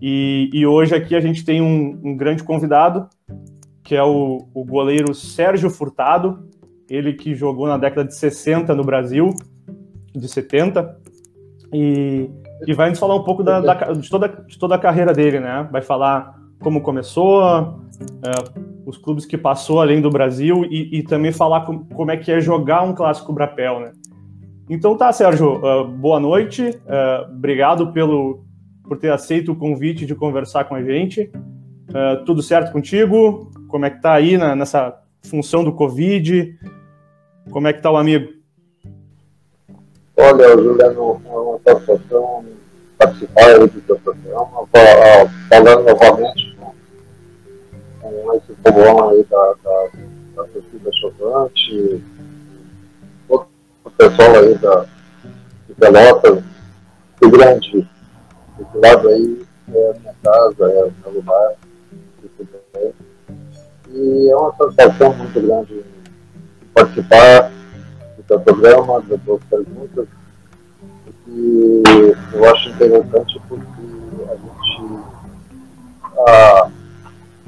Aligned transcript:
E, 0.00 0.48
e 0.52 0.66
hoje 0.66 0.94
aqui 0.94 1.14
a 1.14 1.20
gente 1.20 1.44
tem 1.44 1.60
um, 1.60 2.00
um 2.02 2.16
grande 2.16 2.42
convidado, 2.42 3.08
que 3.82 3.94
é 3.94 4.02
o, 4.02 4.48
o, 4.54 4.64
goleiro 4.64 5.14
Sérgio 5.14 5.68
Furtado, 5.68 6.48
ele 6.88 7.12
que 7.12 7.34
jogou 7.34 7.66
na 7.66 7.76
década 7.76 8.04
de 8.04 8.14
60 8.14 8.74
no 8.74 8.84
Brasil, 8.84 9.34
de 10.14 10.26
70, 10.26 10.96
e, 11.72 12.30
e 12.66 12.72
vai 12.72 12.88
nos 12.88 12.98
falar 12.98 13.14
um 13.14 13.24
pouco 13.24 13.42
da, 13.42 13.60
da, 13.60 13.92
de, 13.92 14.08
toda, 14.08 14.28
de 14.28 14.58
toda 14.58 14.74
a 14.74 14.78
carreira 14.78 15.12
dele, 15.12 15.38
né? 15.38 15.68
Vai 15.70 15.82
falar 15.82 16.34
como 16.60 16.82
começou, 16.82 17.42
é, 17.42 18.70
os 18.86 18.96
clubes 18.96 19.24
que 19.24 19.36
passou 19.36 19.80
além 19.80 20.00
do 20.00 20.10
Brasil 20.10 20.64
e, 20.64 20.98
e 20.98 21.02
também 21.02 21.32
falar 21.32 21.62
com, 21.62 21.84
como 21.84 22.10
é 22.10 22.16
que 22.16 22.30
é 22.30 22.40
jogar 22.40 22.82
um 22.82 22.94
clássico 22.94 23.32
Brapel, 23.32 23.80
né? 23.80 23.92
Então 24.72 24.96
tá, 24.96 25.12
Sérgio, 25.12 25.56
uh, 25.56 25.84
boa 25.84 26.20
noite. 26.20 26.62
Uh, 26.62 27.28
obrigado 27.28 27.92
pelo, 27.92 28.44
por 28.84 28.96
ter 28.96 29.10
aceito 29.10 29.50
o 29.50 29.56
convite 29.56 30.06
de 30.06 30.14
conversar 30.14 30.62
com 30.62 30.76
a 30.76 30.82
gente. 30.82 31.28
Uh, 31.88 32.24
tudo 32.24 32.40
certo 32.40 32.70
contigo? 32.70 33.50
Como 33.66 33.84
é 33.84 33.90
que 33.90 34.00
tá 34.00 34.12
aí 34.12 34.38
na, 34.38 34.54
nessa 34.54 34.96
função 35.24 35.64
do 35.64 35.72
Covid? 35.72 36.56
Como 37.50 37.66
é 37.66 37.72
que 37.72 37.82
tá 37.82 37.90
o 37.90 37.96
amigo? 37.96 38.32
Olha, 40.16 40.56
Juliano, 40.56 41.20
é 41.26 41.30
uma 41.30 41.58
satisfação 41.64 42.44
participar 42.96 43.58
do 43.58 43.82
seu 43.84 43.98
programa, 43.98 44.68
falando 45.48 45.84
novamente 45.84 46.56
com, 48.00 48.34
esse 48.34 48.52
povão 48.62 49.08
aí 49.08 49.24
da, 49.24 49.54
da, 49.64 49.88
da 50.36 50.44
torcida 50.44 50.92
pessoal 54.00 54.34
aí 54.36 54.54
da, 54.54 54.86
de 55.68 55.74
Pelotas, 55.74 56.42
Grande, 57.20 57.86
esse 58.58 58.78
lado 58.78 59.08
aí 59.08 59.46
é 59.74 59.90
a 59.90 60.00
minha 60.00 60.14
casa, 60.24 60.72
é 60.72 60.84
o 60.84 60.92
meu 61.04 61.20
lugar, 61.20 61.52
e 63.90 64.30
é 64.30 64.36
uma 64.36 64.54
satisfação 64.56 65.12
muito 65.12 65.38
grande 65.38 65.84
participar 66.72 67.50
do 68.16 68.24
seu 68.26 68.40
programa, 68.40 69.02
das 69.02 69.22
suas 69.22 69.44
perguntas, 69.44 70.08
e 71.28 71.82
eu 72.32 72.50
acho 72.50 72.70
interessante 72.70 73.40
porque 73.50 73.82
a 74.30 74.34
gente, 74.34 75.04
ah, 76.26 76.70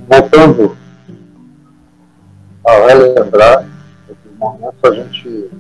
voltando 0.07 0.77
a 2.67 2.73
relembrar 2.73 3.67
esses 4.11 4.39
momentos, 4.39 4.85
a 4.85 4.91
gente 4.93 5.51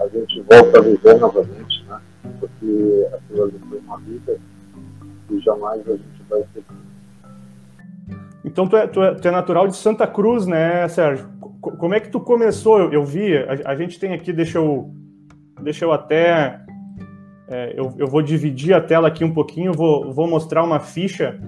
a 0.00 0.08
gente 0.08 0.40
volta 0.40 0.78
a 0.78 0.82
viver 0.82 1.18
novamente, 1.18 1.84
né? 1.86 2.00
Porque 2.40 3.08
aquilo 3.12 3.42
ali 3.44 3.60
foi 3.68 3.78
uma 3.78 3.98
vida 3.98 4.40
e 5.30 5.40
jamais 5.40 5.86
a 5.86 5.92
gente 5.92 6.22
vai 6.28 6.42
ter. 6.54 6.64
Então 8.44 8.66
tu 8.66 8.76
é, 8.76 8.86
tu, 8.86 9.02
é, 9.02 9.14
tu 9.14 9.28
é 9.28 9.30
natural 9.30 9.68
de 9.68 9.76
Santa 9.76 10.06
Cruz, 10.06 10.46
né, 10.46 10.88
Sérgio? 10.88 11.26
C 11.26 11.30
como 11.78 11.94
é 11.94 12.00
que 12.00 12.08
tu 12.08 12.18
começou? 12.18 12.78
Eu, 12.78 12.92
eu 12.92 13.04
vi, 13.04 13.36
a, 13.36 13.70
a, 13.70 13.76
gente 13.76 14.00
tem 14.00 14.14
aqui, 14.14 14.32
deixa 14.32 14.56
eu, 14.56 14.90
deixa 15.62 15.84
eu 15.84 15.92
até, 15.92 16.58
é, 17.46 17.74
eu, 17.76 17.94
eu 17.98 18.06
vou 18.06 18.22
dividir 18.22 18.72
a 18.72 18.80
tela 18.80 19.08
aqui 19.08 19.22
um 19.22 19.34
pouquinho, 19.34 19.74
vou, 19.74 20.10
vou 20.10 20.26
mostrar 20.26 20.64
uma 20.64 20.80
ficha 20.80 21.38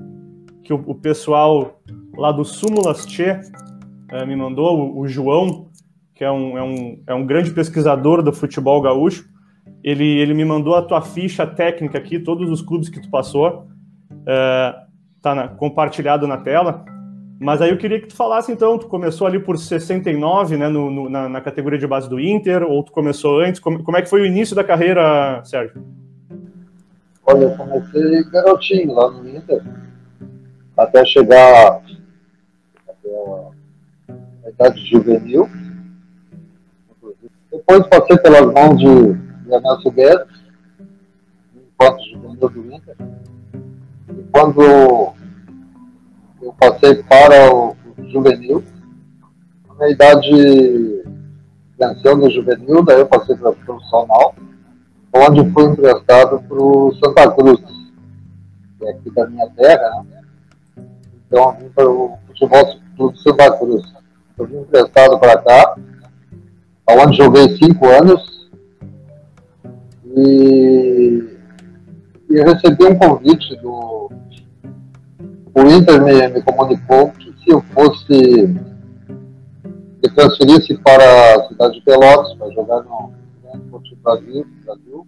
que 0.63 0.73
o, 0.73 0.83
o 0.87 0.95
pessoal 0.95 1.81
lá 2.15 2.31
do 2.31 2.45
Súmulas 2.45 3.07
Tchê 3.07 3.41
é, 4.11 4.27
me 4.27 4.37
mandou, 4.37 4.79
o, 4.79 5.01
o 5.01 5.09
João, 5.09 5.71
que 6.15 6.25
é 6.25 6.31
um, 6.31 6.59
é 6.59 6.63
um, 6.63 7.03
é 7.07 7.15
um 7.15 7.27
grande 7.27 7.51
pesquisador 7.51 8.23
do 8.23 8.33
futebol 8.33 8.81
gaúcho. 8.81 9.29
Ele, 9.83 10.05
ele 10.05 10.35
me 10.35 10.45
mandou 10.45 10.75
a 10.75 10.83
tua 10.83 11.01
ficha 11.01 11.47
técnica 11.47 11.99
aqui, 11.99 12.19
todos 12.19 12.51
os 12.51 12.63
clubes 12.63 12.89
que 12.89 13.01
tu 13.01 13.11
passou, 13.11 13.67
é, 14.27 14.75
tá 15.21 15.35
na, 15.35 15.49
compartilhado 15.49 16.27
na 16.27 16.37
tela. 16.37 16.85
Mas 17.41 17.61
aí 17.61 17.71
eu 17.71 17.77
queria 17.77 18.01
que 18.01 18.07
tu 18.07 18.15
falasse, 18.15 18.53
então, 18.53 18.79
tu 18.79 18.87
começou 18.87 19.27
ali 19.27 19.41
por 19.41 19.59
69, 19.59 20.57
né, 20.57 20.69
no, 20.69 20.89
no 20.89 21.11
na, 21.11 21.29
na, 21.29 21.41
categoria 21.41 21.79
de 21.79 21.89
base 21.89 22.09
do 22.09 22.21
Inter, 22.21 22.63
ou 22.63 22.85
tu 22.85 22.93
começou 22.93 23.41
antes? 23.41 23.61
Como, 23.61 23.83
como 23.83 23.97
é 23.97 24.03
que 24.03 24.09
foi 24.09 24.23
o 24.23 24.27
início 24.27 24.55
da 24.55 24.63
carreira, 24.63 25.43
Sérgio? 25.45 25.85
Olha, 27.27 27.45
eu 27.45 27.57
comecei 27.57 28.25
garotinho 28.31 28.95
lá 28.95 29.11
no 29.11 29.29
Inter, 29.29 29.61
até 30.77 31.05
chegar 31.05 31.83
até 32.89 33.09
a 34.45 34.51
idade 34.51 34.87
juvenil, 34.87 35.49
depois 37.63 37.87
passei 37.87 38.19
pelas 38.19 38.53
mãos 38.53 38.77
de 38.77 39.53
Ernesto 39.53 39.91
Guedes, 39.93 40.27
enquanto 41.55 42.05
juvenil 42.11 42.49
do 42.49 42.75
Inter. 42.75 42.97
E 44.11 44.23
quando 44.33 44.63
eu 46.43 46.53
passei 46.59 47.03
para 47.05 47.55
o, 47.55 47.77
juvenil, 48.09 48.65
a 49.69 49.75
minha 49.75 49.91
idade 49.91 51.05
venceu 51.79 52.17
no 52.17 52.29
juvenil, 52.31 52.83
daí 52.85 53.01
eu 53.01 53.07
passei 53.07 53.37
para 53.37 53.51
o 53.51 53.57
profissional, 53.57 54.35
onde 55.15 55.51
fui 55.53 55.65
emprestado 55.65 56.43
para 56.43 56.63
o 56.63 56.93
Santa 56.97 57.31
Cruz, 57.31 57.61
que 58.79 58.87
é 58.87 58.91
aqui 58.91 59.11
da 59.11 59.27
minha 59.29 59.49
terra, 59.51 60.05
né? 60.05 60.21
Então 61.27 61.45
eu 61.45 61.53
vim 61.61 61.69
para 61.71 61.89
o 61.89 62.19
futebol 62.27 62.81
do 62.97 63.17
Santa 63.17 63.57
Cruz. 63.57 63.93
Eu 64.37 64.47
vim 64.47 64.59
emprestado 64.59 65.19
para 65.19 65.39
cá, 65.39 65.77
onde 66.99 67.17
joguei 67.17 67.57
cinco 67.57 67.87
anos. 67.87 68.51
E, 70.15 71.25
e 72.29 72.43
recebi 72.43 72.85
um 72.85 72.99
convite 72.99 73.57
do 73.57 74.11
o 75.55 75.61
Inter 75.69 76.03
me, 76.03 76.29
me 76.29 76.43
comunicou 76.43 77.11
que 77.13 77.33
se 77.43 77.51
eu 77.51 77.61
fosse 77.75 78.47
me 80.03 80.11
transferisse 80.15 80.77
para 80.79 81.05
a 81.37 81.49
cidade 81.49 81.75
de 81.75 81.81
Pelotas 81.83 82.35
para 82.35 82.51
jogar 82.51 82.83
no 82.83 83.13
Esporte 83.55 83.97
Brasil, 84.03 84.47
Brasil 84.65 85.07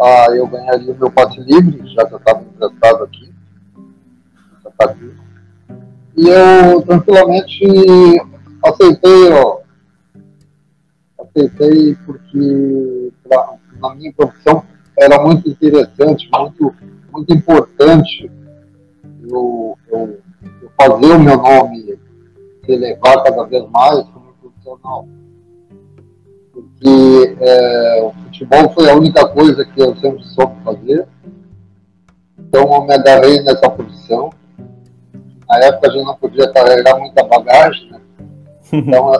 ah, 0.00 0.26
eu 0.34 0.46
ganharia 0.46 0.92
o 0.92 0.98
meu 0.98 1.10
passe 1.10 1.40
livre, 1.40 1.86
já 1.94 2.06
que 2.06 2.14
eu 2.14 2.18
estava 2.18 2.42
emprestado 2.42 3.04
aqui, 3.04 3.32
e 6.16 6.28
eu 6.28 6.82
tranquilamente 6.82 7.66
aceitei 8.64 9.32
ó, 9.32 9.58
aceitei 11.34 11.96
porque 12.06 13.12
pra, 13.28 13.54
na 13.80 13.94
minha 13.94 14.12
profissão 14.12 14.62
era 14.96 15.20
muito 15.22 15.48
interessante, 15.48 16.28
muito, 16.32 16.74
muito 17.12 17.34
importante 17.34 18.30
eu, 19.28 19.76
eu, 19.90 20.18
eu 20.62 20.70
fazer 20.78 21.12
o 21.12 21.18
meu 21.18 21.36
nome 21.36 21.98
se 22.64 22.72
elevar 22.72 23.22
cada 23.22 23.44
vez 23.44 23.68
mais 23.70 24.04
como 24.10 24.32
profissional. 24.40 25.08
Porque 26.52 27.36
é, 27.40 28.02
o 28.02 28.12
futebol 28.12 28.70
foi 28.70 28.88
a 28.88 28.94
única 28.94 29.26
coisa 29.28 29.64
que 29.64 29.80
eu 29.80 29.96
sempre 29.96 30.24
soube 30.24 30.54
fazer. 30.62 31.06
Então 32.38 32.72
eu 32.72 32.84
me 32.84 32.94
agarrei 32.94 33.42
nessa 33.42 33.68
posição. 33.68 34.30
Na 35.48 35.58
época 35.58 35.88
a 35.88 35.90
gente 35.90 36.04
não 36.04 36.16
podia 36.16 36.50
carregar 36.52 36.98
muita 36.98 37.24
bagagem, 37.24 37.90
né? 37.90 38.00
Então 38.72 39.12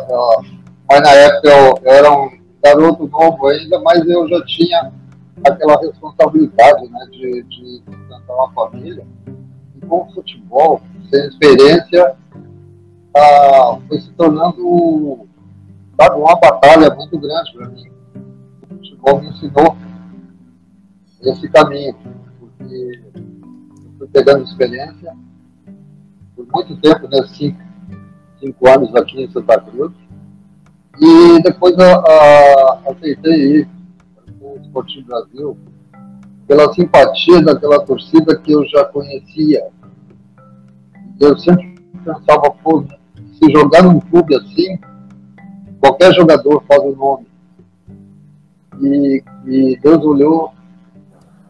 mas 0.88 1.00
na 1.00 1.10
época 1.10 1.48
eu, 1.48 1.78
era 1.84 2.12
um 2.12 2.30
garoto 2.62 3.06
novo 3.08 3.48
ainda, 3.48 3.80
mas 3.80 4.06
eu 4.06 4.28
já 4.28 4.44
tinha 4.44 4.92
aquela 5.46 5.78
responsabilidade 5.80 6.88
né, 6.88 7.06
de, 7.10 7.42
de 7.42 7.82
uma 8.28 8.50
família. 8.52 9.06
E 9.76 9.86
com 9.86 10.02
o 10.02 10.12
futebol, 10.12 10.80
sem 11.10 11.26
experiência, 11.26 12.16
ah, 13.16 13.78
foi 13.88 14.00
se 14.00 14.10
tornando 14.12 15.26
sabe, 16.00 16.16
uma 16.16 16.34
batalha 16.36 16.94
muito 16.94 17.18
grande 17.18 17.52
para 17.52 17.68
mim. 17.68 17.90
O 18.70 18.74
futebol 18.76 19.20
me 19.20 19.28
ensinou 19.28 19.76
esse 21.22 21.48
caminho, 21.48 21.96
porque 22.38 23.00
eu 23.14 23.92
fui 23.98 24.08
pegando 24.08 24.44
experiência 24.44 25.16
por 26.36 26.46
muito 26.52 26.76
tempo, 26.80 27.08
né, 27.08 27.26
cinco, 27.28 27.58
cinco 28.40 28.68
anos 28.68 28.94
aqui 28.94 29.22
em 29.22 29.30
Santa 29.30 29.60
Cruz, 29.60 29.92
e 31.00 31.42
depois 31.42 31.76
a, 31.78 31.96
a, 31.96 32.80
aceitei 32.90 33.60
ir 33.60 33.68
para 34.38 34.48
o 34.48 34.56
Esportivo 34.60 35.06
Brasil, 35.06 35.56
pela 36.46 36.72
simpatia 36.72 37.42
daquela 37.42 37.80
torcida 37.84 38.36
que 38.38 38.52
eu 38.52 38.64
já 38.66 38.84
conhecia. 38.84 39.66
Eu 41.20 41.36
sempre 41.38 41.74
pensava, 42.04 42.50
pô, 42.62 42.84
se 43.32 43.50
jogar 43.52 43.82
num 43.82 44.00
clube 44.00 44.34
assim, 44.36 44.78
qualquer 45.80 46.12
jogador 46.14 46.62
faz 46.68 46.82
o 46.82 46.94
nome. 46.94 47.26
E, 48.80 49.22
e 49.46 49.78
Deus 49.80 50.04
olhou 50.04 50.52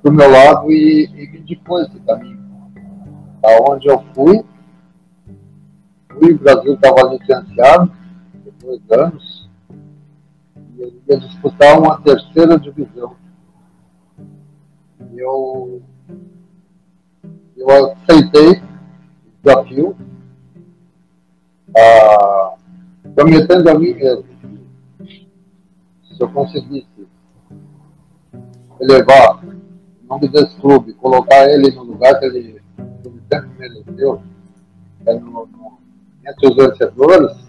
para 0.02 0.10
o 0.10 0.14
meu 0.14 0.30
lado 0.30 0.70
e, 0.70 1.06
e 1.14 1.28
me 1.28 1.38
indicou 1.38 1.80
esse 1.80 1.98
caminho. 2.00 2.38
Aonde 3.42 3.88
eu 3.88 4.02
fui, 4.14 4.44
fui, 6.12 6.32
o 6.32 6.38
Brasil 6.38 6.74
estava 6.74 7.14
licenciado, 7.14 7.90
por 8.64 8.78
dois 8.78 8.80
anos, 8.90 9.50
e 10.76 10.82
eu 10.82 10.92
ia 11.08 11.18
disputar 11.18 11.78
uma 11.78 12.00
terceira 12.00 12.58
divisão. 12.58 13.16
Eu, 15.12 15.82
eu 17.56 17.68
aceitei 17.92 18.52
o 18.52 18.62
desafio, 19.42 19.96
ah, 21.76 22.54
prometendo 23.14 23.68
a 23.68 23.78
mim 23.78 23.94
mesmo, 23.94 24.24
se 25.06 26.20
eu 26.20 26.28
conseguisse 26.30 27.08
elevar 28.80 29.44
o 29.44 30.06
nome 30.08 30.28
desse 30.28 30.56
clube, 30.60 30.94
colocar 30.94 31.48
ele 31.50 31.70
no 31.72 31.84
lugar 31.84 32.18
que 32.18 32.26
ele, 32.26 32.62
que 33.02 33.08
ele 33.08 33.22
sempre 33.32 33.58
mereceu, 33.58 34.22
é 35.06 35.14
no, 35.14 35.46
no, 35.46 35.78
entre 36.26 36.48
os 36.48 36.56
vencedores, 36.56 37.43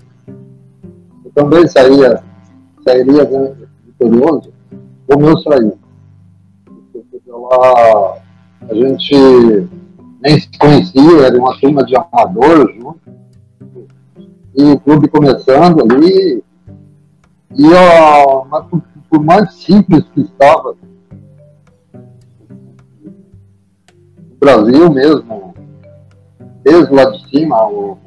também 1.36 1.68
sairia, 1.68 2.24
sairia 2.84 3.30
vitorioso, 3.86 4.54
como 5.08 5.28
eu 5.28 5.38
saí. 5.40 5.74
Lá 7.28 8.18
a 8.70 8.74
gente 8.74 9.68
nem 10.22 10.40
se 10.40 10.50
conhecia, 10.58 11.28
era 11.28 11.38
uma 11.38 11.60
turma 11.60 11.86
de 11.86 11.94
amadores 11.96 12.76
junto, 12.76 13.00
e 14.56 14.64
o 14.64 14.80
clube 14.80 15.10
começando 15.10 15.82
ali, 15.82 16.42
e 17.54 17.74
ó, 17.74 18.46
mas 18.46 18.66
por, 18.68 18.82
por 19.10 19.24
mais 19.24 19.54
simples 19.54 20.06
que 20.14 20.22
estava, 20.22 20.76
Brasil 24.40 24.92
mesmo, 24.92 25.54
desde 26.64 26.94
lá 26.94 27.06
de 27.06 27.30
cima, 27.30 27.68
o, 27.68 27.98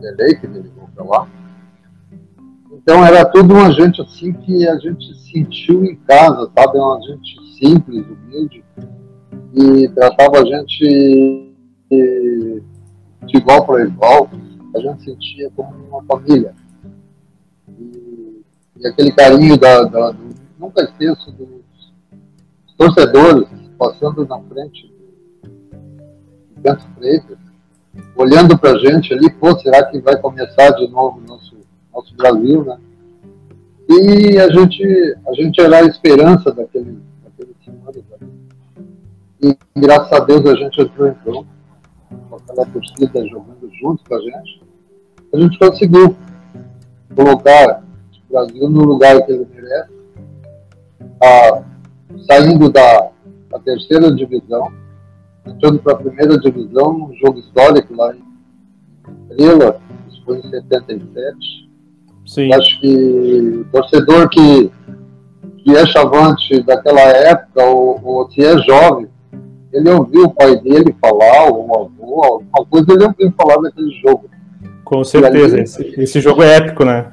Vanderlei, 0.00 0.34
que 0.36 0.46
me 0.46 0.60
ligou 0.60 0.88
para 0.94 1.04
lá. 1.04 1.28
Então 2.72 3.04
era 3.04 3.24
tudo 3.26 3.54
uma 3.54 3.70
gente 3.72 4.00
assim 4.00 4.32
que 4.32 4.66
a 4.66 4.78
gente 4.78 5.14
sentiu 5.30 5.84
em 5.84 5.96
casa, 5.96 6.50
sabe? 6.56 6.78
Uma 6.78 7.00
gente 7.02 7.58
simples, 7.58 8.06
humilde, 8.06 8.64
e 9.54 9.88
tratava 9.88 10.40
a 10.40 10.44
gente 10.44 11.54
de, 11.90 12.62
igual 13.34 13.66
para 13.66 13.84
igual, 13.84 14.30
a 14.74 14.78
gente 14.80 15.04
sentia 15.04 15.50
como 15.54 15.74
uma 15.88 16.02
família. 16.04 16.54
E, 17.78 18.42
e 18.78 18.86
aquele 18.86 19.12
carinho 19.12 19.58
da, 19.58 19.82
da 19.82 20.10
do, 20.12 20.30
nunca 20.58 20.82
esqueço 20.82 21.30
do 21.32 21.60
torcedores 22.78 23.46
passando 23.78 24.26
na 24.26 24.40
frente 24.40 24.86
do 26.54 26.60
Bento 26.60 26.86
Freitas, 26.96 27.38
olhando 28.16 28.58
para 28.58 28.72
a 28.72 28.78
gente 28.78 29.12
ali, 29.12 29.30
pô, 29.30 29.56
será 29.58 29.84
que 29.84 30.00
vai 30.00 30.16
começar 30.20 30.70
de 30.70 30.88
novo 30.88 31.20
nosso 31.26 31.56
nosso 31.92 32.14
Brasil, 32.14 32.64
né? 32.64 32.78
E 33.88 34.38
a 34.38 34.48
gente 34.50 35.16
a 35.26 35.32
gente 35.34 35.60
era 35.60 35.78
a 35.78 35.84
esperança 35.84 36.52
daquele 36.52 36.98
daquele 37.24 37.54
senhores 37.64 38.04
E 39.42 39.56
graças 39.76 40.12
a 40.12 40.20
Deus 40.20 40.46
a 40.46 40.54
gente 40.54 40.80
entrou 40.80 41.08
em 41.08 41.14
campo 41.14 41.46
com 42.28 42.36
aquela 42.36 42.66
torcida 42.66 43.28
jogando 43.28 43.70
junto 43.80 44.04
com 44.04 44.14
a 44.14 44.20
gente. 44.20 44.62
A 45.32 45.38
gente 45.38 45.58
conseguiu 45.58 46.16
colocar 47.14 47.82
o 48.28 48.32
Brasil 48.32 48.68
no 48.68 48.84
lugar 48.84 49.24
que 49.24 49.32
ele 49.32 49.46
merece. 49.54 49.90
A, 51.22 51.62
saindo 52.26 52.70
da, 52.70 53.10
da 53.50 53.58
terceira 53.58 54.12
divisão, 54.14 54.72
entrando 55.46 55.78
para 55.78 55.94
a 55.94 55.96
primeira 55.96 56.38
divisão, 56.38 57.10
um 57.10 57.14
jogo 57.14 57.38
histórico 57.38 57.94
lá 57.94 58.14
em 58.14 58.22
Estrela, 59.30 59.80
isso 60.08 60.22
foi 60.24 60.38
em 60.38 60.50
77. 60.50 61.36
Sim. 62.26 62.52
Acho 62.54 62.80
que 62.80 63.60
o 63.60 63.64
torcedor 63.72 64.28
que, 64.28 64.70
que 65.58 65.76
é 65.76 65.86
chavante 65.86 66.62
daquela 66.62 67.00
época, 67.00 67.64
ou, 67.64 68.00
ou 68.02 68.30
se 68.30 68.44
é 68.44 68.56
jovem, 68.58 69.08
ele 69.72 69.90
ouviu 69.90 70.24
o 70.24 70.34
pai 70.34 70.56
dele 70.60 70.94
falar, 71.00 71.50
ou 71.50 71.68
o 71.68 71.78
avô, 71.78 72.24
alguma 72.24 72.66
coisa, 72.68 72.92
ele 72.92 73.04
ouviu 73.04 73.32
falar 73.36 73.60
daquele 73.62 73.90
jogo. 74.00 74.28
Com 74.84 75.04
certeza, 75.04 75.54
ali, 75.54 75.62
esse, 75.62 76.00
esse 76.00 76.20
jogo 76.20 76.42
é 76.42 76.56
épico, 76.56 76.84
né? 76.84 77.12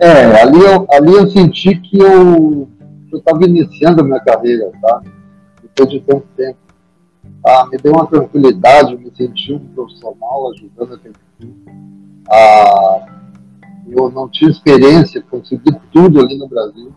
É, 0.00 0.42
ali 0.42 0.60
eu, 0.60 0.86
ali 0.90 1.12
eu 1.12 1.30
senti 1.30 1.76
que 1.76 1.98
eu 1.98 2.68
eu 3.12 3.18
estava 3.18 3.44
iniciando 3.44 4.00
a 4.00 4.04
minha 4.04 4.20
carreira, 4.20 4.70
tá? 4.80 5.02
Depois 5.62 5.90
de 5.90 6.00
tanto 6.00 6.26
tempo. 6.34 6.58
Ah, 7.44 7.66
me 7.70 7.76
deu 7.78 7.92
uma 7.92 8.06
tranquilidade, 8.06 8.96
me 8.96 9.10
senti 9.16 9.52
um 9.52 9.58
profissional 9.74 10.52
ajudando 10.52 10.94
aquele 10.94 11.14
time. 11.38 11.64
Ah, 12.30 13.06
eu 13.88 14.10
não 14.10 14.28
tinha 14.28 14.50
experiência, 14.50 15.24
consegui 15.28 15.72
tudo 15.92 16.20
ali 16.20 16.38
no 16.38 16.48
Brasil. 16.48 16.92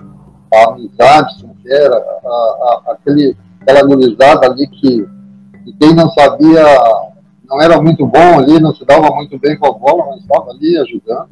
A 0.53 0.69
amizade 0.69 1.39
sincera, 1.39 1.95
a, 1.95 2.29
a, 2.29 2.91
aquele, 2.91 3.35
aquela 3.61 3.83
gurizada 3.83 4.45
ali 4.45 4.67
que, 4.67 5.07
que 5.63 5.73
quem 5.79 5.95
não 5.95 6.09
sabia 6.11 6.63
não 7.47 7.61
era 7.61 7.81
muito 7.81 8.05
bom 8.05 8.39
ali, 8.39 8.59
não 8.59 8.73
se 8.73 8.85
dava 8.85 9.13
muito 9.15 9.37
bem 9.39 9.57
com 9.57 9.67
a 9.67 9.71
bola, 9.71 10.05
mas 10.07 10.21
estava 10.21 10.51
ali 10.51 10.77
ajudando. 10.77 11.27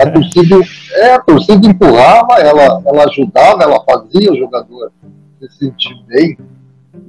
A 0.00 0.10
torcida, 0.10 0.56
é, 0.94 1.14
a 1.14 1.20
torcida 1.20 1.66
empurrava, 1.66 2.34
ela, 2.34 2.82
ela 2.84 3.04
ajudava, 3.04 3.62
ela 3.62 3.82
fazia 3.84 4.32
o 4.32 4.36
jogador 4.36 4.92
se 5.38 5.50
sentir 5.58 5.94
bem 6.06 6.36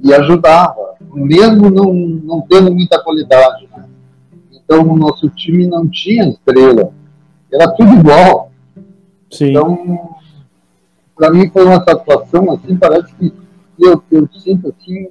e 0.02 0.12
ajudava, 0.14 0.94
mesmo 1.12 1.70
não, 1.70 1.92
não 1.92 2.40
tendo 2.42 2.72
muita 2.72 3.02
qualidade. 3.02 3.68
Né? 3.76 3.84
Então 4.52 4.82
o 4.82 4.96
nosso 4.96 5.28
time 5.30 5.66
não 5.66 5.88
tinha 5.88 6.28
estrela, 6.28 6.92
era 7.52 7.70
tudo 7.72 7.92
igual. 7.94 8.50
Sim. 9.30 9.50
Então, 9.50 10.16
para 11.16 11.30
mim 11.30 11.50
foi 11.50 11.64
uma 11.64 11.82
satisfação, 11.82 12.52
assim, 12.52 12.76
parece 12.76 13.14
que 13.14 13.32
eu, 13.78 14.02
eu 14.10 14.28
sinto 14.32 14.68
assim, 14.68 15.08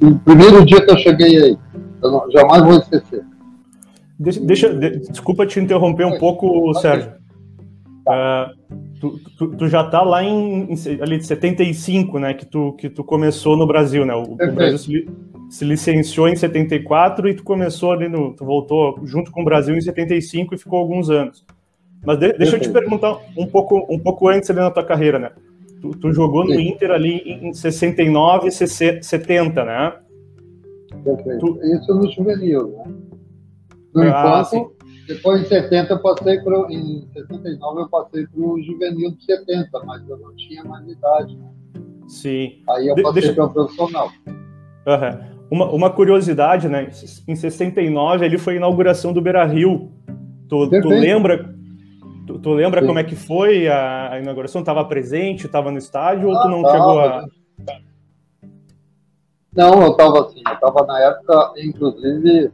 o 0.00 0.18
primeiro 0.18 0.64
dia 0.64 0.84
que 0.84 0.90
eu 0.90 0.98
cheguei 0.98 1.42
aí, 1.42 1.58
eu 2.02 2.10
não, 2.10 2.30
jamais 2.30 2.62
vou 2.62 2.78
esquecer. 2.78 3.24
Deixa, 4.18 4.40
deixa 4.40 4.74
de, 4.74 4.98
desculpa 5.10 5.46
te 5.46 5.58
interromper 5.60 6.06
um 6.06 6.18
pouco, 6.18 6.72
Sérgio. 6.74 7.12
Uh, 8.06 8.54
tu, 9.00 9.18
tu, 9.38 9.56
tu, 9.56 9.68
já 9.68 9.82
está 9.82 10.02
lá 10.02 10.22
em, 10.22 10.70
em 10.70 10.76
ali 11.00 11.16
de 11.16 11.26
75, 11.26 12.18
né? 12.18 12.34
Que 12.34 12.44
tu, 12.44 12.74
que 12.74 12.90
tu 12.90 13.02
começou 13.02 13.56
no 13.56 13.66
Brasil, 13.66 14.04
né? 14.04 14.14
O, 14.14 14.34
o 14.34 14.36
Brasil 14.36 14.78
se, 14.78 15.08
se, 15.48 15.64
licenciou 15.64 16.28
em 16.28 16.36
74 16.36 17.28
e 17.28 17.34
tu 17.34 17.42
começou 17.42 17.92
ali 17.92 18.08
no. 18.08 18.34
Tu 18.34 18.44
voltou 18.44 19.00
junto 19.04 19.30
com 19.30 19.40
o 19.40 19.44
Brasil 19.44 19.74
em 19.74 19.80
75 19.80 20.54
e 20.54 20.58
ficou 20.58 20.78
alguns 20.78 21.08
anos. 21.08 21.46
Mas 22.04 22.18
de, 22.18 22.34
deixa 22.34 22.56
eu 22.56 22.60
te 22.60 22.68
perguntar 22.68 23.16
um 23.36 23.46
pouco, 23.46 23.86
um 23.88 23.98
pouco 23.98 24.28
antes 24.28 24.50
ali 24.50 24.60
na 24.60 24.70
tua 24.70 24.84
carreira, 24.84 25.18
né? 25.18 25.30
Tu, 25.80 25.90
tu 25.92 26.12
jogou 26.12 26.44
no 26.44 26.60
Inter 26.60 26.90
ali 26.90 27.22
em 27.24 27.54
69 27.54 28.48
e 28.48 28.52
70, 28.52 29.64
né? 29.64 29.94
Perfeito. 31.02 31.38
Tu... 31.38 31.58
Isso 31.74 31.94
no 31.94 32.10
juvenil, 32.10 32.68
né? 32.68 32.84
No 33.94 34.02
ah, 34.02 34.44
enquanto, 34.50 34.74
depois 35.06 35.42
em 35.42 35.44
70 35.44 35.92
eu 35.92 35.98
passei 36.00 36.40
para 36.40 36.72
em 36.72 37.08
79 37.12 37.80
eu 37.80 37.88
passei 37.88 38.26
para 38.26 38.40
o 38.40 38.62
juvenil 38.62 39.12
de 39.12 39.24
70, 39.24 39.68
mas 39.84 40.08
eu 40.08 40.18
não 40.18 40.34
tinha 40.36 40.64
mais 40.64 40.86
idade. 40.88 41.36
Né? 41.36 41.50
Sim. 42.08 42.62
Aí 42.70 42.88
eu 42.88 43.02
passei 43.02 43.32
para 43.32 43.44
o 43.44 43.52
profissional. 43.52 44.10
Uhum. 44.26 45.34
Uma, 45.50 45.70
uma 45.70 45.90
curiosidade, 45.90 46.68
né? 46.68 46.90
Em 47.28 47.34
69 47.34 48.24
ele 48.24 48.38
foi 48.38 48.54
a 48.54 48.56
inauguração 48.56 49.12
do 49.12 49.20
Beira 49.20 49.44
Rio. 49.44 49.92
Tu, 50.48 50.68
tu 50.80 50.88
lembra 50.88 51.54
Tu, 52.26 52.38
tu 52.38 52.52
lembra 52.52 52.80
Sim. 52.80 52.86
como 52.86 52.98
é 52.98 53.04
que 53.04 53.14
foi 53.14 53.68
a, 53.68 54.12
a 54.12 54.18
inauguração? 54.18 54.60
Estava 54.60 54.84
presente, 54.84 55.46
estava 55.46 55.70
no 55.70 55.78
estádio 55.78 56.30
ah, 56.30 56.32
ou 56.32 56.42
tu 56.42 56.48
não 56.48 56.62
tava, 56.62 56.72
chegou 56.72 57.00
a. 57.00 57.26
Não, 59.54 59.82
eu 59.82 59.90
estava 59.90 60.20
assim, 60.22 60.42
eu 60.46 60.54
estava 60.54 60.86
na 60.86 61.00
época, 61.00 61.52
inclusive, 61.58 62.50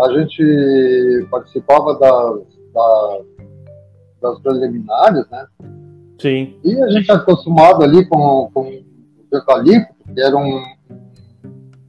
a 0.00 0.12
gente 0.12 1.26
participava 1.30 1.98
das, 1.98 2.40
das, 2.72 3.24
das 4.20 4.40
preliminares, 4.40 5.24
né? 5.30 5.46
Sim. 6.20 6.56
E 6.64 6.82
a 6.82 6.88
gente 6.88 7.10
é 7.10 7.14
acostumado 7.14 7.82
ali 7.82 8.06
com, 8.06 8.50
com 8.52 8.62
o 8.62 8.84
eucalipto, 9.30 9.94
que 10.14 10.20
era 10.20 10.36
um 10.36 10.62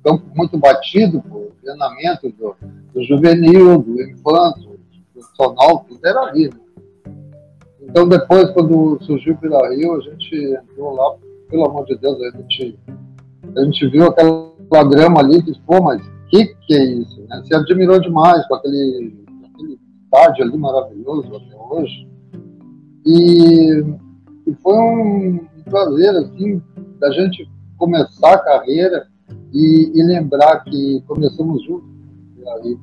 campo 0.04 0.24
muito 0.36 0.58
batido 0.58 1.22
por 1.22 1.52
treinamento 1.62 2.30
do, 2.32 2.56
do 2.94 3.04
juvenil, 3.04 3.82
do 3.82 4.02
infanto, 4.02 4.60
do 4.60 4.80
profissional, 5.14 5.86
tudo 5.88 6.06
era 6.06 6.22
ali, 6.22 6.50
né? 6.50 6.60
Então 7.82 8.08
depois, 8.08 8.50
quando 8.52 9.02
surgiu 9.04 9.34
o 9.34 9.38
Vila 9.38 9.70
Rio, 9.70 9.96
a 9.96 10.02
gente 10.02 10.36
entrou 10.36 10.94
lá, 10.94 11.16
pelo 11.50 11.66
amor 11.66 11.86
de 11.86 11.98
Deus, 11.98 12.22
a 12.22 12.38
gente, 12.38 12.78
a 13.56 13.64
gente 13.64 13.88
viu 13.88 14.08
aquela 14.08 14.84
grama 14.90 15.22
ali 15.22 15.38
e 15.38 15.42
disse, 15.42 15.62
pô, 15.62 15.82
mas 15.82 16.02
que, 16.30 16.46
que 16.46 16.74
é 16.74 16.86
isso? 16.86 17.22
Né? 17.28 17.42
Se 17.46 17.56
admirou 17.56 18.00
demais 18.00 18.46
com 18.48 18.56
aquele, 18.56 19.16
aquele 19.54 19.80
estádio 20.04 20.46
ali 20.46 20.58
maravilhoso 20.58 21.36
até 21.36 21.56
hoje. 21.56 22.08
E, 23.06 23.84
e 24.46 24.54
foi 24.62 24.78
um 24.78 25.48
prazer, 25.66 26.10
assim, 26.18 26.62
da 27.00 27.12
gente 27.12 27.50
começar 27.78 28.34
a 28.34 28.40
carreira 28.40 29.08
e, 29.54 29.92
e 29.96 30.04
lembrar 30.04 30.64
que 30.64 31.02
começamos 31.08 31.64
juntos. 31.64 31.88
E, 32.64 32.78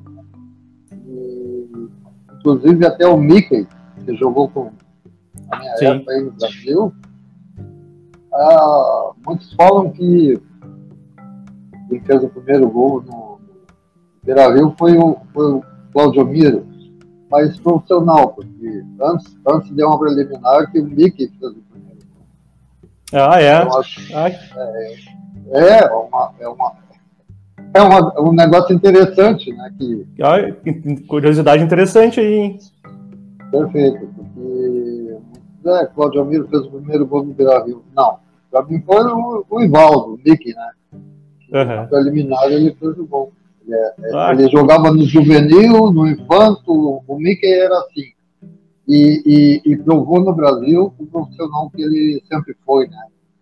inclusive 2.39 2.85
até 2.85 3.07
o 3.07 3.17
Mickey, 3.17 3.67
que 4.05 4.15
jogou 4.15 4.49
com 4.49 4.71
a 5.51 5.59
minha 5.59 5.77
Sim. 5.77 5.85
época 5.85 6.11
aí 6.11 6.23
no 6.23 6.31
Brasil, 6.31 6.93
ah, 8.33 9.11
muitos 9.25 9.53
falam 9.53 9.91
que 9.91 10.39
quem 11.89 11.99
fez 12.01 12.23
o 12.23 12.29
primeiro 12.29 12.69
gol 12.69 13.01
no 13.01 13.24
Beira 14.25 14.51
Rio 14.51 14.73
foi 14.77 14.97
o, 14.97 15.17
foi 15.31 15.51
o 15.53 15.63
Claudio 15.93 16.25
Miro, 16.25 16.65
mas 17.29 17.57
profissional, 17.59 18.29
porque 18.29 18.83
antes, 18.99 19.37
antes 19.47 19.69
de 19.73 19.83
uma 19.83 19.99
preliminar 19.99 20.71
que 20.71 20.79
o 20.79 20.85
Mickey 20.85 21.31
fez 21.39 21.51
o 21.51 21.61
primeiro 21.71 21.99
gol. 22.11 23.21
Ah, 23.21 23.39
é? 23.39 23.53
Acho, 23.53 24.13
é, 24.17 24.39
é, 25.51 25.89
uma, 25.91 26.33
é, 26.39 26.47
uma, 26.47 26.73
é 27.71 27.81
uma, 27.81 28.21
um 28.21 28.33
negócio 28.33 28.75
interessante, 28.75 29.53
né? 29.53 29.71
Que... 29.77 30.07
Ah, 30.21 30.37
curiosidade 31.07 31.63
interessante 31.63 32.19
aí, 32.19 32.33
hein? 32.33 32.59
Perfeito, 33.51 34.07
porque 34.15 35.17
é, 35.67 35.85
Claudio 35.85 36.21
Amiro 36.21 36.47
fez 36.47 36.63
o 36.63 36.71
primeiro 36.71 37.05
gol 37.05 37.25
no 37.25 37.33
Beira 37.33 37.63
Rio. 37.63 37.83
Não, 37.95 38.17
para 38.49 38.63
mim 38.63 38.81
foi 38.81 39.03
o, 39.03 39.45
o 39.47 39.61
Ivaldo, 39.61 40.15
o 40.15 40.17
Mickey, 40.17 40.55
né? 40.55 40.71
Uhum. 41.53 41.75
Na 41.75 41.85
preliminar 41.85 42.43
ele 42.45 42.73
fez 42.73 42.97
o 42.97 43.05
gol. 43.05 43.31
Ele, 43.65 43.75
é, 43.75 43.93
é, 43.99 44.15
ah. 44.15 44.31
ele, 44.31 44.49
jogava 44.49 44.91
no 44.91 45.03
juvenil, 45.05 45.91
no 45.91 46.07
infanto, 46.07 47.03
o 47.07 47.17
Mickey 47.17 47.51
era 47.51 47.77
assim. 47.79 48.13
E, 48.87 49.61
e, 49.65 49.71
e, 49.71 49.77
provou 49.77 50.19
no 50.19 50.33
Brasil 50.33 50.93
o 50.99 51.05
profissional 51.07 51.71
que 51.71 51.81
ele 51.81 52.21
sempre 52.31 52.55
foi, 52.63 52.87
né? 52.87 52.97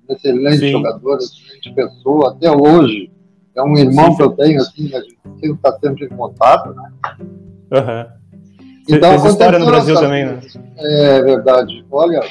Um 0.08 0.14
excelente 0.14 0.60
Sim. 0.60 0.72
jogador, 0.72 1.18
excelente 1.18 1.74
pessoa, 1.74 2.32
até 2.32 2.50
hoje. 2.50 3.12
É 3.56 3.62
um 3.62 3.78
irmão 3.78 4.12
Sim. 4.12 4.18
que 4.18 4.24
eu 4.24 4.30
tenho, 4.32 4.62
assim, 4.62 4.96
a 4.96 5.02
gente 5.02 5.54
está 5.56 5.78
sempre 5.80 6.06
em 6.06 6.10
contato, 6.10 6.74
né? 6.74 6.92
Uhum. 7.20 8.24
Então, 8.90 9.12
Fez 9.20 9.26
história 9.26 9.60
no 9.60 9.66
Brasil 9.66 9.94
essa... 9.94 10.04
também, 10.04 10.26
né? 10.26 10.40
É 10.78 11.22
verdade. 11.22 11.86
Olha, 11.92 12.22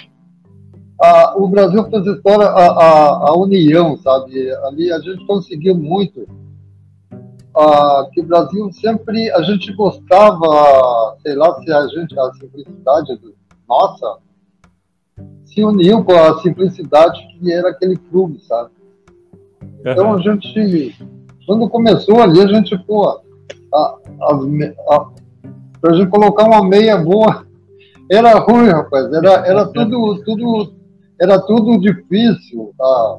a, 1.01 1.35
o 1.37 1.49
Brasil 1.49 1.85
fez 1.91 2.07
história, 2.07 2.47
a, 2.47 2.67
a, 2.67 3.29
a, 3.29 3.37
união, 3.37 3.97
sabe? 3.97 4.51
Ali 4.67 4.93
a 4.93 4.99
gente 5.01 5.27
conseguiu 5.27 5.75
muito. 5.75 6.29
A, 7.55 8.09
que 8.13 8.21
o 8.21 8.25
Brasil 8.25 8.73
sempre, 8.73 9.31
a 9.33 9.43
gente 9.43 9.73
gostava, 9.75 11.17
sei 11.23 11.35
lá, 11.35 11.55
se 11.61 11.73
a 11.73 11.87
gente, 11.89 12.19
a 12.19 12.33
simplicidade 12.33 13.21
nossa, 13.69 14.19
se 15.45 15.63
uniu 15.63 16.03
com 16.05 16.13
a 16.13 16.41
simplicidade 16.41 17.21
que 17.29 17.53
era 17.53 17.71
aquele 17.71 17.97
clube, 17.97 18.41
sabe? 18.41 18.71
Então 19.81 20.15
a 20.15 20.19
gente, 20.19 20.97
quando 21.47 21.69
começou 21.69 22.21
ali, 22.21 22.41
a 22.41 22.47
gente, 22.47 22.77
pô, 22.87 23.07
a, 23.09 23.21
a, 23.75 24.95
a, 24.95 25.11
pra 25.81 25.95
gente 25.95 26.09
colocar 26.09 26.45
uma 26.45 26.67
meia 26.67 26.97
boa, 26.97 27.47
era 28.11 28.39
ruim, 28.39 28.69
rapaz, 28.69 29.13
era, 29.13 29.47
era 29.47 29.67
tudo, 29.67 30.23
tudo, 30.25 30.73
era 31.21 31.41
tudo 31.41 31.81
difícil. 31.81 32.73
Tá? 32.79 33.19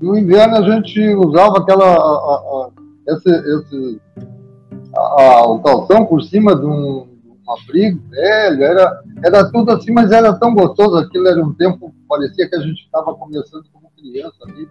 No 0.00 0.16
inverno 0.16 0.56
a 0.56 0.62
gente 0.62 1.00
usava 1.14 1.58
aquela, 1.58 1.86
a, 1.86 1.96
a, 1.96 2.70
esse, 3.06 3.30
esse, 3.30 4.00
a, 4.94 5.46
o 5.46 5.60
calção 5.60 6.06
por 6.06 6.22
cima 6.22 6.56
de 6.56 6.66
um, 6.66 7.06
um 7.26 7.52
abrigo 7.52 8.00
velho, 8.10 8.62
era, 8.62 9.02
era 9.24 9.50
tudo 9.50 9.70
assim, 9.72 9.92
mas 9.92 10.10
era 10.10 10.32
tão 10.34 10.54
gostoso, 10.54 10.96
aquilo 10.96 11.28
era 11.28 11.42
um 11.42 11.54
tempo, 11.54 11.94
parecia 12.08 12.48
que 12.48 12.56
a 12.56 12.60
gente 12.60 12.84
estava 12.84 13.14
começando 13.14 13.64
como 13.72 13.90
criança 13.96 14.36
ali, 14.48 14.68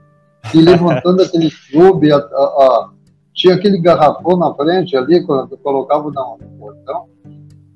e 0.53 0.61
levantando 0.61 1.21
aquele 1.23 1.51
clube, 1.71 2.11
a, 2.11 2.17
a, 2.17 2.19
a, 2.19 2.89
tinha 3.33 3.55
aquele 3.55 3.79
garrafão 3.79 4.37
na 4.37 4.53
frente 4.53 4.95
ali, 4.95 5.25
quando 5.25 5.57
colocava 5.57 6.09
no 6.09 6.57
portão, 6.59 7.07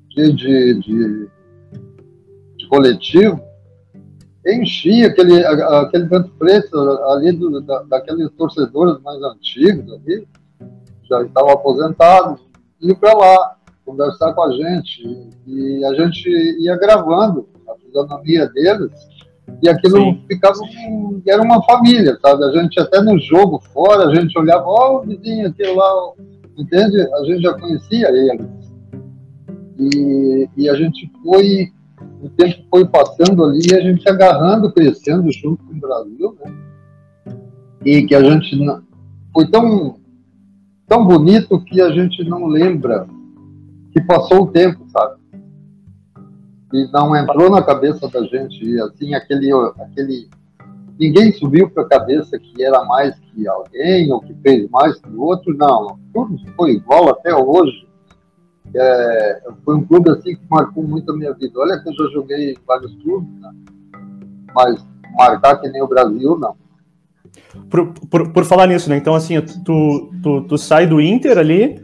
de, 0.08 0.32
de, 0.32 0.74
de, 0.80 1.28
de 2.56 2.68
coletivo, 2.68 3.40
enchia 4.46 5.08
aquele, 5.08 5.44
aquele 5.44 6.04
vento 6.04 6.30
preto 6.38 6.78
ali 6.78 7.32
do, 7.32 7.60
da, 7.60 7.82
daqueles 7.82 8.30
torcedores 8.32 9.00
mais 9.02 9.22
antigos 9.22 9.92
ali, 9.92 10.26
já 11.10 11.22
estavam 11.22 11.50
aposentados, 11.50 12.40
iam 12.80 12.96
para 12.96 13.12
lá 13.12 13.56
conversar 13.84 14.32
com 14.32 14.42
a 14.44 14.52
gente. 14.52 15.28
E 15.46 15.84
a 15.84 15.94
gente 15.94 16.28
ia 16.60 16.76
gravando 16.76 17.48
a 17.68 17.74
fisionomia 17.74 18.48
deles 18.48 18.92
e 19.62 19.68
aquilo 19.68 19.98
Sim. 19.98 20.24
ficava 20.28 20.58
um, 20.88 21.20
era 21.26 21.42
uma 21.42 21.62
família, 21.64 22.16
sabe? 22.22 22.44
A 22.44 22.52
gente 22.52 22.78
até 22.80 23.02
no 23.02 23.18
jogo 23.18 23.60
fora, 23.72 24.08
a 24.08 24.14
gente 24.14 24.38
olhava, 24.38 24.64
ó, 24.64 24.92
oh, 24.92 24.96
o 24.98 25.00
vizinho 25.02 25.48
aquele 25.48 25.74
lá, 25.74 26.12
entende? 26.56 27.00
A 27.00 27.24
gente 27.24 27.42
já 27.42 27.54
conhecia 27.54 28.08
eles. 28.08 28.46
E, 29.78 30.48
e 30.56 30.68
a 30.68 30.74
gente 30.74 31.10
foi, 31.22 31.68
o 32.22 32.28
tempo 32.30 32.62
foi 32.70 32.86
passando 32.86 33.44
ali 33.44 33.60
e 33.70 33.74
a 33.74 33.80
gente 33.80 34.08
agarrando, 34.08 34.72
crescendo 34.72 35.30
junto 35.32 35.64
com 35.64 35.74
o 35.74 35.80
Brasil, 35.80 36.36
né? 36.44 36.54
E 37.84 38.02
que 38.04 38.14
a 38.14 38.22
gente 38.22 38.56
foi 39.32 39.50
tão, 39.50 39.96
tão 40.90 41.06
bonito 41.06 41.62
que 41.64 41.80
a 41.80 41.88
gente 41.90 42.24
não 42.24 42.46
lembra 42.46 43.06
que 43.92 44.00
passou 44.02 44.42
o 44.42 44.46
tempo, 44.48 44.84
sabe? 44.88 45.20
e 46.72 46.90
não 46.92 47.16
entrou 47.16 47.48
na 47.48 47.62
cabeça 47.62 48.08
da 48.08 48.22
gente, 48.22 48.64
e 48.64 48.80
assim, 48.80 49.14
aquele, 49.14 49.52
aquele 49.80 50.28
ninguém 50.98 51.32
subiu 51.32 51.70
para 51.70 51.84
a 51.84 51.88
cabeça 51.88 52.38
que 52.38 52.62
era 52.62 52.84
mais 52.84 53.18
que 53.18 53.46
alguém, 53.46 54.12
ou 54.12 54.20
que 54.20 54.34
fez 54.34 54.68
mais 54.70 55.00
que 55.00 55.08
o 55.10 55.22
outro, 55.22 55.56
não, 55.56 55.98
tudo 56.12 56.36
foi 56.56 56.72
igual 56.72 57.08
até 57.08 57.34
hoje. 57.34 57.88
É, 58.72 59.42
foi 59.64 59.76
um 59.76 59.84
clube 59.84 60.10
assim 60.10 60.36
que 60.36 60.42
marcou 60.48 60.84
muito 60.84 61.10
a 61.10 61.16
minha 61.16 61.32
vida. 61.34 61.58
Olha 61.58 61.80
que 61.80 61.88
eu 61.88 61.92
já 61.94 62.12
joguei 62.12 62.56
vários 62.64 62.94
clubes, 63.02 63.28
né? 63.40 63.50
mas 64.54 64.86
marcar 65.16 65.56
que 65.56 65.68
nem 65.68 65.82
o 65.82 65.88
Brasil, 65.88 66.38
não. 66.38 66.54
Por, 67.68 67.92
por, 68.10 68.32
por 68.32 68.44
falar 68.44 68.66
nisso, 68.66 68.88
né? 68.88 68.96
Então, 68.96 69.14
assim, 69.14 69.40
tu, 69.64 70.10
tu, 70.22 70.42
tu 70.42 70.58
sai 70.58 70.86
do 70.86 71.00
Inter 71.00 71.38
ali 71.38 71.80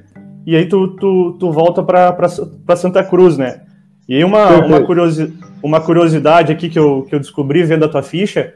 e 0.46 0.54
aí 0.54 0.68
tu, 0.68 0.88
tu, 0.96 1.36
tu 1.38 1.50
volta 1.50 1.82
para 1.82 2.76
Santa 2.76 3.02
Cruz, 3.02 3.36
né? 3.36 3.62
E 4.08 4.14
aí 4.14 4.24
uma, 4.24 4.64
uma, 4.64 4.82
curiosi 4.84 5.36
uma 5.62 5.80
curiosidade 5.80 6.52
aqui 6.52 6.68
que 6.68 6.78
eu, 6.78 7.02
que 7.02 7.14
eu 7.14 7.18
descobri 7.18 7.64
vendo 7.64 7.84
a 7.84 7.88
tua 7.88 8.02
ficha, 8.02 8.54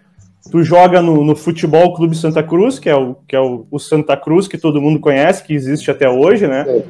tu 0.50 0.62
joga 0.62 1.02
no, 1.02 1.24
no 1.24 1.34
Futebol 1.34 1.92
Clube 1.94 2.16
Santa 2.16 2.42
Cruz, 2.42 2.78
que 2.78 2.88
é, 2.88 2.94
o, 2.94 3.16
que 3.26 3.34
é 3.34 3.40
o, 3.40 3.66
o, 3.70 3.78
Santa 3.78 4.16
Cruz 4.16 4.46
que 4.46 4.56
todo 4.56 4.80
mundo 4.80 5.00
conhece, 5.00 5.42
que 5.42 5.52
existe 5.52 5.90
até 5.90 6.08
hoje, 6.08 6.46
né? 6.46 6.64
É. 6.68 6.84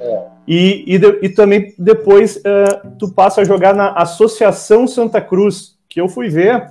É. 0.00 0.22
E, 0.46 0.84
e, 0.86 0.98
de, 0.98 1.18
e, 1.22 1.28
também 1.28 1.74
depois 1.78 2.36
uh, 2.36 2.90
tu 2.98 3.10
passa 3.10 3.40
a 3.40 3.44
jogar 3.44 3.74
na 3.74 3.90
Associação 3.92 4.86
Santa 4.86 5.20
Cruz, 5.20 5.76
que 5.88 6.00
eu 6.00 6.08
fui 6.08 6.28
ver, 6.28 6.68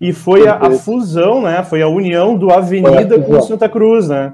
e 0.00 0.12
foi 0.12 0.46
a, 0.46 0.54
a 0.54 0.70
fusão, 0.70 1.42
né? 1.42 1.62
Foi 1.64 1.82
a 1.82 1.88
união 1.88 2.36
do 2.36 2.50
Avenida 2.50 3.20
com 3.20 3.42
Santa 3.42 3.68
Cruz, 3.68 4.08
né? 4.08 4.32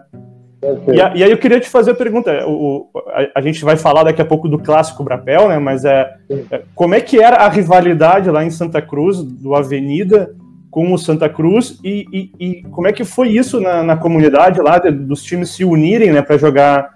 E, 0.92 1.00
a, 1.00 1.14
e, 1.14 1.22
aí 1.22 1.30
eu 1.30 1.36
queria 1.36 1.60
te 1.60 1.68
fazer 1.68 1.90
a 1.90 1.94
pergunta, 1.94 2.46
o, 2.46 2.88
a, 3.08 3.38
a, 3.38 3.42
gente 3.42 3.62
vai 3.64 3.76
falar 3.76 4.04
daqui 4.04 4.22
a 4.22 4.24
pouco 4.24 4.48
do 4.48 4.58
clássico 4.58 5.04
Brapel, 5.04 5.48
né? 5.48 5.58
Mas 5.58 5.84
é, 5.84 6.14
é, 6.50 6.62
como 6.74 6.94
é 6.94 7.00
que 7.00 7.20
era 7.20 7.36
a 7.36 7.48
rivalidade 7.48 8.30
lá 8.30 8.42
em 8.42 8.50
Santa 8.50 8.80
Cruz, 8.80 9.22
do 9.22 9.54
Avenida 9.54 10.34
com 10.70 10.92
o 10.92 10.98
Santa 10.98 11.28
Cruz, 11.28 11.78
e, 11.84 12.06
e, 12.12 12.32
e 12.40 12.62
como 12.64 12.88
é 12.88 12.92
que 12.92 13.04
foi 13.04 13.28
isso 13.28 13.60
na, 13.60 13.82
na 13.82 13.96
comunidade 13.96 14.60
lá, 14.60 14.78
de, 14.78 14.90
dos 14.90 15.22
times 15.22 15.50
se 15.50 15.64
unirem, 15.64 16.10
né, 16.10 16.20
para 16.20 16.36
jogar, 16.36 16.94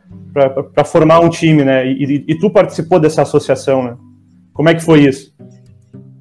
para 0.74 0.84
formar 0.84 1.20
um 1.20 1.28
time, 1.28 1.62
né? 1.62 1.86
E, 1.86 2.24
e, 2.26 2.38
tu 2.38 2.50
participou 2.50 2.98
dessa 2.98 3.22
associação, 3.22 3.82
né? 3.84 3.96
Como 4.52 4.68
é 4.68 4.74
que 4.74 4.82
foi 4.82 5.02
isso? 5.02 5.32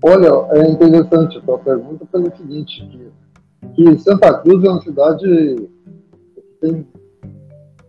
Olha, 0.04 0.48
é 0.51 0.70
interessante 0.70 1.38
a 1.38 1.42
tua 1.42 1.58
pergunta 1.60 2.06
pelo 2.12 2.36
seguinte, 2.36 3.12
que, 3.74 3.74
que 3.74 4.00
Santa 4.00 4.34
Cruz 4.39 4.63
é 4.63 4.70
uma 4.70 4.82
cidade 4.82 5.70
que 6.36 6.42
tem 6.62 6.88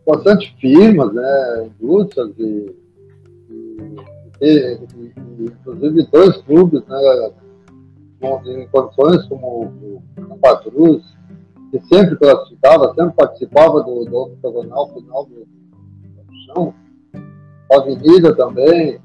bastante 0.06 0.56
firmas, 0.58 1.12
né, 1.12 1.70
indústrias 1.80 2.30
e, 2.38 2.74
e, 3.50 3.96
e, 4.40 4.80
e 5.38 5.44
inclusive 5.44 6.08
dois 6.10 6.36
clubes, 6.38 6.82
né, 6.86 7.30
em 8.46 8.68
condições 8.68 9.26
como 9.26 9.66
o 9.66 10.02
Santa 10.16 10.56
Cruz, 10.70 11.04
que 11.70 11.80
sempre 11.94 12.16
classificava, 12.16 12.94
sempre 12.94 13.14
participava 13.14 13.82
do, 13.82 14.04
do 14.06 14.36
final 14.40 14.86
do 15.26 15.46
chão, 16.46 16.74
a 17.70 17.76
Avenida 17.76 18.34
também, 18.34 18.98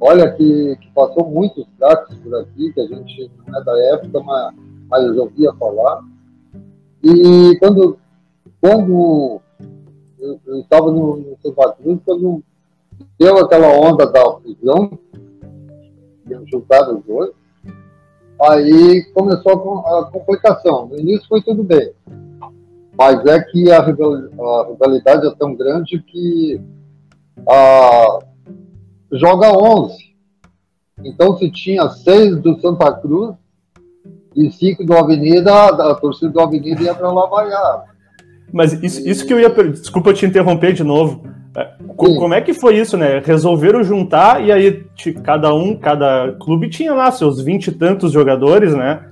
olha 0.00 0.32
que, 0.32 0.76
que 0.76 0.90
passou 0.92 1.28
muitos 1.28 1.66
craques 1.78 2.16
por 2.18 2.34
aqui, 2.36 2.72
que 2.72 2.80
a 2.80 2.86
gente 2.86 3.30
não 3.46 3.60
é 3.60 3.64
da 3.64 3.84
época, 3.94 4.20
mas, 4.20 4.54
mas 4.88 5.04
eu 5.04 5.22
ouvia 5.24 5.52
falar. 5.54 6.02
E 7.02 7.56
quando, 7.58 7.98
quando 8.60 9.40
eu 10.18 10.60
estava 10.60 10.90
no, 10.90 11.16
no 11.16 11.36
Santa 11.42 11.76
quando 12.04 12.42
deu 13.18 13.38
aquela 13.38 13.68
onda 13.68 14.06
da 14.06 14.22
fusão, 14.40 14.98
juntado 16.50 16.98
os 16.98 17.04
dois, 17.04 17.30
aí 18.42 19.04
começou 19.14 19.52
a, 19.84 20.00
a, 20.00 20.04
complicação. 20.06 20.86
No 20.86 20.98
início 20.98 21.26
foi 21.28 21.42
tudo 21.42 21.62
bem, 21.62 21.92
mas 22.96 23.24
é 23.26 23.40
que 23.42 23.70
a, 23.70 23.82
rivalidade 23.82 25.26
é 25.26 25.34
tão 25.36 25.54
grande 25.54 26.02
que 26.02 26.60
a, 27.48 28.18
joga 29.12 29.52
11. 29.52 30.10
Então, 31.04 31.36
se 31.36 31.50
tinha 31.50 31.88
seis 31.88 32.36
do 32.40 32.60
Santa 32.60 32.92
Cruz 32.92 33.34
e 34.36 34.50
cinco 34.50 34.84
do 34.84 34.94
Avenida, 34.94 35.52
a 35.52 35.94
torcida 35.94 36.30
do 36.30 36.40
Avenida 36.40 36.82
ia 36.82 36.94
para 36.94 37.10
lá 37.10 37.26
vaiar. 37.26 37.84
Mas 38.52 38.72
isso, 38.82 39.08
isso 39.08 39.26
que 39.26 39.32
eu 39.32 39.40
ia. 39.40 39.48
Desculpa 39.48 40.12
te 40.12 40.26
interromper 40.26 40.72
de 40.72 40.84
novo. 40.84 41.22
É, 41.56 41.68
como 41.96 42.32
é 42.32 42.40
que 42.40 42.54
foi 42.54 42.76
isso, 42.76 42.96
né? 42.96 43.20
Resolveram 43.24 43.82
juntar 43.82 44.44
e 44.44 44.52
aí 44.52 44.84
cada 45.24 45.52
um, 45.52 45.76
cada 45.76 46.36
clube 46.40 46.68
tinha 46.68 46.94
lá 46.94 47.10
seus 47.10 47.40
vinte 47.40 47.68
e 47.68 47.72
tantos 47.72 48.12
jogadores, 48.12 48.74
né? 48.74 49.06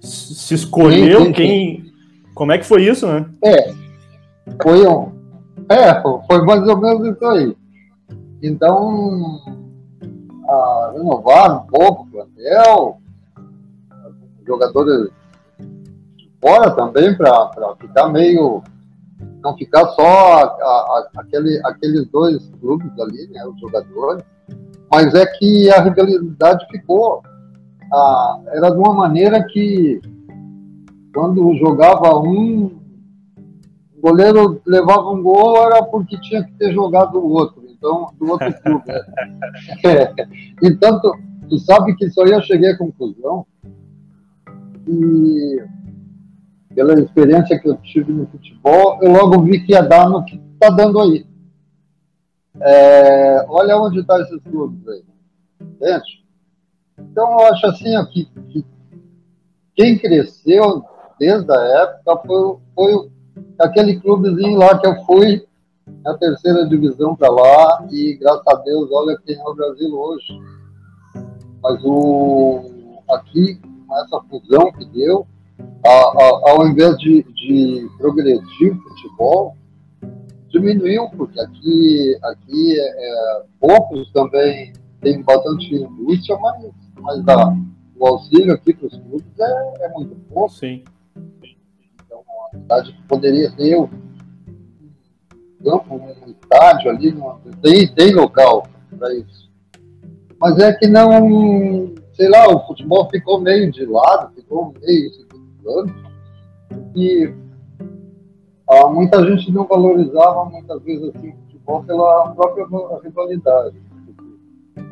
Se 0.00 0.54
escolheu 0.54 1.20
sim, 1.20 1.26
sim, 1.26 1.32
quem. 1.32 1.48
Sim. 1.48 1.92
Como 2.34 2.52
é 2.52 2.58
que 2.58 2.66
foi 2.66 2.82
isso, 2.82 3.06
né? 3.06 3.26
É. 3.44 3.72
Foi 4.62 4.86
um. 4.86 5.12
É, 5.68 6.02
foi 6.26 6.44
mais 6.44 6.66
ou 6.66 6.80
menos 6.80 7.16
isso 7.16 7.24
aí. 7.26 7.56
Então, 8.46 9.40
a, 10.46 10.92
renovaram 10.94 11.62
um 11.62 11.66
pouco 11.66 12.02
o 12.02 12.06
plantel, 12.10 12.98
jogadores 14.46 15.10
fora 16.42 16.70
também, 16.72 17.16
para 17.16 17.50
ficar 17.80 18.08
meio 18.08 18.62
não 19.42 19.56
ficar 19.56 19.86
só 19.88 20.02
a, 20.02 20.44
a, 20.44 21.08
aquele, 21.16 21.58
aqueles 21.64 22.06
dois 22.08 22.50
clubes 22.60 22.90
ali, 22.98 23.28
né, 23.28 23.46
os 23.46 23.58
jogadores, 23.60 24.22
mas 24.90 25.14
é 25.14 25.24
que 25.26 25.70
a 25.70 25.82
rivalidade 25.82 26.66
ficou. 26.70 27.22
A, 27.92 28.40
era 28.48 28.70
de 28.70 28.78
uma 28.78 28.92
maneira 28.92 29.42
que, 29.44 30.00
quando 31.14 31.56
jogava 31.56 32.18
um, 32.18 32.78
o 33.96 34.00
goleiro 34.02 34.60
levava 34.66 35.10
um 35.10 35.22
gol, 35.22 35.56
era 35.64 35.82
porque 35.82 36.20
tinha 36.20 36.42
que 36.44 36.52
ter 36.52 36.72
jogado 36.72 37.18
o 37.18 37.30
outro, 37.30 37.63
então, 37.84 38.14
do 38.18 38.30
outro 38.30 38.54
clube. 38.62 38.90
É. 39.84 40.14
Então, 40.62 41.00
tu, 41.00 41.12
tu 41.48 41.58
sabe 41.58 41.94
que 41.96 42.04
aí 42.04 42.30
eu 42.30 42.40
cheguei 42.40 42.70
à 42.70 42.78
conclusão, 42.78 43.46
e 44.88 45.62
pela 46.74 46.98
experiência 46.98 47.58
que 47.58 47.68
eu 47.68 47.76
tive 47.76 48.12
no 48.12 48.26
futebol, 48.26 48.98
eu 49.02 49.12
logo 49.12 49.42
vi 49.42 49.60
que 49.64 49.72
ia 49.72 49.82
dar 49.82 50.08
no 50.08 50.24
que 50.24 50.40
está 50.54 50.70
dando 50.70 51.00
aí. 51.00 51.26
É, 52.60 53.44
olha 53.48 53.76
onde 53.78 54.00
estão 54.00 54.16
tá 54.16 54.22
esses 54.22 54.42
clubes 54.44 54.88
aí. 54.88 55.04
Entende? 55.60 56.24
Então, 56.98 57.32
eu 57.32 57.46
acho 57.46 57.66
assim 57.66 57.96
ó, 57.96 58.06
que, 58.06 58.24
que, 58.48 58.64
quem 59.74 59.98
cresceu 59.98 60.82
desde 61.18 61.52
a 61.52 61.60
época 61.82 62.26
foi, 62.26 62.56
foi 62.74 63.10
aquele 63.58 64.00
clubezinho 64.00 64.58
lá 64.58 64.78
que 64.78 64.86
eu 64.86 65.04
fui 65.04 65.44
na 66.04 66.14
terceira 66.18 66.66
divisão 66.68 67.14
para 67.16 67.30
lá 67.30 67.86
e 67.90 68.16
graças 68.20 68.46
a 68.46 68.54
Deus, 68.56 68.90
olha 68.92 69.18
quem 69.24 69.36
é 69.36 69.44
o 69.44 69.54
Brasil 69.54 69.94
hoje. 69.94 70.40
Mas 71.62 71.80
o, 71.84 73.00
aqui, 73.10 73.56
com 73.56 73.98
essa 73.98 74.20
fusão 74.28 74.72
que 74.72 74.84
deu, 74.86 75.26
ao 75.84 76.66
invés 76.66 76.96
de, 76.98 77.22
de 77.22 77.88
progredir 77.98 78.72
o 78.72 78.82
futebol, 78.82 79.56
diminuiu, 80.48 81.08
porque 81.10 81.40
aqui, 81.40 82.16
aqui 82.22 82.80
é, 82.80 82.84
é 82.84 83.42
poucos 83.58 84.10
também 84.12 84.72
tem 85.00 85.22
bastante 85.22 85.74
indústria, 85.74 86.38
mas, 86.38 86.70
mas 87.00 87.28
a, 87.28 87.56
o 87.96 88.06
auxílio 88.06 88.54
aqui 88.54 88.72
para 88.72 88.86
os 88.86 88.96
clubes 88.96 89.38
é, 89.38 89.84
é, 89.84 89.88
muito 89.90 90.14
pouco. 90.32 90.50
Sim. 90.50 90.82
Então, 92.04 92.22
a 92.52 92.56
cidade 92.56 93.04
poderia 93.08 93.50
ter 93.52 93.76
campo, 95.64 95.94
um 95.94 96.30
estádio 96.30 96.90
ali, 96.90 97.14
tem, 97.62 97.88
tem 97.94 98.14
local 98.14 98.66
para 98.98 99.14
isso. 99.14 99.50
Mas 100.38 100.58
é 100.58 100.72
que 100.74 100.86
não, 100.86 101.94
sei 102.12 102.28
lá, 102.28 102.48
o 102.48 102.66
futebol 102.66 103.08
ficou 103.10 103.40
meio 103.40 103.72
de 103.72 103.86
lado, 103.86 104.34
ficou 104.34 104.74
meio 104.80 105.10
anos, 105.66 105.92
e 106.94 107.32
ah, 108.68 108.88
muita 108.88 109.24
gente 109.24 109.50
não 109.50 109.66
valorizava 109.66 110.44
muitas 110.46 110.82
vezes 110.82 111.14
assim, 111.14 111.30
o 111.30 111.36
futebol 111.44 111.84
pela 111.84 112.34
própria 112.34 112.66
rivalidade. 113.02 113.82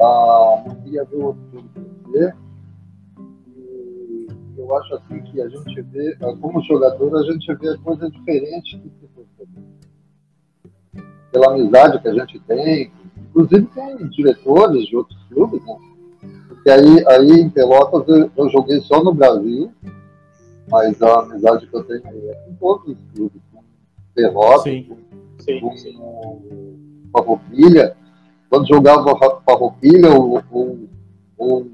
Ah, 0.01 0.63
não 0.67 0.75
queria 0.77 1.05
ver 1.05 1.17
o 1.17 1.27
outro 1.27 1.53
eu 4.63 4.77
acho 4.77 4.95
assim 4.95 5.21
que 5.23 5.41
a 5.41 5.49
gente 5.49 5.83
vê, 5.83 6.17
ah, 6.23 6.37
como 6.41 6.63
jogador, 6.63 7.17
a 7.17 7.23
gente 7.31 7.55
vê 7.57 7.71
a 7.71 7.79
coisa 7.79 8.11
diferente 8.11 8.79
do 8.79 8.91
que 8.91 9.07
torcedor. 9.09 9.72
Pela 11.33 11.55
amizade 11.55 12.01
que 12.01 12.09
a 12.09 12.15
gente 12.15 12.39
tem, 12.41 12.93
inclusive 13.31 13.67
tem 13.75 14.09
diretores 14.09 14.87
de 14.87 14.97
outros 14.97 15.19
clubes, 15.31 15.65
né? 15.65 15.77
Porque 16.47 16.71
aí, 16.71 17.05
aí 17.09 17.41
em 17.41 17.51
Pelotas 17.51 18.07
eu, 18.07 18.31
eu 18.37 18.49
joguei 18.51 18.81
só 18.81 19.03
no 19.03 19.15
Brasil, 19.15 19.73
mas 20.69 21.01
a 21.03 21.21
amizade 21.21 21.67
que 21.67 21.75
eu 21.75 21.83
tenho 21.85 22.03
é 22.07 22.35
com 22.35 22.55
todos 22.55 22.89
os 22.89 22.99
clubes, 23.15 23.41
com 23.53 23.63
Pelotas, 24.15 24.63
sim. 24.63 24.89
Sim, 25.41 25.61
com, 25.61 25.77
sim. 25.77 25.99
Farroupilha. 27.13 27.97
Quando 28.49 28.69
jogava 28.69 29.41
Farroupilha 29.47 30.11
ou, 30.13 30.43
ou, 30.51 30.79
ou 31.39 31.67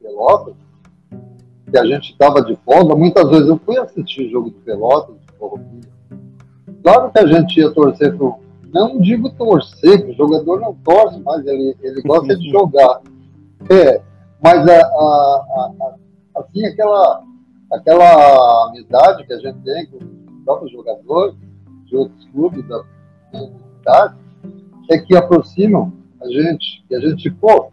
Pelotas, 0.00 0.54
que 1.70 1.78
a 1.78 1.84
gente 1.84 2.12
estava 2.12 2.42
de 2.42 2.54
folga, 2.64 2.94
muitas 2.94 3.28
vezes 3.28 3.48
eu 3.48 3.58
fui 3.58 3.76
assistir 3.78 4.30
jogo 4.30 4.50
de 4.50 4.56
Pelotas, 4.56 5.16
de 5.18 5.32
Farroupilha. 5.38 5.93
Claro 6.84 7.10
que 7.10 7.18
a 7.18 7.26
gente 7.26 7.58
ia 7.58 7.72
torcer 7.72 8.14
para 8.14 8.34
não 8.74 8.98
digo 8.98 9.30
torcer, 9.30 9.98
porque 9.98 10.12
o 10.12 10.16
jogador 10.16 10.60
não 10.60 10.74
torce, 10.74 11.18
mas 11.20 11.46
ele, 11.46 11.76
ele 11.80 12.02
gosta 12.02 12.36
de 12.36 12.50
jogar. 12.50 13.00
É, 13.70 14.02
mas 14.42 14.68
a, 14.68 14.80
a, 14.80 15.72
a, 15.80 15.94
assim, 16.40 16.66
aquela 16.66 17.22
aquela 17.72 18.68
amizade 18.68 19.24
que 19.26 19.32
a 19.32 19.38
gente 19.38 19.58
tem 19.60 19.86
com 19.86 19.96
os 19.96 20.44
próprios 20.44 20.72
jogadores 20.72 21.34
de 21.86 21.96
outros 21.96 22.24
clubes 22.26 22.66
da 22.68 22.82
cidade 23.32 24.16
é 24.90 24.98
que 24.98 25.16
aproximam 25.16 25.92
a 26.20 26.26
gente, 26.26 26.84
que 26.86 26.94
a 26.94 27.00
gente, 27.00 27.30
pô, 27.30 27.70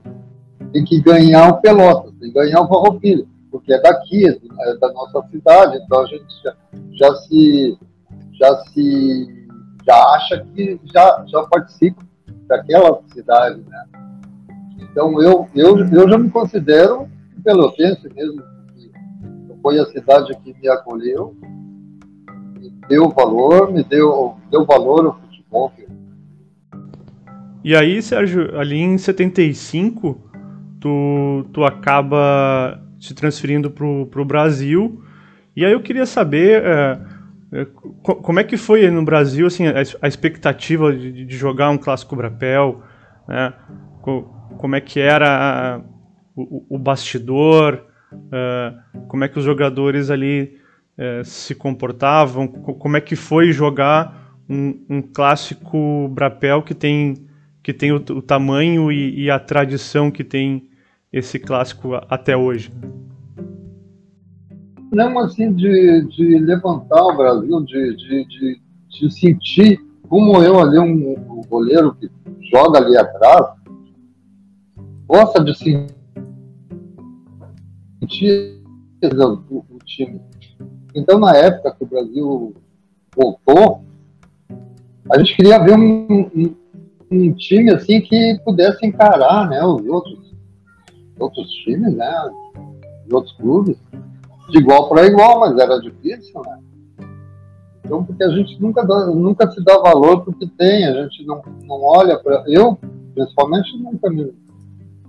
tem 0.71 0.86
que 0.86 1.02
ganhar 1.02 1.50
o 1.50 1.62
Pelotas, 1.62 2.13
tem 2.19 2.32
que 2.32 2.39
ganhar 2.39 2.62
o 2.62 2.67
Farroupilha, 2.67 3.26
porque 3.52 3.74
é 3.74 3.82
daqui, 3.82 4.26
é 4.28 4.78
da 4.78 4.93
nossa 4.93 5.28
cidade, 5.30 5.78
então 5.84 6.02
a 6.02 6.06
gente 6.06 6.43
já, 6.43 6.56
já 6.93 7.15
se 7.15 7.78
já 8.42 8.56
se 8.74 9.48
já 9.86 9.96
acha 10.16 10.46
que 10.54 10.80
já, 10.94 11.26
já 11.28 11.44
participa 11.44 12.02
daquela 12.48 13.02
cidade, 13.14 13.62
né? 13.68 13.86
Então 14.80 15.22
eu, 15.22 15.48
eu, 15.56 15.78
eu 15.78 16.10
já 16.10 16.18
me 16.18 16.30
considero 16.30 17.08
pelotense 17.44 18.10
mesmo, 18.14 18.44
foi 19.62 19.80
a 19.80 19.86
cidade 19.86 20.36
que 20.44 20.56
me 20.60 20.70
acolheu, 20.70 21.36
me 22.60 22.70
deu 22.88 23.10
valor, 23.10 23.72
me 23.72 23.84
deu, 23.84 24.36
deu 24.50 24.66
valor 24.66 25.06
ao 25.06 25.20
futebol. 25.20 25.72
E 27.64 27.76
aí, 27.76 28.02
Sérgio, 28.02 28.60
ali 28.60 28.80
em 28.80 28.98
75, 28.98 30.20
tu, 30.80 31.46
tu 31.54 31.64
acaba 31.64 32.82
se 33.00 33.14
transferindo 33.14 33.70
para 33.70 33.86
o 33.86 34.26
Brasil. 34.26 35.04
E 35.56 35.64
aí 35.64 35.72
eu 35.72 35.82
queria 35.82 36.08
saber 36.08 36.64
é 36.64 37.11
como 38.02 38.40
é 38.40 38.44
que 38.44 38.56
foi 38.56 38.90
no 38.90 39.04
Brasil 39.04 39.48
assim, 39.48 39.66
a, 39.68 40.08
expectativa 40.08 40.94
de, 40.96 41.36
jogar 41.36 41.70
um 41.70 41.78
clássico 41.78 42.16
Brapel, 42.16 42.82
né? 43.28 43.54
como 44.02 44.76
é 44.76 44.82
que 44.82 45.00
era 45.00 45.82
o, 46.36 46.80
bastidor, 46.80 47.86
uh, 48.14 49.06
como 49.08 49.26
é 49.26 49.28
que 49.28 49.38
os 49.38 49.44
jogadores 49.44 50.10
ali 50.10 50.58
uh, 50.98 51.26
se 51.26 51.54
comportavam, 51.54 52.48
como 52.48 52.96
é 52.96 53.02
que 53.02 53.18
foi 53.18 53.52
jogar 53.52 54.22
um, 54.50 55.02
clássico 55.02 56.08
Brapel 56.10 56.62
que 56.62 56.74
tem, 56.74 57.28
que 57.62 57.74
tem 57.74 57.92
o, 57.92 57.98
o 57.98 58.22
tamanho 58.22 58.92
e, 58.92 59.24
e, 59.24 59.30
a 59.30 59.40
tradição 59.40 60.10
que 60.10 60.24
tem 60.24 60.70
esse 61.12 61.40
clássico 61.40 61.96
até 62.10 62.36
hoje. 62.36 62.72
Não 64.92 65.20
assim 65.20 65.54
de, 65.54 66.06
de 66.10 66.38
levantar 66.40 67.02
o 67.02 67.16
Brasil, 67.16 67.62
de, 67.62 67.96
de, 67.96 68.26
de, 68.26 68.62
de 68.90 69.12
sentir 69.12 69.80
como 70.12 70.44
eu 70.44 70.60
ali, 70.60 70.78
um, 70.78 71.12
um 71.12 71.42
goleiro 71.50 71.96
que 71.96 72.12
joga 72.52 72.80
ali 72.80 72.98
atrás, 72.98 73.56
gosta 75.08 75.42
de 75.42 75.58
sentir 75.58 75.88
o, 79.50 79.58
o 79.58 79.78
time. 79.86 80.20
Então, 80.94 81.18
na 81.18 81.34
época 81.38 81.74
que 81.78 81.86
o 81.86 81.88
Brasil 81.88 82.54
voltou, 83.16 83.86
a 85.10 85.18
gente 85.18 85.38
queria 85.38 85.64
ver 85.64 85.78
um, 85.78 86.30
um, 86.36 86.56
um, 87.10 87.34
time 87.34 87.72
assim 87.72 88.02
que 88.02 88.38
pudesse 88.44 88.86
encarar 88.86 89.50
né, 89.50 89.64
os 89.64 89.86
outros, 89.86 90.36
outros 91.18 91.50
times, 91.64 91.96
né, 91.96 92.30
os 93.08 93.14
outros 93.14 93.34
clubes, 93.38 93.78
de 94.52 94.60
igual 94.60 94.90
para 94.90 95.08
igual, 95.08 95.40
mas 95.40 95.58
era 95.58 95.80
difícil, 95.80 96.42
né? 96.46 96.60
Então, 97.84 98.04
porque 98.04 98.24
a 98.24 98.30
gente 98.30 98.62
nunca, 98.62 98.86
dá, 98.86 99.08
nunca 99.08 99.50
se 99.52 99.64
dá 99.64 99.78
valor 99.78 100.22
para 100.22 100.32
o 100.32 100.34
que 100.34 100.48
tem, 100.48 100.86
a 100.86 101.04
gente 101.04 101.26
não, 101.26 101.42
não 101.64 101.82
olha 101.82 102.18
para. 102.20 102.44
Eu, 102.48 102.78
principalmente, 103.14 103.78
nunca, 103.78 104.10
me, 104.10 104.34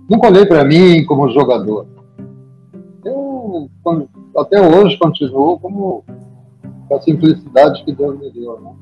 nunca 0.09 0.27
olhei 0.27 0.45
para 0.45 0.65
mim 0.65 1.05
como 1.05 1.31
jogador. 1.31 1.85
Eu, 3.05 3.69
até 4.37 4.59
hoje, 4.61 4.97
continuo 4.97 5.59
como 5.59 6.03
com 6.87 6.95
a 6.95 7.01
simplicidade 7.01 7.83
que 7.83 7.93
Deus 7.93 8.19
me 8.19 8.31
deu. 8.31 8.59
Né? 8.59 8.73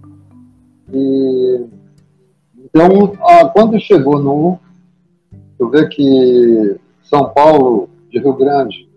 E, 0.94 1.66
então, 2.66 3.14
ah, 3.22 3.46
quando 3.46 3.80
chegou 3.80 4.20
no. 4.20 4.60
Eu 5.60 5.70
vejo 5.70 5.90
que 5.90 6.80
São 7.04 7.30
Paulo 7.30 7.88
de 8.10 8.18
Rio 8.20 8.34
Grande 8.34 8.91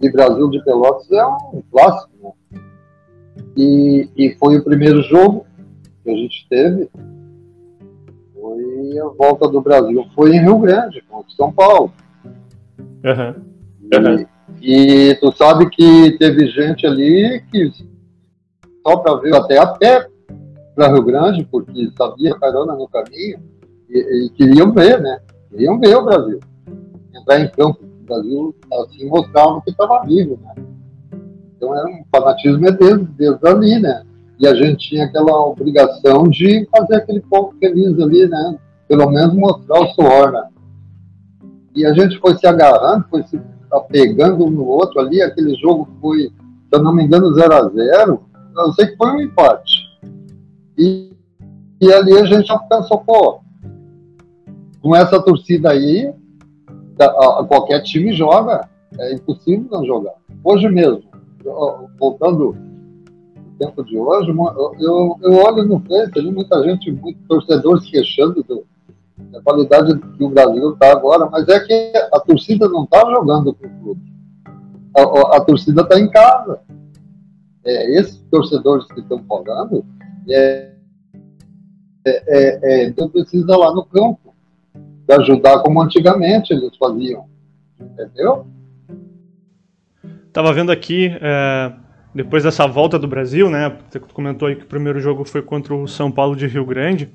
e 0.00 0.10
Brasil 0.10 0.50
de 0.50 0.62
Pelotas 0.64 1.10
é 1.10 1.26
um 1.26 1.62
clássico. 1.70 2.10
Né? 2.22 2.60
E, 3.56 4.08
e 4.16 4.34
foi 4.36 4.58
o 4.58 4.64
primeiro 4.64 5.02
jogo 5.02 5.46
que 6.02 6.10
a 6.10 6.14
gente 6.14 6.46
teve. 6.48 6.90
Foi 8.34 8.98
a 8.98 9.08
volta 9.08 9.48
do 9.48 9.60
Brasil. 9.60 10.04
Foi 10.14 10.34
em 10.34 10.40
Rio 10.40 10.58
Grande, 10.58 11.02
contra 11.08 11.30
São 11.34 11.52
Paulo. 11.52 11.92
Uhum. 12.78 13.34
Uhum. 13.92 14.26
E, 14.60 15.10
e 15.10 15.14
tu 15.16 15.32
sabe 15.32 15.68
que 15.70 16.16
teve 16.18 16.46
gente 16.48 16.86
ali 16.86 17.42
que 17.50 17.70
só 18.86 18.96
para 18.98 19.16
ver 19.16 19.34
até 19.34 19.58
a 19.58 19.66
pé 19.66 20.06
para 20.74 20.92
Rio 20.92 21.04
Grande, 21.04 21.46
porque 21.50 21.90
sabia 21.96 22.38
carona 22.38 22.74
no 22.74 22.88
caminho 22.88 23.38
e, 23.88 24.26
e, 24.26 24.30
queriam 24.30 24.72
ver, 24.72 25.00
né? 25.00 25.20
Queriam 25.50 25.78
ver 25.78 25.96
o 25.96 26.04
Brasil. 26.04 26.40
Entrar 27.14 27.40
em 27.40 27.48
campo. 27.48 27.93
Brasil 28.04 28.54
assim 28.72 29.08
mostrava 29.08 29.60
que 29.62 29.70
estava 29.70 30.04
vivo, 30.04 30.38
né? 30.42 30.54
Então 31.56 31.76
era 31.76 31.86
um 31.88 32.04
fanatismo 32.10 32.60
desde, 32.60 33.04
desde 33.04 33.48
ali, 33.48 33.78
né? 33.78 34.04
E 34.38 34.46
a 34.46 34.54
gente 34.54 34.88
tinha 34.88 35.04
aquela 35.04 35.46
obrigação 35.46 36.28
de 36.28 36.68
fazer 36.70 36.96
aquele 36.96 37.20
povo 37.20 37.54
feliz 37.58 37.98
ali, 38.00 38.26
né? 38.26 38.58
Pelo 38.88 39.10
menos 39.10 39.34
mostrar 39.34 39.80
o 39.80 39.86
suor, 39.94 40.32
né? 40.32 40.48
E 41.74 41.86
a 41.86 41.92
gente 41.92 42.18
foi 42.18 42.36
se 42.36 42.46
agarrando, 42.46 43.06
foi 43.08 43.22
se 43.24 43.40
apegando 43.70 44.44
um 44.44 44.50
no 44.50 44.64
outro 44.64 45.00
ali. 45.00 45.20
Aquele 45.22 45.54
jogo 45.56 45.88
foi, 46.00 46.28
se 46.28 46.32
eu 46.72 46.82
não 46.82 46.94
me 46.94 47.04
engano, 47.04 47.34
0 47.34 47.54
a 47.54 47.68
0 47.68 48.22
Eu 48.56 48.72
sei 48.72 48.88
que 48.88 48.96
foi 48.96 49.10
um 49.10 49.20
empate. 49.20 49.84
E, 50.78 51.12
e 51.80 51.92
ali 51.92 52.16
a 52.18 52.24
gente 52.24 52.46
já 52.46 52.58
pensou, 52.58 52.98
pô, 52.98 53.40
com 54.80 54.94
essa 54.94 55.20
torcida 55.20 55.70
aí, 55.70 56.12
qualquer 57.48 57.82
time 57.82 58.12
joga. 58.12 58.68
É 58.98 59.14
impossível 59.14 59.66
não 59.70 59.84
jogar. 59.84 60.14
Hoje 60.42 60.68
mesmo, 60.68 61.02
voltando 61.98 62.54
no 62.54 63.58
tempo 63.58 63.84
de 63.84 63.98
hoje, 63.98 64.30
eu, 64.80 65.18
eu 65.20 65.32
olho 65.44 65.64
no 65.64 65.80
Face 65.80 66.12
ali, 66.16 66.30
muita 66.30 66.62
gente, 66.62 66.92
muito 66.92 67.18
torcedor 67.26 67.80
se 67.80 67.90
queixando 67.90 68.42
do, 68.44 68.64
da 69.30 69.40
qualidade 69.42 69.98
que 69.98 70.24
o 70.24 70.28
Brasil 70.28 70.72
está 70.72 70.92
agora, 70.92 71.28
mas 71.30 71.48
é 71.48 71.60
que 71.60 71.92
a 72.12 72.20
torcida 72.20 72.68
não 72.68 72.84
está 72.84 73.00
jogando 73.00 73.54
com 73.54 73.66
o 73.66 73.80
clube. 73.80 74.00
A, 74.96 75.02
a, 75.02 75.36
a 75.38 75.40
torcida 75.40 75.82
está 75.82 75.98
em 75.98 76.08
casa. 76.08 76.60
É, 77.64 77.98
esses 77.98 78.18
torcedores 78.30 78.86
que 78.88 79.00
estão 79.00 79.24
falando, 79.24 79.84
é, 80.28 80.72
é, 82.06 82.58
é, 82.62 82.84
então 82.86 83.08
precisa 83.08 83.56
lá 83.56 83.72
no 83.72 83.84
campo 83.86 84.33
de 85.06 85.14
ajudar 85.14 85.60
como 85.60 85.82
antigamente 85.82 86.52
eles 86.52 86.76
faziam. 86.76 87.26
Entendeu? 87.80 88.46
Tava 90.32 90.52
vendo 90.52 90.72
aqui, 90.72 91.16
é, 91.20 91.72
depois 92.14 92.42
dessa 92.42 92.66
volta 92.66 92.98
do 92.98 93.06
Brasil, 93.06 93.50
né? 93.50 93.76
Você 93.88 94.00
comentou 94.00 94.48
aí 94.48 94.56
que 94.56 94.64
o 94.64 94.68
primeiro 94.68 94.98
jogo 95.00 95.24
foi 95.24 95.42
contra 95.42 95.74
o 95.74 95.86
São 95.86 96.10
Paulo 96.10 96.34
de 96.34 96.46
Rio 96.46 96.64
Grande. 96.64 97.10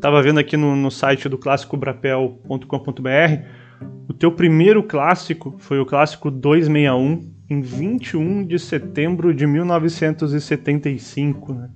Tava 0.00 0.22
vendo 0.22 0.38
aqui 0.38 0.56
no, 0.56 0.76
no 0.76 0.90
site 0.90 1.28
do 1.28 1.36
clássicobrapel.com.br. 1.36 3.42
O 4.08 4.12
teu 4.12 4.32
primeiro 4.32 4.82
clássico 4.82 5.54
foi 5.58 5.78
o 5.78 5.86
clássico 5.86 6.30
261 6.30 7.36
em 7.50 7.60
21 7.60 8.46
de 8.46 8.58
setembro 8.58 9.34
de 9.34 9.46
1975, 9.46 11.52
né? 11.52 11.68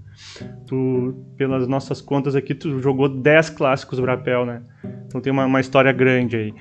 Tu, 0.67 1.15
pelas 1.37 1.67
nossas 1.69 2.01
contas 2.01 2.35
aqui, 2.35 2.55
tu 2.55 2.81
jogou 2.81 3.09
10 3.09 3.51
clássicos 3.51 4.01
Brapel, 4.01 4.47
né? 4.47 4.63
Então 5.07 5.21
tem 5.21 5.33
uma, 5.33 5.45
uma 5.45 5.61
história 5.61 5.93
grande 5.93 6.37
aí. 6.37 6.55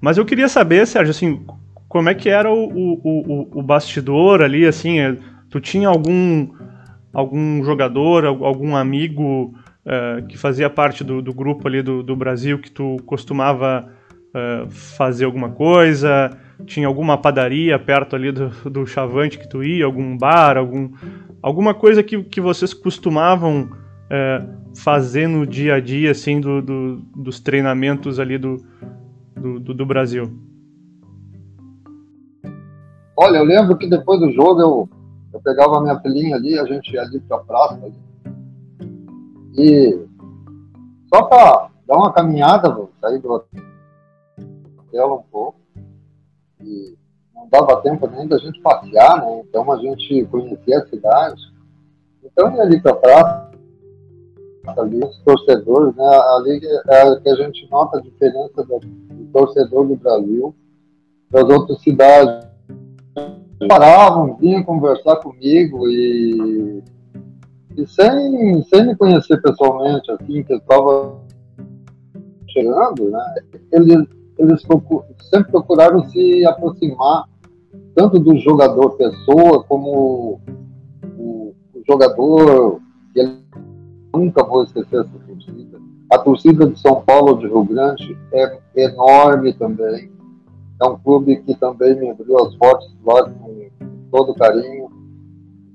Mas 0.00 0.16
eu 0.16 0.24
queria 0.24 0.48
saber, 0.48 0.86
Sérgio, 0.86 1.10
assim, 1.10 1.44
como 1.88 2.08
é 2.08 2.14
que 2.14 2.28
era 2.28 2.52
o, 2.52 2.68
o, 2.68 3.00
o, 3.02 3.58
o 3.58 3.62
bastidor 3.62 4.42
ali, 4.42 4.66
assim, 4.66 5.00
é, 5.00 5.16
tu 5.50 5.60
tinha 5.60 5.88
algum, 5.88 6.48
algum 7.12 7.64
jogador, 7.64 8.24
algum 8.26 8.76
amigo 8.76 9.54
uh, 9.84 10.26
que 10.26 10.36
fazia 10.36 10.68
parte 10.68 11.02
do, 11.02 11.22
do 11.22 11.32
grupo 11.32 11.66
ali 11.66 11.82
do, 11.82 12.02
do, 12.02 12.14
Brasil 12.14 12.58
que 12.58 12.70
tu 12.70 12.96
costumava 13.06 13.90
fazer 14.68 15.24
alguma 15.24 15.50
coisa? 15.50 16.36
Tinha 16.66 16.86
alguma 16.86 17.16
padaria 17.16 17.78
perto 17.78 18.16
ali 18.16 18.32
do, 18.32 18.48
do 18.70 18.86
Chavante 18.86 19.38
que 19.38 19.48
tu 19.48 19.62
ia, 19.62 19.84
algum 19.84 20.16
bar, 20.16 20.56
algum, 20.56 20.90
alguma 21.42 21.74
coisa 21.74 22.02
que, 22.02 22.22
que 22.24 22.40
vocês 22.40 22.74
costumavam 22.74 23.62
uh, 23.62 24.76
fazer 24.76 25.28
no 25.28 25.46
dia 25.46 25.74
a 25.74 25.80
dia, 25.80 26.10
assim, 26.10 26.40
do, 26.40 26.60
do 26.60 26.96
dos 27.16 27.40
treinamentos 27.40 28.18
ali 28.18 28.38
do, 28.38 28.56
do, 29.36 29.60
do 29.74 29.86
Brasil? 29.86 30.24
Olha, 33.16 33.38
eu 33.38 33.44
lembro 33.44 33.76
que 33.76 33.88
depois 33.88 34.20
do 34.20 34.30
jogo 34.32 34.60
eu, 34.60 34.88
eu 35.32 35.40
pegava 35.40 35.78
a 35.78 35.80
minha 35.80 35.98
filhinha 36.00 36.36
ali, 36.36 36.58
a 36.58 36.64
gente 36.64 36.92
ia 36.92 37.02
ali 37.02 37.20
pra 37.20 37.38
praça. 37.38 37.74
Ali, 37.74 37.94
e 39.56 39.98
só 41.12 41.22
para 41.22 41.70
dar 41.86 41.96
uma 41.96 42.12
caminhada, 42.12 42.68
vou 42.68 42.90
sair 43.00 43.18
do 43.18 43.30
hotel 43.32 43.68
um 44.92 45.22
pouco. 45.30 45.58
E 46.60 46.96
não 47.34 47.48
dava 47.48 47.80
tempo 47.82 48.06
nem 48.08 48.26
da 48.26 48.38
gente 48.38 48.60
passear, 48.60 49.24
né? 49.24 49.42
Então 49.48 49.70
a 49.70 49.76
gente 49.78 50.24
conhecia 50.26 50.78
a 50.78 50.86
cidade. 50.86 51.40
Então 52.24 52.54
ia 52.54 52.62
ali 52.62 52.80
pra 52.80 52.94
praça, 52.94 53.50
ali 54.76 55.04
os 55.04 55.18
torcedores, 55.18 55.94
né? 55.94 56.20
Ali 56.36 56.60
é 56.88 57.20
que 57.20 57.28
a 57.28 57.34
gente 57.36 57.68
nota 57.70 57.98
a 57.98 58.02
diferença 58.02 58.64
do, 58.64 58.80
do 58.80 59.32
torcedor 59.32 59.86
do 59.86 59.96
Brasil 59.96 60.54
das 61.30 61.44
outras 61.44 61.80
cidades 61.82 62.48
paravam, 63.66 64.36
vinham 64.36 64.62
conversar 64.62 65.16
comigo 65.16 65.88
e, 65.88 66.82
e 67.76 67.86
sem, 67.86 68.62
sem 68.64 68.86
me 68.86 68.96
conhecer 68.96 69.40
pessoalmente, 69.42 70.10
assim, 70.12 70.42
que 70.44 70.52
eu 70.52 70.58
estava 70.58 71.20
chegando, 72.50 73.10
né, 73.10 73.34
eles, 73.72 74.06
eles 74.38 74.62
sempre 75.30 75.50
procuraram 75.50 76.08
se 76.08 76.44
aproximar 76.46 77.24
tanto 77.94 78.18
do 78.18 78.36
jogador 78.38 78.90
pessoa 78.90 79.64
como 79.64 80.40
o, 81.18 81.54
o 81.74 81.82
jogador, 81.86 82.80
que 83.12 83.20
ele, 83.20 83.38
nunca 84.14 84.44
vou 84.44 84.64
esquecer 84.64 85.00
essa 85.00 85.18
torcida. 85.26 85.78
A 86.12 86.18
torcida 86.18 86.66
de 86.66 86.78
São 86.78 87.02
Paulo 87.02 87.38
de 87.38 87.46
Rio 87.46 87.64
Grande 87.64 88.16
é 88.32 88.58
enorme 88.76 89.52
também 89.52 90.10
é 90.80 90.86
um 90.86 90.96
clube 90.96 91.36
que 91.42 91.54
também 91.56 91.98
me 91.98 92.10
abriu 92.10 92.38
as 92.38 92.54
portas 92.54 92.88
lá 93.04 93.28
com 93.28 93.68
todo 94.12 94.34
carinho. 94.34 94.88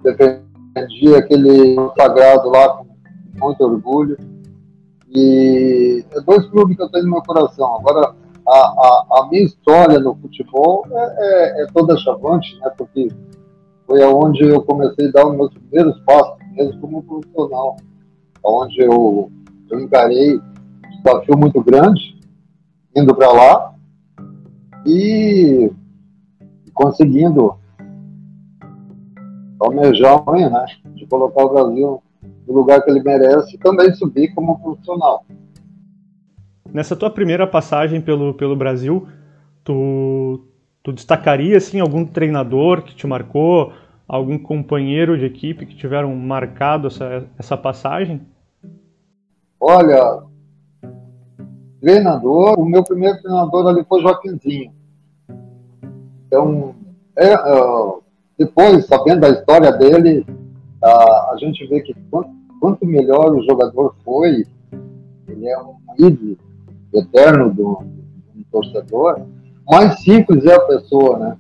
Defendi 0.02 1.16
aquele 1.16 1.76
sagrado 1.98 2.50
lá 2.50 2.70
com 2.70 2.88
muito 3.46 3.64
orgulho. 3.64 4.18
E 5.10 6.04
é 6.10 6.22
dois 6.22 6.46
clubes 6.48 6.78
que 6.78 6.84
eu 6.84 6.90
tenho 6.90 7.06
no 7.06 7.12
meu 7.12 7.22
coração. 7.22 7.78
Agora, 7.78 8.16
a, 8.48 8.58
a, 8.58 9.06
a 9.20 9.28
minha 9.30 9.44
história 9.44 10.00
no 10.00 10.16
futebol 10.16 10.86
é, 10.92 10.98
é, 10.98 11.64
é, 11.64 11.68
toda 11.74 11.98
chavante, 11.98 12.58
né? 12.60 12.70
Porque 12.78 13.08
foi 13.88 14.04
aonde 14.04 14.44
eu 14.44 14.62
comecei 14.64 15.08
a 15.08 15.12
dar 15.12 15.28
os 15.28 15.36
meus 15.36 15.54
primeiros 15.54 16.00
passos, 16.02 16.38
mesmo 16.52 16.82
como 16.82 17.04
profissional. 17.04 17.78
Onde 18.44 18.82
eu, 18.82 19.32
eu 19.70 19.80
encarei 19.80 20.36
um 20.38 21.04
desafio 21.04 21.38
muito 21.38 21.62
grande, 21.62 22.20
indo 22.96 23.16
para 23.16 23.32
lá, 23.32 23.74
e 24.86 25.72
conseguindo 26.74 27.56
almejar 29.60 30.24
né, 30.26 30.66
de 30.96 31.06
colocar 31.06 31.46
o 31.46 31.50
Brasil 31.50 32.04
no 32.46 32.54
lugar 32.54 32.82
que 32.82 32.92
ele 32.92 33.02
merece 33.02 33.56
e 33.56 33.60
também 33.60 33.94
subir 33.94 34.34
como 34.34 34.60
profissional. 34.60 35.26
Nessa 36.74 36.96
tua 36.96 37.12
primeira 37.12 37.46
passagem 37.46 38.02
pelo, 38.02 38.34
pelo 38.34 38.56
Brasil, 38.56 39.08
tu, 39.64 40.44
tu 40.82 40.92
destacaria 40.92 41.56
assim, 41.56 41.80
algum 41.80 42.04
treinador 42.04 42.82
que 42.82 42.96
te 42.96 43.06
marcou, 43.06 43.72
algum 44.08 44.40
companheiro 44.40 45.16
de 45.16 45.24
equipe 45.24 45.68
que 45.68 45.76
tiveram 45.76 46.16
marcado 46.16 46.88
essa, 46.88 47.28
essa 47.38 47.56
passagem? 47.56 48.22
Olha, 49.60 50.24
treinador, 51.80 52.60
o 52.60 52.66
meu 52.66 52.84
primeiro 52.84 53.22
treinador 53.22 53.68
ali 53.68 53.86
foi 53.88 54.02
Joaquimzinho. 54.02 54.74
Então, 56.26 56.74
é, 57.16 57.36
uh, 57.36 58.02
depois, 58.36 58.88
sabendo 58.88 59.22
da 59.22 59.30
história 59.30 59.72
dele, 59.72 60.26
uh, 60.84 61.32
a 61.32 61.36
gente 61.38 61.68
vê 61.68 61.82
que 61.82 61.94
quanto, 62.10 62.32
quanto, 62.60 62.84
melhor 62.84 63.30
o 63.30 63.44
jogador 63.44 63.96
foi, 64.04 64.44
ele 65.28 65.48
é 65.48 65.60
um 65.60 65.76
ídolo 66.00 66.36
eterno 67.00 67.54
do, 67.54 67.84
do 68.34 68.44
torcedor, 68.52 69.22
mais 69.70 70.02
simples 70.02 70.46
é 70.46 70.56
a 70.56 70.62
pessoa, 70.62 71.18
né? 71.18 71.38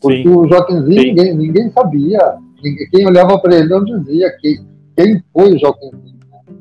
Porque 0.00 0.22
Sim. 0.22 0.28
o 0.28 0.48
Joaquimzinho, 0.48 1.02
ninguém, 1.02 1.36
ninguém 1.36 1.70
sabia, 1.72 2.38
ninguém, 2.62 2.88
quem 2.90 3.06
olhava 3.06 3.38
para 3.38 3.56
ele 3.56 3.68
não 3.68 3.84
dizia 3.84 4.34
quem, 4.40 4.66
quem 4.96 5.22
foi 5.32 5.54
o 5.54 5.58
Joaquimzinho. 5.58 6.18
Né? 6.30 6.54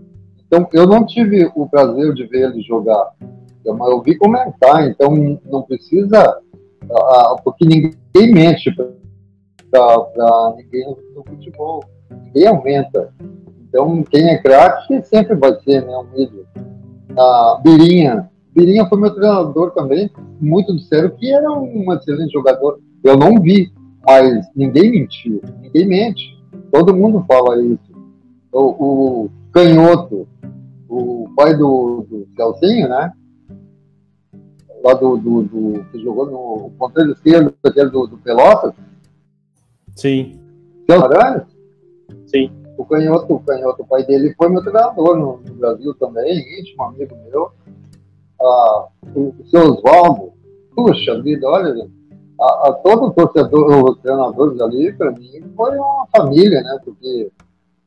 Então, 0.46 0.68
eu 0.74 0.86
não 0.86 1.06
tive 1.06 1.50
o 1.56 1.68
prazer 1.70 2.14
de 2.14 2.26
ver 2.28 2.50
ele 2.50 2.62
jogar, 2.62 3.12
mas 3.66 3.90
eu 3.90 4.02
vi 4.02 4.18
comentar, 4.18 4.88
então 4.90 5.40
não 5.46 5.62
precisa, 5.62 6.40
porque 7.44 7.66
ninguém 7.66 8.34
mente 8.34 8.74
para 9.72 10.54
ninguém 10.58 10.96
no 11.16 11.24
futebol, 11.24 11.84
ninguém 12.26 12.48
aumenta. 12.48 13.14
Então, 13.62 14.04
quem 14.04 14.28
é 14.30 14.38
craque 14.42 15.02
sempre 15.04 15.36
vai 15.36 15.54
ser 15.62 15.86
né, 15.86 15.96
um 15.96 16.20
ídolo. 16.20 16.49
A 17.20 17.60
Birinha, 17.62 18.30
Birinha 18.56 18.88
foi 18.88 18.98
meu 18.98 19.14
treinador 19.14 19.72
também, 19.72 20.10
muito 20.40 20.74
disseram 20.74 21.10
que 21.10 21.30
era 21.30 21.52
um 21.52 21.92
excelente 21.94 22.32
jogador. 22.32 22.80
Eu 23.04 23.18
não 23.18 23.42
vi, 23.42 23.74
mas 24.08 24.48
ninguém 24.56 24.92
mentiu, 24.92 25.42
ninguém 25.62 25.86
mente. 25.86 26.40
Todo 26.72 26.96
mundo 26.96 27.26
fala 27.28 27.62
isso. 27.62 27.92
O, 28.54 28.60
o 29.26 29.30
Canhoto, 29.52 30.28
o 30.88 31.30
pai 31.36 31.58
do, 31.58 32.06
do 32.10 32.28
Celcinho, 32.38 32.88
né? 32.88 33.12
Lá 34.82 34.94
do, 34.94 35.18
do, 35.18 35.44
do 35.44 35.84
que 35.92 36.02
jogou 36.02 36.26
no 36.26 36.72
ponteiro 36.80 37.12
esquerdo, 37.12 37.54
aquele 37.62 37.90
do, 37.90 38.08
do 38.08 38.18
Pelotas. 38.18 38.74
Sim. 39.94 40.40
Celso 40.90 41.06
Aranha? 41.06 41.46
Sim. 42.28 42.50
O 42.80 42.86
Canhoto, 42.86 43.34
o 43.34 43.40
Canhoto, 43.42 43.84
o 43.84 43.86
pai 43.86 44.06
dele, 44.06 44.34
foi 44.38 44.48
meu 44.48 44.62
treinador 44.62 45.18
no, 45.18 45.42
no 45.46 45.54
Brasil 45.56 45.94
também, 45.96 46.40
íntimo 46.58 46.84
amigo 46.84 47.14
meu 47.30 47.52
a, 48.42 48.88
o 49.14 49.34
seu 49.52 49.74
Oswaldo, 49.74 50.32
puxa 50.74 51.22
vida, 51.22 51.46
olha, 51.46 51.90
a, 52.40 52.70
a 52.70 52.74
todo 52.82 53.12
torcedor, 53.12 53.84
os 53.84 54.00
treinadores 54.00 54.62
ali, 54.62 54.94
para 54.94 55.12
mim, 55.12 55.44
foi 55.58 55.76
uma 55.76 56.08
família, 56.16 56.62
né? 56.62 56.80
Porque 56.86 57.30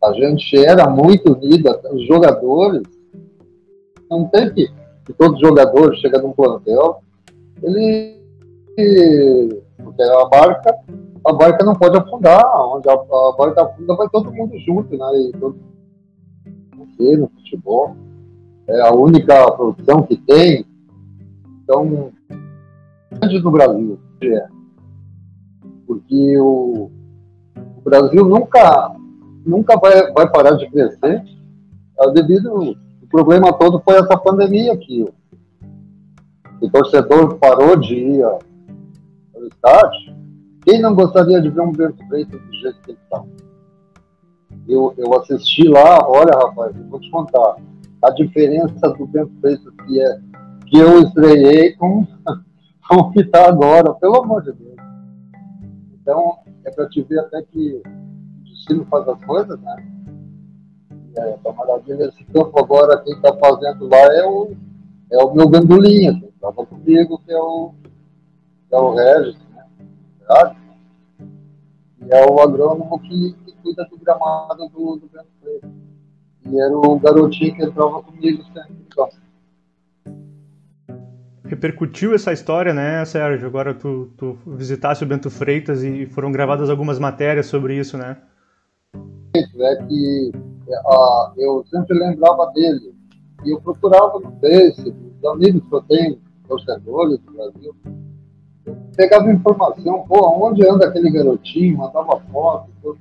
a 0.04 0.12
gente 0.12 0.62
era 0.62 0.86
muito 0.90 1.32
unida, 1.32 1.80
os 1.90 2.06
jogadores, 2.06 2.82
não 4.10 4.26
tem 4.28 4.52
que, 4.52 4.68
que 5.06 5.12
todo 5.14 5.40
jogador 5.40 5.96
chega 5.96 6.20
num 6.20 6.32
plantel, 6.32 7.02
ele, 7.62 8.20
porque 9.82 10.02
a 10.02 10.24
barca, 10.26 10.78
a 11.24 11.32
barca 11.32 11.64
não 11.64 11.74
pode 11.74 11.96
afundar, 11.96 12.44
onde 12.74 12.88
a, 12.88 12.92
a 12.92 13.34
barca 13.36 13.62
afunda 13.62 13.96
vai 13.96 14.08
todo 14.08 14.32
mundo 14.32 14.58
junto, 14.58 14.96
né? 14.96 15.06
E 15.28 15.32
todo 15.32 15.56
no 17.00 17.28
futebol 17.28 17.96
é 18.68 18.80
a 18.80 18.92
única 18.92 19.50
produção 19.52 20.02
que 20.02 20.16
tem. 20.16 20.64
Então, 21.62 22.12
antes 23.22 23.42
do 23.42 23.50
Brasil, 23.50 23.98
é. 24.22 24.46
Porque 25.86 26.38
o, 26.38 26.90
o, 27.56 27.80
Brasil 27.82 28.24
nunca, 28.24 28.94
nunca 29.44 29.76
vai, 29.78 30.12
vai 30.12 30.30
parar 30.30 30.52
de 30.52 30.70
crescer 30.70 31.22
é 31.98 32.10
devido. 32.12 32.76
O 33.02 33.08
problema 33.08 33.52
todo 33.52 33.80
foi 33.80 33.96
essa 33.96 34.16
pandemia 34.16 34.72
aqui. 34.72 35.06
O 36.60 36.70
torcedor 36.70 37.36
parou 37.38 37.76
de 37.76 37.94
ir 37.94 38.24
estádio. 39.46 40.16
Quem 40.64 40.80
não 40.80 40.94
gostaria 40.94 41.40
de 41.40 41.50
ver 41.50 41.60
um 41.60 41.72
Berto 41.72 42.06
Freitas 42.06 42.40
do 42.40 42.52
jeito 42.54 42.80
que 42.82 42.90
ele 42.92 42.98
está? 43.02 43.24
Eu, 44.68 44.94
eu 44.96 45.14
assisti 45.18 45.66
lá, 45.68 45.98
olha, 46.08 46.32
rapaz, 46.32 46.76
eu 46.76 46.84
vou 46.84 47.00
te 47.00 47.10
contar 47.10 47.56
a 48.02 48.10
diferença 48.10 48.88
do 48.90 49.06
Bento 49.06 49.32
Freitas 49.40 49.72
que, 49.86 50.00
é, 50.00 50.20
que 50.66 50.78
eu 50.78 51.02
estreiei 51.02 51.72
com, 51.74 52.06
com 52.88 52.96
o 52.96 53.10
que 53.10 53.20
está 53.20 53.48
agora, 53.48 53.94
pelo 53.94 54.22
amor 54.22 54.42
de 54.42 54.52
Deus. 54.52 54.76
Então, 56.00 56.38
é 56.64 56.70
para 56.70 56.88
te 56.88 57.02
ver 57.02 57.20
até 57.20 57.42
que 57.42 57.80
o 57.84 58.44
destino 58.44 58.84
faz 58.86 59.08
as 59.08 59.24
coisas, 59.24 59.60
né? 59.60 59.76
É, 61.16 61.36
tá 61.44 61.52
maravilha. 61.52 62.04
Esse 62.04 62.24
campo 62.24 62.58
agora, 62.58 62.98
quem 63.02 63.14
está 63.14 63.36
fazendo 63.36 63.88
lá 63.88 63.98
é 63.98 64.24
o, 64.24 64.52
é 65.10 65.22
o 65.22 65.34
meu 65.34 65.48
gandulinha, 65.48 66.18
que 66.18 66.26
estava 66.26 66.66
comigo, 66.66 67.20
que 67.24 67.32
é 67.32 67.38
o, 67.38 67.74
que 68.72 68.76
é 68.76 68.78
o 68.78 68.94
Regis, 68.94 69.36
né? 69.50 70.56
E 72.00 72.14
é 72.14 72.24
o 72.24 72.40
agrônomo 72.40 72.98
que, 73.00 73.34
que 73.44 73.52
cuida 73.62 73.84
do 73.84 73.98
gramado 73.98 74.66
do, 74.70 74.96
do 74.96 75.10
Bento 75.12 75.28
Freitas. 75.42 75.70
E 76.46 76.58
era 76.58 76.76
o 76.76 76.98
garotinho 76.98 77.54
que 77.54 77.62
entrava 77.62 78.02
comigo 78.02 78.42
sempre. 78.44 78.76
Então. 78.86 79.08
Repercutiu 81.44 82.14
essa 82.14 82.32
história, 82.32 82.72
né, 82.72 83.04
Sérgio? 83.04 83.46
Agora 83.46 83.74
tu, 83.74 84.10
tu 84.16 84.38
visitasse 84.46 85.04
o 85.04 85.06
Bento 85.06 85.30
Freitas 85.30 85.84
e 85.84 86.06
foram 86.06 86.32
gravadas 86.32 86.70
algumas 86.70 86.98
matérias 86.98 87.46
sobre 87.46 87.76
isso, 87.76 87.98
né? 87.98 88.16
É 89.34 89.76
que 89.86 90.32
uh, 90.34 91.32
eu 91.36 91.62
sempre 91.68 91.98
lembrava 91.98 92.50
dele. 92.52 92.94
E 93.44 93.50
eu 93.50 93.60
procurava 93.60 94.18
no 94.18 94.32
Face, 94.40 94.88
os 94.88 95.24
amigos 95.30 95.62
que 95.68 95.74
eu 95.74 95.82
tenho, 95.82 96.20
torcedores 96.48 97.18
do 97.18 97.32
Brasil, 97.32 97.76
pegava 98.96 99.30
informação, 99.30 100.04
pô, 100.06 100.46
onde 100.46 100.66
anda 100.68 100.86
aquele 100.86 101.10
garotinho, 101.10 101.78
mandava 101.78 102.20
foto, 102.30 102.70
tudo. 102.82 102.98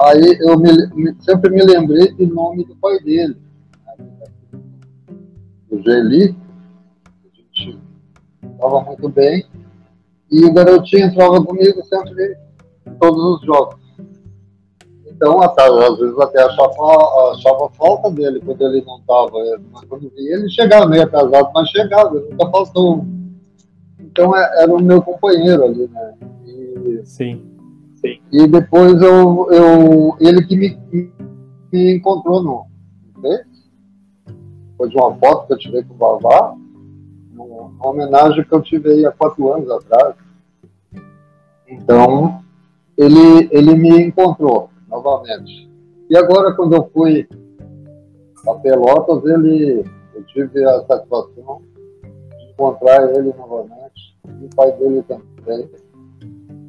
Aí 0.00 0.38
eu 0.40 0.58
me, 0.58 1.14
sempre 1.20 1.50
me 1.50 1.62
lembrei 1.62 2.12
do 2.12 2.26
nome 2.26 2.64
do 2.64 2.74
pai 2.76 2.98
dele, 3.00 3.36
o 5.70 5.78
Geli, 5.82 6.36
a 7.24 7.36
gente 7.36 7.78
estava 8.42 8.80
muito 8.82 9.08
bem, 9.08 9.44
e 10.30 10.44
o 10.44 10.52
garotinho 10.52 11.06
entrava 11.06 11.44
comigo 11.44 11.82
sempre 11.84 12.36
em 12.86 12.94
todos 12.94 13.22
os 13.36 13.46
jogos. 13.46 13.84
Então, 15.06 15.40
às 15.40 15.98
vezes 15.98 16.18
até 16.18 16.42
achava, 16.42 17.32
achava 17.32 17.70
falta 17.70 18.10
dele 18.10 18.40
quando 18.44 18.62
ele 18.62 18.84
não 18.84 18.98
estava, 18.98 19.30
mas 19.72 19.84
quando 19.84 20.10
via 20.10 20.34
ele 20.36 20.50
chegava 20.50 20.86
meio 20.86 21.04
atrasado, 21.04 21.50
mas 21.54 21.68
chegava, 21.70 22.16
ele 22.16 22.30
nunca 22.30 22.50
passou. 22.50 23.04
Então 24.14 24.36
é, 24.36 24.62
era 24.62 24.72
o 24.72 24.80
meu 24.80 25.02
companheiro 25.02 25.64
ali, 25.64 25.88
né? 25.88 26.14
E, 26.46 27.00
Sim. 27.04 27.42
Sim. 27.96 28.20
E 28.30 28.46
depois 28.46 29.02
eu, 29.02 29.48
eu, 29.50 30.16
ele 30.20 30.44
que 30.44 30.56
me, 30.56 31.10
me 31.72 31.96
encontrou 31.96 32.40
no 32.40 32.66
Face, 33.20 33.44
foi 34.78 34.88
de 34.88 34.96
uma 34.96 35.16
foto 35.16 35.48
que 35.48 35.52
eu 35.54 35.58
tirei 35.58 35.82
com 35.82 35.94
o 35.94 35.96
Vavá, 35.96 36.54
uma 37.34 37.88
homenagem 37.88 38.44
que 38.44 38.52
eu 38.54 38.62
tive 38.62 39.04
há 39.04 39.10
quatro 39.10 39.52
anos 39.52 39.68
atrás. 39.68 40.14
Então, 41.66 42.40
ele, 42.96 43.48
ele 43.50 43.74
me 43.74 44.00
encontrou 44.00 44.70
novamente. 44.88 45.68
E 46.08 46.16
agora, 46.16 46.54
quando 46.54 46.76
eu 46.76 46.88
fui 46.94 47.26
a 48.46 48.54
Pelotas, 48.54 49.24
ele, 49.24 49.84
eu 50.14 50.22
tive 50.26 50.64
a 50.64 50.84
satisfação 50.84 51.62
de 52.38 52.52
encontrar 52.52 53.12
ele 53.16 53.32
novamente, 53.36 53.83
e 54.28 54.44
o 54.44 54.50
pai 54.54 54.72
dele 54.78 55.02
também 55.02 55.68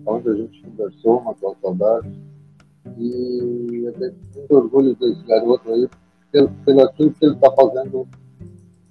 onde 0.06 0.30
a 0.30 0.36
gente 0.36 0.62
conversou, 0.64 1.22
matou 1.24 1.56
saudade. 1.62 2.12
E 2.98 3.84
eu 3.86 3.94
tenho 3.94 4.14
muito 4.36 4.56
orgulho 4.56 4.96
desse 4.96 5.26
garoto 5.26 5.72
aí, 5.72 5.90
pelo, 6.32 6.50
pelo 6.66 6.82
aquilo 6.84 7.12
que 7.12 7.26
ele 7.26 7.36
está 7.36 7.52
fazendo 7.52 8.08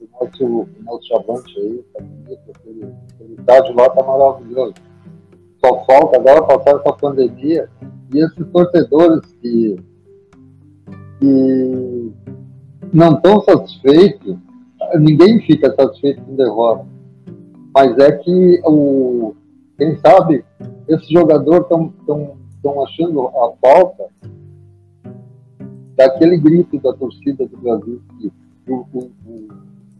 o 0.00 0.08
nosso, 0.20 0.44
o 0.44 0.68
nosso 0.82 1.06
chavante 1.06 1.58
aí, 1.58 1.84
tá 1.94 2.02
bonito, 2.02 2.50
aquele 2.50 3.34
estádio 3.38 3.76
lá 3.76 3.86
está 3.86 4.02
maravilhoso. 4.04 4.74
Só 5.64 5.84
falta 5.84 6.18
agora 6.18 6.42
passar 6.42 6.80
essa 6.80 6.92
pandemia 6.92 7.70
e 8.12 8.18
esses 8.18 8.46
torcedores 8.48 9.24
que, 9.40 9.76
que 11.20 12.12
não 12.92 13.14
estão 13.14 13.42
satisfeitos, 13.42 14.36
ninguém 14.98 15.40
fica 15.42 15.74
satisfeito 15.74 16.22
com 16.22 16.34
derrota. 16.34 16.93
Mas 17.74 17.98
é 17.98 18.12
que 18.12 18.62
o, 18.64 19.34
quem 19.76 19.98
sabe 19.98 20.44
esses 20.86 21.08
jogadores 21.08 21.66
estão 21.66 22.82
achando 22.82 23.28
a 23.28 23.52
falta 23.60 24.08
daquele 25.96 26.38
grito 26.38 26.78
da 26.80 26.92
torcida 26.92 27.46
do 27.46 27.56
Brasil 27.56 28.00
que 28.18 28.32
o, 28.68 28.86
o, 28.92 29.10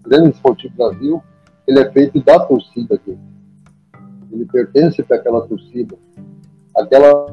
o 0.07 0.29
Esportivo 0.29 0.75
Brasil, 0.77 1.23
ele 1.67 1.81
é 1.81 1.91
feito 1.91 2.23
da 2.23 2.39
torcida 2.39 2.95
aqui. 2.95 3.19
Ele 4.31 4.45
pertence 4.47 5.03
para 5.03 5.17
aquela 5.17 5.47
torcida. 5.47 5.97
Aquela 6.77 7.27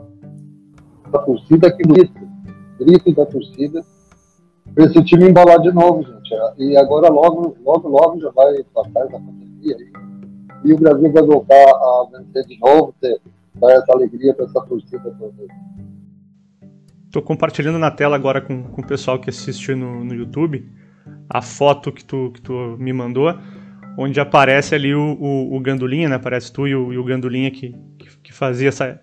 torcida 1.26 1.72
que 1.72 1.84
grita, 1.84 2.22
grito 2.80 3.14
da 3.14 3.26
torcida, 3.26 3.82
para 4.74 4.86
esse 4.86 5.04
time 5.04 5.30
embalar 5.30 5.60
de 5.62 5.72
novo, 5.72 6.04
gente. 6.04 6.34
E 6.58 6.78
agora 6.78 7.10
logo, 7.10 7.56
logo, 7.64 7.90
logo 7.90 8.20
já 8.20 8.30
vai 8.32 8.64
passar 8.74 9.06
essa 9.06 9.20
pandemia 9.20 9.76
aí. 9.78 9.91
E 10.63 10.74
o 10.74 10.78
Brasil 10.78 11.12
vai 11.12 11.24
voltar 11.24 11.56
a 11.56 12.08
vencer 12.12 12.45
de 12.45 12.60
novo, 12.60 12.93
ter, 13.02 13.19
dar 13.56 13.71
essa 13.71 13.91
alegria 13.93 14.34
para 14.34 14.45
essa 14.45 14.62
torcida 14.62 15.15
toda. 15.17 15.34
Estou 17.06 17.21
compartilhando 17.21 17.78
na 17.78 17.91
tela 17.91 18.15
agora 18.15 18.39
com, 18.39 18.63
com 18.63 18.82
o 18.82 18.88
pessoal 18.88 19.19
que 19.19 19.30
assiste 19.30 19.76
no, 19.76 20.04
no 20.04 20.13
YouTube 20.13 20.65
a 21.30 21.41
foto 21.41 21.91
que 21.91 22.04
tu, 22.04 22.32
que 22.34 22.41
tu 22.41 22.78
me 22.78 22.91
mandou, 22.91 23.34
onde 23.97 24.19
aparece 24.19 24.76
ali 24.76 24.93
o, 24.93 25.17
o, 25.19 25.56
o 25.56 25.60
Gandulinha, 25.60 26.10
né? 26.10 26.15
Aparece 26.15 26.52
tu 26.52 26.67
e 26.67 26.76
o, 26.76 26.93
e 26.93 26.97
o 26.97 27.04
Gandulinha 27.04 27.50
que, 27.50 27.76
que, 27.97 28.17
que 28.24 28.34
fazia 28.34 28.69
essa, 28.69 29.00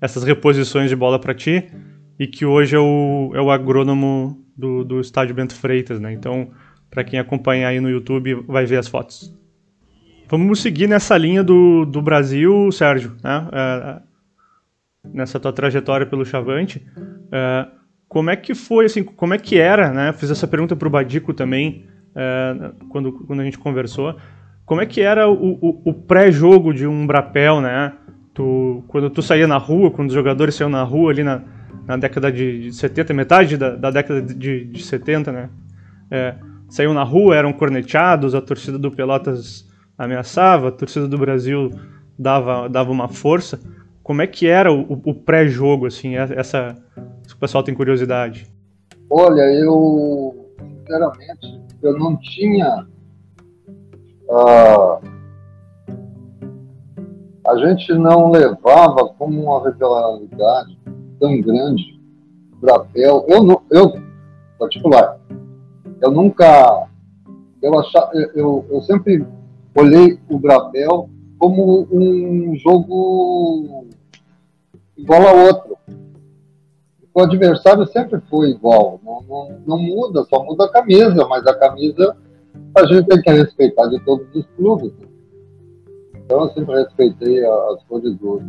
essas 0.00 0.24
reposições 0.24 0.88
de 0.88 0.96
bola 0.96 1.18
para 1.18 1.34
ti 1.34 1.70
e 2.18 2.26
que 2.26 2.44
hoje 2.44 2.74
é 2.74 2.78
o, 2.78 3.32
é 3.34 3.40
o 3.40 3.50
agrônomo 3.50 4.44
do, 4.56 4.84
do 4.84 5.00
estádio 5.00 5.34
Bento 5.34 5.54
Freitas, 5.54 6.00
né? 6.00 6.12
Então, 6.12 6.50
para 6.90 7.04
quem 7.04 7.18
acompanha 7.18 7.68
aí 7.68 7.80
no 7.80 7.88
YouTube, 7.88 8.34
vai 8.46 8.66
ver 8.66 8.78
as 8.78 8.88
fotos. 8.88 9.37
Vamos 10.30 10.60
seguir 10.60 10.86
nessa 10.86 11.16
linha 11.16 11.42
do, 11.42 11.86
do 11.86 12.02
Brasil, 12.02 12.70
Sérgio, 12.70 13.16
né? 13.24 13.48
É, 13.50 14.00
nessa 15.02 15.40
tua 15.40 15.52
trajetória 15.54 16.04
pelo 16.04 16.24
Chavante. 16.24 16.86
É, 17.32 17.66
como 18.06 18.28
é 18.28 18.36
que 18.36 18.54
foi, 18.54 18.84
assim, 18.84 19.02
como 19.02 19.32
é 19.32 19.38
que 19.38 19.58
era, 19.58 19.90
né? 19.90 20.12
Fiz 20.12 20.30
essa 20.30 20.46
pergunta 20.46 20.76
para 20.76 20.86
o 20.86 20.90
Badico 20.90 21.32
também, 21.32 21.86
é, 22.14 22.72
quando, 22.90 23.12
quando 23.12 23.40
a 23.40 23.44
gente 23.44 23.58
conversou. 23.58 24.16
Como 24.66 24.82
é 24.82 24.86
que 24.86 25.00
era 25.00 25.30
o, 25.30 25.58
o, 25.62 25.82
o 25.86 25.94
pré-jogo 25.94 26.74
de 26.74 26.86
um 26.86 27.06
Brapel, 27.06 27.62
né? 27.62 27.94
Tu, 28.34 28.84
quando 28.86 29.08
tu 29.08 29.22
saía 29.22 29.46
na 29.46 29.56
rua, 29.56 29.90
quando 29.90 30.08
os 30.08 30.14
jogadores 30.14 30.54
saíam 30.54 30.68
na 30.68 30.82
rua 30.82 31.10
ali 31.10 31.24
na, 31.24 31.42
na 31.86 31.96
década 31.96 32.30
de 32.30 32.70
70, 32.70 33.14
metade 33.14 33.56
da, 33.56 33.74
da 33.74 33.90
década 33.90 34.20
de, 34.20 34.66
de 34.66 34.82
70, 34.82 35.32
né? 35.32 35.48
É, 36.10 36.34
saíam 36.68 36.92
na 36.92 37.02
rua, 37.02 37.34
eram 37.34 37.50
corneteados, 37.50 38.34
a 38.34 38.42
torcida 38.42 38.78
do 38.78 38.90
Pelotas 38.90 39.67
ameaçava, 39.98 40.68
a 40.68 40.72
torcida 40.72 41.08
do 41.08 41.18
Brasil 41.18 41.72
dava, 42.16 42.68
dava 42.68 42.92
uma 42.92 43.08
força. 43.08 43.60
Como 44.02 44.22
é 44.22 44.26
que 44.26 44.46
era 44.46 44.72
o, 44.72 45.02
o 45.04 45.12
pré-jogo, 45.12 45.86
assim, 45.86 46.16
essa, 46.16 46.76
se 47.26 47.34
o 47.34 47.38
pessoal 47.38 47.64
tem 47.64 47.74
curiosidade? 47.74 48.46
Olha, 49.10 49.42
eu, 49.52 50.46
sinceramente, 50.80 51.60
eu 51.82 51.98
não 51.98 52.16
tinha... 52.16 52.86
Uh, 54.30 55.00
a 57.46 57.56
gente 57.66 57.92
não 57.94 58.30
levava 58.30 59.08
como 59.18 59.42
uma 59.42 59.70
rivalidade 59.70 60.78
tão 61.18 61.40
grande 61.40 61.98
Brapel. 62.60 63.24
Eu, 63.28 63.62
eu, 63.70 63.92
particular, 64.58 65.18
eu 66.00 66.10
nunca... 66.10 66.86
Eu, 67.62 67.78
achava, 67.78 68.10
eu, 68.34 68.66
eu 68.70 68.80
sempre 68.82 69.26
olhei 69.74 70.18
o 70.28 70.38
Brapel 70.38 71.08
como 71.38 71.88
um 71.90 72.56
jogo 72.56 73.86
igual 74.96 75.22
a 75.28 75.32
outro. 75.32 75.76
O 77.14 77.20
adversário 77.20 77.86
sempre 77.86 78.20
foi 78.28 78.50
igual, 78.50 79.00
não, 79.04 79.22
não, 79.22 79.60
não, 79.66 79.78
muda, 79.78 80.24
só 80.24 80.44
muda 80.44 80.66
a 80.66 80.72
camisa, 80.72 81.26
mas 81.26 81.46
a 81.46 81.58
camisa 81.58 82.16
a 82.76 82.86
gente 82.86 83.08
tem 83.08 83.20
que 83.20 83.30
respeitar 83.30 83.86
de 83.88 83.98
todos 84.04 84.26
os 84.34 84.46
clubes. 84.56 84.92
Então 86.14 86.42
eu 86.42 86.48
sempre 86.50 86.74
respeitei 86.76 87.44
as 87.44 87.82
cores 87.84 88.14
do 88.16 88.42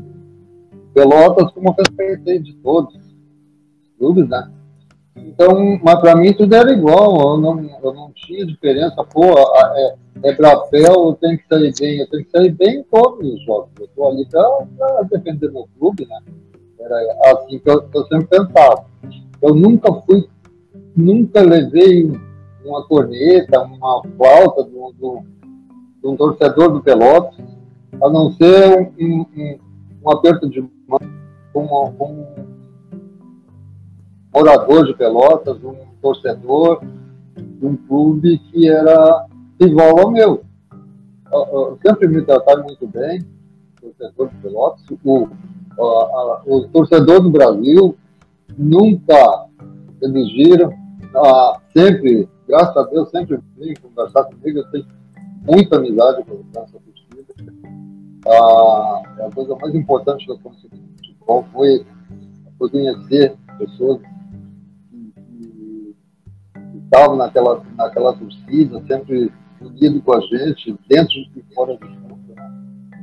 Pelotas 0.94 1.52
como 1.52 1.72
respeitei 1.72 2.40
de 2.40 2.54
todos 2.58 2.96
os 2.96 3.98
clubes, 3.98 4.28
né? 4.28 4.52
Então, 5.16 5.80
mas 5.84 6.00
para 6.00 6.16
mim 6.16 6.34
tudo 6.34 6.54
era 6.54 6.72
igual, 6.72 7.36
eu 7.36 7.38
não, 7.38 7.70
eu 7.84 7.94
não 7.94 8.12
tinha 8.14 8.46
diferença, 8.46 9.04
pô, 9.04 9.24
é, 9.24 9.96
é 10.24 10.34
Brapel, 10.34 10.84
eu 10.84 11.18
tenho 11.20 11.38
que 11.38 11.48
sair 11.48 11.74
bem, 11.80 12.00
eu 12.00 12.10
tenho 12.10 12.26
que 12.26 12.32
sair 12.32 12.52
bem 12.52 12.80
em 12.80 12.84
todos 12.84 13.28
os 13.28 13.44
jogos. 13.44 13.70
Eu 13.80 13.86
estou 13.86 14.10
ali 14.10 14.26
para 14.30 15.02
defender 15.12 15.52
meu 15.52 15.68
clube, 15.78 16.06
né? 16.08 16.20
Era 16.80 16.96
assim 17.34 17.60
que 17.60 17.70
eu, 17.70 17.88
eu, 17.94 18.04
sempre 18.08 18.28
pensava. 18.28 18.86
Eu 19.42 19.54
nunca 19.54 19.94
fui, 20.02 20.28
nunca 20.96 21.42
levei 21.42 22.12
uma 22.64 22.86
corneta, 22.86 23.62
uma 23.62 24.02
flauta 24.18 24.64
de 24.64 24.76
um, 24.76 24.92
de 26.02 26.08
um 26.08 26.16
torcedor 26.16 26.72
do 26.72 26.82
Pelotas, 26.82 27.40
a 28.02 28.10
não 28.10 28.32
ser 28.34 28.94
um, 29.00 29.26
um, 29.38 29.60
um 30.04 30.12
aperto 30.12 30.50
de 30.50 30.62
mão 30.62 31.00
um 31.56 32.59
morador 34.34 34.86
de 34.86 34.94
Pelotas, 34.94 35.64
um 35.64 35.76
torcedor 36.02 36.82
de 37.36 37.66
um 37.66 37.76
clube 37.76 38.40
que 38.52 38.70
era 38.70 39.26
igual 39.60 40.00
ao 40.00 40.12
meu. 40.12 40.44
Eu, 41.32 41.40
eu 41.52 41.80
sempre 41.86 42.08
me 42.08 42.22
trataram 42.22 42.64
muito 42.64 42.88
bem, 42.88 43.26
torcedor 43.82 44.30
de 44.30 44.36
Pelotas. 44.38 44.86
O, 45.04 45.28
a, 45.80 45.84
a, 45.84 46.42
o 46.46 46.68
torcedor 46.70 47.22
do 47.22 47.30
Brasil 47.30 47.98
nunca 48.58 49.48
exigiram, 50.02 50.74
ah, 51.16 51.60
sempre, 51.76 52.28
graças 52.48 52.78
a 52.78 52.84
Deus, 52.84 53.10
sempre 53.10 53.40
vem 53.58 53.74
conversar 53.76 54.24
comigo. 54.26 54.60
Eu 54.60 54.72
tenho 54.72 54.86
muita 55.46 55.78
amizade 55.78 56.24
com 56.24 56.40
essa 56.60 56.80
torcida. 56.80 56.90
Ah, 58.28 59.02
a 59.26 59.30
coisa 59.34 59.56
mais 59.56 59.76
importante 59.76 60.26
que 60.26 60.32
eu 60.32 60.40
consegui 60.40 60.78
no 60.78 60.98
futebol 60.98 61.46
foi, 61.54 61.86
conhecer 62.58 63.36
pessoas 63.58 64.02
estavam 66.90 67.16
naquela, 67.16 67.62
naquela 67.78 68.14
torcida, 68.14 68.82
sempre 68.88 69.32
unido 69.62 70.02
com 70.02 70.14
a 70.14 70.20
gente, 70.22 70.76
dentro 70.88 71.14
e 71.36 71.44
fora 71.54 71.74
do 71.74 71.80
campo. 71.80 72.20
Né? 72.36 72.52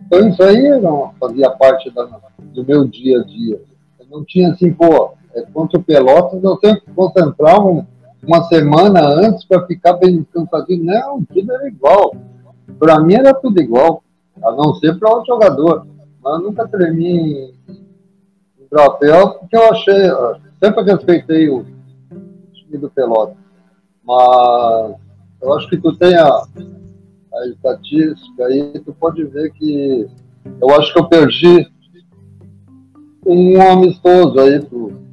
Então 0.07 0.29
isso 0.29 0.43
aí 0.43 0.81
não 0.81 1.13
fazia 1.21 1.51
parte 1.51 1.91
da, 1.91 2.05
do 2.39 2.65
meu 2.65 2.85
dia 2.85 3.21
a 3.21 3.25
dia. 3.25 3.61
Eu 4.01 4.07
não 4.11 4.25
tinha 4.25 4.51
assim, 4.51 4.73
pô, 4.73 5.13
é, 5.35 5.43
contra 5.43 5.79
o 5.79 5.83
Pelotas 5.83 6.43
eu 6.43 6.57
tenho 6.57 6.81
que 6.81 6.91
concentrar 6.91 7.65
um, 7.65 7.87
uma 8.27 8.43
semana 8.45 9.07
antes 9.07 9.45
para 9.45 9.67
ficar 9.67 9.95
bem 9.95 10.19
descansadinho. 10.19 10.85
Não, 10.85 11.25
tudo 11.25 11.53
era 11.53 11.69
igual. 11.69 12.17
Para 12.79 12.99
mim 13.01 13.15
era 13.15 13.33
tudo 13.33 13.61
igual, 13.61 14.03
a 14.43 14.51
não 14.51 14.75
ser 14.75 14.99
para 14.99 15.17
o 15.17 15.25
jogador. 15.25 15.87
Mas 16.23 16.35
eu 16.35 16.41
nunca 16.41 16.67
tremi 16.67 17.55
em 18.59 18.69
papel 18.69 19.31
porque 19.31 19.57
eu 19.57 19.71
achei, 19.71 20.11
sempre 20.63 20.83
respeitei 20.83 21.49
o 21.49 21.65
time 22.53 22.79
do 22.79 22.91
Pelotas. 22.91 23.46
Mas 24.07 24.97
eu 25.43 25.53
acho 25.55 25.69
que 25.69 25.77
tu 25.79 25.97
tem 25.97 26.15
a, 26.17 26.29
a 26.29 27.47
estatística 27.49 28.47
aí, 28.47 28.79
tu 28.85 28.95
pode 28.95 29.25
ver 29.25 29.53
que 29.53 30.07
eu 30.61 30.71
acho 30.71 30.93
que 30.93 30.99
eu 31.01 31.09
perdi 31.09 31.69
um 33.27 33.61
amistoso 33.61 34.39
aí 34.39 34.65
pro, 34.65 35.07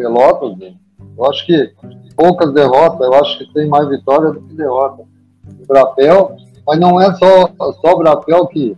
Pelotas. 0.00 0.56
Né? 0.56 0.74
Eu 1.16 1.26
acho 1.26 1.44
que 1.44 1.74
poucas 2.16 2.52
derrotas, 2.54 3.00
eu 3.00 3.14
acho 3.14 3.38
que 3.38 3.52
tem 3.52 3.68
mais 3.68 3.88
vitória 3.88 4.32
do 4.32 4.40
que 4.40 4.54
derrota. 4.54 5.02
O 5.60 5.66
Brapel, 5.66 6.36
mas 6.66 6.78
não 6.78 7.00
é 7.00 7.12
só, 7.14 7.52
só 7.80 7.94
o 7.94 7.98
Brapel 7.98 8.46
que, 8.46 8.76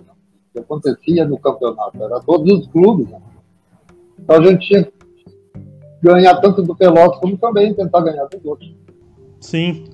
que 0.53 0.59
acontecia 0.59 1.25
no 1.25 1.39
campeonato, 1.39 2.03
era 2.03 2.21
todos 2.21 2.51
os 2.51 2.67
clubes. 2.69 3.09
Né? 3.09 3.21
Então 4.19 4.37
a 4.37 4.43
gente 4.43 4.67
tinha 4.67 4.93
ganhar 6.03 6.37
tanto 6.37 6.63
do 6.63 6.75
Pelotas 6.75 7.19
como 7.21 7.37
também 7.39 7.73
tentar 7.75 8.01
ganhar 8.01 8.27
dos 8.27 8.45
outros. 8.45 8.75
Sim. 9.41 9.85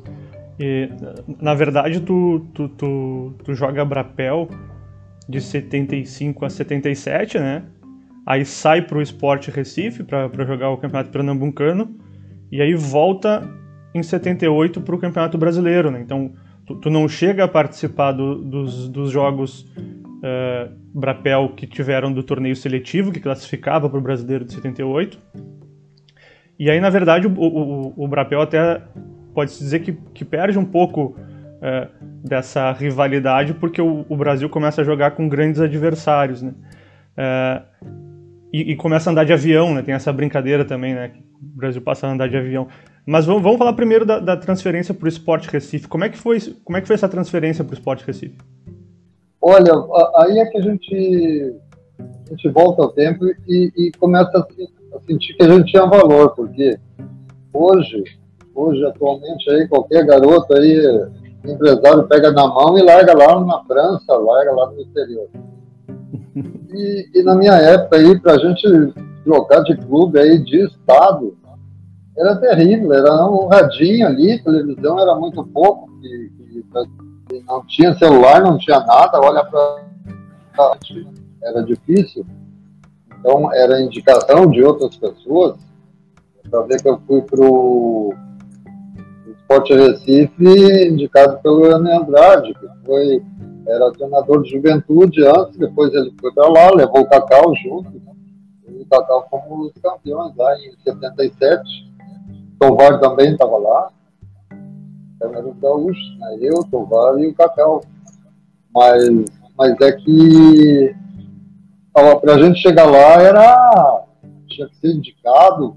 E, 0.59 0.89
na 1.41 1.55
verdade, 1.55 2.01
tu, 2.01 2.47
tu, 2.53 2.69
tu, 2.69 3.35
tu 3.45 3.55
joga 3.55 3.85
Brapel 3.85 4.49
de 5.29 5.41
75 5.41 6.45
a 6.45 6.51
77, 6.51 7.39
né? 7.39 7.65
Aí 8.27 8.45
sai 8.45 8.83
pro 8.83 9.01
Esporte 9.01 9.51
Recife 9.51 10.03
para 10.03 10.45
jogar 10.45 10.71
o 10.71 10.77
Campeonato 10.77 11.11
Pernambucano 11.11 11.97
e 12.51 12.61
aí 12.61 12.75
volta 12.75 13.49
em 13.95 14.03
78 14.03 14.81
pro 14.81 14.99
Campeonato 14.99 15.39
Brasileiro, 15.39 15.91
né? 15.91 16.01
Então, 16.01 16.33
tu, 16.67 16.77
tu 16.77 16.91
não 16.91 17.09
chega 17.09 17.45
a 17.45 17.49
participar 17.49 18.13
do, 18.13 18.37
dos, 18.37 18.89
dos 18.89 19.11
jogos 19.11 19.63
uh, 19.71 20.71
Brapel 20.93 21.51
que 21.51 21.67
tiveram 21.67 22.13
do 22.13 22.23
torneio 22.23 22.57
seletivo, 22.57 23.13
que 23.13 23.21
classificava 23.21 23.89
para 23.89 23.99
o 23.99 24.03
Brasileiro 24.03 24.45
de 24.45 24.53
78. 24.53 25.19
E 26.59 26.71
aí, 26.71 26.81
na 26.81 26.91
verdade, 26.91 27.27
o, 27.27 27.31
o, 27.31 28.05
o 28.05 28.09
Brapel 28.09 28.41
até 28.41 28.83
pode-se 29.33 29.59
dizer 29.59 29.81
que, 29.81 29.93
que 29.93 30.25
perde 30.25 30.59
um 30.59 30.65
pouco 30.65 31.15
é, 31.63 31.89
dessa 32.25 32.73
rivalidade 32.73 33.55
porque 33.55 33.81
o, 33.81 34.05
o, 34.09 34.17
Brasil 34.17 34.49
começa 34.49 34.81
a 34.81 34.85
jogar 34.85 35.13
com 35.13 35.29
grandes 35.29 35.61
adversários, 35.61 36.43
né? 36.43 36.55
É, 37.17 37.63
e, 38.53 38.73
e, 38.73 38.77
começa 38.77 39.11
a 39.11 39.13
andar 39.13 39.25
de 39.25 39.33
avião, 39.33 39.75
né? 39.75 39.83
Tem 39.83 39.95
essa 39.95 40.13
brincadeira 40.13 40.65
também, 40.65 40.95
né? 40.95 41.13
O 41.41 41.57
Brasil 41.57 41.83
passa 41.83 42.07
a 42.07 42.13
andar 42.13 42.29
de 42.29 42.37
avião. 42.37 42.67
Mas 43.05 43.27
vamos, 43.27 43.43
vamos 43.43 43.59
falar 43.59 43.73
primeiro 43.75 44.05
da, 44.05 44.19
da 44.19 44.37
transferência 44.37 44.95
para 44.95 45.07
o 45.07 45.09
Esporte 45.09 45.49
Recife. 45.49 45.89
Como 45.89 46.05
é 46.05 46.09
que 46.09 46.19
foi, 46.19 46.39
como 46.65 46.77
é 46.77 46.81
que 46.81 46.87
foi 46.87 46.95
essa 46.95 47.09
transferência 47.09 47.65
para 47.65 47.73
o 47.73 47.75
Esporte 47.75 48.07
Recife? 48.07 48.37
Olha, 49.41 49.73
aí 50.17 50.39
é 50.39 50.47
que 50.47 50.59
a 50.59 50.63
gente, 50.63 51.57
a 51.99 52.31
gente 52.31 52.49
volta 52.49 52.83
ao 52.83 52.93
tempo 52.93 53.25
e, 53.47 53.73
e 53.77 53.93
começa 53.99 54.47
sentir 55.09 55.35
que 55.35 55.43
a 55.43 55.49
gente 55.49 55.71
tinha 55.71 55.87
valor, 55.87 56.35
porque 56.35 56.79
hoje, 57.53 58.05
hoje 58.55 58.85
atualmente 58.85 59.51
aí 59.51 59.67
qualquer 59.67 60.05
garoto 60.05 60.55
aí, 60.55 61.09
empresário 61.45 62.07
pega 62.07 62.31
na 62.31 62.47
mão 62.47 62.79
e 62.79 62.83
larga 62.83 63.17
lá 63.17 63.41
na 63.45 63.65
França, 63.65 64.13
larga 64.15 64.53
lá 64.53 64.71
no 64.71 64.81
exterior. 64.81 65.29
E, 66.71 67.09
e 67.15 67.23
na 67.23 67.35
minha 67.35 67.55
época 67.55 67.97
aí, 67.97 68.21
para 68.21 68.35
a 68.35 68.39
gente 68.39 68.93
trocar 69.25 69.63
de 69.63 69.75
clube 69.75 70.19
aí, 70.19 70.39
de 70.39 70.67
estado, 70.67 71.35
era 72.17 72.37
terrível, 72.37 72.93
era 72.93 73.27
um 73.27 73.47
radinho 73.47 74.07
ali, 74.07 74.39
televisão 74.43 75.01
era 75.01 75.15
muito 75.17 75.43
pouco, 75.47 75.91
que, 75.99 76.31
que 77.27 77.45
não 77.49 77.65
tinha 77.67 77.97
celular, 77.97 78.43
não 78.43 78.59
tinha 78.59 78.81
nada, 78.81 79.19
olha 79.19 79.43
para 79.45 79.89
era 81.43 81.63
difícil. 81.63 82.27
Então 83.19 83.53
era 83.53 83.81
indicação 83.81 84.51
de 84.51 84.63
outras 84.63 84.97
pessoas, 84.97 85.57
para 86.51 86.63
ver 86.63 86.81
que 86.81 86.89
eu 86.89 86.99
fui 87.07 87.21
para 87.23 87.41
o 87.41 88.15
Esporte 89.27 89.75
Recife, 89.75 90.89
indicado 90.89 91.39
pelo 91.43 91.65
Ana 91.65 91.99
Andrade, 91.99 92.55
que 92.55 92.87
foi, 92.87 93.23
era 93.67 93.93
treinador 93.93 94.43
de 94.43 94.51
juventude 94.51 95.25
antes, 95.25 95.59
depois 95.59 95.93
ele 95.93 96.13
foi 96.21 96.33
para 96.33 96.49
lá, 96.49 96.71
levou 96.71 97.01
o 97.01 97.09
Cacau 97.09 97.55
junto, 97.57 98.01
e 98.69 98.83
o 98.83 98.87
Cacau 98.87 99.27
fomos 99.31 99.73
campeões 99.83 100.35
lá 100.37 100.55
em 100.59 100.73
77 100.85 101.89
Tovar 102.59 102.99
também 102.99 103.33
estava 103.33 103.57
lá. 103.57 103.91
Então 105.17 105.33
era 105.33 105.47
o 105.47 105.55
gaúcho, 105.55 106.19
né? 106.19 106.39
eu, 106.41 106.65
Tovar 106.65 107.19
e 107.19 107.29
o 107.29 107.35
Cacau. 107.35 107.83
Mas, 108.75 109.09
mas 109.57 109.81
é 109.81 109.93
que 109.93 110.95
para 112.21 112.35
a 112.35 112.43
gente 112.43 112.61
chegar 112.61 112.87
lá 112.87 113.15
era 113.23 114.05
tinha 114.47 114.69
que 114.69 114.77
ser 114.77 114.95
indicado 114.95 115.77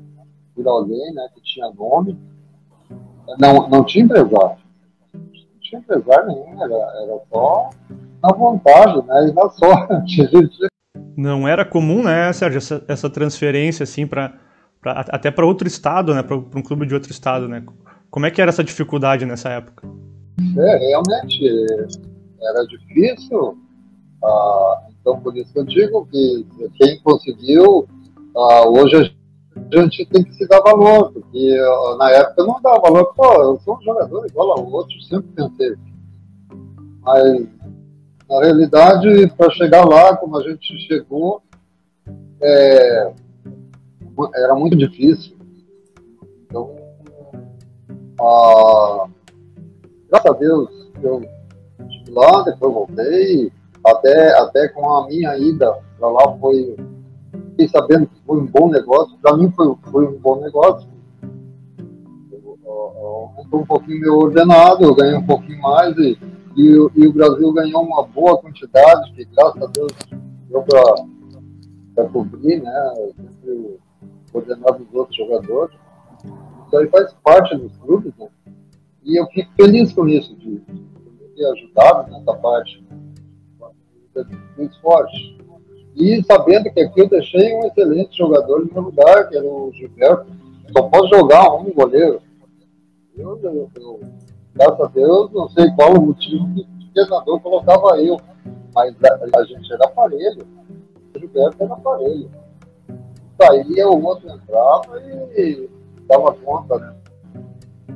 por 0.55 0.67
alguém 0.67 1.13
né, 1.13 1.27
que 1.33 1.41
tinha 1.41 1.69
nome. 1.71 2.17
Não, 3.39 3.69
não 3.69 3.85
tinha 3.85 4.05
empresário. 4.05 4.57
Não 5.13 5.59
tinha 5.61 5.79
empresário 5.79 6.27
nenhum, 6.27 6.63
era, 6.63 6.75
era 6.75 7.19
só 7.31 7.69
na 8.21 8.33
vontade, 8.33 9.05
né? 9.07 9.29
E 9.29 9.33
na 9.33 9.49
sorte. 9.51 10.29
Não 11.15 11.47
era 11.47 11.65
comum, 11.65 12.03
né, 12.03 12.31
Sérgio, 12.33 12.57
essa, 12.57 12.83
essa 12.87 13.09
transferência 13.09 13.83
assim 13.83 14.07
para 14.07 14.33
pra, 14.81 15.05
até 15.09 15.29
para 15.29 15.45
outro 15.45 15.67
estado, 15.67 16.13
né, 16.13 16.23
para 16.23 16.35
um 16.35 16.63
clube 16.63 16.85
de 16.85 16.93
outro 16.93 17.11
estado, 17.11 17.47
né? 17.47 17.63
Como 18.09 18.25
é 18.25 18.31
que 18.31 18.41
era 18.41 18.49
essa 18.49 18.63
dificuldade 18.63 19.25
nessa 19.25 19.49
época? 19.49 19.87
É, 20.57 20.77
realmente 20.77 21.47
era 22.41 22.65
difícil. 22.65 23.57
Ah, 24.23 24.81
então, 25.01 25.19
por 25.19 25.35
isso 25.35 25.51
que 25.51 25.59
eu 25.59 25.65
digo 25.65 26.05
que 26.05 26.45
quem 26.77 27.01
conseguiu, 27.01 27.87
ah, 28.37 28.69
hoje 28.69 28.95
a 29.55 29.81
gente 29.81 30.05
tem 30.05 30.23
que 30.23 30.33
se 30.35 30.47
dar 30.47 30.61
valor, 30.61 31.11
porque 31.11 31.57
ah, 31.59 31.95
na 31.97 32.11
época 32.11 32.43
não 32.43 32.61
dava 32.61 32.81
valor. 32.81 33.13
Pô, 33.15 33.33
eu 33.41 33.59
sou 33.61 33.77
um 33.77 33.81
jogador 33.81 34.27
igual 34.27 34.51
ao 34.51 34.71
outro, 34.71 35.01
sempre 35.01 35.31
pensei. 35.33 35.75
Mas, 37.01 37.47
na 38.29 38.39
realidade, 38.41 39.27
para 39.35 39.49
chegar 39.51 39.85
lá, 39.85 40.15
como 40.15 40.37
a 40.37 40.43
gente 40.43 40.77
chegou, 40.87 41.41
é, 42.39 43.13
era 44.35 44.53
muito 44.53 44.77
difícil. 44.77 45.35
Então, 46.45 46.75
ah, 48.19 49.07
graças 50.09 50.31
a 50.31 50.37
Deus, 50.37 50.91
eu 51.01 51.23
estive 51.89 52.11
lá, 52.11 52.43
depois 52.43 52.71
voltei, 52.71 53.51
até, 53.85 54.37
até 54.39 54.67
com 54.69 54.87
a 54.89 55.07
minha 55.07 55.37
ida 55.37 55.73
para 55.97 56.09
lá 56.09 56.37
foi, 56.37 56.75
fiquei 57.49 57.67
sabendo 57.67 58.07
que 58.07 58.21
foi 58.25 58.39
um 58.39 58.45
bom 58.45 58.69
negócio, 58.69 59.17
para 59.19 59.35
mim 59.35 59.51
foi, 59.51 59.75
foi 59.91 60.07
um 60.07 60.19
bom 60.19 60.39
negócio. 60.39 60.89
Estou 63.43 63.61
um 63.61 63.65
pouquinho 63.65 63.99
meio 63.99 64.15
ordenado, 64.17 64.83
eu 64.83 64.95
ganhei 64.95 65.15
um 65.15 65.25
pouquinho 65.25 65.61
mais 65.61 65.97
e, 65.97 66.17
e, 66.55 66.89
e, 66.95 67.07
o 67.07 67.13
Brasil 67.13 67.51
ganhou 67.53 67.83
uma 67.83 68.03
boa 68.03 68.37
quantidade, 68.37 69.11
que 69.13 69.25
graças 69.25 69.61
a 69.61 69.65
Deus 69.67 69.91
deu 70.49 70.63
para 70.63 72.05
cobrir, 72.09 72.61
né? 72.61 72.93
Sempre 73.15 73.79
coordenar 74.31 74.73
dos 74.77 74.93
outros 74.93 75.17
jogadores. 75.17 75.75
Isso 76.65 76.77
aí 76.77 76.87
faz 76.87 77.13
parte 77.23 77.55
dos 77.57 77.75
clubes, 77.77 78.13
né? 78.17 78.27
E 79.03 79.19
eu 79.19 79.25
fico 79.27 79.51
feliz 79.55 79.91
com 79.91 80.07
isso, 80.07 80.35
de, 80.35 80.59
de 80.59 80.83
ter 81.35 81.45
ajudado 81.45 82.11
nessa 82.11 82.33
parte 82.35 82.81
do 84.13 84.63
esporte. 84.63 85.37
E 85.95 86.23
sabendo 86.23 86.71
que 86.71 86.79
aqui 86.79 87.01
eu 87.01 87.09
deixei 87.09 87.55
um 87.55 87.65
excelente 87.65 88.17
jogador 88.17 88.65
no 88.65 88.73
meu 88.73 88.83
lugar, 88.83 89.29
que 89.29 89.37
era 89.37 89.45
o 89.45 89.71
Gilberto. 89.73 90.25
Só 90.75 90.83
posso 90.83 91.09
jogar 91.09 91.53
um 91.55 91.71
goleiro. 91.73 92.21
Eu, 93.17 93.39
eu, 93.43 93.69
eu, 93.75 93.99
graças 94.55 94.79
a 94.79 94.87
Deus, 94.87 95.31
não 95.31 95.49
sei 95.49 95.69
qual 95.75 95.93
o 95.93 96.01
motivo 96.01 96.47
que 96.53 96.61
o 96.61 96.93
treinador 96.93 97.39
colocava 97.41 98.01
eu, 98.01 98.17
mas 98.73 98.95
a, 99.03 99.39
a 99.39 99.43
gente 99.43 99.73
era 99.73 99.85
aparelho. 99.85 100.47
O 101.13 101.19
Gilberto 101.19 101.63
era 101.63 101.73
aparelho 101.73 102.29
saía, 103.41 103.87
o 103.87 104.03
outro 104.03 104.29
entrava 104.29 105.01
e 105.35 105.69
dava 106.07 106.33
conta, 106.33 106.77
né? 106.77 106.95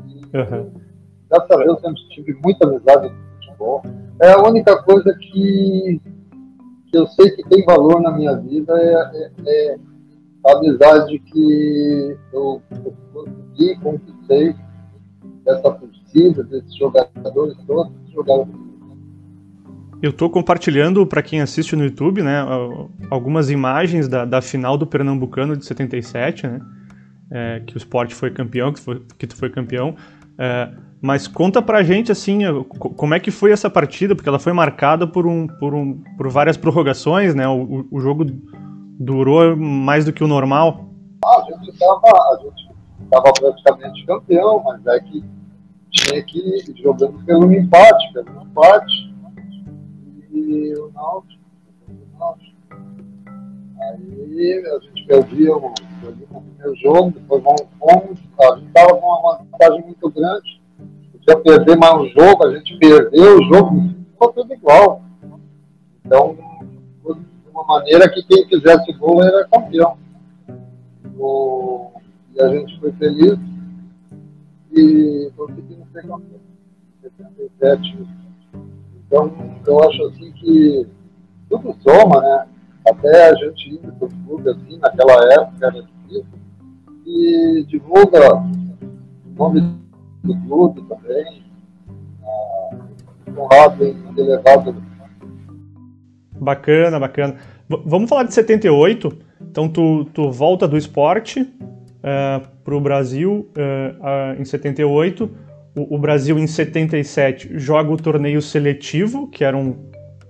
E, 0.08 0.38
uhum. 0.38 0.72
Graças 1.30 1.52
a 1.52 1.58
Deus 1.58 1.82
sempre 1.82 2.10
tive 2.10 2.34
muita 2.44 2.68
amizade 2.68 3.14
futebol. 3.56 3.84
É 4.22 4.32
a 4.32 4.42
única 4.42 4.82
coisa 4.84 5.14
que, 5.20 6.02
que 6.88 6.98
eu 6.98 7.08
sei 7.08 7.32
que 7.32 7.48
tem 7.50 7.66
valor 7.66 8.02
na 8.02 8.12
minha 8.12 8.36
vida 8.36 8.74
é, 8.74 8.94
é, 8.94 9.32
é 9.46 9.78
a 10.46 10.58
amizade 10.58 11.18
que 11.20 12.18
eu, 12.32 12.62
consegui, 13.14 13.76
conquistei 13.82 14.56
dessa 15.44 15.72
torcida, 15.72 16.44
desses 16.44 16.76
jogadores 16.76 17.58
todos 17.66 17.94
que 18.06 18.14
jogaram. 18.14 18.48
Eu 20.02 20.12
estou 20.12 20.30
compartilhando 20.30 21.06
para 21.08 21.24
quem 21.24 21.42
assiste 21.42 21.76
no 21.76 21.84
YouTube, 21.84 22.22
né, 22.22 22.46
algumas 23.10 23.50
imagens 23.50 24.08
da, 24.08 24.24
da 24.24 24.42
final 24.42 24.78
do 24.78 24.86
Pernambucano 24.86 25.58
de 25.58 25.66
77, 25.66 26.46
né, 26.46 26.60
é, 27.32 27.64
que 27.66 27.76
o 27.76 27.78
esporte 27.78 28.14
foi 28.14 28.30
campeão, 28.30 28.72
que, 28.72 28.80
foi, 28.80 29.02
que 29.18 29.26
tu 29.26 29.36
foi 29.36 29.50
campeão. 29.50 29.96
É, 30.38 30.70
mas 31.06 31.28
conta 31.28 31.62
pra 31.62 31.84
gente 31.84 32.12
assim, 32.12 32.40
como 32.80 33.14
é 33.14 33.20
que 33.20 33.30
foi 33.30 33.52
essa 33.52 33.70
partida, 33.70 34.16
porque 34.16 34.28
ela 34.28 34.40
foi 34.40 34.52
marcada 34.54 35.06
por, 35.06 35.28
um, 35.28 35.46
por, 35.46 35.76
um, 35.76 36.02
por 36.18 36.28
várias 36.30 36.58
prorrogações, 36.58 37.36
né? 37.36 37.48
O, 37.48 37.86
o 37.92 38.00
jogo 38.00 38.26
durou 39.00 39.56
mais 39.56 40.04
do 40.04 40.12
que 40.12 40.24
o 40.24 40.28
normal. 40.28 40.90
Ah, 41.24 41.44
a 41.46 41.54
gente 41.54 41.70
estava 41.70 43.32
praticamente 43.40 44.04
campeão, 44.08 44.64
mas 44.64 44.84
é 44.88 45.00
que 45.00 45.24
tinha 45.92 46.24
que 46.24 46.40
ir 46.40 46.76
jogando 46.82 47.24
pelo 47.24 47.54
empate, 47.54 48.12
pelo 48.12 48.42
empate 48.42 49.14
e 50.32 50.74
o 50.80 50.92
Náutico. 50.92 51.46
Aí 53.80 54.64
a 54.66 54.80
gente 54.80 55.06
perdia 55.06 55.56
o, 55.56 55.72
perdia 56.02 56.28
o 56.32 56.42
primeiro 56.42 56.76
jogo, 56.78 57.12
depois 57.12 57.44
fomos, 57.78 58.20
a 58.42 58.56
gente 58.56 58.68
estava 58.70 58.96
com 58.96 59.06
uma 59.06 59.38
vantagem 59.38 59.84
muito 59.84 60.10
grande. 60.10 60.65
Podia 61.26 61.42
perder 61.42 61.76
mais 61.78 61.96
um 61.96 62.08
jogo, 62.10 62.46
a 62.46 62.56
gente 62.56 62.78
perdeu 62.78 63.40
o 63.40 63.44
jogo, 63.46 63.90
ficou 64.12 64.32
tudo 64.32 64.54
igual. 64.54 65.02
Então, 66.06 66.38
de 67.04 67.50
uma 67.50 67.64
maneira 67.64 68.08
que 68.08 68.22
quem 68.22 68.48
fizesse 68.48 68.94
gol 68.94 69.24
era 69.24 69.48
campeão. 69.48 69.98
O, 71.18 71.90
e 72.36 72.40
a 72.40 72.48
gente 72.50 72.80
foi 72.80 72.92
feliz 72.92 73.40
e 74.72 75.32
conseguimos 75.36 75.88
ser 75.92 76.04
campeão. 76.04 76.40
77 77.02 78.08
então, 79.08 79.34
eu 79.66 79.84
acho 79.90 80.04
assim 80.04 80.32
que 80.34 80.88
tudo 81.50 81.76
soma, 81.82 82.22
né? 82.22 82.46
Até 82.88 83.30
a 83.30 83.36
gente 83.36 83.70
indo 83.70 83.92
para 83.94 84.08
o 84.08 84.12
clube, 84.28 84.50
assim, 84.50 84.78
naquela 84.78 85.34
época 85.34 85.66
era 85.66 85.82
difícil, 85.82 86.40
e 87.04 87.66
divulga 87.68 88.36
o 88.36 89.36
nome 89.36 89.85
do 90.26 90.40
clube 90.48 90.82
também, 90.84 91.44
ah, 92.24 92.76
honrado 93.38 93.86
em 93.86 94.14
ter 94.14 94.24
levado. 94.24 94.76
Bacana, 96.40 97.00
bacana. 97.00 97.36
V 97.70 97.82
vamos 97.86 98.10
falar 98.10 98.24
de 98.24 98.34
78. 98.34 99.18
Então, 99.42 99.70
tu, 99.70 100.06
tu 100.06 100.32
volta 100.32 100.68
do 100.68 100.78
esporte 100.78 101.42
uh, 101.42 101.48
eh, 102.04 102.42
para 102.64 102.76
o 102.76 102.82
Brasil 102.82 103.50
em 104.38 104.44
78 104.44 105.46
o, 105.76 105.98
Brasil, 105.98 106.40
em 106.40 106.48
77, 106.48 107.60
joga 107.60 107.92
o 107.92 107.98
torneio 107.98 108.42
seletivo, 108.42 109.28
que 109.28 109.44
eram, 109.44 109.76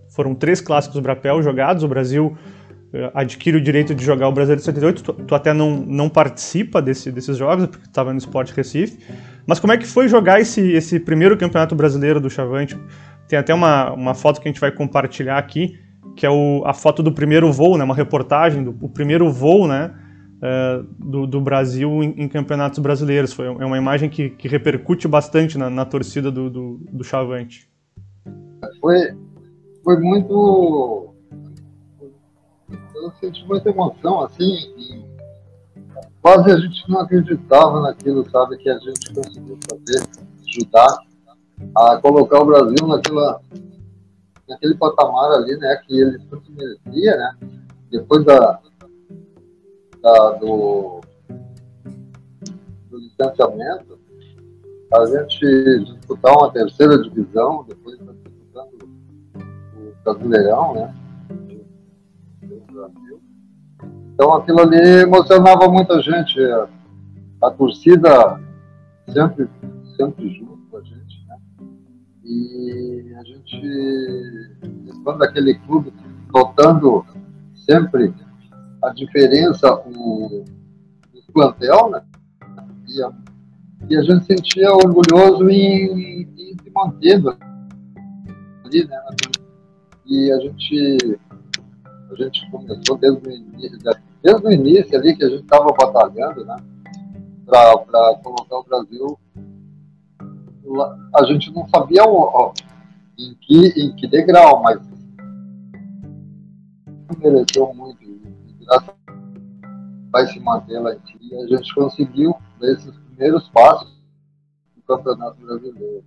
foram 0.10 0.34
três 0.34 0.60
clássicos 0.60 1.00
Brapel 1.00 1.44
jogados. 1.44 1.84
O 1.84 1.88
Brasil 1.88 2.36
eh, 2.92 3.12
adquire 3.14 3.56
o 3.56 3.62
direito 3.62 3.94
de 3.94 4.04
jogar 4.04 4.28
o 4.28 4.32
Brasileiro 4.32 4.60
de 4.60 4.66
78. 4.66 5.04
Tu, 5.04 5.14
tu 5.14 5.36
até 5.36 5.54
não, 5.54 5.78
não 5.78 6.10
participa 6.10 6.82
desse, 6.82 7.12
desses 7.12 7.38
jogos, 7.38 7.68
porque 7.68 7.86
estava 7.86 8.12
no 8.12 8.18
Sport 8.18 8.54
Recife. 8.54 8.98
Mas 9.48 9.60
como 9.60 9.74
é 9.74 9.78
que 9.78 9.86
foi 9.86 10.08
jogar 10.08 10.40
esse, 10.40 10.62
esse 10.72 11.00
primeiro 11.00 11.38
campeonato 11.38 11.76
brasileiro 11.76 12.20
do 12.20 12.30
Chavante? 12.30 12.78
Tem 13.28 13.38
até 13.38 13.54
uma, 13.54 13.92
uma 13.92 14.14
foto 14.14 14.42
que 14.42 14.48
a 14.48 14.52
gente 14.52 14.62
vai 14.62 14.72
compartilhar 14.72 15.38
aqui, 15.38 15.80
que 16.16 16.26
é 16.26 16.30
o, 16.30 16.64
a 16.66 16.74
foto 16.74 17.04
do 17.04 17.12
primeiro 17.12 17.52
voo, 17.52 17.78
né, 17.78 17.84
uma 17.84 17.96
reportagem 17.96 18.64
do 18.64 18.76
o 18.82 18.90
primeiro 18.90 19.32
voo 19.32 19.68
né, 19.68 19.94
uh, 20.38 20.84
do, 20.98 21.28
do, 21.28 21.42
Brasil 21.42 22.04
em, 22.04 22.24
em, 22.24 22.28
campeonatos 22.28 22.80
brasileiros. 22.80 23.34
Foi, 23.34 23.46
é 23.48 23.66
uma 23.66 23.78
imagem 23.78 24.10
que, 24.10 24.30
que 24.30 24.48
repercute 24.48 25.08
bastante 25.08 25.58
na, 25.58 25.70
na 25.70 25.86
torcida 25.86 26.32
do, 26.32 26.50
do, 26.50 26.80
do 26.92 27.04
Chavante. 27.04 27.70
Foi, 28.80 29.16
foi 29.84 30.00
muito. 30.00 31.14
Eu 32.96 33.12
senti 33.20 33.46
muita 33.46 33.70
emoção, 33.70 34.24
assim, 34.24 35.05
quase 36.22 36.52
a 36.52 36.58
gente 36.58 36.90
não 36.90 37.02
acreditava 37.02 37.82
naquilo, 37.82 38.30
sabe, 38.30 38.58
que 38.58 38.70
a 38.70 38.78
gente 38.80 39.14
conseguiu 39.14 39.58
fazer, 39.70 40.08
ajudar 40.48 40.98
a 41.76 41.98
colocar 41.98 42.42
o 42.42 42.46
Brasil 42.46 42.88
naquela, 42.88 43.42
naquele 44.48 44.76
patamar 44.76 45.32
ali, 45.32 45.56
né, 45.58 45.76
que 45.86 46.00
ele 46.00 46.20
tanto 46.30 46.52
merecia, 46.52 47.18
né, 47.18 47.38
depois 47.92 48.26
da, 48.26 48.60
da 50.02 50.30
do, 50.32 51.02
do 52.90 52.98
licenciamento, 52.98 54.00
a 54.94 55.06
gente 55.06 55.86
disputar 55.86 56.34
uma 56.38 56.52
terceira 56.52 56.98
divisão, 57.02 57.66
depois 57.68 57.98
tá 58.00 58.14
disputando 58.14 58.90
o 59.34 60.04
Brasileirão, 60.04 60.74
né, 60.74 60.96
Brasil. 62.76 63.25
Então 64.16 64.34
aquilo 64.34 64.62
ali 64.62 65.04
emocionava 65.04 65.70
muita 65.70 66.02
gente, 66.02 66.42
a, 66.42 66.68
a 67.44 67.52
torcida 67.52 68.42
sempre, 69.08 69.48
sempre 69.96 70.30
junto 70.34 70.66
e 72.26 73.16
a 73.20 73.24
gente, 73.24 74.98
quando 75.04 75.22
aquele 75.24 75.54
clube, 75.60 75.94
notando 76.34 77.06
sempre 77.54 78.12
a 78.84 78.90
diferença, 78.90 79.76
o, 79.86 80.44
o 80.44 81.32
plantel, 81.32 81.92
né? 81.92 82.02
E 82.88 83.04
a, 83.04 83.14
e 83.90 83.96
a 83.96 84.02
gente 84.02 84.26
sentia 84.26 84.74
orgulhoso 84.74 85.48
em, 85.50 86.24
em 86.24 86.58
se 86.64 86.72
manter 86.74 87.22
ali, 88.66 88.88
né? 88.88 89.00
E 90.08 90.32
a 90.32 90.40
gente, 90.40 91.20
a 92.12 92.16
gente 92.16 92.50
começou 92.50 92.98
desde 92.98 93.30
o 93.30 93.32
início, 93.32 93.80
desde 94.26 94.48
o 94.48 94.52
início 94.52 94.98
ali 94.98 95.16
que 95.16 95.24
a 95.24 95.30
gente 95.30 95.44
estava 95.44 95.72
batalhando, 95.72 96.44
né? 96.46 96.56
Para 97.46 98.16
colocar 98.24 98.58
o 98.58 98.64
Brasil 98.64 99.20
a 101.14 101.24
gente 101.26 101.54
não 101.54 101.68
sabia 101.70 102.04
ó, 102.04 102.52
em, 103.20 103.36
que, 103.36 103.68
em 103.80 103.96
que 103.96 104.08
degrau, 104.08 104.64
mas 104.64 104.80
mereceu 107.20 107.72
muito. 107.76 108.04
Vai 110.12 110.26
se 110.26 110.40
manter 110.40 110.80
lá 110.80 110.96
em. 110.96 111.44
A 111.44 111.48
gente 111.48 111.76
conseguiu 111.76 112.36
esses 112.64 112.92
primeiros 112.98 113.48
passos 113.50 113.94
do 114.76 114.82
Campeonato 114.88 115.40
Brasileiro. 115.40 116.04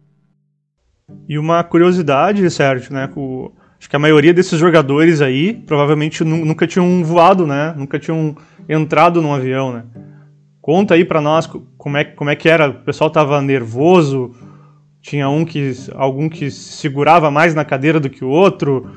E 1.29 1.39
uma 1.39 1.63
curiosidade, 1.63 2.51
Sérgio, 2.51 2.93
né? 2.93 3.07
Com, 3.07 3.53
acho 3.79 3.89
que 3.89 3.97
a 3.97 3.99
maioria 3.99 4.35
desses 4.35 4.59
jogadores 4.59 5.21
aí 5.21 5.55
provavelmente 5.55 6.25
nunca 6.25 6.67
tinham 6.67 7.03
voado, 7.05 7.47
né? 7.47 7.75
Nunca 7.77 7.99
tinham 7.99 8.37
entrado 8.69 9.23
num 9.23 9.33
avião, 9.33 9.73
né? 9.73 9.85
Conta 10.61 10.95
aí 10.95 11.05
para 11.05 11.21
nós 11.21 11.47
como 11.79 11.97
é, 11.97 12.05
como 12.05 12.31
é 12.31 12.37
que 12.37 12.49
era. 12.49 12.69
O 12.69 12.75
pessoal 12.75 13.09
tava 13.09 13.41
nervoso, 13.41 14.33
tinha 15.01 15.29
um 15.29 15.45
que 15.45 15.73
algum 15.95 16.29
que 16.29 16.51
segurava 16.51 17.31
mais 17.31 17.55
na 17.55 17.65
cadeira 17.65 17.99
do 17.99 18.11
que 18.11 18.25
o 18.25 18.29
outro, 18.29 18.91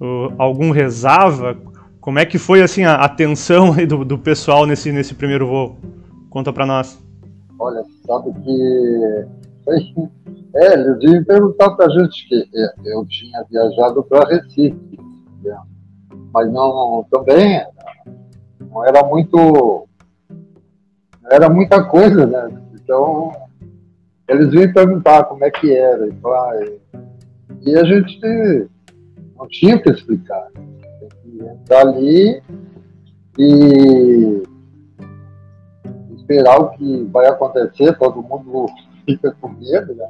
uh, 0.00 0.32
algum 0.38 0.70
rezava. 0.70 1.56
Como 2.00 2.18
é 2.18 2.24
que 2.24 2.38
foi 2.38 2.62
assim 2.62 2.84
a 2.84 2.94
atenção 2.94 3.74
do, 3.86 4.04
do 4.04 4.18
pessoal 4.18 4.64
nesse 4.64 4.90
nesse 4.90 5.14
primeiro 5.14 5.46
voo? 5.46 5.76
Conta 6.30 6.52
para 6.52 6.64
nós. 6.64 6.98
Olha, 7.58 7.82
sabe 8.06 8.32
que 8.32 9.26
é, 10.54 10.74
eles 10.74 11.02
iam 11.02 11.24
perguntar 11.24 11.70
para 11.70 11.86
a 11.86 11.90
gente 11.90 12.28
que 12.28 12.48
eu 12.84 13.06
tinha 13.06 13.44
viajado 13.50 14.02
para 14.04 14.28
Recife, 14.28 14.98
né? 15.42 15.58
mas 16.32 16.50
não 16.52 17.06
também 17.10 17.64
não 18.70 18.84
era 18.84 19.04
muito 19.04 19.86
não 21.22 21.30
era 21.30 21.50
muita 21.50 21.84
coisa, 21.84 22.26
né? 22.26 22.60
Então 22.74 23.32
eles 24.28 24.50
vinham 24.50 24.72
perguntar 24.72 25.24
como 25.24 25.44
é 25.44 25.50
que 25.50 25.74
era. 25.74 26.06
E, 26.06 26.12
e 27.62 27.76
a 27.76 27.84
gente 27.84 28.20
não 29.36 29.48
tinha 29.48 29.76
o 29.76 29.82
que 29.82 29.90
explicar. 29.90 30.48
Tem 30.52 31.08
que 31.22 31.42
entrar 31.42 31.80
ali 31.80 32.42
e 33.38 34.42
esperar 36.16 36.60
o 36.60 36.70
que 36.70 37.04
vai 37.04 37.26
acontecer, 37.26 37.96
todo 37.98 38.22
mundo 38.22 38.66
fica 39.06 39.34
com 39.40 39.48
medo, 39.48 39.94
né? 39.94 40.08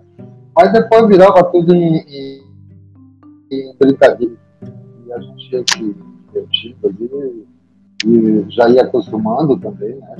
Mas 0.58 0.72
depois 0.72 1.06
virava 1.06 1.44
tudo 1.52 1.72
em, 1.72 1.98
em, 1.98 2.42
em 3.48 3.76
brincadeira. 3.78 4.34
E 5.06 5.12
a 5.12 5.20
gente 5.20 5.54
ia 5.54 5.64
se 5.70 5.94
divertindo 6.26 6.88
ali 6.88 7.46
e 8.04 8.50
já 8.50 8.68
ia 8.68 8.82
acostumando 8.82 9.56
também, 9.56 9.94
né? 9.94 10.16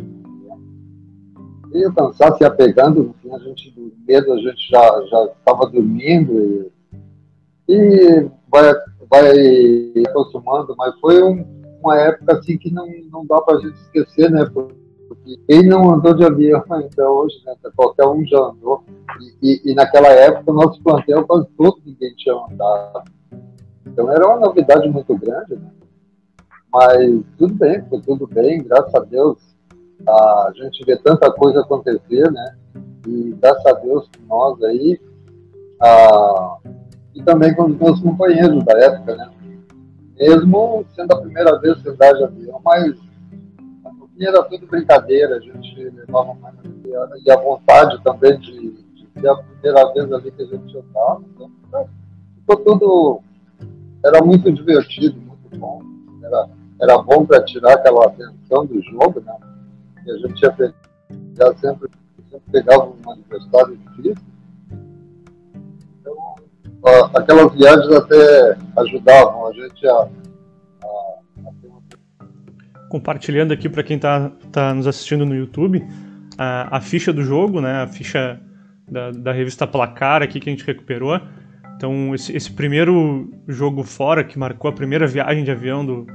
E 1.72 1.86
o 1.88 1.92
cansaço 1.92 2.40
ia 2.40 2.50
pegando, 2.52 3.02
no 3.02 3.14
fim 3.14 3.34
a 3.34 3.38
gente, 3.40 3.72
do 3.72 3.92
medo, 4.06 4.32
a 4.32 4.36
gente 4.36 4.70
já 4.70 5.02
estava 5.36 5.68
dormindo 5.70 6.70
e, 7.68 7.74
e 7.74 8.30
vai, 8.48 8.72
vai 9.10 10.04
acostumando, 10.06 10.72
mas 10.78 10.94
foi 11.00 11.20
um, 11.20 11.44
uma 11.82 11.98
época 12.00 12.38
assim 12.38 12.56
que 12.56 12.72
não, 12.72 12.86
não 13.10 13.26
dá 13.26 13.40
para 13.40 13.58
a 13.58 13.60
gente 13.60 13.74
esquecer, 13.74 14.30
né? 14.30 14.44
Porque 14.46 14.87
quem 15.46 15.66
não 15.66 15.92
andou 15.92 16.14
de 16.14 16.24
avião 16.24 16.62
ainda 16.70 17.10
hoje, 17.10 17.36
né? 17.44 17.54
Qualquer 17.76 18.06
um 18.06 18.24
já 18.26 18.38
andou. 18.38 18.82
E, 19.20 19.50
e, 19.50 19.72
e 19.72 19.74
naquela 19.74 20.08
época 20.08 20.50
o 20.50 20.54
nosso 20.54 20.82
plantel 20.82 21.26
quase 21.26 21.46
todo 21.56 21.80
ninguém 21.84 22.14
tinha 22.16 22.34
andado. 22.34 23.10
Então 23.86 24.10
era 24.10 24.26
uma 24.26 24.40
novidade 24.40 24.88
muito 24.88 25.16
grande, 25.16 25.56
né? 25.56 25.70
Mas 26.72 27.22
tudo 27.38 27.54
bem, 27.54 27.82
foi 27.88 28.00
tudo 28.02 28.26
bem, 28.26 28.62
graças 28.62 28.94
a 28.94 29.00
Deus 29.00 29.48
a 30.06 30.50
gente 30.54 30.84
vê 30.84 30.96
tanta 30.96 31.30
coisa 31.32 31.60
acontecer, 31.60 32.30
né? 32.30 32.56
E 33.06 33.34
graças 33.40 33.66
a 33.66 33.72
Deus 33.72 34.08
nós 34.28 34.62
aí, 34.62 35.00
a, 35.80 36.58
e 37.14 37.22
também 37.22 37.54
com 37.54 37.64
os 37.64 37.76
meus 37.76 38.00
companheiros 38.00 38.64
da 38.64 38.78
época, 38.78 39.16
né? 39.16 39.30
Mesmo 40.18 40.84
sendo 40.94 41.12
a 41.12 41.20
primeira 41.20 41.58
vez 41.60 41.80
que 41.80 41.88
andar 41.88 42.12
de 42.12 42.24
avião, 42.24 42.60
mas 42.64 42.94
a 44.26 44.28
era 44.28 44.42
tudo 44.44 44.66
brincadeira, 44.66 45.36
a 45.36 45.40
gente 45.40 45.74
levava 45.90 46.34
mais 46.34 46.54
e 47.24 47.30
a 47.30 47.36
vontade 47.36 48.02
também 48.02 48.38
de, 48.38 48.70
de 48.70 49.08
ser 49.20 49.28
a 49.28 49.36
primeira 49.36 49.92
vez 49.92 50.12
ali 50.12 50.30
que 50.30 50.42
a 50.42 50.46
gente 50.46 50.76
andava. 50.76 51.22
Então, 51.36 51.88
ficou 52.36 52.56
tudo. 52.64 53.20
Era 54.04 54.24
muito 54.24 54.50
divertido, 54.52 55.20
muito 55.20 55.58
bom. 55.58 55.82
Era, 56.22 56.48
era 56.80 56.98
bom 56.98 57.26
para 57.26 57.44
tirar 57.44 57.74
aquela 57.74 58.06
atenção 58.06 58.64
do 58.66 58.80
jogo, 58.82 59.20
né? 59.20 59.36
que 60.04 60.10
a 60.10 60.18
gente 60.18 60.42
ia 60.42 60.52
pegar 60.52 61.58
sempre, 61.58 61.90
sempre 62.30 62.50
pegava 62.50 62.84
um 62.84 63.10
adversário 63.10 63.76
difícil. 63.76 64.24
Então, 66.00 66.16
aquelas 67.14 67.52
viagens 67.52 67.92
até 67.92 68.56
ajudavam 68.78 69.46
a 69.46 69.52
gente 69.52 69.86
a, 69.86 69.92
a, 69.92 70.86
a. 70.86 71.17
Compartilhando 72.88 73.52
aqui 73.52 73.68
para 73.68 73.82
quem 73.82 73.96
está 73.96 74.30
tá 74.50 74.72
nos 74.74 74.86
assistindo 74.86 75.26
no 75.26 75.34
YouTube, 75.34 75.84
a, 76.36 76.76
a, 76.76 76.80
ficha 76.80 77.12
do 77.12 77.22
jogo, 77.22 77.60
né, 77.60 77.82
a 77.82 77.86
ficha 77.86 78.40
da, 78.90 79.10
da 79.10 79.32
revista 79.32 79.66
Placar 79.66 80.22
aqui 80.22 80.40
que 80.40 80.48
a 80.48 80.52
gente 80.52 80.64
recuperou. 80.64 81.20
Então, 81.76 82.14
esse, 82.14 82.34
esse, 82.36 82.50
primeiro 82.50 83.32
jogo 83.46 83.84
fora, 83.84 84.24
que 84.24 84.38
marcou 84.38 84.68
a 84.68 84.72
primeira 84.72 85.06
viagem 85.06 85.44
de 85.44 85.50
avião 85.50 85.84
do, 85.84 86.06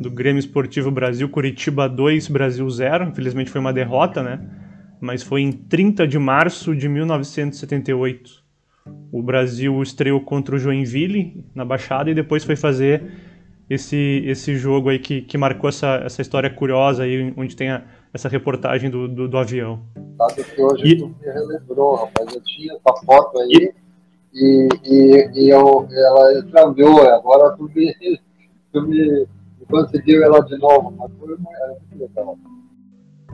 do 0.00 0.10
Grêmio 0.10 0.40
Esportivo 0.40 0.90
Brasil, 0.90 1.28
Curitiba 1.28 1.88
2, 1.88 2.28
Brasil 2.28 2.68
0. 2.68 3.04
Infelizmente 3.04 3.50
foi 3.50 3.60
uma 3.60 3.72
derrota, 3.72 4.22
né? 4.22 4.40
Mas 5.00 5.22
foi 5.22 5.42
em 5.42 5.52
30 5.52 6.06
de 6.06 6.18
março 6.18 6.74
de 6.74 6.88
1978. 6.88 8.42
O 9.12 9.22
Brasil 9.22 9.80
estreou 9.82 10.20
contra 10.20 10.56
o 10.56 10.58
Joinville 10.58 11.44
na 11.54 11.64
Baixada 11.64 12.10
e 12.10 12.14
depois 12.14 12.44
foi 12.44 12.56
fazer 12.56 13.02
esse, 13.68 14.22
esse 14.26 14.56
jogo 14.56 14.88
aí 14.88 14.98
que, 14.98 15.22
que 15.22 15.38
marcou 15.38 15.68
essa, 15.68 16.00
essa 16.04 16.22
história 16.22 16.50
curiosa 16.50 17.04
aí, 17.04 17.32
onde 17.36 17.56
tem 17.56 17.70
a, 17.70 17.82
essa 18.12 18.28
reportagem 18.28 18.90
do, 18.90 19.08
do, 19.08 19.28
do, 19.28 19.38
avião. 19.38 19.80
Sabe 20.18 20.44
que 20.44 20.60
hoje 20.60 20.86
e... 20.86 20.98
tu 20.98 21.08
me 21.08 21.32
relembrou, 21.32 21.94
rapaz. 21.96 22.34
Eu 22.34 22.42
tinha 22.42 22.74
essa 22.74 23.04
foto 23.04 23.38
aí 23.38 23.72
e, 24.34 24.68
e, 24.84 25.30
e 25.34 25.50
eu, 25.50 25.88
ela 25.90 26.38
extraviou. 26.38 27.02
Agora 27.08 27.56
tu 27.56 27.70
me, 27.74 27.94
tu 28.72 28.82
me 28.82 29.26
conseguiu 29.68 30.22
ela 30.22 30.40
de 30.40 30.58
novo, 30.58 30.90
mas 30.90 31.10
foi 31.18 31.36
muito 31.36 31.98
legal. 31.98 32.38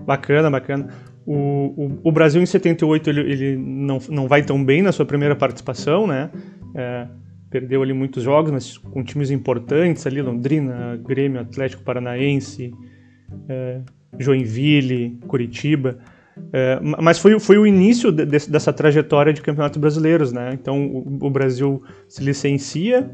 Bacana, 0.04 0.50
bacana. 0.50 0.88
O, 1.26 1.34
o, 1.34 2.00
o, 2.04 2.12
Brasil 2.12 2.40
em 2.40 2.46
78 2.46 3.10
ele, 3.10 3.20
ele 3.20 3.56
não, 3.56 3.98
não 4.08 4.26
vai 4.26 4.42
tão 4.42 4.64
bem 4.64 4.80
na 4.80 4.92
sua 4.92 5.04
primeira 5.04 5.36
participação, 5.36 6.06
né? 6.06 6.30
É, 6.74 7.06
perdeu 7.50 7.82
ali 7.82 7.92
muitos 7.92 8.22
jogos, 8.22 8.50
mas 8.50 8.76
com 8.76 9.02
times 9.02 9.30
importantes 9.30 10.06
ali, 10.06 10.20
Londrina, 10.20 10.96
Grêmio, 10.96 11.40
Atlético 11.40 11.82
Paranaense, 11.82 12.72
é, 13.48 13.80
Joinville, 14.18 15.18
Curitiba. 15.26 15.98
É, 16.52 16.78
mas 16.80 17.18
foi, 17.18 17.38
foi 17.40 17.58
o 17.58 17.66
início 17.66 18.12
de, 18.12 18.24
de, 18.24 18.50
dessa 18.50 18.72
trajetória 18.72 19.32
de 19.32 19.42
campeonatos 19.42 19.78
brasileiros, 19.78 20.32
né? 20.32 20.50
Então 20.52 20.86
o, 20.86 21.26
o, 21.26 21.30
Brasil 21.30 21.82
se 22.08 22.22
licencia, 22.22 23.10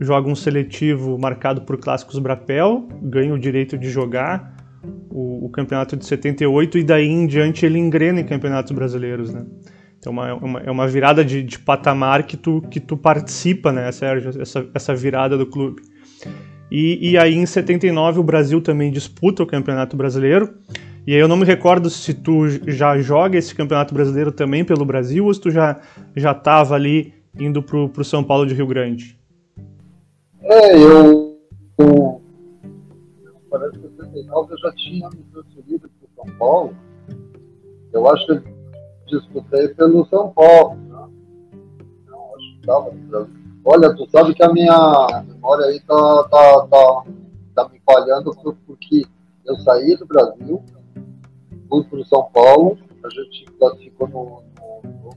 joga 0.00 0.28
um 0.28 0.34
seletivo 0.34 1.16
marcado 1.18 1.62
por 1.62 1.76
clássicos 1.78 2.18
Brapel, 2.18 2.88
ganha 3.02 3.32
o 3.32 3.38
direito 3.38 3.78
de 3.78 3.88
jogar 3.88 4.56
o, 5.10 5.46
o 5.46 5.50
campeonato 5.50 5.96
de 5.96 6.04
78 6.04 6.78
e 6.78 6.84
daí 6.84 7.06
em 7.06 7.26
diante 7.26 7.64
ele 7.64 7.78
engrena 7.78 8.20
em 8.20 8.24
campeonatos 8.24 8.72
brasileiros, 8.72 9.32
né? 9.32 9.44
Então 10.06 10.12
uma, 10.12 10.34
uma, 10.34 10.60
é 10.60 10.70
uma 10.70 10.86
virada 10.86 11.24
de, 11.24 11.42
de, 11.42 11.58
patamar 11.58 12.22
que 12.22 12.36
tu, 12.36 12.62
que 12.70 12.78
tu 12.78 12.96
participa, 12.96 13.72
né, 13.72 13.90
Sérgio? 13.90 14.40
Essa, 14.40 14.64
essa 14.72 14.94
virada 14.94 15.36
do 15.36 15.44
clube. 15.44 15.82
E, 16.70 17.10
e 17.10 17.18
aí 17.18 17.34
em 17.34 17.44
79 17.44 18.20
o 18.20 18.22
Brasil 18.22 18.60
também 18.60 18.92
disputa 18.92 19.42
o 19.42 19.46
Campeonato 19.46 19.96
Brasileiro. 19.96 20.54
E 21.04 21.12
aí 21.12 21.18
eu 21.18 21.26
não 21.26 21.36
me 21.36 21.44
recordo 21.44 21.90
se 21.90 22.14
tu 22.14 22.48
já 22.68 22.96
joga 23.00 23.36
esse 23.36 23.52
Campeonato 23.52 23.92
Brasileiro 23.92 24.30
também 24.30 24.64
pelo 24.64 24.84
Brasil 24.84 25.24
ou 25.24 25.34
se 25.34 25.40
tu 25.40 25.50
já 25.50 25.80
já 26.14 26.30
estava 26.30 26.76
ali 26.76 27.12
indo 27.36 27.60
pro, 27.60 27.88
pro 27.88 28.04
São 28.04 28.22
Paulo 28.22 28.46
de 28.46 28.54
Rio 28.54 28.68
Grande. 28.68 29.18
É, 30.40 30.76
eu, 30.76 31.36
eu 31.78 32.22
parece 33.50 33.76
que 33.76 33.86
em 33.86 33.96
79 33.96 34.52
eu 34.52 34.58
já 34.58 34.72
tinha 34.72 35.10
me 35.10 35.24
transferido 35.32 35.90
para 35.98 36.24
São 36.24 36.38
Paulo. 36.38 36.76
Eu 37.92 38.08
acho 38.08 38.24
que 38.26 38.55
disputei 39.06 39.68
pelo 39.68 40.06
São 40.06 40.30
Paulo. 40.30 40.76
Né? 40.76 41.08
Não, 42.06 42.34
acho 42.36 42.60
que. 42.60 43.46
Olha, 43.64 43.94
tu 43.94 44.08
sabe 44.10 44.34
que 44.34 44.42
a 44.42 44.52
minha 44.52 45.24
memória 45.26 45.66
aí 45.66 45.80
tá, 45.80 46.28
tá, 46.30 46.66
tá, 46.68 47.04
tá 47.54 47.68
me 47.68 47.80
falhando 47.84 48.32
porque 48.66 49.04
eu 49.44 49.56
saí 49.56 49.96
do 49.96 50.06
Brasil, 50.06 50.62
fui 51.68 51.84
para 51.84 52.04
São 52.04 52.24
Paulo, 52.32 52.78
a 53.02 53.08
gente 53.08 53.44
classificou 53.58 54.08
no, 54.08 54.42
no, 54.60 55.16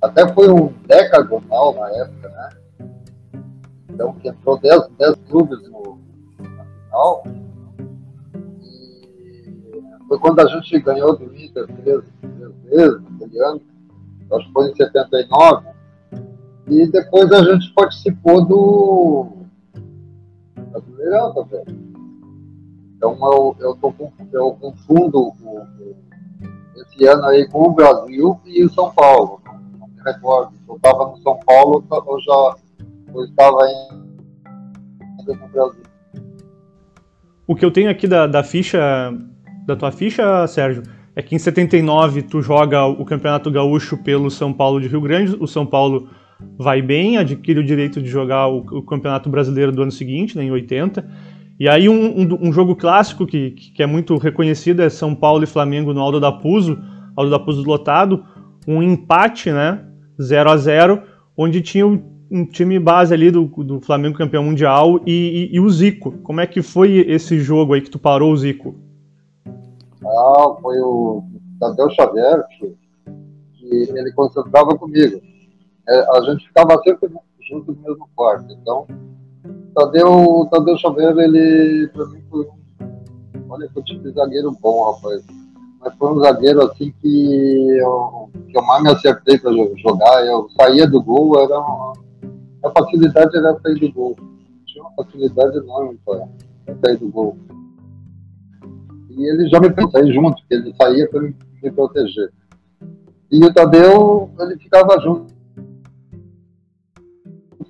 até 0.00 0.32
foi 0.32 0.48
um 0.48 0.68
decagonal 0.86 1.74
na 1.74 1.90
época, 1.90 2.28
né? 2.28 2.50
Então, 3.90 4.12
que 4.14 4.28
entrou 4.28 4.58
10, 4.58 4.82
clubes 5.28 5.62
no, 5.68 5.98
na 6.38 6.64
final. 6.64 7.24
Foi 10.08 10.18
quando 10.18 10.40
a 10.40 10.46
gente 10.46 10.78
ganhou 10.80 11.16
do 11.16 11.24
Inter 11.34 11.66
três, 11.66 12.04
três 12.20 12.54
vezes, 12.64 13.02
naquele 13.02 13.40
ano, 13.40 13.60
acho 14.32 14.46
que 14.46 14.52
foi 14.52 14.70
em 14.70 14.74
79 14.74 15.76
e 16.68 16.86
depois 16.88 17.30
a 17.32 17.42
gente 17.44 17.72
participou 17.74 18.44
do 18.44 19.26
Brasileirão 20.70 21.32
também. 21.34 21.64
Então 22.96 23.16
eu, 23.20 23.56
eu, 23.60 23.74
tô, 23.76 23.94
eu 24.32 24.52
confundo 24.52 25.28
o, 25.28 25.66
esse 26.76 27.06
ano 27.06 27.24
aí 27.26 27.46
com 27.48 27.68
o 27.68 27.72
Brasil 27.72 28.40
e 28.44 28.64
o 28.64 28.72
São 28.72 28.92
Paulo. 28.92 29.40
Não, 29.78 29.88
me 29.88 30.02
recordo. 30.04 30.52
Eu 30.68 30.76
estava 30.76 31.10
no 31.10 31.16
São 31.18 31.38
Paulo 31.46 31.84
ou 31.88 32.20
já 32.20 32.56
eu 33.14 33.24
estava 33.24 33.64
ainda 33.64 35.34
no 35.34 35.48
Brasil. 35.48 35.82
O 37.46 37.54
que 37.54 37.64
eu 37.64 37.70
tenho 37.70 37.90
aqui 37.90 38.08
da, 38.08 38.26
da 38.26 38.42
ficha, 38.42 39.12
da 39.66 39.74
tua 39.74 39.90
ficha, 39.90 40.46
Sérgio, 40.46 40.82
é 41.14 41.22
que 41.22 41.34
em 41.34 41.38
79 41.38 42.22
tu 42.22 42.40
joga 42.40 42.84
o 42.86 43.04
Campeonato 43.04 43.50
Gaúcho 43.50 43.96
pelo 43.96 44.30
São 44.30 44.52
Paulo 44.52 44.80
de 44.80 44.86
Rio 44.86 45.00
Grande. 45.00 45.36
O 45.40 45.46
São 45.46 45.66
Paulo 45.66 46.08
vai 46.58 46.82
bem, 46.82 47.16
adquire 47.16 47.58
o 47.58 47.64
direito 47.64 48.00
de 48.00 48.08
jogar 48.08 48.48
o, 48.48 48.58
o 48.58 48.82
Campeonato 48.82 49.28
Brasileiro 49.28 49.72
do 49.72 49.82
ano 49.82 49.90
seguinte, 49.90 50.36
né, 50.36 50.44
em 50.44 50.50
80. 50.50 51.06
E 51.58 51.68
aí 51.68 51.88
um, 51.88 52.20
um, 52.20 52.48
um, 52.48 52.52
jogo 52.52 52.76
clássico 52.76 53.26
que, 53.26 53.50
que 53.50 53.82
é 53.82 53.86
muito 53.86 54.16
reconhecido 54.18 54.82
é 54.82 54.90
São 54.90 55.14
Paulo 55.14 55.42
e 55.42 55.46
Flamengo 55.46 55.94
no 55.94 56.00
Aldo 56.00 56.20
da 56.20 56.30
Puso, 56.30 56.78
Aldo 57.16 57.30
da 57.30 57.38
Puso 57.38 57.62
lotado, 57.62 58.22
um 58.68 58.82
empate, 58.82 59.50
né, 59.50 59.82
0 60.20 60.50
a 60.50 60.56
0 60.56 61.02
onde 61.36 61.62
tinha 61.62 61.86
um 61.86 62.44
time 62.44 62.78
base 62.78 63.14
ali 63.14 63.30
do, 63.30 63.46
do 63.46 63.80
Flamengo 63.80 64.18
campeão 64.18 64.42
mundial 64.42 65.00
e, 65.06 65.50
e, 65.50 65.56
e, 65.56 65.60
o 65.60 65.70
Zico. 65.70 66.12
Como 66.22 66.40
é 66.40 66.46
que 66.46 66.60
foi 66.60 66.98
esse 67.08 67.38
jogo 67.38 67.72
aí 67.72 67.80
que 67.80 67.90
tu 67.90 67.98
parou 67.98 68.32
o 68.32 68.36
Zico? 68.36 68.85
Ah, 70.04 70.56
foi 70.60 70.78
o 70.80 71.22
Tadeu 71.58 71.90
Xavier 71.90 72.44
que, 72.48 72.76
que 73.54 73.90
ele 73.90 74.12
concentrava 74.12 74.76
comigo 74.76 75.20
é, 75.88 76.16
a 76.16 76.20
gente 76.22 76.46
ficava 76.46 76.80
sempre 76.82 77.08
junto 77.48 77.72
no 77.72 77.80
mesmo 77.80 78.08
quarto. 78.14 78.52
Então, 78.52 78.86
Tadeu, 79.74 80.48
Tadeu 80.50 80.76
Xavier, 80.76 81.16
ele, 81.16 81.88
pra 81.88 82.06
mim, 82.06 82.22
foi 82.28 82.44
um. 82.46 82.66
Olha 83.48 83.68
que 83.68 83.78
eu 83.78 84.12
zagueiro 84.12 84.50
bom, 84.60 84.90
rapaz. 84.90 85.24
Mas 85.80 85.94
foi 85.94 86.12
um 86.12 86.20
zagueiro 86.20 86.62
assim 86.62 86.92
que 87.00 87.78
eu, 87.78 88.28
que 88.50 88.58
eu 88.58 88.62
mais 88.62 88.82
me 88.82 88.90
acertei 88.90 89.38
para 89.38 89.52
jogar. 89.52 90.26
Eu 90.26 90.48
saía 90.60 90.88
do 90.88 91.00
gol, 91.00 91.38
era 91.40 91.60
uma, 91.60 91.92
a 92.64 92.70
facilidade 92.70 93.36
era 93.36 93.56
sair 93.60 93.78
do 93.78 93.92
gol. 93.92 94.16
Tinha 94.66 94.82
uma 94.82 94.92
facilidade 94.96 95.58
enorme 95.58 96.00
para 96.04 96.26
sair 96.84 96.96
do 96.96 97.08
gol. 97.08 97.36
E 99.16 99.24
ele 99.24 99.48
já 99.48 99.58
me 99.58 99.70
pensei 99.70 100.12
junto, 100.12 100.36
porque 100.36 100.54
ele 100.54 100.74
saía 100.76 101.08
para 101.08 101.22
me, 101.22 101.34
proteger. 101.74 102.32
E 103.32 103.44
o 103.44 103.52
Tadeu, 103.52 104.30
ele 104.38 104.56
ficava 104.58 105.00
junto 105.00 105.36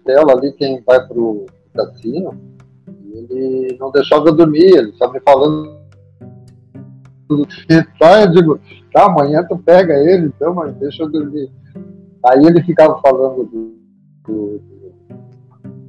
costela 0.07 0.33
ali, 0.33 0.53
quem 0.53 0.83
vai 0.87 1.05
pro 1.07 1.47
cassino, 1.75 2.39
ele 3.13 3.77
não 3.79 3.91
deixava 3.91 4.29
eu 4.29 4.35
dormir, 4.35 4.77
ele 4.77 4.93
só 4.93 5.11
me 5.13 5.21
falando 5.21 5.77
tá, 7.99 8.23
eu 8.23 8.31
digo, 8.31 8.61
tá, 8.93 9.07
amanhã 9.07 9.45
tu 9.49 9.59
pega 9.59 9.95
ele, 9.95 10.27
então, 10.27 10.55
mas 10.55 10.73
deixa 10.77 11.03
eu 11.03 11.11
dormir. 11.11 11.51
Aí 12.25 12.39
ele 12.47 12.63
ficava 12.63 13.01
falando 13.01 13.45
do, 13.45 13.77
do, 14.25 14.61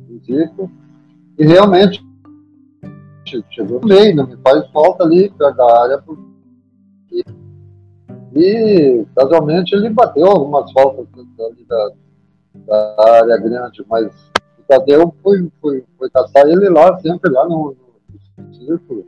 do 0.08 0.20
Zico, 0.26 0.72
e 1.38 1.46
realmente 1.46 2.04
chegou 3.50 3.82
meio, 3.84 4.16
não 4.16 4.28
me 4.28 4.38
faz 4.38 4.68
falta 4.72 5.04
ali 5.04 5.30
perto 5.30 5.58
da 5.58 5.82
área, 5.82 6.02
porque... 6.02 7.24
e 8.36 9.06
casualmente 9.16 9.76
ele 9.76 9.90
bateu 9.90 10.28
algumas 10.28 10.72
faltas 10.72 11.08
ali 11.40 11.66
da, 11.66 11.92
da 12.66 12.96
área 13.20 13.38
grande, 13.38 13.86
mas 13.90 14.08
o 14.60 14.64
Tadeu 14.68 15.14
foi, 15.22 15.50
foi, 15.62 15.84
foi 15.98 16.10
caçar 16.10 16.48
ele 16.48 16.70
lá, 16.70 16.98
sempre 17.00 17.32
lá 17.32 17.48
no, 17.48 17.76
no 18.38 18.54
círculo. 18.56 19.06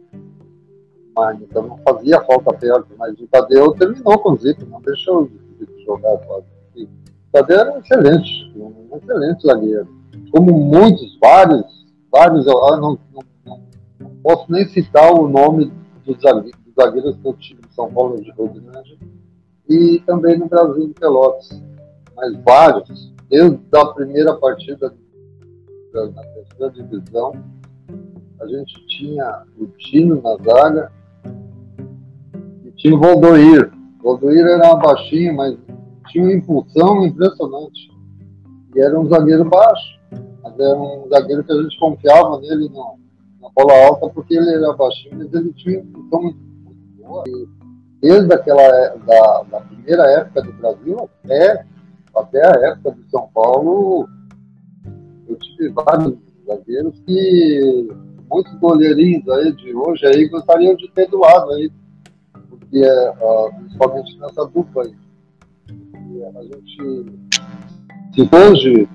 Mas, 1.15 1.41
então 1.41 1.63
não 1.63 1.77
fazia 1.79 2.21
falta 2.21 2.53
perto, 2.53 2.87
mas 2.97 3.19
o 3.19 3.27
Tadeu 3.27 3.73
terminou 3.73 4.17
com 4.19 4.31
o 4.31 4.37
Zico, 4.37 4.65
não 4.65 4.81
deixou 4.81 5.23
o 5.23 5.31
Zico 5.59 5.81
jogar 5.85 6.17
quase. 6.19 6.45
O 6.75 6.87
Tadeu 7.31 7.59
era 7.59 7.79
excelente, 7.79 8.51
um 8.55 8.97
excelente 8.97 9.45
zagueiro. 9.45 9.87
Como 10.31 10.51
muitos, 10.51 11.17
vários, 11.19 11.85
vários, 12.11 12.47
eu 12.47 12.53
não, 12.77 12.97
não 13.13 13.21
posso 14.29 14.51
nem 14.51 14.67
citar 14.67 15.11
o 15.11 15.27
nome 15.27 15.71
dos 16.05 16.21
zagueiros, 16.21 17.17
que 17.17 17.27
eu 17.27 17.33
tive 17.33 17.61
em 17.67 17.73
São 17.73 17.91
Paulo 17.91 18.21
de 18.21 18.31
Rio 18.31 18.47
Grande 18.47 18.99
e 19.67 19.99
também 20.05 20.37
no 20.37 20.47
Brasil 20.47 20.87
de 20.87 20.93
Pelotas. 20.93 21.59
Mas 22.15 22.37
vários, 22.43 23.11
desde 23.27 23.59
a 23.73 23.85
primeira 23.87 24.35
partida 24.35 24.93
na 25.93 26.21
terceira 26.21 26.71
divisão, 26.71 27.33
a 28.39 28.45
gente 28.45 28.85
tinha 28.85 29.45
o 29.57 29.65
Tino 29.65 30.21
na 30.21 30.37
zaga 30.43 30.91
e 32.63 32.71
tinha 32.73 32.95
o 32.95 32.99
Valdoir. 32.99 33.71
O 33.99 34.11
Valdoir 34.11 34.45
era 34.45 34.75
baixinho, 34.75 35.35
mas 35.35 35.57
tinha 36.09 36.23
uma 36.23 36.33
impulsão 36.33 37.03
impressionante. 37.03 37.89
E 38.75 38.79
era 38.79 38.99
um 38.99 39.07
zagueiro 39.07 39.45
baixo, 39.45 39.99
mas 40.43 40.59
era 40.59 40.77
um 40.77 41.07
zagueiro 41.09 41.43
que 41.43 41.51
a 41.51 41.63
gente 41.63 41.79
confiava 41.79 42.39
nele 42.41 42.69
no, 42.69 42.99
bola 43.55 43.87
alta 43.87 44.09
porque 44.09 44.35
ele 44.35 44.53
era 44.53 44.73
baixinho, 44.73 45.17
mas 45.17 45.33
ele 45.33 45.53
tinha 45.53 45.79
uma 45.79 45.89
impulsão 45.89 46.21
muito 46.21 46.39
boa. 46.97 47.23
E 47.27 47.47
desde 48.01 48.33
aquela 48.33 48.95
da, 49.05 49.43
da 49.43 49.61
primeira 49.61 50.03
época 50.19 50.41
do 50.43 50.53
Brasil 50.53 51.09
até 51.23 51.65
até 52.15 52.45
a 52.45 52.71
época 52.71 52.91
do 52.91 53.09
São 53.09 53.29
Paulo, 53.33 54.07
eu 55.27 55.35
tive 55.37 55.69
vários 55.69 56.17
zagueiros 56.45 56.99
que 57.05 57.89
muitos 58.29 58.53
goleirinhos 58.55 59.27
aí 59.29 59.51
de 59.53 59.73
hoje 59.73 60.05
aí 60.05 60.27
gostariam 60.27 60.75
de 60.75 60.89
ter 60.91 61.07
doado 61.09 61.51
aí, 61.53 61.71
porque 62.49 62.81
uh, 62.81 63.55
principalmente 63.59 64.17
nessa 64.19 64.45
dupla 64.47 64.83
aí. 64.83 64.95
E 66.11 66.23
a 66.23 66.43
gente, 66.43 67.05
se 68.13 68.35
hoje, 68.35 68.89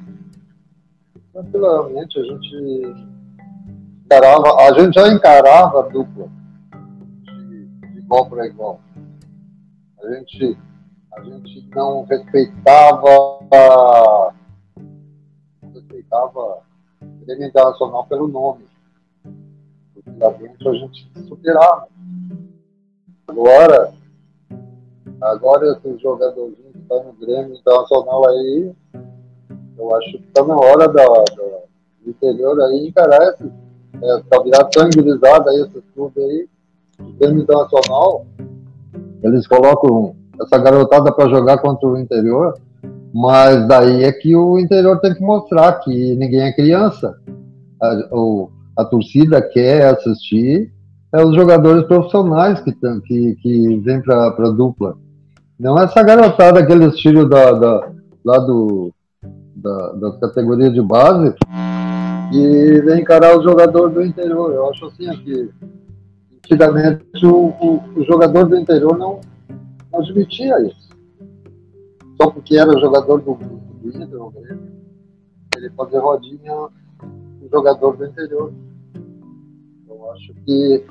tranquilamente, 1.32 2.18
a 2.18 2.22
gente 2.22 3.13
encarava, 4.04 4.62
a 4.62 4.78
gente 4.78 4.94
já 4.94 5.08
encarava 5.08 5.80
a 5.80 5.88
dupla 5.88 6.28
de, 7.22 7.66
de 7.66 7.98
igual 7.98 8.28
para 8.28 8.46
igual. 8.46 8.80
A 10.02 10.14
gente, 10.14 10.58
a 11.12 11.22
gente 11.22 11.68
não 11.74 12.04
respeitava 12.04 13.02
não 15.62 15.72
respeitava 15.72 16.62
o 17.00 17.24
Grêmio 17.24 17.48
Internacional 17.48 18.06
pelo 18.06 18.28
nome. 18.28 18.66
Porque 19.94 20.10
lá 20.18 20.30
dentro 20.30 20.70
a 20.70 20.74
gente 20.74 21.10
superava. 21.26 21.88
Agora, 23.26 23.94
agora 25.20 25.72
esses 25.72 26.00
jogadorzinhos 26.00 26.72
que 26.72 26.78
estão 26.78 27.04
no 27.04 27.12
Grêmio 27.14 27.56
Internacional 27.56 28.28
aí, 28.28 28.74
eu 29.78 29.96
acho 29.96 30.10
que 30.18 30.24
está 30.24 30.44
na 30.44 30.56
hora 30.56 30.86
da, 30.88 31.04
da, 31.04 31.60
do 32.02 32.10
interior 32.10 32.60
aí 32.60 32.88
encarar 32.88 33.22
esse, 33.30 33.50
é, 34.02 34.22
tá 34.28 34.42
virado 34.42 34.70
tão 34.70 34.84
aí 35.48 35.60
esses 35.60 35.82
clubes 35.94 36.22
aí, 36.22 36.48
Internacional, 37.20 38.26
eles 39.22 39.46
colocam 39.46 40.14
essa 40.40 40.58
garotada 40.58 41.12
para 41.12 41.28
jogar 41.28 41.58
contra 41.58 41.88
o 41.88 41.98
interior, 41.98 42.54
mas 43.12 43.66
daí 43.66 44.04
é 44.04 44.12
que 44.12 44.34
o 44.34 44.58
interior 44.58 45.00
tem 45.00 45.14
que 45.14 45.22
mostrar 45.22 45.72
que 45.80 46.14
ninguém 46.16 46.42
é 46.42 46.52
criança. 46.52 47.16
A, 47.80 48.08
o, 48.12 48.50
a 48.76 48.84
torcida 48.84 49.40
quer 49.40 49.86
assistir 49.86 50.72
é 51.12 51.24
os 51.24 51.34
jogadores 51.34 51.84
profissionais 51.84 52.60
que, 52.60 52.72
tem, 52.72 53.00
que, 53.02 53.36
que 53.36 53.76
vêm 53.78 54.02
para 54.02 54.26
a 54.26 54.50
dupla. 54.50 54.96
Não 55.58 55.78
essa 55.78 56.02
garotada, 56.02 56.60
aquele 56.60 56.86
estilo 56.86 57.28
da, 57.28 57.52
da, 57.52 57.88
lá 58.24 58.38
do, 58.38 58.92
da, 59.54 59.92
das 59.92 60.18
categorias 60.18 60.74
de 60.74 60.82
base, 60.82 61.32
e 62.32 62.80
vem 62.80 63.00
encarar 63.00 63.38
o 63.38 63.42
jogador 63.42 63.90
do 63.90 64.02
interior. 64.02 64.52
Eu 64.52 64.70
acho 64.70 64.86
assim 64.86 65.08
que 65.22 65.50
antigamente 66.44 67.04
o, 67.24 67.48
o, 67.48 67.82
o, 67.96 68.04
jogador 68.04 68.46
do 68.46 68.56
interior 68.56 68.96
não, 68.98 69.20
não 69.92 70.00
admitia 70.00 70.60
isso. 70.62 70.88
Só 72.20 72.30
porque 72.30 72.56
era 72.56 72.78
jogador 72.78 73.20
do, 73.20 73.34
do 73.34 73.88
Inter, 73.88 74.08
ele 75.56 75.70
fazer 75.70 75.98
rodinha 75.98 76.52
o 76.54 77.48
jogador 77.50 77.96
do 77.96 78.06
interior. 78.06 78.52
Eu 79.88 80.10
acho 80.12 80.34
que 80.44 80.84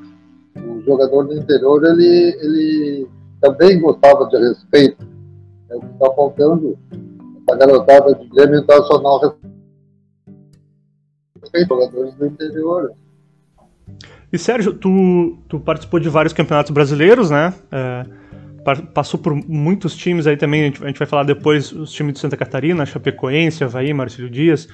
o 0.57 0.81
jogador 0.81 1.23
do 1.23 1.38
interior 1.38 1.84
ele, 1.86 2.38
ele 2.41 3.07
também 3.41 3.81
gostava 3.81 4.27
de 4.27 4.38
respeito. 4.38 5.05
É 5.69 5.75
o 5.75 5.79
que 5.79 5.86
está 5.88 6.11
faltando 6.13 6.77
essa 7.47 7.57
garotada 7.57 8.15
de 8.15 8.27
Grêmio 8.29 8.59
Internacional 8.59 9.38
jogadores 11.61 12.13
do 12.15 12.25
interior. 12.25 12.93
E 14.31 14.37
Sérgio, 14.37 14.73
tu, 14.73 15.37
tu 15.47 15.59
participou 15.59 15.99
de 15.99 16.09
vários 16.09 16.33
campeonatos 16.33 16.71
brasileiros, 16.71 17.29
né? 17.29 17.53
É, 17.71 18.05
passou 18.93 19.19
por 19.19 19.35
muitos 19.35 19.95
times 19.95 20.25
aí 20.25 20.37
também, 20.37 20.61
a 20.61 20.65
gente, 20.65 20.83
a 20.83 20.87
gente, 20.87 20.97
vai 20.97 21.07
falar 21.07 21.23
depois, 21.23 21.71
os 21.71 21.91
times 21.91 22.13
de 22.13 22.19
Santa 22.19 22.37
Catarina, 22.37 22.85
Chapecoense, 22.85 23.63
Havaí, 23.63 23.93
Marcílio 23.93 24.29
Dias, 24.29 24.67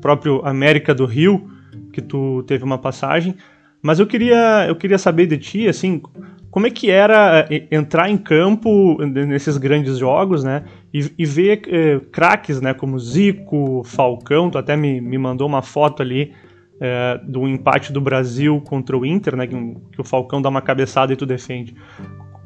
próprio 0.00 0.40
América 0.46 0.94
do 0.94 1.04
Rio, 1.04 1.50
que 1.92 2.00
tu 2.00 2.42
teve 2.44 2.64
uma 2.64 2.78
passagem. 2.78 3.36
Mas 3.82 3.98
eu 3.98 4.06
queria, 4.06 4.66
eu 4.68 4.76
queria 4.76 4.96
saber 4.96 5.26
de 5.26 5.36
ti, 5.36 5.68
assim, 5.68 6.00
como 6.52 6.66
é 6.66 6.70
que 6.70 6.90
era 6.90 7.48
eh, 7.50 7.66
entrar 7.70 8.10
em 8.10 8.18
campo 8.18 8.98
nesses 9.06 9.56
grandes 9.56 9.96
jogos, 9.96 10.44
né? 10.44 10.64
E, 10.92 11.10
e 11.18 11.24
ver 11.24 11.62
eh, 11.66 11.98
craques, 12.12 12.60
né? 12.60 12.74
Como 12.74 12.98
Zico, 12.98 13.82
Falcão, 13.84 14.50
tu 14.50 14.58
até 14.58 14.76
me, 14.76 15.00
me 15.00 15.16
mandou 15.16 15.48
uma 15.48 15.62
foto 15.62 16.02
ali 16.02 16.34
eh, 16.78 17.18
do 17.26 17.48
empate 17.48 17.90
do 17.90 18.02
Brasil 18.02 18.60
contra 18.60 18.98
o 18.98 19.06
Inter, 19.06 19.34
né? 19.34 19.46
Que, 19.46 19.56
que, 19.92 20.00
o 20.02 20.04
Falcão 20.04 20.42
dá 20.42 20.50
uma 20.50 20.60
cabeçada 20.60 21.10
e 21.10 21.16
tu 21.16 21.24
defende. 21.24 21.74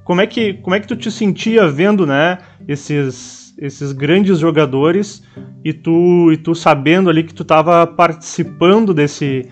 Como 0.04 0.20
é 0.20 0.26
que, 0.28 0.54
como 0.54 0.76
é 0.76 0.78
que 0.78 0.86
tu 0.86 0.94
te 0.94 1.10
sentia 1.10 1.66
vendo, 1.66 2.06
né? 2.06 2.38
Esses, 2.68 3.56
esses 3.58 3.90
grandes 3.90 4.38
jogadores 4.38 5.20
e 5.64 5.72
tu, 5.72 6.30
e 6.30 6.36
tu 6.36 6.54
sabendo 6.54 7.10
ali 7.10 7.24
que 7.24 7.34
tu 7.34 7.42
estava 7.42 7.84
participando 7.84 8.94
desse 8.94 9.50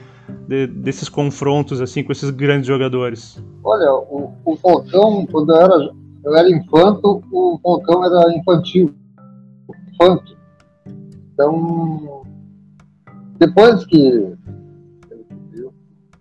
de, 0.48 0.66
desses 0.66 1.08
confrontos 1.08 1.80
assim 1.80 2.02
com 2.02 2.12
esses 2.12 2.30
grandes 2.30 2.66
jogadores? 2.66 3.42
Olha, 3.62 3.92
o, 3.92 4.32
o 4.44 4.56
Falcão, 4.56 5.26
quando 5.26 5.54
eu 5.54 5.60
era, 5.60 5.90
eu 6.24 6.36
era 6.36 6.50
infanto, 6.50 7.22
o 7.30 7.58
Falcão 7.62 8.04
era 8.04 8.36
infantil, 8.36 8.94
infanto. 9.92 10.36
Então, 11.32 12.22
depois 13.38 13.84
que 13.86 14.34
o 15.58 15.74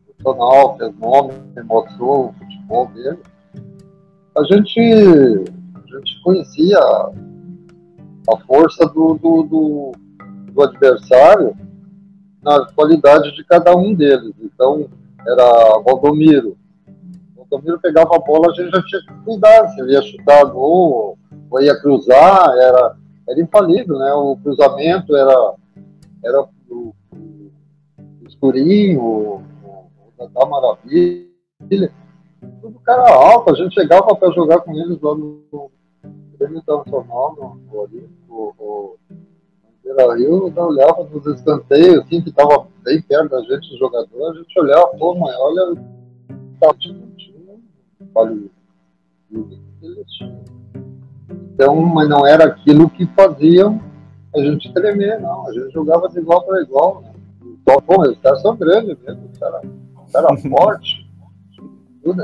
profissional, 0.06 0.78
fez 0.78 0.98
nome, 0.98 1.34
mostrou 1.66 2.30
o 2.30 2.34
futebol 2.34 2.88
dele, 2.88 3.20
a 4.36 4.44
gente, 4.46 4.80
a 4.80 5.98
gente 5.98 6.24
conhecia 6.24 6.80
a 6.80 8.38
força 8.48 8.86
do, 8.88 9.16
do, 9.22 9.44
do, 9.44 9.92
do 10.52 10.64
adversário 10.64 11.56
na 12.44 12.66
qualidade 12.74 13.34
de 13.36 13.44
cada 13.44 13.76
um 13.76 13.94
deles. 13.94 14.34
Então, 14.42 14.90
era 15.26 15.80
Valdomiro. 15.80 16.58
Valdomiro 17.36 17.80
pegava 17.80 18.16
a 18.16 18.20
bola, 18.20 18.52
a 18.52 18.54
gente 18.54 18.72
já 18.72 18.84
tinha 18.84 19.02
que 19.02 19.14
cuidar, 19.24 19.68
se 19.70 19.82
ele 19.82 19.94
ia 19.94 20.02
chutar 20.02 20.44
gol 20.46 21.18
ou 21.50 21.62
ia 21.62 21.80
cruzar, 21.80 22.50
era, 22.58 22.96
era 23.30 23.42
infalível, 23.42 23.98
né? 23.98 24.12
O 24.14 24.38
cruzamento 24.38 25.16
era, 25.16 25.54
era 26.24 26.42
o, 26.70 26.94
o, 27.12 28.28
escurinho, 28.28 29.02
o, 29.02 29.44
o 30.20 30.28
da 30.28 30.46
Maravilha. 30.46 31.94
Tudo 32.62 32.80
cara 32.84 33.14
alto, 33.14 33.52
a 33.52 33.56
gente 33.56 33.74
chegava 33.74 34.16
para 34.16 34.34
jogar 34.34 34.60
com 34.62 34.74
eles 34.74 35.00
lá 35.02 35.16
no 35.16 35.72
Grêmio 36.38 36.58
Internacional, 36.58 37.58
no 37.72 37.80
Olímpico, 37.80 38.98
Beira 39.84 40.16
Rio, 40.16 40.54
eu 40.56 40.64
olhava 40.64 41.04
nos 41.04 41.26
escanteios, 41.26 42.04
assim, 42.06 42.22
que 42.22 42.30
estava 42.30 42.68
bem 42.84 43.02
perto 43.02 43.30
da 43.30 43.42
gente, 43.42 43.76
o 43.76 43.78
jogador, 43.78 44.32
a 44.32 44.34
gente 44.36 44.60
olhava, 44.60 44.88
pô, 44.98 45.16
mãe, 45.16 45.34
olha, 45.38 45.76
tá, 46.60 46.74
tinha 46.80 47.04
vale 48.14 48.52
Então, 51.54 51.76
mas 51.82 52.08
não 52.08 52.26
era 52.26 52.46
aquilo 52.46 52.90
que 52.90 53.06
faziam 53.08 53.82
a 54.36 54.40
gente 54.40 54.74
tremer, 54.74 55.20
não. 55.20 55.48
A 55.48 55.54
gente 55.54 55.72
jogava 55.72 56.10
de 56.10 56.20
igual 56.20 56.44
para 56.44 56.62
igual. 56.62 57.02
Né? 57.02 57.14
Então, 57.62 57.80
pô, 57.82 58.02
os 58.02 58.18
caras 58.20 58.42
são 58.42 58.56
grandes 58.56 58.98
mesmo, 59.00 59.30
os 59.32 59.38
caras 59.38 59.62
cara 60.12 60.38
forte. 60.50 61.04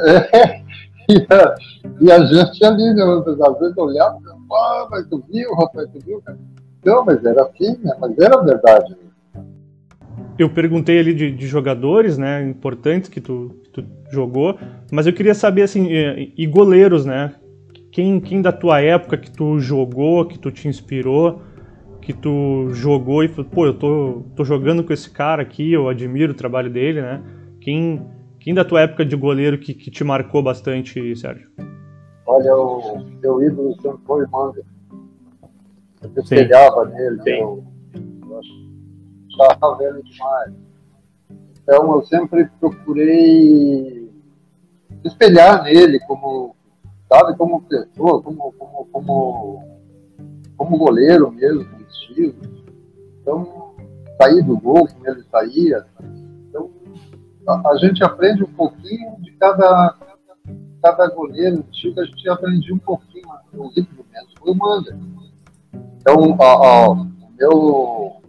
É, 0.06 0.62
e, 1.10 1.28
a, 1.32 1.56
e 2.02 2.12
a 2.12 2.26
gente 2.26 2.66
ali, 2.66 2.94
né, 2.94 3.04
às 3.04 3.60
vezes 3.60 3.78
olhava, 3.78 4.20
ah, 4.52 4.88
mas 4.90 5.08
tu 5.08 5.24
viu, 5.30 5.54
rapaz, 5.56 5.88
tu 5.92 6.00
viu, 6.06 6.22
cara? 6.22 6.38
Não, 6.84 7.06
mas 7.06 7.24
era 7.24 7.44
assim, 7.44 7.78
né? 7.84 7.96
mas 8.00 8.18
era 8.18 8.42
verdade. 8.42 8.96
Eu 10.38 10.50
perguntei 10.50 11.00
ali 11.00 11.14
de, 11.14 11.32
de 11.32 11.48
jogadores, 11.48 12.18
né, 12.18 12.42
importantes 12.48 13.10
que 13.10 13.20
tu, 13.20 13.56
que 13.64 13.70
tu, 13.72 13.86
jogou, 14.10 14.58
mas 14.92 15.06
eu 15.06 15.14
queria 15.14 15.36
saber 15.36 15.64
assim, 15.64 15.88
e, 15.88 16.34
e 16.38 16.48
goleiros, 16.48 17.06
né? 17.06 17.36
Quem, 17.92 18.20
quem 18.20 18.42
da 18.42 18.52
tua 18.52 18.80
época 18.80 19.18
que 19.18 19.30
tu 19.30 19.60
jogou, 19.60 20.26
que 20.26 20.40
tu 20.40 20.50
te 20.50 20.68
inspirou, 20.68 21.42
que 22.02 22.14
tu 22.14 22.70
jogou 22.72 23.24
e 23.24 23.28
falou, 23.28 23.52
pô, 23.52 23.66
eu 23.66 23.74
tô, 23.74 24.24
tô 24.36 24.44
jogando 24.44 24.84
com 24.84 24.94
esse 24.94 25.10
cara 25.10 25.42
aqui, 25.42 25.74
eu 25.74 25.90
admiro 25.90 26.32
o 26.32 26.36
trabalho 26.36 26.72
dele, 26.72 27.02
né? 27.02 27.22
Quem, 27.60 28.02
quem 28.40 28.54
da 28.54 28.64
tua 28.64 28.82
época 28.82 29.06
de 29.06 29.16
goleiro 29.16 29.60
que, 29.60 29.74
que 29.74 29.92
te 29.92 30.04
marcou 30.04 30.42
bastante, 30.42 31.16
Sérgio? 31.16 31.50
Olha, 32.26 32.56
o 32.56 33.06
meu 33.22 33.44
ídolo 33.44 33.76
sempre 33.82 34.00
foi 34.06 34.26
Manga. 34.28 34.64
Eu 36.02 36.10
me 36.10 36.22
espelhava 36.22 36.86
nele, 36.86 37.22
Sim. 37.24 37.42
eu, 37.42 37.64
eu 37.94 39.46
achava 39.46 39.84
ele 39.84 40.04
demais. 40.04 40.54
Então 41.62 41.96
eu 41.96 42.06
sempre 42.06 42.46
procurei 42.60 44.10
espelhar 45.04 45.64
nele 45.64 46.00
como, 46.02 46.56
sabe, 47.12 47.38
como 47.38 47.62
pessoa, 47.64 48.22
como, 48.22 48.52
como, 48.54 48.86
como, 48.92 49.80
como 50.58 50.78
goleiro 50.78 51.32
mesmo, 51.32 51.66
estilo. 51.90 52.36
Então, 53.22 53.76
sair 54.22 54.44
do 54.44 54.58
gol 54.58 54.88
como 54.88 55.08
ele 55.08 55.24
saía. 55.24 55.86
Então, 56.50 56.70
a, 57.48 57.70
a 57.70 57.78
gente 57.78 58.04
aprende 58.04 58.44
um 58.44 58.54
pouquinho 58.54 59.16
de 59.22 59.32
cada, 59.34 59.96
cada 60.82 61.08
goleiro 61.10 61.58
antigo, 61.58 62.00
a 62.00 62.06
gente 62.06 62.30
aprendia 62.30 62.74
um 62.74 62.80
pouquinho 62.80 63.28
no 63.54 63.72
livro 63.72 64.06
mesmo, 64.12 64.30
foi 64.40 64.52
o 64.52 64.56
Manga. 64.56 64.98
Então, 66.00 66.38
a, 66.40 66.46
a, 66.46 66.90
o 66.90 67.06
meu, 67.38 68.22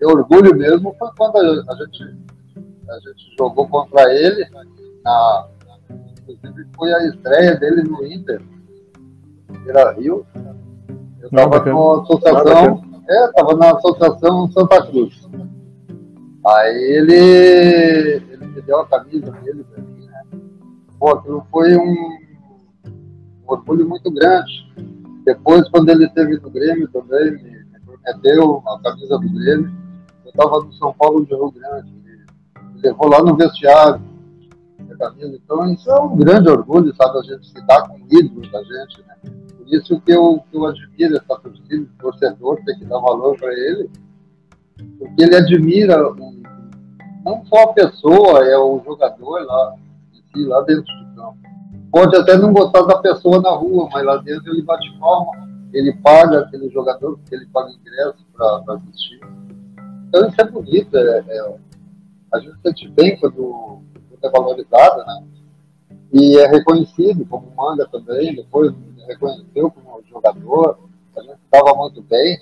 meu 0.00 0.08
orgulho 0.10 0.56
mesmo 0.56 0.94
foi 0.98 1.08
quando 1.16 1.36
a, 1.36 1.40
a, 1.40 1.76
gente, 1.76 2.02
a 2.88 2.94
gente 3.00 3.36
jogou 3.38 3.68
contra 3.68 4.12
ele, 4.14 4.46
na, 5.04 5.48
inclusive 6.28 6.66
foi 6.76 6.92
a 6.92 7.06
estreia 7.06 7.56
dele 7.56 7.82
no 7.82 8.04
Inter, 8.06 8.42
era 9.66 9.92
Rio. 9.92 10.26
Eu 11.20 11.28
estava 11.28 11.64
na 11.64 12.02
associação, 12.02 12.82
é, 13.08 13.24
estava 13.26 13.54
na 13.56 13.70
associação 13.72 14.50
Santa 14.52 14.86
Cruz. 14.86 15.28
Aí 16.46 16.76
ele, 16.92 18.22
ele 18.30 18.46
me 18.46 18.62
deu 18.62 18.80
a 18.80 18.86
camisa 18.86 19.32
dele 19.32 19.64
para 19.64 19.82
mim, 19.82 20.06
né? 20.06 20.22
Pô, 20.98 21.10
aquilo 21.10 21.44
foi 21.50 21.76
um, 21.76 21.82
um, 21.82 23.44
orgulho 23.46 23.88
muito 23.88 24.10
grande. 24.12 24.72
Depois, 25.26 25.68
quando 25.70 25.88
ele 25.88 26.06
esteve 26.06 26.38
no 26.38 26.48
Grêmio 26.48 26.86
também, 26.88 27.32
me, 27.32 27.64
me 27.64 27.80
prometeu 27.84 28.62
a 28.64 28.80
camisa 28.80 29.18
do 29.18 29.28
Grêmio. 29.28 29.74
Eu 30.24 30.30
estava 30.30 30.60
no 30.60 30.72
São 30.74 30.94
Paulo 30.94 31.26
de 31.26 31.34
Rio 31.34 31.50
Grande, 31.50 31.92
me 31.92 32.80
levou 32.80 33.08
lá 33.08 33.20
no 33.20 33.36
vestiário. 33.36 34.00
Então, 34.78 35.72
isso 35.72 35.90
é 35.90 36.00
um 36.00 36.16
grande 36.16 36.48
orgulho, 36.48 36.94
sabe? 36.94 37.18
A 37.18 37.22
gente 37.22 37.48
se 37.48 37.66
dá 37.66 37.88
com 37.88 37.98
ídolos 38.08 38.50
da 38.52 38.62
gente, 38.62 39.04
né? 39.04 39.16
Por 39.58 39.66
isso 39.66 40.00
que 40.00 40.12
eu, 40.12 40.40
que 40.48 40.56
eu 40.56 40.66
admiro 40.66 41.16
essa 41.16 41.40
torcida, 41.40 41.82
o 41.82 41.98
torcedor 42.00 42.60
tem 42.64 42.78
que 42.78 42.84
dar 42.84 43.00
valor 43.00 43.36
para 43.36 43.52
ele, 43.52 43.90
porque 44.96 45.24
ele 45.24 45.36
admira 45.36 46.12
um, 46.12 46.42
não 47.24 47.44
só 47.46 47.64
a 47.64 47.72
pessoa, 47.72 48.46
é 48.46 48.56
o 48.56 48.80
jogador 48.84 49.44
lá, 49.44 49.74
lá 50.36 50.60
dentro 50.62 50.84
campo. 50.84 51.05
Pode 51.96 52.14
até 52.14 52.36
não 52.36 52.52
gostar 52.52 52.82
da 52.82 52.98
pessoa 52.98 53.40
na 53.40 53.52
rua, 53.52 53.88
mas 53.90 54.04
lá 54.04 54.18
dentro 54.18 54.52
ele 54.52 54.60
bate 54.60 54.86
palma, 54.98 55.32
ele 55.72 55.94
paga 55.94 56.40
aquele 56.40 56.68
jogador, 56.68 57.16
porque 57.16 57.34
ele 57.34 57.46
paga 57.46 57.70
ingresso 57.70 58.22
para 58.34 58.74
assistir. 58.74 59.18
Então 60.06 60.28
isso 60.28 60.38
é 60.38 60.44
bonito, 60.44 60.94
é, 60.94 61.24
é, 61.26 61.56
a 62.34 62.38
gente 62.38 62.60
sente 62.60 62.88
bem 62.90 63.18
quando, 63.18 63.80
quando 64.10 64.24
é 64.24 64.30
valorizado, 64.30 65.06
né? 65.06 65.24
E 66.12 66.36
é 66.36 66.46
reconhecido 66.46 67.24
como 67.24 67.50
manga 67.56 67.88
também, 67.90 68.34
depois 68.34 68.74
reconheceu 69.08 69.70
como 69.70 70.02
jogador, 70.04 70.78
a 71.16 71.22
gente 71.22 71.40
estava 71.46 71.74
muito 71.78 72.02
bem. 72.02 72.38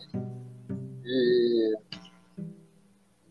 E 1.04 1.78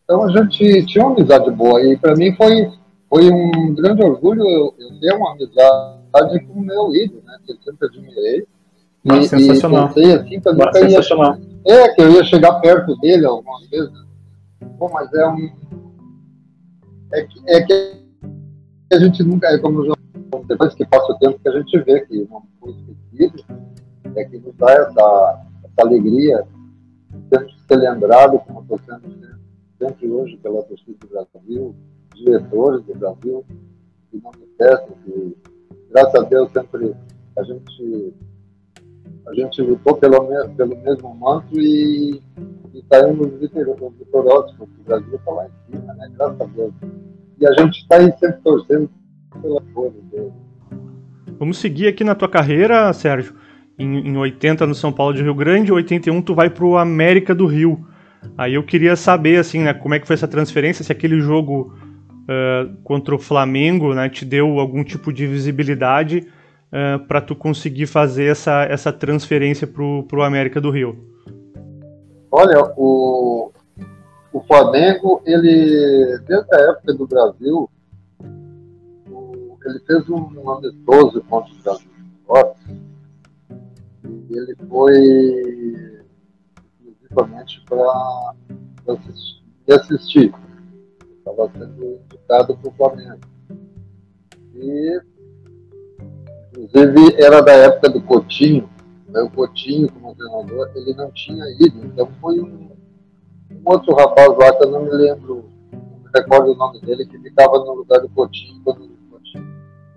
então 0.06 0.24
a 0.24 0.30
gente 0.30 0.86
tinha 0.86 1.06
uma 1.06 1.18
amizade 1.18 1.52
boa 1.52 1.82
e 1.82 1.98
para 1.98 2.16
mim 2.16 2.34
foi, 2.38 2.72
foi 3.10 3.30
um 3.30 3.76
grande 3.76 4.02
orgulho 4.06 4.42
eu, 4.42 4.74
eu 4.80 5.00
ter 5.02 5.14
uma 5.16 5.34
amizade 5.34 6.03
com 6.46 6.60
o 6.60 6.62
meu 6.62 6.96
ídolo, 6.96 7.22
né? 7.26 7.38
Que 7.46 7.54
eu 7.54 7.58
sempre 7.58 7.88
admirei. 7.88 8.48
E, 9.06 9.28
sensacional. 9.28 9.90
E 9.90 9.94
pensei 9.94 10.14
assim, 10.14 10.40
que 10.40 10.48
eu 10.48 10.54
nunca 10.54 10.80
ia, 10.80 11.76
é, 11.76 11.94
que 11.94 12.02
eu 12.02 12.12
ia 12.12 12.24
chegar 12.24 12.60
perto 12.62 12.96
dele 12.98 13.26
algumas 13.26 13.68
vezes. 13.70 13.92
Pô, 14.78 14.90
mas 14.90 15.12
é 15.14 15.28
um. 15.28 15.50
É 17.12 17.24
que, 17.24 17.42
é 17.48 17.62
que 17.62 18.04
a 18.94 19.00
gente 19.00 19.24
nunca. 19.24 19.48
É 19.48 19.58
como 19.58 19.84
depois 20.48 20.74
que 20.74 20.86
passa 20.86 21.12
o 21.12 21.20
tempo 21.20 21.40
que 21.40 21.50
a 21.50 21.60
gente 21.60 21.80
vê 21.80 22.02
que 22.02 22.28
uma 22.30 22.42
coisa 22.60 22.80
esquecida 22.80 23.44
é 24.16 24.24
que 24.26 24.38
nos 24.38 24.56
dá 24.56 24.72
essa, 24.72 25.46
essa 25.64 25.88
alegria 25.88 26.46
de 27.12 27.60
ser 27.68 27.76
lembrado 27.78 28.40
como 28.40 28.62
estou 28.62 28.80
sendo 28.80 29.24
sempre 29.78 30.10
hoje 30.10 30.38
pela 30.38 30.64
torcida 30.64 30.98
do 31.00 31.08
Brasil, 31.08 31.76
diretores 32.16 32.84
do 32.86 32.96
Brasil, 32.96 33.46
que 34.10 34.22
não 34.22 34.32
me 34.32 34.48
que, 35.06 35.38
graças 35.94 36.16
a 36.16 36.24
Deus, 36.24 36.52
sempre 36.52 36.94
a 37.38 37.44
gente, 37.44 38.14
a 39.28 39.34
gente 39.34 39.62
lutou 39.62 39.96
pelo, 39.96 40.28
pelo 40.56 40.76
mesmo 40.78 41.16
manto 41.16 41.60
e, 41.60 42.20
saímos 42.92 43.32
vitoriosos, 43.40 44.56
porque 44.58 44.74
o 44.82 44.84
Brasil 44.84 45.16
está 45.16 45.32
lá 45.32 45.46
em 45.46 45.72
cima, 45.72 45.94
né? 45.94 46.12
graças 46.16 46.42
a 46.42 46.46
Deus. 46.46 46.74
E 47.40 47.48
a 47.48 47.54
gente 47.54 47.80
está 47.80 47.98
aí 47.98 48.12
sempre 48.20 48.42
torcendo 48.44 48.90
pela 49.42 49.62
coisa. 49.74 49.96
Vamos 51.40 51.58
seguir 51.58 51.88
aqui 51.88 52.04
na 52.04 52.16
tua 52.16 52.30
carreira, 52.30 52.92
Sérgio. 52.94 53.36
Em, 53.78 54.10
em 54.10 54.18
80 54.18 54.68
no 54.68 54.76
São 54.76 54.92
Paulo 54.92 55.14
de 55.14 55.24
Rio 55.24 55.34
Grande, 55.34 55.72
em 55.72 55.76
81 55.76 56.22
tu 56.22 56.36
vai 56.36 56.50
para 56.50 56.66
o 56.66 56.78
América 56.78 57.34
do 57.34 57.46
Rio. 57.46 57.86
Aí 58.38 58.54
eu 58.54 58.64
queria 58.64 58.96
saber, 58.96 59.38
assim, 59.38 59.60
né, 59.60 59.74
como 59.74 59.94
é 59.94 60.00
que 60.00 60.08
foi 60.08 60.14
essa 60.14 60.28
transferência, 60.28 60.84
se 60.84 60.92
aquele 60.92 61.20
jogo 61.20 61.74
uh, 62.24 62.76
contra 62.84 63.16
o 63.16 63.20
Flamengo, 63.20 63.94
né, 63.94 64.10
te 64.10 64.26
deu 64.26 64.60
algum 64.60 64.84
tipo 64.84 65.12
de 65.12 65.28
visibilidade 65.28 66.28
uh, 66.72 67.06
para 67.08 67.22
tu 67.22 67.36
conseguir 67.36 67.88
fazer 67.88 68.26
essa, 68.26 68.64
essa 68.64 68.92
transferência 68.92 69.68
pro, 69.68 70.04
pro 70.04 70.24
América 70.24 70.60
do 70.60 70.70
Rio. 70.72 70.98
Olha, 72.32 72.64
o, 72.78 73.52
o 74.34 74.42
Flamengo, 74.42 75.22
ele, 75.26 76.18
desde 76.26 76.56
a 76.56 76.60
época 76.72 76.94
do 76.94 77.08
Brasil, 77.08 77.70
o, 79.08 79.58
ele 79.66 79.80
fez 79.86 80.10
um, 80.10 80.30
um 80.40 80.50
amistoso 80.50 81.22
contra 81.30 81.54
o 81.54 81.64
Brasil. 81.64 81.94
Ele 84.32 84.56
foi 84.68 85.94
exclusivamente 87.14 87.64
para 87.70 88.34
assistir. 89.76 90.34
Estava 91.20 91.52
sendo 91.52 92.00
indicado 92.34 92.58
para 92.58 92.70
o 92.70 92.74
Flamengo. 92.74 93.20
E, 94.56 95.02
inclusive, 96.58 97.16
era 97.22 97.42
da 97.42 97.54
época 97.54 97.90
do 97.90 98.02
Coutinho. 98.02 98.70
Né? 99.10 99.22
O 99.22 99.30
Coutinho, 99.30 99.92
como 99.92 100.16
treinador, 100.16 100.72
ele 100.76 100.94
não 100.96 101.12
tinha 101.12 101.44
ido. 101.60 101.86
Então, 101.86 102.10
foi 102.20 102.40
um, 102.40 102.72
um 103.52 103.62
outro 103.66 103.94
rapaz 103.96 104.30
lá 104.38 104.54
que 104.56 104.64
eu 104.64 104.72
não 104.72 104.84
me 104.84 104.92
lembro, 104.92 105.46
não 105.72 106.00
me 106.00 106.10
recordo 106.14 106.52
o 106.52 106.56
nome 106.56 106.80
dele, 106.82 107.06
que 107.06 107.18
ficava 107.20 107.60
no 107.60 107.74
lugar 107.74 108.00
do 108.02 108.10
Coutinho 108.10 108.62
quando 108.64 108.90
Coutinho. 109.10 109.48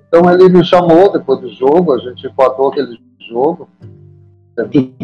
Então, 0.09 0.31
ele 0.31 0.49
me 0.49 0.65
chamou 0.65 1.13
depois 1.13 1.41
do 1.41 1.49
jogo, 1.49 1.93
a 1.93 1.99
gente 1.99 2.27
empatou 2.27 2.69
aquele 2.69 2.99
jogo. 3.29 3.69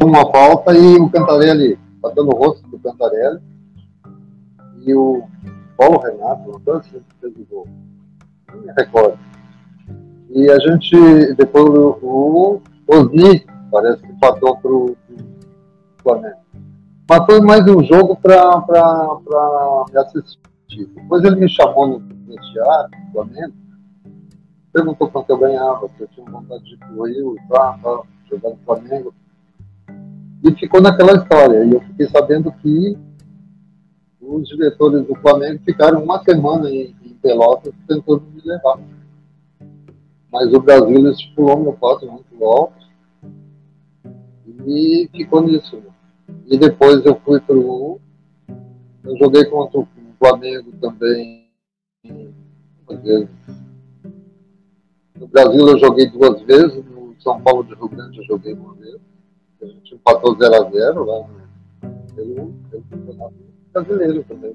Uma 0.03 0.33
falta 0.33 0.73
e 0.73 0.97
o 0.97 1.11
Cantarelli 1.11 1.79
batendo 2.01 2.29
o 2.29 2.37
rosto 2.37 2.67
do 2.69 2.79
Cantarelli. 2.79 3.39
E 4.85 4.95
o 4.95 5.23
Paulo 5.83 5.99
Renato, 5.99 6.49
o 6.49 6.57
Antônio 6.57 6.81
que 6.81 7.03
fez 7.21 7.35
o 7.37 7.45
gol. 7.51 7.69
Não 8.53 8.61
me 8.61 8.73
recordo. 8.73 9.19
E 10.31 10.49
a 10.49 10.59
gente, 10.61 11.35
depois 11.35 11.65
o, 11.65 12.61
Osni, 12.87 13.45
parece 13.69 14.01
que 14.01 14.13
passou 14.21 14.57
para 14.59 14.71
o 14.71 14.97
Flamengo. 16.01 16.37
Mas 17.11 17.27
foi 17.27 17.41
mais 17.41 17.67
um 17.67 17.83
jogo 17.83 18.17
para 18.17 18.65
me 19.91 19.99
assistir. 19.99 20.87
Depois 20.95 21.25
ele 21.25 21.35
me 21.35 21.49
chamou 21.49 21.89
no 21.89 21.99
vestiário, 22.29 22.91
no 23.05 23.13
Flamengo, 23.13 23.55
perguntou 24.73 25.09
quanto 25.11 25.31
eu 25.31 25.39
ganhava, 25.39 25.89
se 25.89 26.01
eu 26.01 26.09
tinha 26.09 26.31
vontade 26.31 26.63
de 26.63 26.75
ir 26.75 26.79
para 26.79 26.93
o 26.93 28.07
jogar 28.31 28.51
no 28.51 28.59
Flamengo. 28.65 29.13
E 30.45 30.55
ficou 30.55 30.81
naquela 30.81 31.15
história. 31.15 31.65
E 31.65 31.73
eu 31.73 31.81
fiquei 31.81 32.07
sabendo 32.09 32.53
que 32.53 32.97
os 34.35 34.49
diretores 34.49 35.07
do 35.07 35.15
Flamengo 35.17 35.61
ficaram 35.65 36.03
uma 36.03 36.23
semana 36.23 36.71
em, 36.71 36.95
em 37.05 37.15
Pelotas 37.15 37.73
tentando 37.87 38.23
me 38.33 38.41
levar. 38.45 38.81
Mas 40.33 40.53
o 40.53 40.61
Brasil 40.61 41.11
estipulou 41.11 41.61
meu 41.61 41.73
passo 41.75 42.07
muito 42.07 42.45
alto 42.45 42.87
e 44.67 45.09
ficou 45.13 45.43
nisso. 45.43 45.83
E 46.47 46.57
depois 46.57 47.05
eu 47.05 47.21
fui 47.25 47.41
para 47.41 47.57
o. 47.57 48.01
Eu 49.05 49.17
joguei 49.19 49.45
contra 49.47 49.81
o 49.81 49.89
Flamengo 50.19 50.73
também. 50.81 51.49
No 55.19 55.27
Brasil 55.29 55.67
eu 55.69 55.79
joguei 55.79 56.11
duas 56.11 56.41
vezes, 56.43 56.85
no 56.85 57.15
São 57.21 57.41
Paulo 57.41 57.65
de 57.65 57.75
Rio 57.75 57.89
Grande 57.89 58.19
eu 58.19 58.25
joguei 58.25 58.55
uma 58.55 58.75
vez 58.75 59.01
a 59.63 59.67
gente 59.67 59.95
empatou 59.95 60.37
0x0 60.37 61.05
lá 61.05 61.29
pelo, 62.15 62.53
pelo 62.71 62.83
campeonato 62.91 63.52
brasileiro 63.73 64.25
também. 64.25 64.55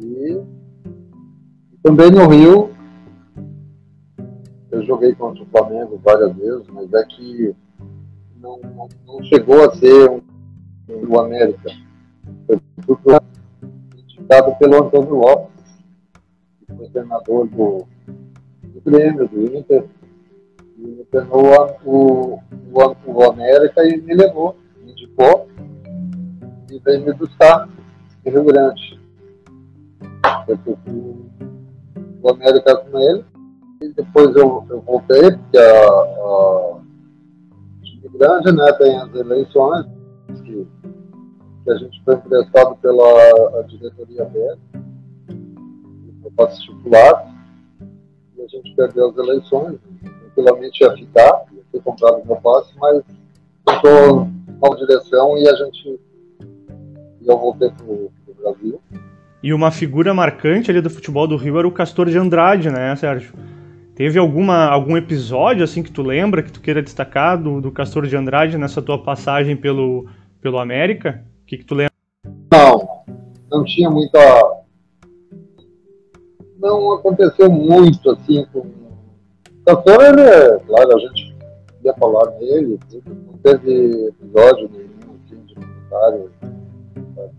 E, 0.00 0.32
e, 1.72 1.76
também 1.82 2.10
no 2.10 2.28
Rio, 2.28 2.70
eu 4.70 4.82
joguei 4.84 5.14
contra 5.14 5.42
o 5.42 5.46
Flamengo 5.46 6.00
várias 6.02 6.34
vezes, 6.36 6.66
mas 6.68 6.92
é 6.92 7.04
que 7.04 7.54
não, 8.40 8.58
não, 8.58 8.88
não 9.06 9.22
chegou 9.24 9.64
a 9.64 9.74
ser 9.74 10.08
um, 10.08 10.22
um, 10.88 11.08
o 11.08 11.20
América. 11.20 11.70
Foi 12.46 12.60
indicado 13.96 14.56
pelo 14.58 14.84
Antônio 14.84 15.14
Lopes, 15.16 15.64
que 16.66 16.74
foi 16.74 16.88
treinador 16.88 17.46
do, 17.46 17.86
do 18.62 18.80
Grêmio, 18.82 19.28
do 19.28 19.56
Inter 19.56 19.84
me 20.80 21.04
treinou 21.04 21.76
o, 21.84 22.40
o, 22.72 22.96
o 23.06 23.24
América 23.24 23.84
e 23.84 24.00
me 24.00 24.14
levou, 24.14 24.56
me 24.82 24.92
indicou 24.92 25.48
e 26.70 26.78
veio 26.78 27.04
me 27.04 27.12
buscar 27.12 27.68
em 28.24 28.30
Rio 28.30 28.44
Grande. 28.44 29.00
Eu 30.48 30.58
fui 30.58 30.76
o 32.22 32.30
América 32.30 32.76
com 32.76 32.98
ele 32.98 33.24
e 33.82 33.88
depois 33.88 34.34
eu, 34.36 34.64
eu 34.68 34.80
voltei, 34.82 35.32
porque 35.32 35.58
a, 35.58 35.88
a 35.88 36.80
Rio 38.02 38.10
Grande 38.18 38.52
né, 38.52 38.72
tem 38.72 38.96
as 38.98 39.14
eleições 39.14 39.86
que, 40.44 40.66
que 41.64 41.70
a 41.70 41.74
gente 41.76 42.02
foi 42.04 42.14
emprestado 42.14 42.76
pela 42.76 43.62
diretoria 43.68 44.24
dele, 44.26 44.60
eu 46.24 46.30
participar 46.36 47.34
e 48.36 48.42
a 48.42 48.46
gente 48.46 48.74
perdeu 48.74 49.08
as 49.08 49.16
eleições 49.16 49.78
tranquilamente 50.40 50.82
ia 50.82 50.92
ficar, 50.92 51.44
ia 51.52 51.62
ter 51.70 51.82
comprado 51.82 52.24
meu 52.24 52.36
passe, 52.36 52.72
mas 52.78 53.02
estou 53.68 54.26
numa 54.46 54.76
direção 54.76 55.36
e 55.36 55.48
a 55.48 55.54
gente. 55.54 56.00
E 57.20 57.28
eu 57.28 57.38
voltei 57.38 57.70
para 57.70 57.86
o 57.86 58.10
Brasil. 58.42 58.80
E 59.42 59.52
uma 59.54 59.70
figura 59.70 60.12
marcante 60.12 60.70
ali 60.70 60.80
do 60.80 60.90
futebol 60.90 61.26
do 61.26 61.36
Rio 61.36 61.58
era 61.58 61.68
o 61.68 61.72
Castor 61.72 62.08
de 62.08 62.18
Andrade, 62.18 62.70
né, 62.70 62.94
Sérgio? 62.96 63.32
Teve 63.94 64.18
alguma, 64.18 64.66
algum 64.66 64.96
episódio 64.96 65.64
assim 65.64 65.82
que 65.82 65.90
tu 65.90 66.02
lembra, 66.02 66.42
que 66.42 66.52
tu 66.52 66.60
queira 66.60 66.82
destacar 66.82 67.40
do, 67.40 67.60
do 67.60 67.70
Castor 67.70 68.06
de 68.06 68.16
Andrade 68.16 68.56
nessa 68.56 68.80
tua 68.80 69.02
passagem 69.02 69.56
pelo, 69.56 70.06
pelo 70.40 70.58
América? 70.58 71.24
O 71.42 71.46
que, 71.46 71.58
que 71.58 71.64
tu 71.64 71.74
lembra? 71.74 71.92
Não, 72.52 72.88
não 73.50 73.64
tinha 73.64 73.90
muita. 73.90 74.18
Não 76.58 76.94
aconteceu 76.94 77.50
muito 77.50 78.10
assim 78.10 78.46
com. 78.52 78.60
O 78.60 79.64
Castor, 79.66 80.02
ele 80.02 80.60
claro, 80.66 80.96
a 80.96 80.98
gente 80.98 81.36
ia 81.84 81.94
falar 81.94 82.30
nele, 82.38 82.78
não 83.06 83.38
teve 83.38 84.08
episódio 84.08 84.70
nenhum 84.70 85.16
assim, 85.26 85.44
de 85.46 85.54
comentário 85.54 86.30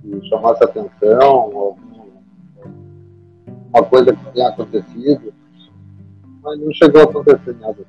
que 0.01 0.29
chamasse 0.29 0.63
atenção, 0.63 1.77
uma 3.73 3.83
coisa 3.83 4.13
que 4.13 4.25
tenha 4.33 4.49
acontecido, 4.49 5.33
mas 6.43 6.59
não 6.59 6.73
chegou 6.73 7.01
a 7.01 7.03
acontecer 7.05 7.55
nada. 7.59 7.85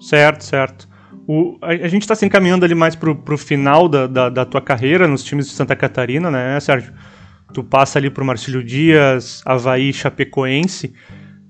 Certo, 0.00 0.44
certo. 0.44 0.88
O, 1.26 1.58
a, 1.60 1.68
a, 1.68 1.88
gente 1.88 2.02
está 2.02 2.14
se 2.14 2.24
encaminhando 2.24 2.64
ali 2.64 2.74
mais 2.74 2.96
pro, 2.96 3.14
pro 3.14 3.36
final 3.36 3.88
da, 3.88 4.06
da, 4.06 4.28
da, 4.28 4.44
tua 4.44 4.60
carreira 4.60 5.06
nos 5.06 5.22
times 5.22 5.46
de 5.46 5.52
Santa 5.52 5.76
Catarina, 5.76 6.30
né, 6.30 6.58
Sérgio? 6.58 6.92
Tu 7.52 7.62
passa 7.62 7.98
ali 7.98 8.10
pro 8.10 8.24
Marcílio 8.24 8.64
Dias, 8.64 9.42
Havaí, 9.44 9.92
Chapecoense. 9.92 10.94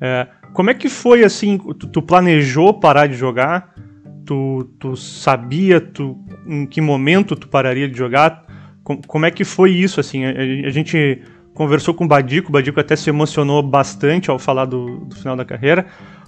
É, 0.01 0.27
como 0.53 0.71
é 0.71 0.75
que 0.75 0.89
foi 0.89 1.25
assim? 1.25 1.59
Tu, 1.59 1.87
tu, 1.87 2.03
planejou 2.03 2.81
parar 2.81 3.07
de 3.07 3.15
jogar? 3.15 3.75
Tu, 4.25 4.65
tu 4.79 4.97
sabia 4.97 5.81
tu, 5.81 6.19
em 6.47 6.67
que 6.67 6.81
momento 6.81 7.37
tu 7.37 7.49
pararia 7.49 7.89
de 7.89 7.97
jogar? 7.97 8.45
Com, 8.91 9.01
como 9.03 9.25
é 9.25 9.31
que 9.31 9.45
foi 9.45 9.71
isso 9.71 10.01
assim? 10.01 10.25
A, 10.25 10.71
gente 10.71 11.23
conversou 11.55 11.95
com 11.95 12.05
o 12.05 12.09
Badico, 12.09 12.49
o 12.49 12.53
Badico 12.53 12.81
até 12.81 12.97
se 12.97 13.09
emocionou 13.09 13.63
bastante 13.63 14.31
ao 14.31 14.39
falar 14.39 14.65
do, 14.65 15.05
do 15.05 15.15
final 15.15 15.37
da 15.37 15.45
carreira, 15.45 15.87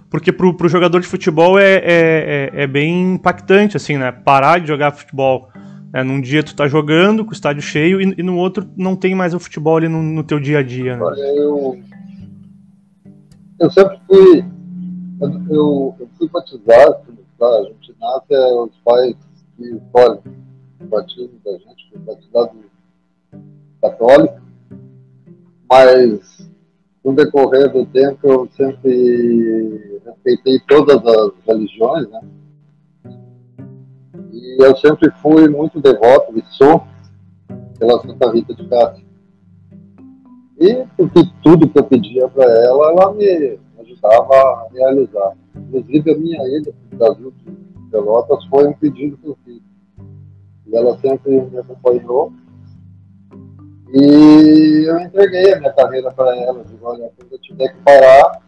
porque 0.08 0.30
pro, 0.30 0.56
pro 0.56 0.68
jogador 0.68 1.00
de 1.00 1.08
futebol 1.08 1.58
é, 1.58 1.74
é, 1.74 1.82
é, 1.82 2.62
é 2.62 2.66
bem 2.68 3.14
impactante, 3.14 3.76
assim, 3.76 3.98
né? 3.98 4.12
Parar 4.12 4.60
de 4.60 4.68
jogar 4.68 4.92
futebol. 4.92 5.48
Né? 5.92 6.04
Num 6.04 6.20
dia 6.20 6.44
tu 6.44 6.54
tá 6.54 6.68
jogando 6.68 7.24
com 7.24 7.32
o 7.32 7.34
estádio 7.34 7.62
cheio 7.62 8.00
e, 8.00 8.14
e 8.16 8.22
no 8.22 8.36
outro 8.36 8.70
não 8.76 8.94
tem 8.94 9.12
mais 9.12 9.34
o 9.34 9.40
futebol 9.40 9.76
ali 9.76 9.88
no, 9.88 10.00
no 10.00 10.22
teu 10.22 10.38
dia 10.38 10.60
a 10.60 10.62
dia, 10.62 10.96
né? 10.96 11.02
Olha, 11.02 11.20
eu, 11.20 11.80
eu 13.58 13.70
sempre 13.72 13.98
fui 14.06 14.44
eu, 15.50 15.96
eu 15.98 16.08
fui 16.16 16.28
batizado, 16.28 16.96
a 17.40 17.62
gente 17.64 17.96
nasce, 18.00 18.34
os 18.34 18.76
pais 18.84 19.16
que 19.56 19.64
escolhem 19.64 20.20
o 20.82 20.88
batismo 20.88 21.38
da 21.44 21.52
gente, 21.52 21.90
fui 21.90 21.98
batizado 22.00 22.58
católico, 23.80 24.40
mas 25.70 26.50
no 27.04 27.14
decorrer 27.14 27.72
do 27.72 27.84
tempo 27.86 28.18
eu 28.22 28.48
sempre 28.56 30.00
respeitei 30.04 30.60
todas 30.68 31.04
as 31.04 31.32
religiões, 31.46 32.08
né? 32.08 32.20
E 34.32 34.62
eu 34.62 34.76
sempre 34.76 35.10
fui 35.22 35.48
muito 35.48 35.80
devoto 35.80 36.38
e 36.38 36.44
sou 36.54 36.84
pela 37.78 38.00
Santa 38.00 38.30
Rita 38.30 38.54
de 38.54 38.68
Cássia. 38.68 39.04
E 40.60 40.86
porque 40.96 41.20
tudo 41.42 41.68
que 41.68 41.78
eu 41.78 41.84
pedia 41.84 42.28
para 42.28 42.44
ela, 42.44 42.90
ela 42.92 43.12
me 43.12 43.58
ajudava 43.80 44.34
a 44.34 44.68
realizar. 44.72 45.36
Inclusive 45.56 46.12
a 46.12 46.18
minha 46.18 46.58
ida 46.58 46.72
para 46.72 46.94
o 46.94 46.98
Brasil 46.98 47.32
de 47.38 47.90
Pelotas 47.90 48.44
foi 48.46 48.68
um 48.68 48.72
pedido 48.72 49.16
que 49.16 49.26
eu 49.26 49.36
fiz. 49.44 49.71
E 50.72 50.76
ela 50.76 50.98
sempre 50.98 51.40
me 51.40 51.58
acompanhou 51.58 52.32
e 53.94 54.84
eu 54.88 54.98
entreguei 55.00 55.52
a 55.52 55.58
minha 55.58 55.72
carreira 55.72 56.10
para 56.10 56.34
ela. 56.34 56.64
Digo, 56.64 56.86
olha, 56.86 57.10
quando 57.14 57.32
eu 57.32 57.38
tiver 57.38 57.68
que 57.68 57.82
parar, 57.82 58.40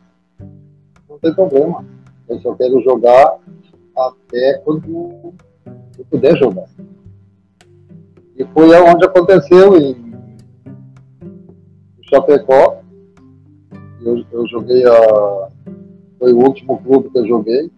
não 1.07 1.19
tem 1.19 1.35
problema. 1.35 1.85
Eu 2.27 2.41
só 2.41 2.55
quero 2.55 2.81
jogar 2.81 3.37
até 3.95 4.59
quando 4.65 5.35
eu 5.99 6.05
puder 6.11 6.35
jogar. 6.39 6.67
E 8.39 8.45
foi 8.55 8.75
aonde 8.75 9.05
aconteceu 9.05 9.77
em 9.77 10.15
Chapecó. 12.09 12.81
Eu, 14.01 14.25
eu 14.33 14.49
joguei 14.49 14.83
a. 14.87 15.49
Foi 16.19 16.33
o 16.33 16.39
último 16.39 16.83
clube 16.83 17.11
que 17.11 17.19
eu 17.19 17.27
joguei. 17.27 17.71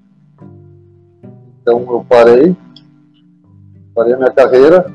Então 1.61 1.81
eu 1.81 2.07
parei. 2.09 2.57
Parei 3.97 4.13
a 4.13 4.17
minha 4.19 4.31
carreira 4.31 4.95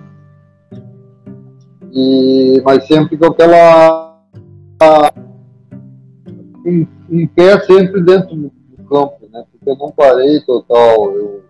e, 1.91 2.61
mas 2.63 2.87
sempre 2.87 3.17
com 3.17 3.25
aquela. 3.25 4.17
Um, 6.65 6.87
um 7.09 7.27
pé 7.27 7.59
sempre 7.61 8.01
dentro 8.01 8.35
do 8.35 8.51
campo, 8.87 9.27
né? 9.31 9.43
Porque 9.51 9.69
eu 9.69 9.75
não 9.75 9.91
parei 9.91 10.39
total. 10.41 11.11
Eu, 11.11 11.43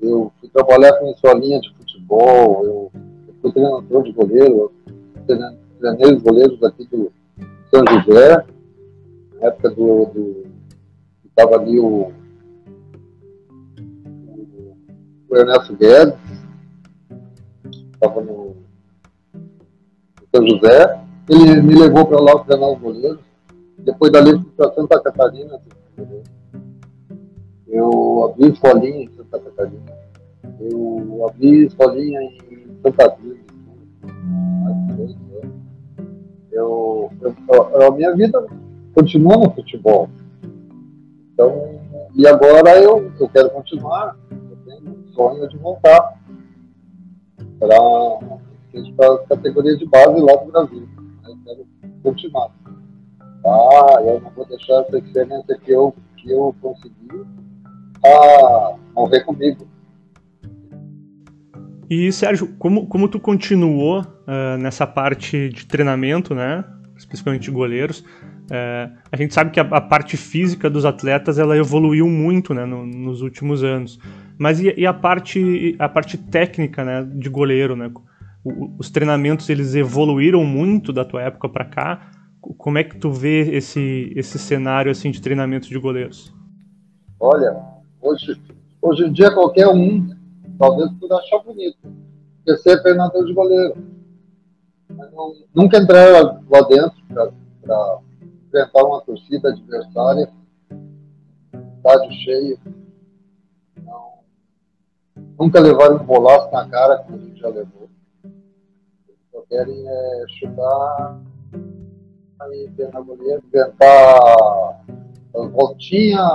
eu 0.00 0.32
fui 0.38 0.48
trabalhar 0.50 0.92
com 0.94 1.10
escolinha 1.10 1.60
de 1.60 1.72
futebol, 1.74 2.64
eu, 2.64 2.92
eu 3.28 3.34
fui 3.40 3.52
treinador 3.52 4.02
de 4.02 4.12
goleiro, 4.12 4.72
treinei 5.26 6.14
os 6.16 6.22
goleiros 6.22 6.62
aqui 6.62 6.86
do 6.86 7.10
São 7.70 7.84
José, 7.88 8.44
na 9.40 9.48
época 9.48 9.70
do. 9.70 10.06
do 10.06 10.50
estava 11.26 11.56
ali 11.56 11.78
o, 11.78 12.12
o 15.28 15.36
Ernesto 15.36 15.74
Guedes, 15.76 16.39
estava 18.00 18.22
no 18.22 18.56
são 20.34 20.46
José. 20.48 21.00
Ele 21.28 21.60
me 21.60 21.74
levou 21.74 22.06
para 22.06 22.20
lá 22.20 22.38
treinar 22.44 22.70
os 22.70 22.80
goleiros. 22.80 23.20
Depois 23.78 24.10
dali 24.10 24.32
fui 24.32 24.50
para 24.56 24.72
Santa 24.72 25.00
Catarina. 25.00 25.60
Eu 27.68 28.24
abri 28.24 28.50
escolinha 28.50 29.02
em 29.02 29.10
Santa 29.10 29.38
Catarina. 29.38 29.92
Eu 30.58 31.26
abri 31.28 31.66
escolinha 31.66 32.22
em 32.22 32.38
Santa 32.82 33.10
Cruz. 33.10 33.38
Eu, 36.50 37.10
eu, 37.22 37.86
a 37.86 37.90
minha 37.92 38.14
vida 38.14 38.44
continua 38.94 39.36
no 39.36 39.50
futebol. 39.50 40.08
Então, 41.32 41.80
e 42.14 42.26
agora 42.26 42.78
eu, 42.80 43.10
eu 43.18 43.28
quero 43.28 43.50
continuar. 43.50 44.16
Eu 44.30 44.56
tenho 44.64 44.90
um 44.90 45.12
sonho 45.12 45.48
de 45.48 45.56
voltar 45.56 46.20
para 47.60 49.14
as 49.14 49.26
categorias 49.28 49.78
de 49.78 49.86
base 49.86 50.20
lá 50.20 50.34
do 50.36 50.50
Brasil. 50.50 50.88
Eu 51.26 51.36
quero 51.44 51.66
continuar. 52.02 52.50
Ah, 53.46 54.02
eu 54.02 54.20
não 54.20 54.30
vou 54.30 54.46
deixar 54.46 54.80
essa 54.80 54.98
experiência 54.98 55.58
que 55.64 55.70
eu, 55.70 55.94
que 56.16 56.30
eu 56.30 56.54
consegui 56.60 57.24
a 58.04 58.74
morrer 58.94 59.20
comigo. 59.20 59.66
E 61.88 62.12
Sérgio, 62.12 62.54
como, 62.58 62.86
como 62.86 63.08
tu 63.08 63.18
continuou 63.18 64.00
uh, 64.02 64.56
nessa 64.58 64.86
parte 64.86 65.48
de 65.48 65.66
treinamento, 65.66 66.34
né, 66.34 66.64
especialmente 66.96 67.42
de 67.42 67.50
goleiros, 67.50 68.00
uh, 68.00 68.96
a 69.10 69.16
gente 69.16 69.34
sabe 69.34 69.50
que 69.50 69.58
a, 69.58 69.64
a, 69.64 69.80
parte 69.80 70.16
física 70.16 70.70
dos 70.70 70.84
atletas 70.84 71.38
ela 71.38 71.56
evoluiu 71.56 72.06
muito, 72.06 72.54
né, 72.54 72.64
no, 72.64 72.86
nos 72.86 73.22
últimos 73.22 73.64
anos. 73.64 73.98
Mas 74.40 74.58
e, 74.58 74.72
e, 74.74 74.86
a 74.86 74.94
parte 74.94 75.76
a 75.78 75.86
parte 75.86 76.16
técnica, 76.16 76.82
né, 76.82 77.06
de 77.06 77.28
goleiro, 77.28 77.76
né? 77.76 77.92
os 78.78 78.88
treinamentos 78.88 79.50
eles 79.50 79.74
evoluíram 79.74 80.42
muito 80.46 80.94
da 80.94 81.04
tua 81.04 81.20
época 81.20 81.46
para 81.46 81.66
cá. 81.66 82.10
Como 82.40 82.78
é 82.78 82.82
que 82.82 82.96
tu 82.96 83.12
vê 83.12 83.54
esse, 83.54 84.10
esse 84.16 84.38
cenário 84.38 84.90
assim 84.90 85.10
de 85.10 85.20
treinamento 85.20 85.68
de 85.68 85.78
goleiros? 85.78 86.34
Olha, 87.20 87.54
hoje, 88.00 88.40
hoje 88.80 89.04
em 89.04 89.12
dia 89.12 89.30
qualquer 89.30 89.68
um, 89.68 90.08
talvez 90.58 90.90
por 90.92 91.12
achar 91.12 91.40
bonito, 91.40 91.76
quer 92.46 92.56
ser 92.56 92.82
treinador 92.82 93.26
de 93.26 93.34
goleiro. 93.34 93.74
Não, 94.88 95.34
nunca 95.54 95.76
entrar 95.76 96.08
lá, 96.12 96.40
lá 96.50 96.60
dentro 96.62 96.96
para 97.10 97.98
enfrentar 98.46 98.84
uma 98.84 99.02
torcida 99.02 99.50
adversária, 99.50 100.30
estádio 101.76 102.12
cheio. 102.24 102.79
Nunca 105.40 105.58
levar 105.58 105.90
um 105.90 106.04
bolaço 106.04 106.52
na 106.52 106.68
cara 106.68 106.98
como 106.98 107.16
a 107.16 107.20
gente 107.20 107.40
já 107.40 107.48
levou 107.48 107.80
querem 109.50 109.84
é, 109.84 110.24
chutar 110.38 111.20
e 112.52 112.70
ter 112.76 112.90
na 112.92 113.00
goleira, 113.00 113.42
inventar 113.44 114.80
voltinha, 115.52 116.26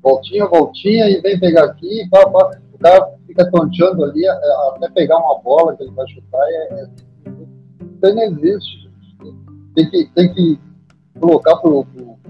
voltinha, 0.00 0.46
voltinha 0.46 1.08
e 1.08 1.20
vem 1.20 1.40
pegar 1.40 1.64
aqui, 1.64 2.08
pá, 2.10 2.28
pá. 2.30 2.60
o 2.72 2.78
cara 2.78 3.10
fica 3.26 3.50
tonteando 3.50 4.04
ali 4.04 4.24
é, 4.24 4.30
até 4.76 4.90
pegar 4.90 5.18
uma 5.18 5.40
bola 5.40 5.74
que 5.74 5.82
ele 5.82 5.92
vai 5.92 6.06
chutar. 6.08 6.40
É, 6.46 6.74
é, 6.74 6.88
isso 7.26 8.14
não 8.14 8.22
existe. 8.22 8.90
Tem 9.74 9.90
que, 9.90 10.06
tem 10.14 10.32
que 10.32 10.60
colocar 11.18 11.56
para 11.56 11.70
o 11.70 11.84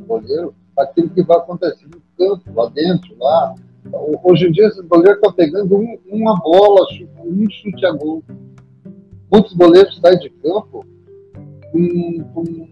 goleiro 0.07 0.55
aquilo 0.79 1.11
que 1.11 1.23
vai 1.23 1.37
acontecer 1.37 1.87
no 1.87 2.01
campo, 2.17 2.53
lá 2.55 2.71
dentro, 2.71 3.15
lá. 3.19 3.55
Hoje 4.23 4.49
em 4.49 4.53
dia, 4.53 4.67
esses 4.67 4.85
goleiros 4.87 5.17
estão 5.17 5.33
pegando 5.33 5.77
um, 5.77 5.99
uma 6.07 6.37
bola, 6.41 6.87
um 7.25 7.49
chute 7.51 7.87
a 7.87 7.93
gol 7.93 8.23
muitos 9.35 9.53
goleiros 9.55 9.99
saem 9.99 10.19
de 10.21 10.31
campo 10.31 10.87
com, 11.73 12.25
com, 12.33 12.69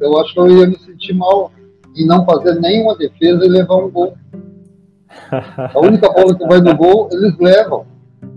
eu 0.00 0.20
acho 0.20 0.34
que 0.34 0.40
eu 0.40 0.58
ia 0.58 0.66
me 0.66 0.76
sentir 0.80 1.12
mal 1.12 1.52
em 1.96 2.04
não 2.04 2.24
fazer 2.26 2.60
nenhuma 2.60 2.96
defesa 2.96 3.44
e 3.44 3.48
levar 3.48 3.76
um 3.76 3.90
gol. 3.90 4.14
A 5.30 5.78
única 5.78 6.10
bola 6.12 6.36
que 6.36 6.44
vai 6.44 6.60
no 6.60 6.76
gol, 6.76 7.08
eles 7.12 7.38
levam. 7.38 7.86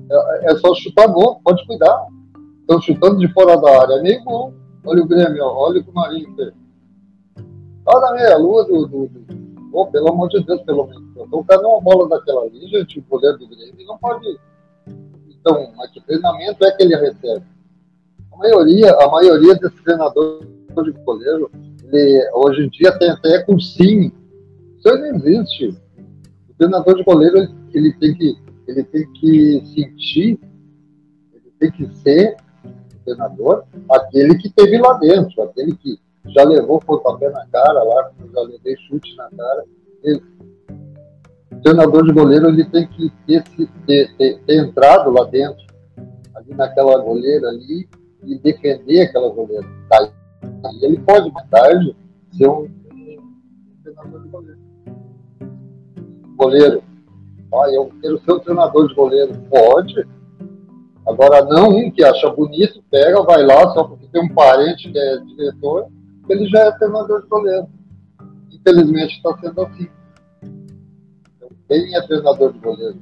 É, 0.10 0.52
é 0.52 0.56
só 0.58 0.76
chutar 0.76 1.08
gol, 1.08 1.42
pode 1.44 1.66
cuidar. 1.66 2.08
Estão 2.62 2.80
chutando 2.80 3.18
de 3.18 3.28
fora 3.34 3.60
da 3.60 3.82
área, 3.82 4.04
meio 4.04 4.24
gol. 4.24 4.54
Olha 4.86 5.02
o 5.02 5.08
Grêmio, 5.08 5.44
olha 5.44 5.80
o 5.80 5.84
que 5.84 5.90
o 5.90 5.94
Marinho 5.94 6.36
fez. 6.36 6.54
Olha 7.88 8.36
a 8.36 8.38
lua 8.38 8.66
do, 8.66 8.86
do, 8.86 9.08
do... 9.08 9.37
Oh, 9.72 9.88
pelo 9.88 10.10
amor 10.10 10.30
de 10.30 10.44
Deus, 10.44 10.62
pelo 10.62 10.88
menos. 10.88 11.04
Então, 11.12 11.40
o 11.40 11.44
cara 11.44 11.68
uma 11.68 11.82
bola 11.82 12.08
daquela 12.10 12.42
ali, 12.42 12.68
gente, 12.68 13.00
o 13.00 13.04
goleiro 13.04 13.38
do 13.38 13.48
Grêmio 13.48 13.86
não 13.86 13.98
pode. 13.98 14.40
Então, 15.30 15.72
mas 15.76 15.92
que 15.92 16.02
treinamento 16.02 16.66
é 16.66 16.72
que 16.72 16.84
ele 16.84 16.96
recebe? 16.96 17.46
A 18.32 18.38
maioria, 18.38 18.92
a 18.92 19.10
maioria 19.10 19.56
desses 19.56 19.82
treinadores 19.82 20.48
de 20.84 20.92
goleiro, 21.04 21.52
ele, 21.92 22.30
hoje 22.34 22.66
em 22.66 22.70
dia 22.70 22.98
tem 22.98 23.10
até 23.10 23.44
cursinho. 23.44 24.12
Isso 24.78 24.88
não 24.88 25.06
existe. 25.06 25.70
O 26.50 26.54
treinador 26.58 26.96
de 26.96 27.04
goleiro, 27.04 27.38
ele, 27.38 27.54
ele, 27.74 27.94
tem 27.94 28.14
que, 28.14 28.38
ele 28.68 28.84
tem 28.84 29.12
que 29.14 29.62
sentir, 29.66 30.40
ele 31.34 31.54
tem 31.60 31.72
que 31.72 31.96
ser 31.98 32.38
o 32.66 33.04
treinador, 33.06 33.64
aquele 33.90 34.36
que 34.38 34.50
teve 34.50 34.78
lá 34.78 34.94
dentro, 34.94 35.42
aquele 35.44 35.76
que 35.76 36.00
já 36.30 36.44
levou 36.44 36.80
pontapé 36.80 37.30
na 37.30 37.46
cara 37.48 37.84
lá, 37.84 38.12
já 38.34 38.42
levei 38.42 38.76
chute 38.88 39.16
na 39.16 39.30
cara. 39.30 39.66
Ele, 40.04 40.22
o 41.52 41.62
treinador 41.62 42.06
de 42.06 42.14
goleiro 42.14 42.50
ele 42.50 42.66
tem 42.66 42.88
que 42.88 43.12
ter, 43.26 43.44
ter, 43.86 44.16
ter, 44.16 44.40
ter 44.40 44.56
entrado 44.56 45.10
lá 45.12 45.24
dentro, 45.26 45.66
ali 46.36 46.54
naquela 46.54 46.98
goleira 47.00 47.50
ali, 47.50 47.88
e 48.24 48.38
defender 48.38 49.02
aquela 49.02 49.30
goleira. 49.30 49.66
Daí 49.90 50.84
ele 50.84 51.00
pode, 51.00 51.32
mais 51.32 51.50
tarde, 51.50 51.96
ser 52.38 52.48
um, 52.48 52.64
um 52.64 53.84
treinador 53.84 54.24
de 54.24 54.30
goleiro. 54.30 54.60
Goleiro. 56.36 56.84
Ah, 57.54 57.72
eu 57.72 57.90
quero 58.02 58.20
ser 58.24 58.34
um 58.34 58.40
treinador 58.40 58.88
de 58.88 58.96
goleiro. 58.96 59.34
Pode. 59.50 60.08
Agora, 61.08 61.46
não 61.46 61.70
um 61.70 61.90
que 61.90 62.04
acha 62.04 62.30
bonito, 62.30 62.84
pega, 62.92 63.24
vai 63.24 63.42
lá, 63.44 63.70
só 63.74 63.86
porque 63.86 64.08
tem 64.08 64.22
um 64.22 64.34
parente 64.34 64.92
que 64.92 65.00
é 65.00 65.18
diretor, 65.20 65.88
ele 66.30 66.48
já 66.48 66.60
é 66.60 66.72
treinador 66.72 67.22
de 67.22 67.28
goleiro. 67.28 67.68
Infelizmente 68.52 69.16
está 69.16 69.38
sendo 69.38 69.62
assim. 69.62 69.88
Então, 70.44 71.50
quem 71.68 71.96
é 71.96 72.02
treinador 72.08 72.54
de 72.54 72.60
goleiro, 72.60 72.98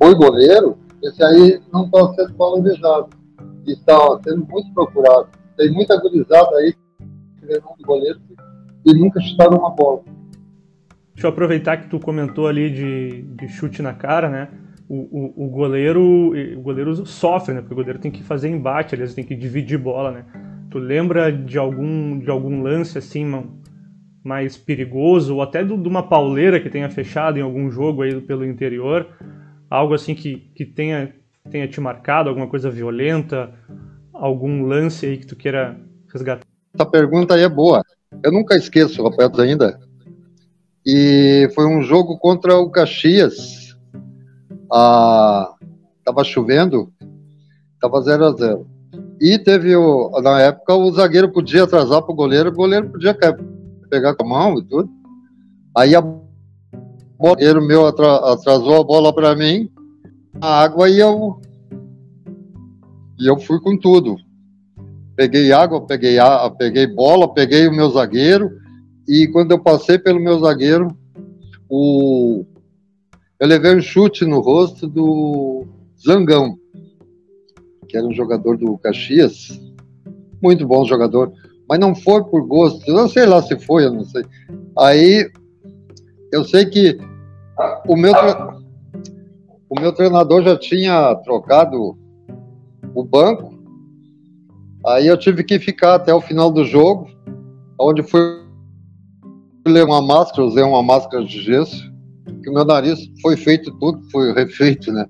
foi 0.00 0.14
goleiro, 0.14 0.78
esse 1.02 1.22
aí 1.22 1.60
não 1.72 1.84
está 1.86 2.14
sendo 2.14 2.36
valorizado. 2.36 3.08
Está 3.66 4.20
sendo 4.24 4.46
muito 4.46 4.72
procurado. 4.72 5.28
Tem 5.56 5.70
muita 5.70 6.00
gurizada 6.00 6.56
aí 6.56 6.74
treinando 7.40 7.74
goleiro 7.84 8.20
e 8.84 8.94
nunca 8.94 9.20
chutaram 9.20 9.58
uma 9.58 9.70
bola. 9.70 10.02
Deixa 11.14 11.26
eu 11.26 11.30
aproveitar 11.30 11.76
que 11.78 11.88
tu 11.88 11.98
comentou 11.98 12.46
ali 12.46 12.70
de, 12.70 13.22
de 13.22 13.48
chute 13.48 13.82
na 13.82 13.92
cara, 13.92 14.28
né? 14.28 14.48
O, 14.88 14.94
o, 14.94 15.46
o, 15.46 15.48
goleiro 15.50 16.32
o 16.56 16.60
goleiro 16.62 17.04
sofre, 17.04 17.52
né? 17.52 17.60
Porque 17.60 17.74
o 17.74 17.76
goleiro 17.76 17.98
tem 17.98 18.10
que 18.10 18.22
fazer 18.22 18.48
embate, 18.48 18.94
aliás, 18.94 19.14
tem 19.14 19.24
que 19.24 19.34
dividir 19.34 19.78
bola, 19.78 20.12
né? 20.12 20.24
Tu 20.70 20.78
lembra 20.78 21.32
de 21.32 21.58
algum, 21.58 22.18
de 22.18 22.30
algum 22.30 22.62
lance 22.62 22.98
assim 22.98 23.24
mais 24.22 24.56
perigoso, 24.56 25.36
ou 25.36 25.42
até 25.42 25.64
de 25.64 25.72
uma 25.72 26.02
pauleira 26.02 26.60
que 26.60 26.68
tenha 26.68 26.90
fechado 26.90 27.38
em 27.38 27.42
algum 27.42 27.70
jogo 27.70 28.02
aí 28.02 28.20
pelo 28.20 28.44
interior? 28.44 29.06
Algo 29.70 29.94
assim 29.94 30.14
que, 30.14 30.50
que 30.54 30.66
tenha, 30.66 31.14
tenha 31.50 31.66
te 31.66 31.80
marcado, 31.80 32.28
alguma 32.28 32.46
coisa 32.46 32.70
violenta, 32.70 33.54
algum 34.12 34.66
lance 34.66 35.06
aí 35.06 35.16
que 35.16 35.26
tu 35.26 35.36
queira 35.36 35.78
resgatar? 36.12 36.44
Essa 36.74 36.84
pergunta 36.84 37.34
aí 37.34 37.42
é 37.42 37.48
boa. 37.48 37.82
Eu 38.22 38.32
nunca 38.32 38.56
esqueço, 38.56 39.02
Rafael, 39.02 39.30
ainda. 39.38 39.78
E 40.84 41.48
foi 41.54 41.66
um 41.66 41.82
jogo 41.82 42.18
contra 42.18 42.56
o 42.56 42.70
Caxias. 42.70 43.76
Ah, 44.70 45.54
tava 46.04 46.24
chovendo, 46.24 46.92
tava 47.80 48.00
0 48.02 48.24
a 48.26 48.32
0 48.32 48.77
E 49.20 49.38
teve, 49.38 49.74
o, 49.74 50.10
na 50.22 50.40
época, 50.40 50.74
o 50.74 50.92
zagueiro 50.92 51.32
podia 51.32 51.64
atrasar 51.64 52.02
para 52.02 52.12
o 52.12 52.16
goleiro, 52.16 52.50
o 52.50 52.54
goleiro 52.54 52.90
podia 52.90 53.16
pegar 53.90 54.14
com 54.14 54.24
a 54.24 54.28
mão 54.28 54.58
e 54.58 54.64
tudo. 54.64 54.88
Aí 55.76 55.94
a 55.94 56.02
o 57.18 57.34
goleiro 57.34 57.60
meu 57.60 57.84
atrasou 57.84 58.80
a 58.80 58.84
bola 58.84 59.12
para 59.12 59.34
mim, 59.34 59.68
a 60.40 60.62
água 60.62 60.88
e 60.88 61.00
eu 61.00 61.40
e 63.18 63.26
eu 63.26 63.36
fui 63.40 63.60
com 63.60 63.76
tudo. 63.76 64.16
Peguei 65.16 65.50
água, 65.50 65.84
peguei, 65.84 66.18
a, 66.20 66.48
peguei 66.48 66.86
bola, 66.86 67.34
peguei 67.34 67.66
o 67.66 67.74
meu 67.74 67.90
zagueiro. 67.90 68.50
E 69.08 69.26
quando 69.26 69.50
eu 69.50 69.58
passei 69.58 69.98
pelo 69.98 70.20
meu 70.20 70.38
zagueiro, 70.38 70.96
o, 71.68 72.44
eu 73.40 73.48
levei 73.48 73.74
um 73.74 73.80
chute 73.80 74.24
no 74.24 74.38
rosto 74.38 74.86
do 74.86 75.66
Zangão, 76.00 76.56
que 77.88 77.96
era 77.96 78.06
um 78.06 78.12
jogador 78.12 78.56
do 78.56 78.76
Caxias. 78.78 79.60
Muito 80.42 80.66
bom 80.66 80.84
jogador. 80.84 81.32
Mas 81.68 81.78
não 81.78 81.94
foi 81.94 82.22
por 82.24 82.46
gosto. 82.46 82.88
Eu 82.88 83.08
sei 83.08 83.26
lá 83.26 83.42
se 83.42 83.58
foi, 83.58 83.84
eu 83.84 83.92
não 83.92 84.04
sei. 84.04 84.24
Aí 84.78 85.30
eu 86.32 86.44
sei 86.44 86.66
que 86.66 86.98
o 87.86 87.96
meu, 87.96 88.12
o 89.68 89.80
meu 89.80 89.92
treinador 89.92 90.42
já 90.42 90.56
tinha 90.56 91.14
trocado 91.16 91.98
o 92.94 93.04
banco. 93.04 93.58
Aí 94.86 95.06
eu 95.06 95.18
tive 95.18 95.42
que 95.44 95.58
ficar 95.58 95.94
até 95.94 96.14
o 96.14 96.20
final 96.20 96.50
do 96.50 96.64
jogo, 96.64 97.08
onde 97.78 98.02
fui 98.02 98.20
ler 99.66 99.84
uma 99.84 100.00
máscara, 100.00 100.46
usei 100.46 100.62
uma 100.62 100.82
máscara 100.82 101.24
de 101.24 101.42
gesso, 101.42 101.92
que 102.42 102.48
o 102.48 102.54
meu 102.54 102.64
nariz 102.64 102.98
foi 103.20 103.36
feito 103.36 103.70
tudo, 103.78 104.00
foi 104.10 104.32
refeito, 104.32 104.92
né? 104.92 105.06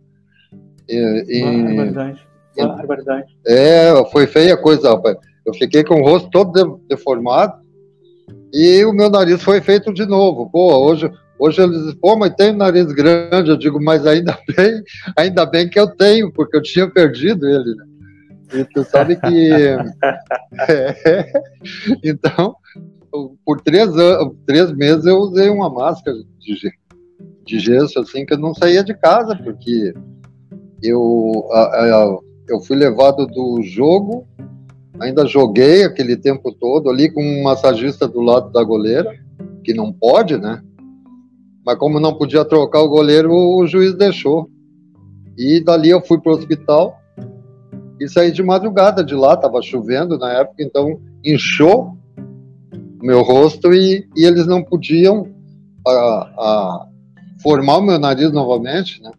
E, 0.88 1.38
e, 1.38 1.44
ah, 1.44 1.52
é 1.52 1.76
verdade. 1.76 2.27
Ah, 2.60 2.82
é. 3.46 3.90
É, 3.90 4.04
foi 4.10 4.26
feia 4.26 4.54
a 4.54 4.56
coisa, 4.56 4.90
rapaz. 4.90 5.16
Eu 5.44 5.54
fiquei 5.54 5.82
com 5.82 6.00
o 6.00 6.04
rosto 6.04 6.28
todo 6.30 6.80
deformado 6.88 7.54
e 8.52 8.84
o 8.84 8.92
meu 8.92 9.10
nariz 9.10 9.42
foi 9.42 9.60
feito 9.60 9.92
de 9.92 10.06
novo. 10.06 10.50
Pô, 10.50 10.76
hoje, 10.76 11.10
hoje 11.38 11.62
eles 11.62 11.78
dizem, 11.78 11.96
pô, 11.96 12.16
mas 12.16 12.34
tem 12.34 12.52
um 12.52 12.56
nariz 12.56 12.86
grande. 12.92 13.50
Eu 13.50 13.56
digo, 13.56 13.82
mas 13.82 14.06
ainda 14.06 14.38
bem, 14.56 14.82
ainda 15.16 15.46
bem 15.46 15.68
que 15.68 15.78
eu 15.78 15.88
tenho, 15.88 16.32
porque 16.32 16.56
eu 16.56 16.62
tinha 16.62 16.90
perdido 16.90 17.46
ele, 17.46 17.74
né? 17.74 17.84
E 18.54 18.64
tu 18.64 18.82
sabe 18.84 19.16
que. 19.16 19.52
é, 20.68 21.26
então, 22.02 22.56
por 23.44 23.60
três, 23.60 23.88
anos, 23.96 24.34
três 24.46 24.72
meses 24.72 25.04
eu 25.04 25.18
usei 25.18 25.48
uma 25.48 25.70
máscara 25.70 26.16
de, 26.38 26.72
de 27.44 27.58
gesso, 27.58 27.98
assim, 27.98 28.24
que 28.24 28.34
eu 28.34 28.38
não 28.38 28.54
saía 28.54 28.82
de 28.82 28.94
casa, 28.94 29.36
porque 29.36 29.92
eu, 30.82 31.48
a, 31.52 31.60
a, 31.60 32.18
eu 32.48 32.60
fui 32.60 32.76
levado 32.76 33.26
do 33.26 33.62
jogo, 33.62 34.26
ainda 35.00 35.26
joguei 35.26 35.84
aquele 35.84 36.16
tempo 36.16 36.52
todo 36.52 36.88
ali 36.88 37.10
com 37.10 37.22
um 37.22 37.42
massagista 37.42 38.08
do 38.08 38.20
lado 38.20 38.50
da 38.50 38.62
goleira, 38.62 39.14
que 39.62 39.74
não 39.74 39.92
pode, 39.92 40.36
né? 40.36 40.62
Mas 41.64 41.76
como 41.76 42.00
não 42.00 42.14
podia 42.14 42.44
trocar 42.44 42.80
o 42.80 42.88
goleiro, 42.88 43.30
o 43.32 43.66
juiz 43.66 43.94
deixou. 43.94 44.48
E 45.36 45.62
dali 45.62 45.90
eu 45.90 46.00
fui 46.00 46.18
para 46.18 46.32
o 46.32 46.34
hospital 46.34 46.98
e 48.00 48.08
saí 48.08 48.32
de 48.32 48.42
madrugada 48.42 49.04
de 49.04 49.14
lá, 49.14 49.34
estava 49.34 49.60
chovendo 49.60 50.18
na 50.18 50.32
época, 50.32 50.62
então 50.62 50.98
inchou 51.24 51.96
meu 53.02 53.22
rosto 53.22 53.72
e, 53.72 54.08
e 54.16 54.24
eles 54.24 54.46
não 54.46 54.62
podiam 54.62 55.28
a, 55.86 55.92
a 55.92 56.88
formar 57.42 57.78
o 57.78 57.82
meu 57.82 57.98
nariz 57.98 58.32
novamente, 58.32 59.02
né? 59.02 59.12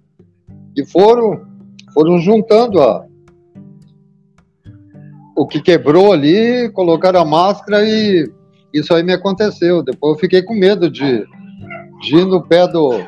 E 0.75 0.85
foram, 0.85 1.45
foram 1.93 2.19
juntando 2.19 2.81
a, 2.81 3.05
o 5.39 5.47
que 5.47 5.61
quebrou 5.61 6.11
ali, 6.11 6.69
colocaram 6.73 7.21
a 7.21 7.25
máscara 7.25 7.81
e 7.81 8.29
isso 8.73 8.93
aí 8.93 9.01
me 9.03 9.13
aconteceu. 9.13 9.81
Depois 9.81 10.15
eu 10.15 10.19
fiquei 10.19 10.41
com 10.41 10.53
medo 10.53 10.91
de, 10.91 11.25
de 12.01 12.15
ir 12.17 12.25
no 12.25 12.45
pé 12.45 12.67
do. 12.67 12.99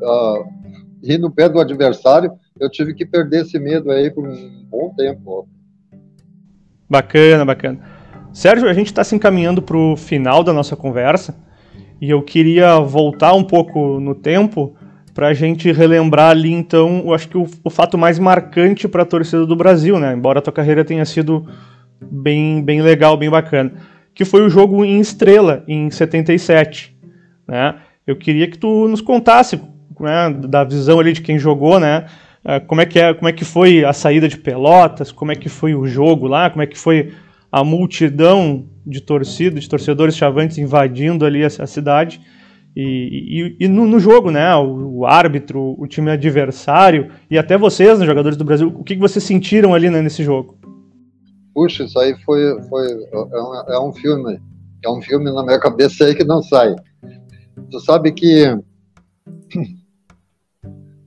Uh, 0.00 0.46
ir 1.02 1.18
no 1.18 1.32
pé 1.32 1.48
do 1.48 1.58
adversário 1.58 2.30
eu 2.60 2.70
tive 2.70 2.94
que 2.94 3.04
perder 3.04 3.42
esse 3.42 3.58
medo 3.58 3.90
aí 3.90 4.08
por 4.08 4.24
um 4.24 4.64
bom 4.70 4.94
tempo. 4.96 5.48
Bacana, 6.88 7.44
bacana. 7.44 7.80
Sérgio, 8.32 8.68
a 8.68 8.72
gente 8.72 8.86
está 8.86 9.02
se 9.02 9.16
encaminhando 9.16 9.60
para 9.60 9.76
o 9.76 9.96
final 9.96 10.44
da 10.44 10.52
nossa 10.52 10.76
conversa 10.76 11.34
e 12.00 12.08
eu 12.08 12.22
queria 12.22 12.78
voltar 12.78 13.34
um 13.34 13.42
pouco 13.42 13.98
no 13.98 14.14
tempo 14.14 14.76
para 15.18 15.26
a 15.26 15.34
gente 15.34 15.72
relembrar 15.72 16.30
ali, 16.30 16.52
então, 16.52 17.02
eu 17.04 17.12
acho 17.12 17.28
que 17.28 17.36
o, 17.36 17.44
o 17.64 17.70
fato 17.70 17.98
mais 17.98 18.20
marcante 18.20 18.86
para 18.86 19.02
a 19.02 19.04
torcida 19.04 19.44
do 19.44 19.56
Brasil, 19.56 19.98
né? 19.98 20.14
Embora 20.14 20.38
a 20.38 20.42
tua 20.42 20.52
carreira 20.52 20.84
tenha 20.84 21.04
sido 21.04 21.44
bem, 22.00 22.62
bem 22.62 22.82
legal, 22.82 23.16
bem 23.16 23.28
bacana, 23.28 23.72
que 24.14 24.24
foi 24.24 24.42
o 24.42 24.48
jogo 24.48 24.84
em 24.84 25.00
Estrela, 25.00 25.64
em 25.66 25.90
77, 25.90 26.96
né? 27.48 27.74
Eu 28.06 28.14
queria 28.14 28.48
que 28.48 28.56
tu 28.56 28.86
nos 28.86 29.00
contasse 29.00 29.60
né, 29.98 30.30
da 30.30 30.62
visão 30.62 31.00
ali 31.00 31.12
de 31.12 31.20
quem 31.20 31.36
jogou, 31.36 31.80
né? 31.80 32.06
Uh, 32.44 32.64
como 32.68 32.80
é 32.80 32.86
que 32.86 33.00
é, 33.00 33.12
como 33.12 33.28
é 33.28 33.32
que 33.32 33.44
foi 33.44 33.84
a 33.84 33.92
saída 33.92 34.28
de 34.28 34.38
Pelotas? 34.38 35.10
Como 35.10 35.32
é 35.32 35.34
que 35.34 35.48
foi 35.48 35.74
o 35.74 35.84
jogo 35.84 36.28
lá? 36.28 36.48
Como 36.48 36.62
é 36.62 36.66
que 36.68 36.78
foi 36.78 37.12
a 37.50 37.64
multidão 37.64 38.66
de 38.86 39.00
torcida, 39.00 39.58
de 39.58 39.68
torcedores 39.68 40.16
chavantes 40.16 40.58
invadindo 40.58 41.26
ali 41.26 41.42
a, 41.42 41.48
a 41.48 41.66
cidade? 41.66 42.20
E, 42.80 43.56
e, 43.58 43.64
e 43.64 43.68
no, 43.68 43.88
no, 43.88 43.98
jogo, 43.98 44.30
né? 44.30 44.54
O, 44.54 44.98
o, 44.98 45.04
árbitro, 45.04 45.74
o 45.76 45.84
time 45.88 46.12
adversário 46.12 47.10
e 47.28 47.36
até 47.36 47.58
vocês, 47.58 47.98
né, 47.98 48.06
jogadores 48.06 48.38
do 48.38 48.44
Brasil, 48.44 48.68
o 48.68 48.84
que, 48.84 48.94
que 48.94 49.00
vocês 49.00 49.24
sentiram 49.24 49.74
ali 49.74 49.90
né, 49.90 50.00
nesse 50.00 50.22
jogo? 50.22 50.56
Puxa, 51.52 51.82
isso 51.82 51.98
aí 51.98 52.14
foi, 52.24 52.62
foi 52.68 52.86
é, 52.86 53.18
um, 53.18 53.54
é 53.72 53.80
um 53.80 53.92
filme, 53.92 54.40
é 54.84 54.88
um 54.88 55.02
filme 55.02 55.24
na 55.24 55.42
minha 55.42 55.58
cabeça 55.58 56.04
aí 56.04 56.14
que 56.14 56.22
não 56.22 56.40
sai. 56.40 56.76
Tu 57.68 57.80
sabe 57.80 58.12
que 58.12 58.44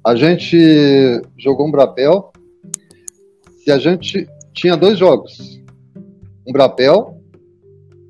a 0.06 0.14
gente 0.14 1.22
jogou 1.38 1.70
um 1.70 1.72
brapel. 1.72 2.34
Se 3.64 3.72
a 3.72 3.78
gente 3.78 4.28
tinha 4.54 4.76
dois 4.76 5.00
jogos, 5.00 5.64
um 6.46 6.52
brapel. 6.52 7.18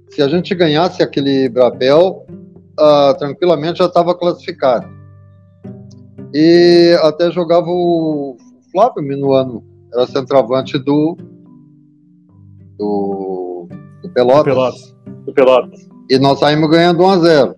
Se 0.10 0.24
a 0.24 0.28
gente 0.28 0.56
ganhasse 0.56 1.04
aquele 1.04 1.48
brapel, 1.48 2.26
uh, 2.82 3.18
tranquilamente 3.18 3.80
já 3.80 3.86
estava 3.86 4.16
classificado. 4.16 4.88
E 6.34 6.98
até 7.04 7.30
jogava 7.30 7.68
o 7.70 8.38
Flávio 8.72 9.04
Minuano, 9.04 9.64
era 9.94 10.08
centroavante 10.08 10.80
do 10.80 11.18
do, 12.78 13.68
do 14.02 14.10
Pelotas. 14.10 14.44
Do 14.44 14.46
Pelotas. 14.46 14.96
Do 15.26 15.34
Pelotas. 15.34 15.90
E 16.10 16.18
nós 16.18 16.40
saímos 16.40 16.70
ganhando 16.70 17.04
1 17.04 17.10
a 17.10 17.18
0 17.20 17.56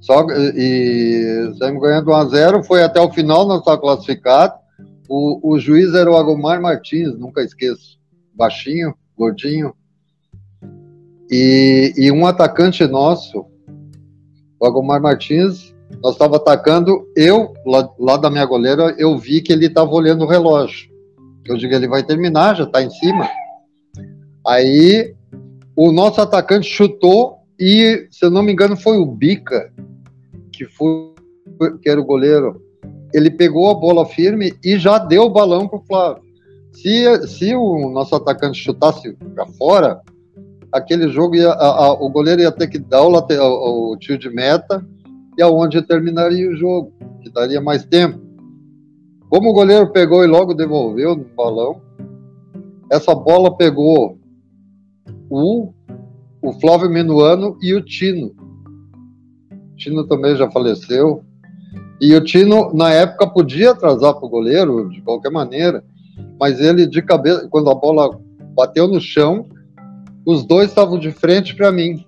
só, 0.00 0.26
e 0.30 1.52
saímos 1.58 1.82
ganhando 1.82 2.10
1 2.10 2.14
a 2.14 2.24
0 2.24 2.64
foi 2.64 2.82
até 2.82 3.00
o 3.00 3.12
final, 3.12 3.46
nós 3.46 3.58
estávamos 3.58 3.84
classificados. 3.84 4.58
O, 5.08 5.54
o 5.54 5.58
juiz 5.58 5.94
era 5.94 6.10
o 6.10 6.16
Agomar 6.16 6.60
Martins, 6.60 7.18
nunca 7.18 7.42
esqueço. 7.42 7.98
Baixinho, 8.34 8.94
gordinho. 9.16 9.74
E, 11.30 11.92
e 11.96 12.12
um 12.12 12.26
atacante 12.26 12.86
nosso, 12.86 13.46
o 14.60 14.66
Agomar 14.66 15.00
Martins, 15.00 15.74
nós 16.02 16.12
estava 16.12 16.36
atacando, 16.36 17.06
eu, 17.16 17.54
lá, 17.64 17.88
lá, 17.98 18.16
da 18.16 18.30
minha 18.30 18.44
goleira, 18.44 18.94
eu 18.98 19.16
vi 19.16 19.40
que 19.40 19.52
ele 19.52 19.66
estava 19.66 19.90
olhando 19.90 20.24
o 20.24 20.28
relógio. 20.28 20.88
Eu 21.44 21.56
digo, 21.56 21.74
ele 21.74 21.88
vai 21.88 22.02
terminar, 22.02 22.56
já 22.56 22.64
está 22.64 22.82
em 22.82 22.90
cima. 22.90 23.28
Aí 24.46 25.14
o 25.74 25.92
nosso 25.92 26.20
atacante 26.20 26.68
chutou 26.68 27.38
e, 27.58 28.06
se 28.10 28.24
eu 28.24 28.30
não 28.30 28.42
me 28.42 28.52
engano, 28.52 28.76
foi 28.76 28.98
o 28.98 29.06
Bica, 29.06 29.72
que, 30.52 30.64
foi, 30.66 31.14
que 31.82 31.88
era 31.88 32.00
o 32.00 32.04
goleiro. 32.04 32.62
Ele 33.14 33.30
pegou 33.30 33.70
a 33.70 33.74
bola 33.74 34.04
firme 34.04 34.54
e 34.62 34.78
já 34.78 34.98
deu 34.98 35.22
o 35.22 35.30
balão 35.30 35.66
para 35.66 35.78
o 35.78 35.84
Flávio. 35.84 36.22
Se, 36.72 37.26
se 37.26 37.54
o 37.54 37.90
nosso 37.90 38.14
atacante 38.14 38.58
chutasse 38.58 39.16
para 39.34 39.46
fora, 39.46 40.00
aquele 40.72 41.08
jogo 41.08 41.34
ia, 41.34 41.50
a, 41.50 41.86
a, 41.86 41.92
o 41.92 42.10
goleiro 42.10 42.42
ia 42.42 42.52
ter 42.52 42.68
que 42.68 42.78
dar 42.78 43.02
o, 43.02 43.12
o, 43.12 43.92
o 43.92 43.96
tiro 43.96 44.18
de 44.18 44.30
meta 44.30 44.84
e 45.36 45.42
aonde 45.42 45.80
terminaria 45.82 46.50
o 46.50 46.56
jogo, 46.56 46.92
que 47.22 47.30
daria 47.30 47.60
mais 47.60 47.84
tempo. 47.84 48.20
Como 49.30 49.50
o 49.50 49.52
goleiro 49.52 49.92
pegou 49.92 50.24
e 50.24 50.26
logo 50.26 50.54
devolveu 50.54 51.14
no 51.14 51.24
balão, 51.24 51.80
essa 52.90 53.14
bola 53.14 53.56
pegou 53.56 54.18
o, 55.28 55.72
o 56.42 56.52
Flávio 56.54 56.88
Minuano 56.88 57.56
e 57.60 57.74
o 57.74 57.84
Tino. 57.84 58.34
O 59.52 59.76
Tino 59.76 60.06
também 60.06 60.34
já 60.34 60.50
faleceu. 60.50 61.22
E 62.00 62.14
o 62.14 62.24
Tino, 62.24 62.72
na 62.72 62.90
época, 62.90 63.26
podia 63.26 63.72
atrasar 63.72 64.14
para 64.14 64.26
o 64.26 64.30
goleiro, 64.30 64.88
de 64.88 65.02
qualquer 65.02 65.30
maneira, 65.30 65.84
mas 66.40 66.60
ele, 66.60 66.86
de 66.86 67.02
cabeça, 67.02 67.46
quando 67.50 67.70
a 67.70 67.74
bola 67.74 68.18
bateu 68.54 68.88
no 68.88 69.00
chão, 69.00 69.46
os 70.28 70.44
dois 70.44 70.68
estavam 70.68 70.98
de 70.98 71.10
frente 71.10 71.56
para 71.56 71.72
mim. 71.72 72.04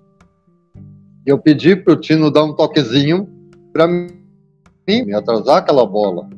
Eu 1.25 1.39
pedi 1.39 1.75
para 1.75 1.95
o 1.95 1.97
Tino 1.97 2.31
dar 2.31 2.45
um 2.45 2.55
toquezinho 2.55 3.27
para 3.73 3.89
mim, 3.89 4.11
me 4.87 5.15
atrasar 5.15 5.57
aquela 5.57 5.87
bola. 5.87 6.29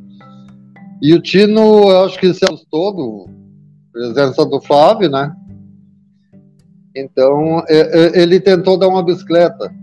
E 1.03 1.13
o 1.13 1.21
Tino, 1.21 1.91
eu 1.91 2.05
acho 2.05 2.21
que 2.21 2.33
se 2.33 2.45
assustou, 2.45 3.29
presença 3.93 4.47
do 4.47 4.61
Flávio, 4.61 5.11
né? 5.11 5.35
Então, 6.95 7.65
ele 8.15 8.39
tentou 8.39 8.79
dar 8.79 8.87
uma 8.87 9.03
bicicleta 9.03 9.75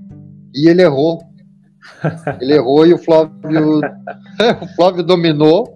e 0.55 0.69
ele 0.69 0.81
errou. 0.81 1.21
Ele 2.39 2.53
errou 2.53 2.85
e 2.85 2.93
o 2.93 2.97
Flávio, 2.97 3.81
o 4.61 4.67
Flávio 4.75 5.03
dominou, 5.03 5.75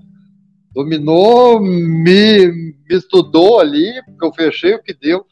dominou, 0.74 1.60
me, 1.60 2.48
me 2.48 2.76
estudou 2.90 3.60
ali, 3.60 3.92
porque 4.06 4.26
eu 4.26 4.34
fechei 4.34 4.76
o 4.76 4.82
que 4.82 4.94
deu. 4.94 5.26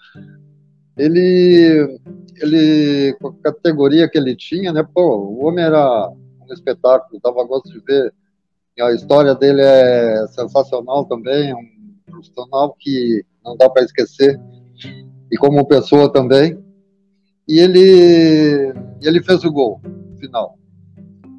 Ele, 0.98 2.00
ele, 2.42 3.16
com 3.20 3.30
a 3.30 3.34
categoria 3.36 4.10
que 4.10 4.18
ele 4.18 4.36
tinha, 4.36 4.74
né? 4.74 4.84
Pô, 4.94 5.18
o 5.18 5.46
homem 5.46 5.64
era 5.64 6.10
um 6.10 6.54
espetáculo, 6.54 7.22
dava 7.24 7.44
gosto 7.44 7.70
de 7.70 7.80
ver. 7.80 8.14
A 8.80 8.92
história 8.94 9.36
dele 9.36 9.62
é 9.62 10.26
sensacional 10.30 11.06
também, 11.06 11.52
é 11.52 11.56
um 11.56 11.66
profissional 12.06 12.76
que 12.80 13.24
não 13.44 13.56
dá 13.56 13.70
para 13.70 13.84
esquecer 13.84 14.40
e 15.32 15.38
como 15.38 15.68
pessoa 15.68 16.12
também. 16.12 16.58
E 17.48 17.60
ele, 17.60 18.74
ele 19.02 19.24
fez 19.24 19.44
o 19.44 19.52
gol 19.52 19.82
final. 20.20 20.58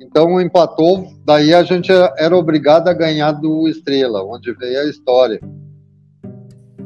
Então 0.00 0.40
empatou, 0.40 1.10
daí 1.24 1.54
a 1.54 1.62
gente 1.62 1.90
era 1.90 2.36
obrigado 2.36 2.88
a 2.88 2.92
ganhar 2.92 3.32
do 3.32 3.66
Estrela, 3.66 4.22
onde 4.22 4.52
veio 4.52 4.80
a 4.80 4.84
história. 4.84 5.40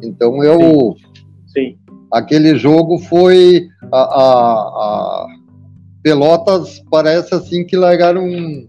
Então 0.02 0.44
eu. 0.44 0.94
Aquele 2.16 2.56
jogo 2.56 2.98
foi. 2.98 3.68
A, 3.92 3.98
a, 3.98 4.22
a, 4.22 5.26
Pelotas 6.02 6.82
parece 6.88 7.34
assim 7.34 7.64
que 7.64 7.76
largaram 7.76 8.24
um, 8.24 8.68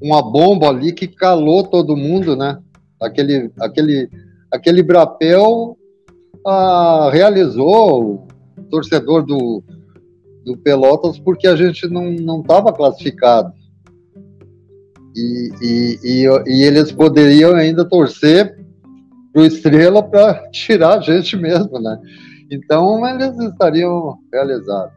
uma 0.00 0.20
bomba 0.20 0.68
ali 0.68 0.92
que 0.92 1.08
calou 1.08 1.64
todo 1.64 1.96
mundo, 1.96 2.36
né? 2.36 2.58
Aquele, 3.00 3.50
aquele, 3.58 4.10
aquele 4.52 4.82
brapel 4.82 5.78
ah, 6.46 7.08
realizou 7.10 8.26
o 8.58 8.62
torcedor 8.70 9.24
do, 9.24 9.64
do 10.44 10.56
Pelotas 10.58 11.18
porque 11.18 11.48
a 11.48 11.56
gente 11.56 11.88
não 11.88 12.40
estava 12.42 12.72
classificado. 12.72 13.52
E, 15.16 15.50
e, 15.62 15.98
e, 16.04 16.26
e, 16.46 16.62
eles 16.62 16.92
poderiam 16.92 17.54
ainda 17.56 17.84
torcer 17.84 18.54
para 19.32 19.42
o 19.42 19.46
Estrela 19.46 20.02
para 20.02 20.48
tirar 20.52 20.98
a 20.98 21.00
gente 21.00 21.34
mesmo, 21.34 21.80
né? 21.80 21.98
Então 22.50 23.06
eles 23.06 23.38
estariam 23.38 24.18
realizados. 24.32 24.92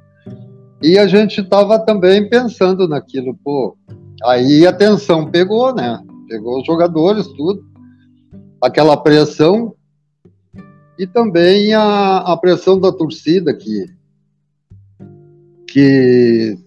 E 0.81 0.97
a 0.97 1.07
gente 1.07 1.41
estava 1.41 1.77
também 1.79 2.29
pensando 2.29 2.87
naquilo, 2.87 3.37
pô. 3.43 3.77
Aí 4.23 4.65
a 4.65 4.73
tensão 4.73 5.29
pegou, 5.29 5.73
né? 5.73 6.01
Pegou 6.27 6.59
os 6.59 6.65
jogadores, 6.65 7.27
tudo. 7.27 7.63
Aquela 8.61 8.95
pressão 8.95 9.73
e 10.99 11.07
também 11.07 11.73
a, 11.73 12.17
a 12.17 12.35
pressão 12.35 12.77
da 12.77 12.91
torcida 12.91 13.53
que, 13.53 13.85
que 15.65 16.57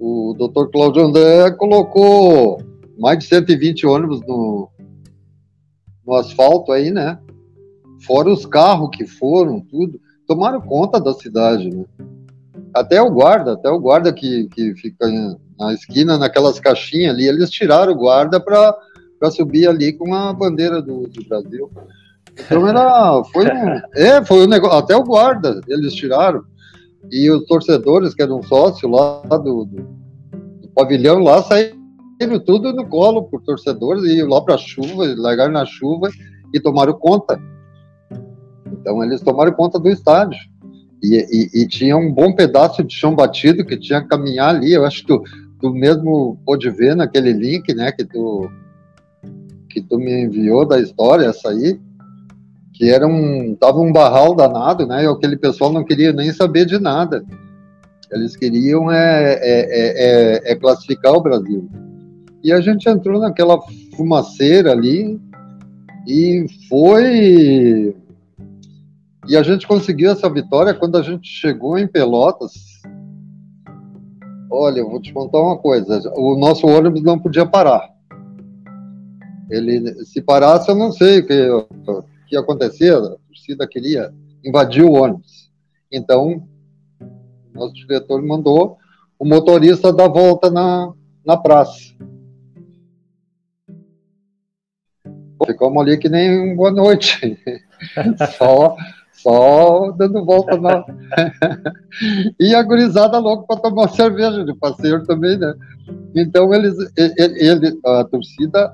o 0.00 0.34
Dr. 0.34 0.70
Cláudio 0.72 1.04
André 1.04 1.50
colocou 1.50 2.62
mais 2.98 3.18
de 3.18 3.26
120 3.26 3.86
ônibus 3.86 4.20
no, 4.26 4.70
no 6.06 6.14
asfalto 6.14 6.72
aí, 6.72 6.90
né? 6.90 7.18
Fora 8.06 8.30
os 8.30 8.46
carros 8.46 8.90
que 8.92 9.06
foram, 9.06 9.60
tudo. 9.60 10.00
Tomaram 10.26 10.60
conta 10.60 11.00
da 11.00 11.12
cidade, 11.14 11.70
né? 11.70 11.84
Até 12.74 13.00
o 13.00 13.10
guarda, 13.10 13.54
até 13.54 13.68
o 13.70 13.78
guarda 13.78 14.12
que, 14.12 14.46
que 14.48 14.74
fica 14.74 15.06
na 15.58 15.72
esquina, 15.72 16.18
naquelas 16.18 16.60
caixinhas 16.60 17.14
ali, 17.14 17.26
eles 17.26 17.50
tiraram 17.50 17.92
o 17.92 17.96
guarda 17.96 18.38
para 18.38 19.30
subir 19.30 19.66
ali 19.68 19.92
com 19.92 20.14
a 20.14 20.32
bandeira 20.32 20.80
do, 20.80 21.08
do 21.08 21.28
Brasil. 21.28 21.70
Então 22.38 22.68
era, 22.68 23.22
foi 23.24 23.46
um, 23.46 23.80
é, 24.00 24.24
foi 24.24 24.44
um 24.44 24.48
negócio, 24.48 24.78
até 24.78 24.96
o 24.96 25.02
guarda 25.02 25.60
eles 25.66 25.94
tiraram. 25.94 26.42
E 27.10 27.30
os 27.30 27.44
torcedores, 27.46 28.14
que 28.14 28.22
eram 28.22 28.42
sócios 28.42 28.90
lá 28.90 29.22
do, 29.38 29.64
do, 29.64 29.88
do 30.60 30.68
pavilhão, 30.74 31.20
lá 31.20 31.42
saíram 31.42 31.78
tudo 32.44 32.72
no 32.72 32.86
colo 32.86 33.24
por 33.24 33.42
torcedores, 33.42 34.04
e 34.04 34.22
lá 34.22 34.40
para 34.42 34.56
a 34.56 34.58
chuva, 34.58 35.04
largaram 35.16 35.52
na 35.52 35.64
chuva 35.64 36.10
e 36.52 36.60
tomaram 36.60 36.92
conta. 36.92 37.40
Então 38.72 39.02
eles 39.02 39.20
tomaram 39.20 39.52
conta 39.52 39.78
do 39.78 39.88
estádio. 39.88 40.38
E, 41.02 41.16
e, 41.30 41.62
e, 41.62 41.68
tinha 41.68 41.96
um 41.96 42.12
bom 42.12 42.34
pedaço 42.34 42.82
de 42.82 42.92
chão 42.92 43.14
batido 43.14 43.64
que 43.64 43.76
tinha 43.76 44.02
que 44.02 44.08
caminhar 44.08 44.54
ali. 44.54 44.72
Eu 44.72 44.84
acho 44.84 45.02
que 45.02 45.06
tu, 45.06 45.22
tu 45.60 45.70
mesmo 45.70 46.40
pôde 46.44 46.68
ver 46.70 46.96
naquele 46.96 47.32
link, 47.32 47.72
né, 47.72 47.92
que 47.92 48.04
tu, 48.04 48.50
que 49.70 49.80
tu 49.80 49.96
me 49.96 50.24
enviou 50.24 50.66
da 50.66 50.80
história, 50.80 51.26
essa 51.26 51.50
aí 51.50 51.78
que 52.78 52.88
era 52.88 53.08
um 53.08 53.56
tava 53.56 53.80
um 53.80 53.92
barral 53.92 54.36
danado, 54.36 54.86
né? 54.86 55.02
E 55.02 55.06
aquele 55.08 55.36
pessoal 55.36 55.72
não 55.72 55.84
queria 55.84 56.12
nem 56.12 56.32
saber 56.32 56.64
de 56.64 56.78
nada. 56.78 57.24
Eles 58.10 58.36
queriam 58.36 58.90
é, 58.90 59.32
é, 59.32 59.38
é, 59.42 60.50
é, 60.50 60.52
é 60.52 60.54
classificar 60.54 61.12
o 61.12 61.20
Brasil. 61.20 61.68
E 62.42 62.52
a 62.52 62.60
gente 62.60 62.88
entrou 62.88 63.20
naquela 63.20 63.58
fumaceira 63.96 64.70
ali 64.70 65.20
e 66.06 66.46
foi. 66.68 67.96
E 69.28 69.36
a 69.36 69.42
gente 69.42 69.68
conseguiu 69.68 70.10
essa 70.10 70.28
vitória 70.30 70.72
quando 70.72 70.96
a 70.96 71.02
gente 71.02 71.28
chegou 71.28 71.78
em 71.78 71.86
Pelotas. 71.86 72.54
Olha, 74.50 74.78
eu 74.78 74.88
vou 74.88 75.02
te 75.02 75.12
contar 75.12 75.42
uma 75.42 75.58
coisa: 75.58 76.10
o 76.16 76.34
nosso 76.34 76.66
ônibus 76.66 77.02
não 77.02 77.18
podia 77.18 77.44
parar. 77.44 77.90
Ele, 79.50 80.04
se 80.06 80.22
parasse, 80.22 80.70
eu 80.70 80.74
não 80.74 80.90
sei 80.92 81.20
o 81.20 81.26
que, 81.26 81.50
o 81.50 82.02
que 82.26 82.34
ia 82.34 82.40
acontecer. 82.40 82.94
A 82.94 83.16
torcida 83.28 83.68
queria 83.68 84.14
invadir 84.42 84.82
o 84.82 84.92
ônibus. 84.92 85.50
Então, 85.92 86.48
nosso 87.52 87.74
diretor 87.74 88.22
mandou 88.22 88.78
o 89.18 89.26
motorista 89.26 89.92
dar 89.92 90.08
volta 90.08 90.50
na, 90.50 90.90
na 91.24 91.36
praça. 91.36 91.94
Ficamos 95.46 95.82
ali 95.82 95.98
que 95.98 96.08
nem 96.08 96.56
boa 96.56 96.70
noite. 96.70 97.38
só, 98.38 98.76
só 99.22 99.90
dando 99.92 100.24
volta 100.24 100.56
na. 100.58 100.84
e 102.38 102.54
a 102.54 102.62
gurizada 102.62 103.18
louco 103.18 103.46
para 103.46 103.60
tomar 103.60 103.88
cerveja 103.88 104.44
de 104.44 104.54
passeio 104.54 105.04
também, 105.04 105.38
né? 105.38 105.52
Então 106.14 106.52
eles, 106.54 106.74
ele, 106.96 107.48
ele, 107.48 107.80
a 107.84 108.04
torcida 108.04 108.72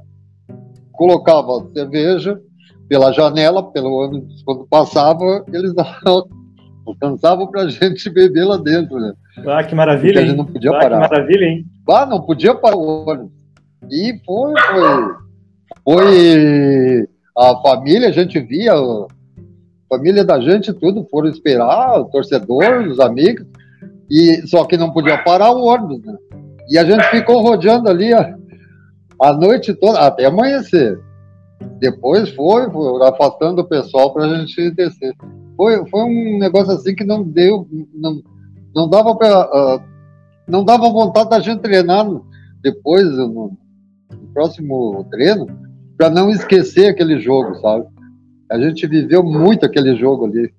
colocava 0.93 1.67
cerveja 1.73 2.41
pela 2.89 3.13
janela, 3.13 3.71
pelo 3.73 3.93
ônibus, 3.93 4.43
quando 4.43 4.67
passava, 4.67 5.45
eles 5.53 5.73
alcançavam 6.87 7.47
para 7.47 7.63
a 7.63 7.69
gente 7.69 8.11
beber 8.11 8.45
lá 8.45 8.57
dentro, 8.57 8.99
né? 8.99 9.13
Ah, 9.47 9.65
que 9.65 9.75
maravilha! 9.75 10.15
Porque 10.15 10.19
a 10.19 10.27
gente 10.27 10.37
não 10.37 10.45
podia 10.47 10.71
ah, 10.71 10.79
parar. 10.79 11.09
Que 11.09 11.15
maravilha, 11.15 11.45
hein? 11.45 11.65
Ah, 11.89 12.07
não 12.07 12.21
podia 12.21 12.55
parar 12.55 12.77
o 12.77 13.07
ônibus. 13.09 13.33
E 13.91 14.19
foi, 14.25 14.53
foi 14.73 15.25
foi 15.85 17.07
a 17.37 17.57
família, 17.61 18.09
a 18.09 18.13
gente 18.13 18.41
via, 18.41 18.73
família 19.97 20.25
da 20.25 20.41
gente, 20.41 20.73
tudo, 20.73 21.07
foram 21.11 21.29
esperar, 21.29 22.01
o 22.01 22.07
torcedor, 22.07 22.87
os 22.89 22.99
amigos, 22.99 23.47
e 24.11 24.47
só 24.47 24.65
que 24.65 24.77
não 24.77 24.93
podia 24.93 25.23
parar 25.23 25.53
o 25.53 25.65
ônibus, 25.65 26.01
né? 26.05 26.17
E 26.69 26.79
a 26.79 26.85
gente 26.85 27.05
ficou 27.11 27.43
rodeando 27.43 27.89
ali 27.89 28.13
a, 28.13 28.35
a 29.21 29.33
noite 29.33 29.75
toda, 29.75 30.01
até 30.01 30.27
amanhecer. 30.27 30.99
Depois 31.79 32.31
foi, 32.31 32.71
foi 32.71 33.07
afastando 33.07 33.63
o 33.63 33.69
pessoal 33.69 34.13
para 34.13 34.25
a 34.25 34.39
gente 34.39 34.71
descer. 34.73 35.15
Foi, 35.57 35.87
foi 35.89 36.01
um 36.03 36.39
negócio 36.39 36.73
assim 36.73 36.95
que 36.95 37.05
não 37.05 37.23
deu, 37.23 37.67
não, 37.95 38.21
não 38.75 38.89
dava 38.89 39.15
para, 39.15 39.77
uh, 39.77 39.83
não 40.49 40.65
dava 40.65 40.89
vontade 40.89 41.31
da 41.31 41.41
gente 41.41 41.61
treinar 41.61 42.07
depois 42.63 43.05
no, 43.05 43.57
no 44.11 44.29
próximo 44.33 45.07
treino 45.11 45.47
para 45.97 46.11
não 46.11 46.31
esquecer 46.31 46.89
aquele 46.89 47.21
jogo, 47.21 47.55
sabe? 47.57 47.87
A 48.51 48.59
gente 48.59 48.87
viveu 48.87 49.23
muito 49.23 49.65
aquele 49.65 49.97
jogo 49.97 50.27
ali. 50.27 50.53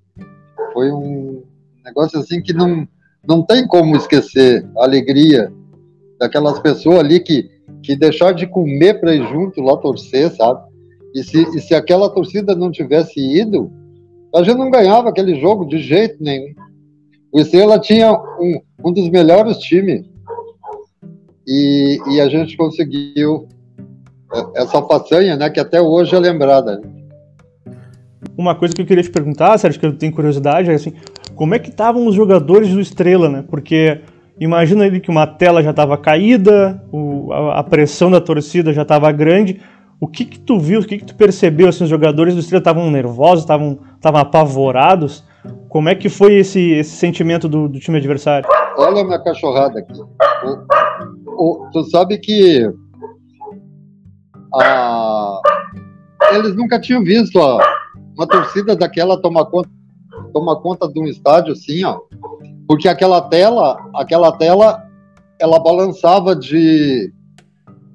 Foi 0.74 0.92
um 0.92 1.44
negócio 1.84 2.20
assim 2.20 2.42
que 2.42 2.54
não, 2.54 2.88
não 3.28 3.44
tem 3.44 3.68
como 3.68 3.96
esquecer 3.96 4.68
a 4.78 4.84
alegria 4.84 5.52
daquelas 6.20 6.60
pessoas 6.60 7.00
ali 7.00 7.20
que, 7.20 7.50
que 7.84 7.96
deixaram 7.96 8.36
de 8.36 8.48
comer 8.48 9.00
para 9.00 9.16
ir 9.16 9.28
junto 9.28 9.62
lá 9.62 9.78
torcer, 9.78 10.32
sabe? 10.32 10.62
E 11.14 11.24
se, 11.24 11.44
e 11.56 11.62
se 11.62 11.74
aquela 11.74 12.10
torcida 12.10 12.56
não 12.56 12.72
tivesse 12.72 13.20
ido, 13.20 13.72
a 14.34 14.44
gente 14.44 14.58
não 14.58 14.70
ganhava 14.70 15.10
aquele 15.10 15.40
jogo 15.40 15.66
de 15.66 15.80
jeito 15.80 16.22
nenhum. 16.22 16.54
O 17.32 17.40
Estrela 17.40 17.80
tinha 17.80 18.12
um, 18.14 18.62
um 18.84 18.92
dos 18.92 19.10
melhores 19.10 19.58
times 19.58 20.06
e, 21.48 22.00
e 22.10 22.22
a 22.22 22.28
gente 22.28 22.58
conseguiu 22.58 23.48
essa 24.56 24.82
façanha, 24.82 25.38
né, 25.38 25.50
que 25.50 25.60
até 25.60 25.82
hoje 25.82 26.16
é 26.16 26.20
lembrada. 26.20 26.82
Uma 28.38 28.54
coisa 28.54 28.74
que 28.74 28.82
eu 28.82 28.86
queria 28.86 29.04
te 29.04 29.10
perguntar, 29.10 29.58
Sérgio, 29.58 29.80
que 29.80 29.86
eu 29.86 29.98
tenho 29.98 30.12
curiosidade, 30.12 30.70
é 30.70 30.74
assim, 30.74 30.94
como 31.36 31.56
é 31.56 31.60
que 31.60 31.70
estavam 31.70 32.06
os 32.06 32.16
jogadores 32.16 32.70
do 32.70 32.82
Estrela, 32.82 33.30
né? 33.30 33.44
Porque 33.50 34.02
imagina 34.40 34.84
ali 34.84 35.00
que 35.00 35.10
uma 35.10 35.26
tela 35.26 35.64
já 35.64 35.72
estava 35.72 35.98
caída, 35.98 36.84
o, 36.92 37.32
a, 37.32 37.60
a, 37.60 37.64
pressão 37.64 38.12
da 38.12 38.20
torcida 38.20 38.74
já 38.74 38.82
estava 38.82 39.12
grande. 39.12 39.62
O 40.00 40.08
que 40.08 40.26
que 40.26 40.40
tu 40.40 40.60
viu, 40.60 40.82
o 40.82 40.86
que 40.86 40.98
que 40.98 41.06
tu 41.06 41.16
percebeu, 41.16 41.70
assim, 41.70 41.86
os 41.86 41.90
jogadores 41.90 42.34
do 42.34 42.42
Estrela 42.42 42.60
estavam 42.60 42.92
nervosos, 42.92 43.44
estavam 43.44 43.80
apavorados? 44.02 45.24
Como 45.70 45.88
é 45.88 45.96
que 45.96 46.10
foi 46.10 46.36
esse, 46.36 46.72
esse 46.72 46.96
sentimento 46.98 47.48
do, 47.48 47.70
do 47.70 47.80
time 47.80 47.98
adversário? 47.98 48.50
Olha 48.78 49.04
minha 49.04 49.24
cachorrada 49.24 49.80
aqui. 49.80 49.94
O, 51.26 51.66
o, 51.66 51.70
tu 51.72 51.84
sabe 51.86 52.18
que 52.18 52.70
a, 54.54 55.40
eles 56.34 56.56
nunca 56.56 56.80
tinham 56.80 57.04
visto 57.04 57.40
a, 57.42 57.60
uma 58.16 58.28
torcida 58.28 58.76
daquela 58.76 59.22
tomar 59.22 59.46
conta, 59.46 59.70
tomar 60.34 60.56
conta 60.58 60.88
de 60.88 61.00
um 61.00 61.06
estádio 61.06 61.54
assim, 61.54 61.84
ó, 61.84 62.00
porque 62.68 62.88
aquela 62.88 63.22
tela, 63.22 63.78
aquela 63.94 64.32
tela, 64.32 64.84
ela 65.40 65.60
balançava 65.60 66.36
de, 66.36 67.14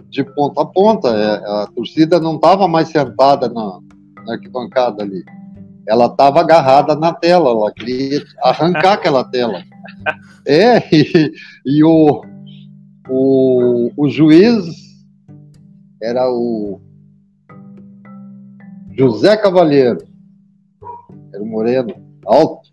de 0.08 0.22
ponta 0.22 0.62
a 0.62 0.66
ponta. 0.66 1.08
É, 1.08 1.62
a 1.62 1.66
torcida 1.74 2.20
não 2.20 2.36
estava 2.36 2.68
mais 2.68 2.88
sentada 2.88 3.48
na, 3.48 3.80
na 4.24 4.34
arquibancada 4.34 5.02
ali. 5.02 5.24
Ela 5.88 6.06
estava 6.06 6.40
agarrada 6.40 6.94
na 6.94 7.12
tela, 7.12 7.50
ela 7.50 7.72
queria 7.72 8.22
arrancar 8.42 8.92
aquela 8.94 9.24
tela. 9.24 9.62
É, 10.46 10.78
e, 10.94 11.32
e 11.66 11.84
o, 11.84 12.22
o, 13.08 13.90
o 13.96 14.08
juiz 14.08 14.64
era 16.00 16.30
o 16.30 16.80
José 18.96 19.36
Cavalheiro. 19.36 20.09
Era 21.32 21.42
um 21.42 21.46
moreno, 21.46 21.94
alto. 22.26 22.70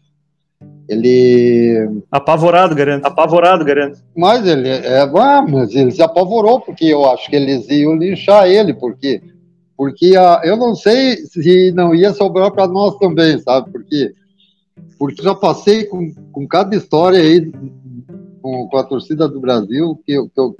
Ele. 0.87 2.01
Apavorado, 2.09 2.73
garanto. 2.73 3.05
Apavorado, 3.05 3.65
garanto. 3.65 3.99
Mas 4.15 4.45
ele, 4.47 4.69
é, 4.69 5.01
ah, 5.01 5.45
mas 5.47 5.75
ele 5.75 5.91
se 5.91 6.01
apavorou, 6.01 6.61
porque 6.61 6.85
eu 6.85 7.09
acho 7.09 7.29
que 7.29 7.35
eles 7.35 7.69
iam 7.69 7.95
linchar 7.95 8.47
ele, 8.47 8.73
porque, 8.73 9.21
porque 9.75 10.15
a, 10.15 10.41
eu 10.45 10.55
não 10.55 10.73
sei 10.75 11.17
se 11.17 11.71
não 11.73 11.93
ia 11.93 12.13
sobrar 12.13 12.51
para 12.51 12.67
nós 12.67 12.97
também, 12.97 13.37
sabe? 13.39 13.69
Porque, 13.71 14.13
porque 14.97 15.21
já 15.21 15.35
passei 15.35 15.83
com, 15.83 16.13
com 16.31 16.47
cada 16.47 16.75
história 16.75 17.19
aí 17.19 17.51
com, 18.41 18.67
com 18.67 18.77
a 18.77 18.83
torcida 18.83 19.27
do 19.27 19.41
Brasil, 19.41 19.99
que, 20.05 20.13
que 20.13 20.39
eu, 20.39 20.55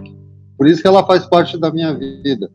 por 0.58 0.68
isso 0.68 0.82
que 0.82 0.88
ela 0.88 1.06
faz 1.06 1.26
parte 1.26 1.58
da 1.58 1.72
minha 1.72 1.94
vida. 1.94 2.52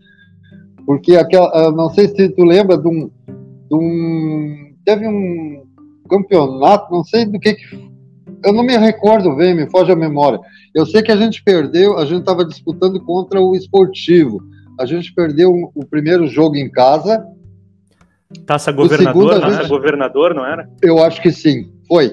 Porque 0.85 1.17
aquela, 1.17 1.71
não 1.71 1.89
sei 1.91 2.09
se 2.09 2.29
tu 2.31 2.45
lembra 2.45 2.77
de 2.77 2.89
um, 2.89 3.09
de 3.09 3.75
um 3.75 4.72
teve 4.85 5.07
um 5.07 5.65
campeonato, 6.09 6.93
não 6.93 7.05
sei 7.05 7.25
do 7.25 7.39
que, 7.39 7.55
que 7.55 7.93
eu 8.45 8.53
não 8.53 8.63
me 8.63 8.77
recordo 8.77 9.35
bem, 9.37 9.55
me 9.55 9.71
foge 9.71 9.93
a 9.93 9.97
memória. 9.97 10.41
Eu 10.75 10.85
sei 10.87 11.03
que 11.03 11.13
a 11.13 11.17
gente 11.17 11.43
perdeu, 11.43 11.99
a 11.99 12.05
gente 12.05 12.21
estava 12.21 12.45
disputando 12.45 13.01
contra 13.05 13.41
o 13.41 13.55
Esportivo. 13.55 14.43
A 14.81 14.87
gente 14.87 15.15
perdeu 15.15 15.53
o 15.75 15.87
primeiro 15.87 16.27
jogo 16.27 16.57
em 16.57 16.71
casa. 16.71 17.25
Taça 18.47 18.73
governador, 18.73 19.13
segundo, 19.13 19.41
não 19.41 19.51
gente, 19.51 19.59
era? 19.61 19.69
Governador, 19.69 20.35
não 20.35 20.45
era? 20.45 20.69
Eu 20.83 21.03
acho 21.03 21.21
que 21.21 21.31
sim, 21.31 21.71
foi. 21.87 22.11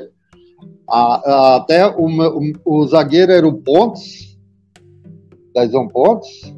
A, 0.89 0.97
a, 0.97 1.55
até 1.57 1.87
o, 1.87 2.07
o, 2.07 2.53
o, 2.65 2.87
zagueiro 2.87 3.31
era 3.31 3.47
o 3.47 3.61
Pontes, 3.61 4.37
Daizão 5.53 5.87
Pontes. 5.87 6.53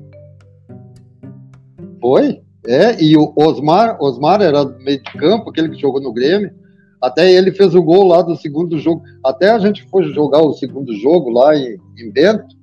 Foi? 2.01 2.41
É, 2.65 3.01
e 3.01 3.17
o 3.17 3.33
Osmar, 3.35 3.97
Osmar 4.01 4.41
era 4.41 4.63
meio 4.63 5.01
de 5.01 5.11
campo, 5.13 5.49
aquele 5.49 5.69
que 5.69 5.81
jogou 5.81 6.01
no 6.01 6.13
Grêmio. 6.13 6.51
Até 7.01 7.31
ele 7.31 7.51
fez 7.51 7.73
o 7.73 7.81
gol 7.81 8.07
lá 8.07 8.21
do 8.21 8.35
segundo 8.35 8.77
jogo. 8.77 9.01
Até 9.23 9.49
a 9.49 9.57
gente 9.57 9.87
foi 9.89 10.03
jogar 10.13 10.41
o 10.41 10.53
segundo 10.53 10.93
jogo 10.93 11.31
lá 11.31 11.55
em, 11.55 11.79
em 11.97 12.11
Bento. 12.11 12.55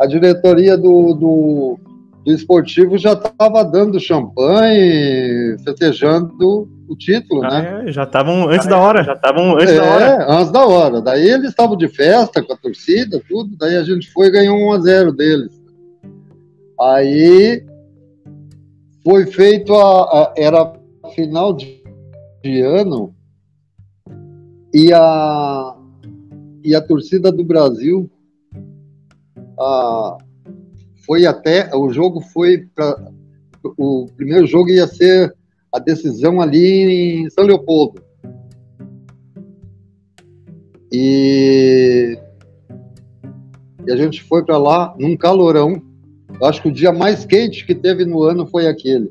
A 0.00 0.06
diretoria 0.06 0.76
do, 0.76 1.14
do, 1.14 1.78
do 2.24 2.32
esportivo 2.32 2.98
já 2.98 3.12
estava 3.12 3.62
dando 3.62 4.00
champanhe, 4.00 5.56
festejando 5.64 6.68
o 6.88 6.96
título, 6.96 7.44
ah, 7.44 7.48
né? 7.50 7.84
É, 7.86 7.92
já 7.92 8.02
estavam 8.02 8.48
antes 8.48 8.66
ah, 8.66 8.70
da 8.70 8.78
hora, 8.78 9.04
já 9.04 9.12
estavam 9.14 9.54
antes 9.54 9.70
é, 9.70 9.76
da 9.76 9.84
hora. 9.84 10.26
antes 10.28 10.52
da 10.52 10.66
hora. 10.66 11.00
Daí 11.00 11.28
eles 11.28 11.50
estavam 11.50 11.76
de 11.76 11.88
festa 11.88 12.42
com 12.42 12.52
a 12.52 12.56
torcida, 12.56 13.22
tudo. 13.28 13.56
Daí 13.56 13.76
a 13.76 13.82
gente 13.84 14.10
foi 14.12 14.26
e 14.26 14.30
ganhou 14.30 14.56
1 14.56 14.72
a 14.72 14.78
0 14.80 15.12
deles. 15.12 15.52
Aí 16.80 17.64
foi 19.06 19.24
feito 19.24 19.72
a, 19.72 20.02
a 20.02 20.34
era 20.36 20.72
final 21.14 21.52
de, 21.52 21.80
de, 22.42 22.60
ano 22.60 23.14
e 24.74 24.92
a 24.92 25.76
e 26.64 26.74
a 26.74 26.80
torcida 26.80 27.30
do 27.30 27.44
Brasil 27.44 28.10
a, 29.60 30.18
foi 31.06 31.24
até 31.24 31.70
o 31.72 31.88
jogo 31.88 32.20
foi 32.20 32.66
para 32.74 33.12
o 33.78 34.08
primeiro 34.16 34.44
jogo 34.44 34.70
ia 34.70 34.88
ser 34.88 35.32
a 35.72 35.78
decisão 35.78 36.40
ali 36.40 37.22
em 37.22 37.30
São 37.30 37.44
Leopoldo. 37.44 38.02
E, 40.90 42.18
e 43.86 43.92
a 43.92 43.96
gente 43.96 44.24
foi 44.24 44.44
para 44.44 44.58
lá 44.58 44.96
num 44.98 45.16
calorão 45.16 45.80
acho 46.42 46.62
que 46.62 46.68
o 46.68 46.72
dia 46.72 46.92
mais 46.92 47.24
quente 47.24 47.66
que 47.66 47.74
teve 47.74 48.04
no 48.04 48.22
ano 48.22 48.46
foi 48.46 48.66
aquele. 48.66 49.10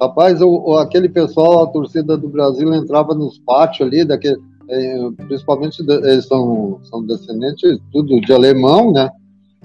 Rapaz, 0.00 0.40
o, 0.40 0.76
aquele 0.76 1.08
pessoal, 1.08 1.62
a 1.62 1.66
torcida 1.68 2.16
do 2.16 2.28
Brasil 2.28 2.74
entrava 2.74 3.14
nos 3.14 3.38
pátios 3.38 3.86
ali, 3.86 4.04
daquele, 4.04 4.36
é, 4.68 5.10
principalmente 5.26 5.80
eles 5.80 6.26
são, 6.26 6.80
são 6.84 7.04
descendentes 7.04 7.78
tudo 7.92 8.20
de 8.20 8.32
alemão, 8.32 8.92
né? 8.92 9.08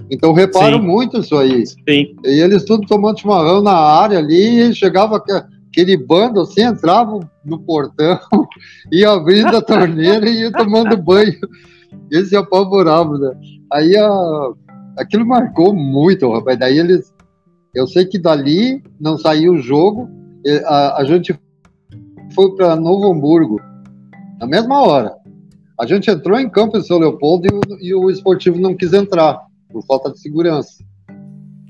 Então 0.09 0.33
reparo 0.33 0.77
Sim. 0.77 0.85
muito 0.85 1.17
isso 1.19 1.35
aí. 1.35 1.65
Sim. 1.65 2.15
E 2.23 2.41
eles 2.41 2.63
tudo 2.63 2.87
tomando 2.87 3.19
chimarrão 3.19 3.61
na 3.61 3.73
área 3.73 4.19
ali, 4.19 4.69
e 4.69 4.73
chegava 4.73 5.17
aquele 5.17 5.97
bando 5.97 6.41
assim, 6.41 6.63
entravam 6.63 7.19
no 7.43 7.59
portão, 7.59 8.19
ia 8.91 9.11
abrindo 9.11 9.55
a 9.57 9.61
torneira 9.61 10.29
e 10.29 10.41
ia 10.41 10.51
tomando 10.51 10.95
banho. 10.95 11.39
Eles 12.11 12.29
se 12.29 12.35
apavoravam, 12.35 13.17
né? 13.17 13.31
Aí 13.71 13.95
a, 13.97 14.09
aquilo 14.99 15.25
marcou 15.25 15.73
muito, 15.73 16.31
rapaz. 16.31 16.59
Daí 16.59 16.77
eles. 16.77 17.13
Eu 17.73 17.87
sei 17.87 18.05
que 18.05 18.17
dali 18.17 18.83
não 18.99 19.17
saiu 19.17 19.53
o 19.53 19.59
jogo, 19.59 20.09
a, 20.65 21.01
a 21.01 21.05
gente 21.05 21.39
foi 22.33 22.55
para 22.55 22.75
Novo 22.75 23.11
Hamburgo, 23.11 23.59
na 24.39 24.47
mesma 24.47 24.81
hora. 24.81 25.15
A 25.79 25.85
gente 25.85 26.09
entrou 26.09 26.39
em 26.39 26.49
campo 26.49 26.77
em 26.77 26.83
São 26.83 26.97
Leopoldo 26.97 27.47
e 27.47 27.53
o, 27.53 27.79
e 27.79 27.95
o 27.95 28.09
esportivo 28.09 28.59
não 28.59 28.75
quis 28.75 28.91
entrar, 28.91 29.39
por 29.71 29.85
falta 29.85 30.11
de 30.11 30.19
segurança. 30.19 30.83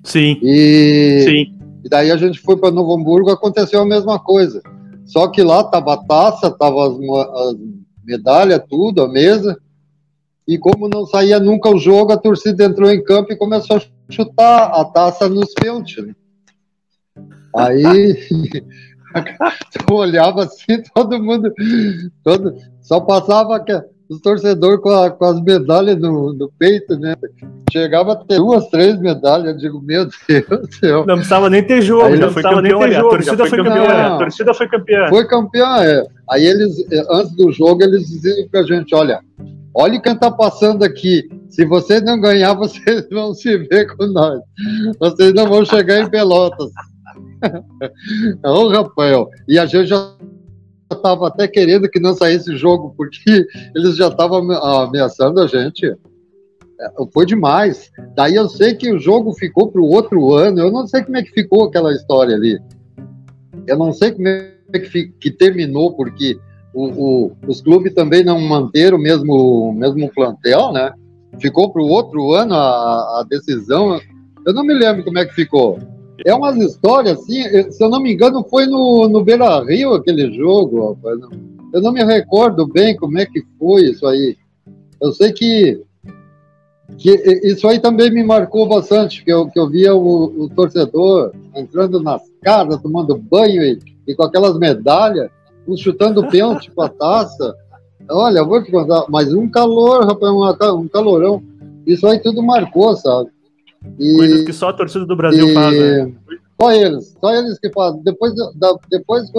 Sim. 0.04 0.40
E, 0.42 1.24
Sim. 1.26 1.60
e 1.84 1.90
daí 1.90 2.12
a 2.12 2.18
gente 2.18 2.40
foi 2.40 2.58
para 2.58 2.72
Novo 2.72 2.94
Hamburgo, 2.94 3.30
aconteceu 3.30 3.82
a 3.82 3.86
mesma 3.86 4.18
coisa. 4.20 4.62
Só 5.06 5.28
que 5.28 5.44
lá 5.44 5.64
tava 5.66 5.94
a 5.94 5.98
taça, 5.98 6.50
tava 6.50 6.88
as, 6.88 6.94
as 6.94 7.56
medalhas, 8.06 8.64
tudo, 8.70 9.04
a 9.04 9.08
mesa. 9.08 9.60
E 10.50 10.58
como 10.58 10.90
não 10.90 11.06
saía 11.06 11.40
nunca 11.40 11.70
o 11.70 11.78
jogo, 11.78 12.12
a 12.12 12.18
torcida 12.18 12.64
entrou 12.64 12.90
em 12.90 13.04
campo 13.04 13.32
e 13.32 13.38
começou 13.38 13.78
a 13.78 13.82
chutar 14.12 14.72
a 14.72 14.84
taça 14.84 15.30
nos 15.30 15.54
pênaltis. 15.54 16.04
Né? 16.04 16.16
Aí 17.56 18.16
tu 19.88 19.94
olhava 19.94 20.46
assim, 20.46 20.82
todo 20.96 21.22
mundo, 21.22 21.54
todo, 22.24 22.56
só 22.82 23.00
passava 23.00 23.64
que, 23.64 23.80
os 24.10 24.20
torcedores 24.22 24.82
com, 24.82 24.90
a, 24.90 25.12
com, 25.12 25.24
as 25.24 25.40
medalhas 25.40 26.00
no, 26.00 26.34
no, 26.34 26.52
peito, 26.58 26.98
né? 26.98 27.14
Chegava 27.72 28.14
a 28.14 28.16
ter 28.16 28.38
duas, 28.38 28.68
três 28.70 29.00
medalhas. 29.00 29.54
Eu 29.54 29.58
digo, 29.58 29.80
meu 29.80 30.08
Deus 30.28 30.48
do 30.48 30.74
céu. 30.74 31.06
Não 31.06 31.14
precisava 31.18 31.48
nem 31.48 31.64
ter 31.64 31.84
jogo, 31.84 32.06
Aí 32.06 32.18
já 32.18 32.32
foi 32.32 32.42
campeão. 32.42 32.80
Ter 32.80 32.92
jogo, 32.94 33.08
a 33.08 33.12
torcida 33.12 33.38
foi, 33.38 33.50
foi 33.50 33.58
campeã. 33.64 34.16
A 34.16 34.18
torcida 34.18 34.54
foi 34.56 34.68
campeã. 34.68 35.10
Foi 35.10 35.28
campeã, 35.28 35.84
é. 35.84 36.08
Aí 36.32 36.44
eles, 36.44 36.76
antes 37.12 37.36
do 37.36 37.52
jogo, 37.52 37.84
eles 37.84 38.08
diziam 38.08 38.48
pra 38.50 38.64
gente: 38.64 38.96
olha, 38.96 39.22
olha 39.80 40.02
quem 40.02 40.16
tá 40.16 40.30
passando 40.30 40.84
aqui. 40.84 41.28
Se 41.50 41.66
vocês 41.66 42.04
não 42.04 42.20
ganhar, 42.20 42.54
vocês 42.56 43.08
vão 43.10 43.34
se 43.34 43.58
ver 43.58 43.96
com 43.96 44.06
nós. 44.08 44.42
Vocês 45.00 45.34
não 45.34 45.48
vão 45.48 45.64
chegar 45.64 46.02
em 46.02 46.10
Pelotas. 46.10 46.70
Ô, 48.44 48.68
Rafael, 48.68 49.30
e 49.48 49.58
a 49.58 49.66
gente 49.66 49.88
já 49.88 50.16
estava 50.92 51.28
até 51.28 51.48
querendo 51.48 51.90
que 51.90 52.00
não 52.00 52.14
saísse 52.14 52.52
o 52.52 52.58
jogo, 52.58 52.94
porque 52.98 53.48
eles 53.74 53.96
já 53.96 54.10
estavam 54.10 54.52
ameaçando 54.52 55.40
a 55.40 55.48
gente. 55.48 55.86
É, 55.86 56.90
foi 57.14 57.26
demais. 57.26 57.90
Daí 58.16 58.36
eu 58.36 58.50
sei 58.50 58.74
que 58.74 58.92
o 58.92 59.00
jogo 59.00 59.34
ficou 59.34 59.72
para 59.72 59.82
o 59.82 59.90
outro 59.90 60.34
ano. 60.34 60.60
Eu 60.60 60.72
não 60.72 60.86
sei 60.88 61.04
como 61.04 61.18
é 61.18 61.24
que 61.24 61.32
ficou 61.32 61.66
aquela 61.66 61.94
história 61.94 62.36
ali. 62.36 62.60
Eu 63.66 63.78
não 63.78 63.94
sei 63.94 64.12
como 64.12 64.28
é 64.28 64.52
que, 64.74 65.08
que 65.20 65.32
terminou, 65.32 65.96
porque 65.96 66.38
o, 66.74 66.86
o, 66.86 67.32
os 67.48 67.62
clubes 67.62 67.94
também 67.94 68.24
não 68.24 68.40
manteram 68.40 68.98
o 68.98 69.02
mesmo, 69.02 69.74
mesmo 69.74 70.12
plantel, 70.14 70.72
né? 70.72 70.92
Ficou 71.40 71.72
para 71.72 71.82
o 71.82 71.88
outro 71.88 72.34
ano 72.34 72.54
a, 72.54 73.20
a 73.20 73.26
decisão. 73.30 74.00
Eu 74.46 74.54
não 74.54 74.64
me 74.64 74.74
lembro 74.74 75.04
como 75.04 75.20
é 75.20 75.26
que 75.26 75.34
ficou. 75.34 75.80
É 76.26 76.34
umas 76.34 76.58
histórias 76.58 77.18
assim, 77.18 77.72
se 77.72 77.84
eu 77.84 77.90
não 77.90 78.02
me 78.02 78.14
engano, 78.14 78.46
foi 78.50 78.66
no, 78.66 79.08
no 79.08 79.24
Beira 79.24 79.64
Rio 79.64 79.94
aquele 79.94 80.32
jogo, 80.34 80.90
rapaz. 80.90 81.20
Eu 81.74 81.82
não 81.82 81.92
me 81.92 82.04
recordo 82.04 82.68
bem 82.68 82.96
como 82.96 83.18
é 83.18 83.26
que 83.26 83.44
foi 83.58 83.84
isso 83.86 84.06
aí. 84.06 84.36
Eu 85.02 85.14
sei 85.14 85.32
que, 85.32 85.82
que 86.98 87.12
isso 87.44 87.68
aí 87.68 87.80
também 87.80 88.12
me 88.12 88.24
marcou 88.24 88.68
bastante, 88.68 89.24
que 89.24 89.32
eu, 89.32 89.48
que 89.48 89.58
eu 89.58 89.70
via 89.70 89.96
o, 89.96 90.44
o 90.44 90.50
torcedor 90.50 91.32
entrando 91.56 92.02
nas 92.02 92.22
casas, 92.42 92.82
tomando 92.82 93.18
banho 93.18 93.64
e, 93.64 93.80
e 94.08 94.16
com 94.16 94.24
aquelas 94.24 94.58
medalhas, 94.58 95.30
chutando 95.78 96.28
pênalti 96.28 96.72
com 96.72 96.82
a 96.82 96.90
taça. 96.90 97.56
Olha, 98.10 98.44
vou 98.44 98.64
te 98.64 98.72
contar, 98.72 99.06
mas 99.10 99.34
um 99.34 99.50
calor, 99.50 100.06
rapaz, 100.06 100.32
um 100.74 100.88
calorão. 100.88 101.44
Isso 101.86 102.08
aí 102.08 102.20
tudo 102.20 102.42
marcou, 102.42 102.96
sabe? 102.96 103.30
E, 103.98 104.16
Coisas 104.16 104.46
que 104.46 104.54
só 104.54 104.70
a 104.70 104.74
torcida 104.74 105.06
do 105.06 105.16
Brasil 105.16 105.48
e, 105.48 105.54
faz, 105.54 105.80
né? 105.80 106.12
Só 106.60 106.72
eles, 106.72 107.18
só 107.20 107.34
eles 107.34 107.60
que 107.60 107.70
fazem. 107.72 108.02
Depois, 108.04 108.34
da, 108.56 108.76
depois 108.90 109.32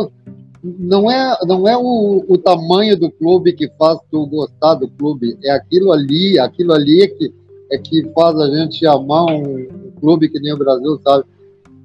não 0.62 1.10
é, 1.10 1.36
não 1.46 1.68
é 1.68 1.76
o, 1.76 2.24
o 2.28 2.38
tamanho 2.38 2.98
do 2.98 3.10
clube 3.10 3.52
que 3.52 3.70
faz 3.78 3.98
tu 4.10 4.26
gostar 4.26 4.74
do 4.74 4.88
clube, 4.88 5.38
é 5.42 5.50
aquilo 5.50 5.92
ali, 5.92 6.38
aquilo 6.38 6.72
ali 6.72 7.02
é 7.02 7.08
que, 7.08 7.34
é 7.72 7.78
que 7.78 8.10
faz 8.14 8.38
a 8.38 8.48
gente 8.48 8.86
amar 8.86 9.24
um, 9.26 9.58
um 9.58 9.90
clube 10.00 10.28
que 10.28 10.40
nem 10.40 10.52
o 10.52 10.58
Brasil, 10.58 11.00
sabe? 11.02 11.24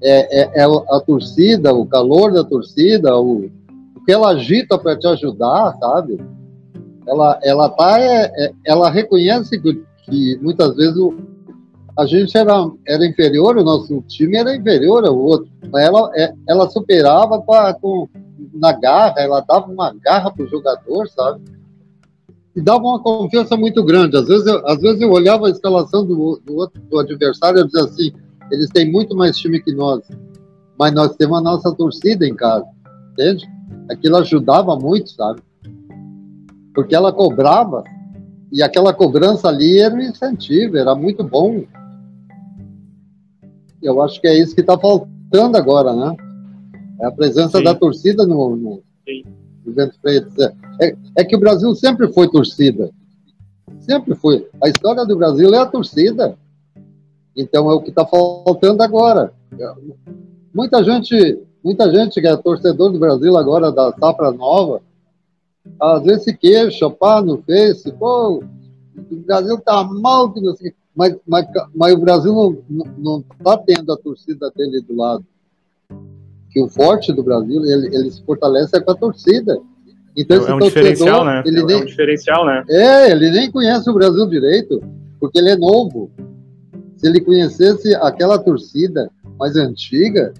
É, 0.01 0.41
é, 0.41 0.61
é, 0.61 0.63
a 0.63 0.99
torcida, 0.99 1.73
o 1.73 1.85
calor 1.85 2.33
da 2.33 2.43
torcida, 2.43 3.17
o, 3.17 3.45
o 3.45 3.64
que 4.05 4.11
ela 4.11 4.29
agita 4.29 4.77
para 4.77 4.97
te 4.97 5.07
ajudar, 5.07 5.75
sabe? 5.79 6.19
Ela, 7.07 7.39
ela 7.43 7.69
tá, 7.69 7.99
é, 7.99 8.31
é, 8.45 8.53
ela 8.63 8.89
reconhece 8.89 9.59
que, 9.59 9.83
que 10.03 10.39
muitas 10.41 10.75
vezes 10.75 10.97
o, 10.97 11.15
a 11.97 12.05
gente 12.05 12.37
era, 12.37 12.53
era 12.87 13.05
inferior, 13.05 13.57
o 13.57 13.63
nosso 13.63 14.01
time 14.07 14.37
era 14.37 14.55
inferior 14.55 15.05
ao 15.05 15.17
outro. 15.17 15.49
Ela, 15.75 16.11
é, 16.15 16.33
ela 16.47 16.69
superava 16.69 17.41
pra, 17.41 17.73
com, 17.73 18.07
na 18.53 18.73
garra, 18.73 19.15
ela 19.17 19.41
dava 19.41 19.71
uma 19.71 19.93
garra 19.93 20.31
pro 20.31 20.47
jogador, 20.47 21.07
sabe? 21.07 21.41
E 22.55 22.61
dava 22.61 22.83
uma 22.83 23.01
confiança 23.01 23.57
muito 23.57 23.83
grande. 23.83 24.17
Às 24.17 24.27
vezes 24.27 24.45
eu, 24.45 24.67
às 24.67 24.79
vezes 24.79 25.01
eu 25.01 25.11
olhava 25.11 25.47
a 25.47 25.51
escalação 25.51 26.05
do, 26.05 26.41
do, 26.45 26.55
outro, 26.55 26.81
do 26.81 26.99
adversário 26.99 27.59
e 27.59 27.65
dizia 27.65 27.83
assim: 27.83 28.13
eles 28.51 28.69
têm 28.69 28.89
muito 28.91 29.15
mais 29.15 29.37
time 29.37 29.61
que 29.61 29.73
nós, 29.73 30.01
mas 30.77 30.93
nós 30.93 31.15
temos 31.15 31.37
a 31.37 31.41
nossa 31.41 31.73
torcida 31.73 32.25
em 32.25 32.35
casa, 32.35 32.65
entende? 33.11 33.54
Aquilo 33.89 34.17
ajudava 34.17 34.75
muito, 34.75 35.11
sabe? 35.11 35.41
Porque 36.73 36.95
ela 36.95 37.13
cobrava, 37.13 37.83
e 38.51 38.61
aquela 38.61 38.93
cobrança 38.93 39.47
ali 39.47 39.79
era 39.79 39.93
um 39.93 40.01
incentivo, 40.01 40.77
era 40.77 40.95
muito 40.95 41.23
bom 41.23 41.63
eu 43.85 44.01
acho 44.01 44.19
que 44.19 44.27
é 44.27 44.37
isso 44.37 44.55
que 44.55 44.61
está 44.61 44.77
faltando 44.77 45.57
agora, 45.57 45.93
né? 45.93 46.15
É 47.01 47.05
a 47.05 47.11
presença 47.11 47.59
Sim. 47.59 47.63
da 47.63 47.75
torcida 47.75 48.25
no, 48.25 48.55
no, 48.55 48.83
no 49.65 49.73
Vento 49.73 49.97
Preto. 50.01 50.29
É, 50.81 50.95
é, 51.17 51.23
que 51.23 51.35
o 51.35 51.39
Brasil 51.39 51.73
sempre 51.75 52.11
foi 52.11 52.29
torcida. 52.29 52.89
Sempre 53.79 54.15
foi. 54.15 54.47
A 54.63 54.69
história 54.69 55.05
do 55.05 55.15
Brasil 55.15 55.53
é 55.53 55.59
a 55.59 55.65
torcida. 55.65 56.37
Então 57.35 57.69
é 57.69 57.73
o 57.73 57.81
que 57.81 57.89
está 57.89 58.05
faltando 58.05 58.81
agora. 58.81 59.33
Muita 60.53 60.83
gente, 60.83 61.39
muita 61.65 61.91
gente 61.91 62.21
que 62.21 62.27
é 62.27 62.37
torcedor 62.37 62.91
do 62.91 62.99
Brasil 62.99 63.35
agora, 63.35 63.71
da 63.71 63.91
safra 63.99 64.31
nova, 64.31 64.81
às 65.81 66.03
vezes 66.03 66.23
se 66.23 66.37
queixa, 66.37 66.89
pá, 66.89 67.21
no 67.21 67.41
Face, 67.41 67.91
pô, 67.91 68.37
o 68.37 69.15
Brasil 69.25 69.59
tá 69.59 69.83
mal, 69.83 70.31
que 70.31 70.39
não 70.39 70.55
sei 70.55 70.73
mas, 70.95 71.13
mas, 71.27 71.45
mas 71.75 71.93
o 71.93 71.97
Brasil 71.97 72.63
não 72.97 73.19
está 73.19 73.57
tendo 73.57 73.91
a 73.91 73.97
torcida 73.97 74.49
dele 74.55 74.81
do 74.81 74.95
lado. 74.95 75.25
Que 76.49 76.61
o 76.61 76.69
forte 76.69 77.11
do 77.11 77.21
Brasil, 77.21 77.65
ele, 77.65 77.93
ele 77.93 78.09
se 78.09 78.23
fortalece 78.23 78.77
é 78.77 78.79
com 78.79 78.91
a 78.91 78.95
torcida. 78.95 79.59
Então, 80.15 80.47
é, 80.47 80.53
um 80.53 80.59
diferencial, 80.59 81.25
né? 81.25 81.43
Ele 81.45 81.59
é, 81.59 81.65
nem, 81.65 81.79
é 81.79 81.81
um 81.81 81.85
diferencial, 81.85 82.45
né? 82.45 82.63
É, 82.69 83.11
ele 83.11 83.29
nem 83.29 83.51
conhece 83.51 83.89
o 83.89 83.93
Brasil 83.93 84.25
direito, 84.27 84.81
porque 85.19 85.37
ele 85.37 85.49
é 85.49 85.57
novo. 85.57 86.09
Se 86.95 87.07
ele 87.07 87.19
conhecesse 87.19 87.93
aquela 87.95 88.39
torcida 88.39 89.11
mais 89.37 89.57
antiga, 89.57 90.33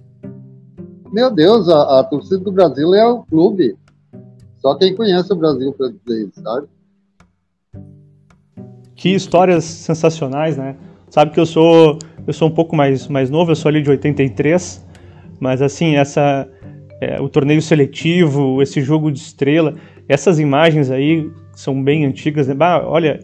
meu 1.12 1.32
Deus, 1.32 1.70
a, 1.70 2.00
a 2.00 2.04
torcida 2.04 2.40
do 2.40 2.52
Brasil 2.52 2.94
é 2.94 3.06
o 3.06 3.24
clube. 3.24 3.78
Só 4.58 4.76
quem 4.76 4.96
conhece 4.96 5.32
o 5.32 5.36
Brasil 5.36 5.74
para 5.74 5.90
dizer 5.90 6.28
isso, 6.28 6.42
sabe? 6.42 6.68
Que 8.96 9.10
histórias 9.10 9.64
sensacionais, 9.64 10.58
né? 10.58 10.76
Sabe 11.10 11.32
que 11.32 11.40
eu 11.40 11.46
sou 11.46 12.00
eu 12.28 12.34
sou 12.34 12.48
um 12.48 12.52
pouco 12.52 12.76
mais, 12.76 13.08
mais 13.08 13.30
novo, 13.30 13.52
eu 13.52 13.56
sou 13.56 13.70
ali 13.70 13.82
de 13.82 13.90
83, 13.90 14.84
mas 15.40 15.62
assim, 15.62 15.96
essa 15.96 16.50
é, 17.00 17.22
o 17.22 17.30
torneio 17.30 17.62
seletivo, 17.62 18.62
esse 18.62 18.82
jogo 18.82 19.12
de 19.12 19.20
estrela, 19.20 19.76
essas 20.08 20.40
imagens 20.40 20.90
aí 20.90 21.30
são 21.54 21.82
bem 21.84 22.06
antigas, 22.06 22.48
né? 22.48 22.56
Bah, 22.56 22.84
olha, 22.84 23.20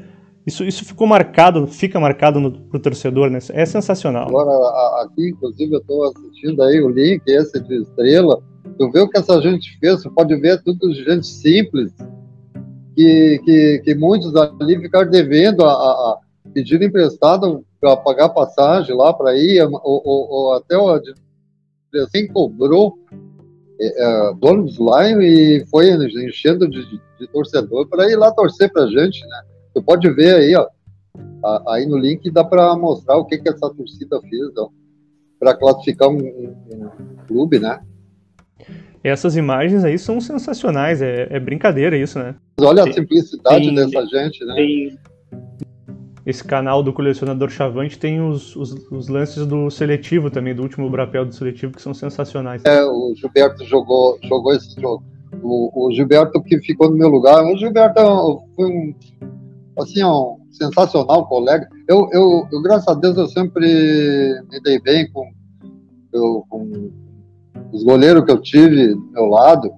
isso, 0.46 0.64
isso 0.64 0.84
ficou 0.84 1.06
marcado, 1.06 1.68
fica 1.68 2.00
marcado 2.00 2.40
no, 2.40 2.52
pro 2.52 2.80
torcedor, 2.80 3.30
né? 3.30 3.40
É 3.52 3.66
sensacional. 3.66 4.28
Agora, 4.28 5.04
aqui, 5.04 5.30
inclusive, 5.30 5.76
eu 5.76 5.80
estou 5.80 6.04
assistindo 6.06 6.64
aí 6.64 6.82
o 6.82 6.90
link, 6.90 7.22
esse 7.28 7.60
de 7.60 7.82
estrela. 7.82 8.42
Tu 8.78 8.92
vê 8.92 9.00
o 9.00 9.10
que 9.10 9.18
essa 9.18 9.40
gente 9.42 9.78
fez, 9.80 10.02
você 10.02 10.10
pode 10.10 10.36
ver 10.38 10.62
tudo 10.64 10.92
de 10.92 11.04
gente 11.04 11.28
simples, 11.28 11.92
que, 12.96 13.40
que, 13.46 13.82
que 13.84 13.96
muitos 13.96 14.36
ali 14.36 14.80
ficaram 14.80 15.10
devendo 15.10 15.64
a, 15.64 15.72
a, 15.72 16.20
pediram 16.54 16.86
emprestado 16.86 17.64
para 17.80 17.98
pagar 17.98 18.30
passagem 18.30 18.96
lá 18.96 19.14
para 19.14 19.36
ir, 19.38 19.62
ou, 19.64 19.80
ou, 19.84 20.30
ou 20.30 20.54
até 20.54 20.78
o 20.78 21.00
assim 22.04 22.28
cobrou 22.28 22.98
é, 23.80 24.04
é, 24.04 24.34
donos 24.36 24.78
lá 24.78 25.10
e 25.10 25.66
foi 25.70 25.90
enchendo 25.90 26.70
de, 26.70 26.86
de, 26.90 27.02
de 27.20 27.28
torcedor 27.28 27.88
para 27.88 28.10
ir 28.10 28.16
lá 28.16 28.32
torcer 28.32 28.72
para 28.72 28.84
a 28.84 28.88
gente, 28.88 29.20
né? 29.26 29.42
Você 29.74 29.82
pode 29.82 30.10
ver 30.12 30.36
aí, 30.36 30.56
ó, 30.56 30.68
aí 31.68 31.86
no 31.86 31.98
link 31.98 32.30
dá 32.30 32.44
para 32.44 32.76
mostrar 32.76 33.18
o 33.18 33.26
que, 33.26 33.38
que 33.38 33.50
essa 33.50 33.70
torcida 33.70 34.20
fez 34.22 34.52
para 35.40 35.56
classificar 35.56 36.10
um, 36.10 36.18
um, 36.18 36.56
um, 36.74 37.26
clube, 37.28 37.60
né? 37.60 37.80
Essas 39.04 39.36
imagens 39.36 39.84
aí 39.84 39.98
são 39.98 40.22
sensacionais, 40.22 41.02
é, 41.02 41.28
é 41.30 41.40
brincadeira 41.40 41.98
isso, 41.98 42.20
né? 42.20 42.36
Olha 42.60 42.84
a 42.84 42.94
simplicidade 42.94 43.66
tem, 43.66 43.76
dessa 43.76 44.06
gente, 44.06 44.46
né? 44.46 44.54
Tem, 44.56 45.00
esse 46.26 46.44
canal 46.44 46.84
do 46.84 46.94
colecionador 46.94 47.50
Chavante 47.50 47.98
tem 47.98 48.22
os, 48.22 48.56
os, 48.56 48.74
os, 48.92 49.08
lances 49.08 49.46
do 49.46 49.72
seletivo 49.72 50.30
também, 50.30 50.54
do 50.54 50.62
último 50.62 50.88
Brapel 50.88 51.26
do 51.26 51.34
seletivo, 51.34 51.74
que 51.74 51.82
são 51.82 51.96
sensacionais. 51.96 52.64
É, 52.64 52.84
o 52.84 53.14
Gilberto 53.16 53.66
jogou, 53.66 54.20
jogou 54.24 54.54
esse 54.54 54.80
jogo. 54.80 55.04
O, 55.42 55.88
o 55.88 55.92
Gilberto 55.92 56.42
que 56.44 56.60
ficou 56.60 56.92
no 56.92 56.98
meu 56.98 57.08
lugar, 57.08 57.44
o 57.44 57.58
Gilberto 57.58 58.44
foi 58.56 58.66
um, 58.68 58.94
assim, 59.78 60.04
um 60.04 60.38
sensacional 60.52 61.28
colega. 61.28 61.68
Eu, 61.88 62.10
eu, 62.12 62.48
eu, 62.52 62.62
graças 62.62 62.88
a 62.88 62.94
Deus, 62.94 63.18
eu 63.18 63.28
sempre 63.28 64.42
me 64.50 64.60
dei 64.62 64.80
bem 64.80 65.12
com, 65.12 65.32
eu, 66.14 66.46
com 66.50 66.92
os 67.72 67.84
goleiros 67.84 68.26
que 68.26 68.32
eu 68.32 68.42
tive 68.42 68.94
do 68.94 69.12
meu 69.12 69.26
lado, 69.26 69.72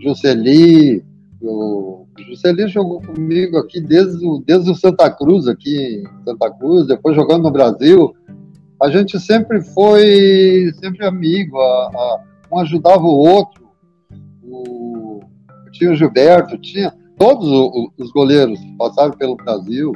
Jusceli, 0.00 1.04
o 1.40 2.06
Juscelino 2.28 2.68
jogou 2.68 3.00
comigo 3.00 3.58
aqui 3.58 3.80
desde 3.80 4.24
o, 4.24 4.42
desde 4.46 4.70
o 4.70 4.74
Santa 4.74 5.10
Cruz, 5.10 5.48
aqui 5.48 6.04
em 6.04 6.24
Santa 6.24 6.50
Cruz, 6.52 6.86
depois 6.86 7.16
jogando 7.16 7.44
no 7.44 7.50
Brasil. 7.50 8.14
A 8.80 8.90
gente 8.90 9.18
sempre 9.18 9.60
foi 9.60 10.72
sempre 10.80 11.06
amigo, 11.06 11.58
a, 11.58 11.90
a, 11.94 12.20
um 12.50 12.58
ajudava 12.58 13.02
o 13.02 13.16
outro. 13.16 13.62
O, 14.42 15.20
tinha 15.72 15.92
o 15.92 15.96
Gilberto, 15.96 16.58
tinha 16.58 16.92
todos 17.22 17.48
os 17.98 18.10
goleiros 18.10 18.58
passaram 18.76 19.12
pelo 19.12 19.36
Brasil, 19.36 19.92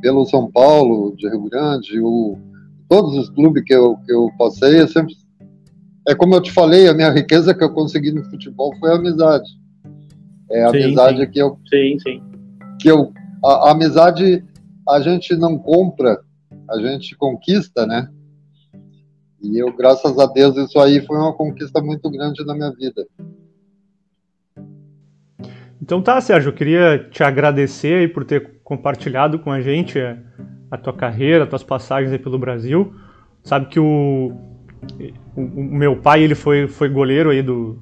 pelo 0.00 0.24
São 0.24 0.50
Paulo, 0.50 1.14
de 1.14 1.28
Rio 1.28 1.42
Grande, 1.50 2.00
o, 2.00 2.38
todos 2.88 3.14
os 3.14 3.28
clubes 3.28 3.62
que 3.64 3.74
eu, 3.74 3.96
que 4.06 4.12
eu 4.12 4.30
passei, 4.38 4.80
eu 4.80 4.88
sempre. 4.88 5.14
É 6.08 6.14
como 6.14 6.34
eu 6.34 6.40
te 6.40 6.52
falei, 6.52 6.88
a 6.88 6.94
minha 6.94 7.10
riqueza 7.10 7.54
que 7.54 7.62
eu 7.62 7.74
consegui 7.74 8.10
no 8.10 8.24
futebol 8.24 8.74
foi 8.78 8.90
a 8.90 8.94
amizade 8.94 9.48
é 10.50 10.64
a 10.64 10.70
sim, 10.70 10.84
amizade 10.84 11.20
sim. 11.20 11.30
que 11.30 11.38
eu. 11.38 11.58
Sim, 11.68 11.98
sim. 11.98 12.22
Que 12.80 12.88
eu, 12.88 13.12
a, 13.44 13.68
a, 13.68 13.70
amizade 13.72 14.42
a 14.88 15.00
gente 15.00 15.36
não 15.36 15.58
compra, 15.58 16.20
a 16.70 16.78
gente 16.78 17.16
conquista, 17.16 17.86
né? 17.86 18.08
E 19.42 19.58
eu, 19.58 19.76
graças 19.76 20.18
a 20.18 20.26
Deus, 20.26 20.56
isso 20.56 20.78
aí 20.78 21.04
foi 21.04 21.18
uma 21.18 21.34
conquista 21.34 21.82
muito 21.82 22.08
grande 22.10 22.44
na 22.46 22.54
minha 22.54 22.70
vida. 22.72 23.06
Então 25.86 26.02
tá, 26.02 26.20
Sérgio, 26.20 26.48
eu 26.48 26.52
queria 26.52 26.98
te 27.12 27.22
agradecer 27.22 27.94
aí 27.94 28.08
por 28.08 28.24
ter 28.24 28.58
compartilhado 28.64 29.38
com 29.38 29.52
a 29.52 29.60
gente 29.60 29.96
a, 30.68 30.76
tua 30.76 30.92
carreira, 30.92 31.44
as 31.44 31.48
tuas 31.48 31.62
passagens 31.62 32.10
aí 32.10 32.18
pelo 32.18 32.36
Brasil. 32.36 32.92
Sabe 33.44 33.66
que 33.66 33.78
o, 33.78 34.32
o, 35.36 35.40
o 35.40 35.62
meu 35.62 35.94
pai 35.94 36.24
ele 36.24 36.34
foi, 36.34 36.66
foi 36.66 36.88
goleiro 36.88 37.30
aí 37.30 37.40
do, 37.40 37.78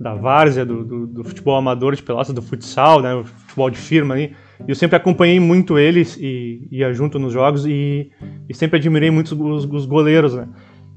da 0.00 0.14
várzea, 0.14 0.64
do, 0.64 0.82
do, 0.82 1.06
do, 1.06 1.22
futebol 1.22 1.54
amador 1.56 1.94
de 1.94 2.02
Pelotas, 2.02 2.32
do 2.32 2.40
futsal, 2.40 3.02
né, 3.02 3.22
futebol 3.24 3.68
de 3.68 3.76
firma 3.76 4.14
ali. 4.14 4.34
E 4.66 4.70
eu 4.70 4.74
sempre 4.74 4.96
acompanhei 4.96 5.38
muito 5.38 5.78
eles 5.78 6.16
e 6.18 6.66
ia 6.70 6.94
junto 6.94 7.18
nos 7.18 7.34
jogos 7.34 7.66
e, 7.66 8.10
e 8.48 8.54
sempre 8.54 8.78
admirei 8.78 9.10
muito 9.10 9.34
os, 9.34 9.66
os, 9.66 9.84
goleiros, 9.84 10.34
né. 10.34 10.48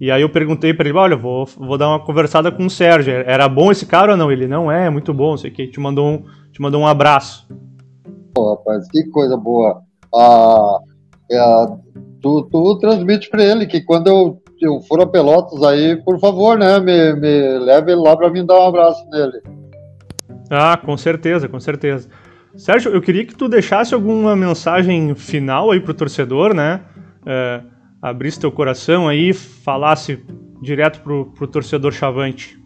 E 0.02 0.10
aí 0.10 0.23
eu 0.23 0.30
perguntei 0.30 0.73
para 0.73 0.90
ele, 0.90 0.98
olha, 0.98 1.15
vou, 1.15 1.45
vou 1.45 1.78
dar 1.78 1.88
uma 1.88 2.03
conversada 2.03 2.52
com 2.52 2.65
o 2.65 2.69
Sérgio, 2.72 3.14
era 3.14 3.48
bom 3.48 3.72
esse 3.72 3.86
cara 3.86 4.14
ou 4.14 4.18
não? 4.18 4.32
Ele, 4.32 4.48
não 4.48 4.72
é, 4.72 4.90
muito 4.90 5.14
bom, 5.14 5.38
sei 5.38 5.52
que, 5.52 5.68
te 5.68 5.80
mandou 5.80 6.07
um, 6.07 6.23
te 6.52 6.60
mandou 6.60 6.82
um 6.82 6.88
abraço. 6.88 7.48
Pô, 8.34 8.56
rapaz, 8.56 8.88
que 8.90 9.03
coisa 9.11 9.38
boa. 9.38 9.84
Ah, 10.11 10.80
é, 11.32 11.40
tu, 12.19 12.49
tu 12.52 12.80
transmite 12.80 13.30
para 13.30 13.44
ele 13.44 13.68
que 13.68 13.80
quando 13.82 14.07
eu 14.07 14.41
eu 14.61 14.80
for 14.82 15.02
a 15.02 15.07
Pelotas 15.07 15.61
aí, 15.64 15.95
por 16.03 16.19
favor, 16.19 16.57
né, 16.57 16.80
me, 16.80 17.14
me 17.15 17.60
leve 17.60 17.95
lá 17.95 18.15
para 18.15 18.30
mim 18.30 18.45
dar 18.45 18.60
um 18.60 18.68
abraço 18.68 19.03
nele. 19.10 19.41
Ah, 20.49 20.78
com 20.78 20.95
certeza, 20.98 21.48
com 21.48 21.60
certeza. 21.60 22.10
Sérgio, 22.56 22.91
eu 22.91 23.02
queria 23.02 23.26
que 23.26 23.36
tu 23.36 23.48
deixasse 23.48 23.94
alguma 23.94 24.36
mensagem 24.36 25.15
final 25.15 25.72
aí 25.72 25.80
pro 25.80 25.94
torcedor, 25.94 26.53
né? 26.53 26.82
É, 27.26 27.61
abrisse 28.02 28.40
teu 28.40 28.52
coração 28.52 29.07
aí, 29.07 29.34
falasse 29.34 30.23
direto 30.61 31.02
pro, 31.02 31.28
pro 31.32 31.48
torcedor 31.48 31.91
chavante. 31.91 32.60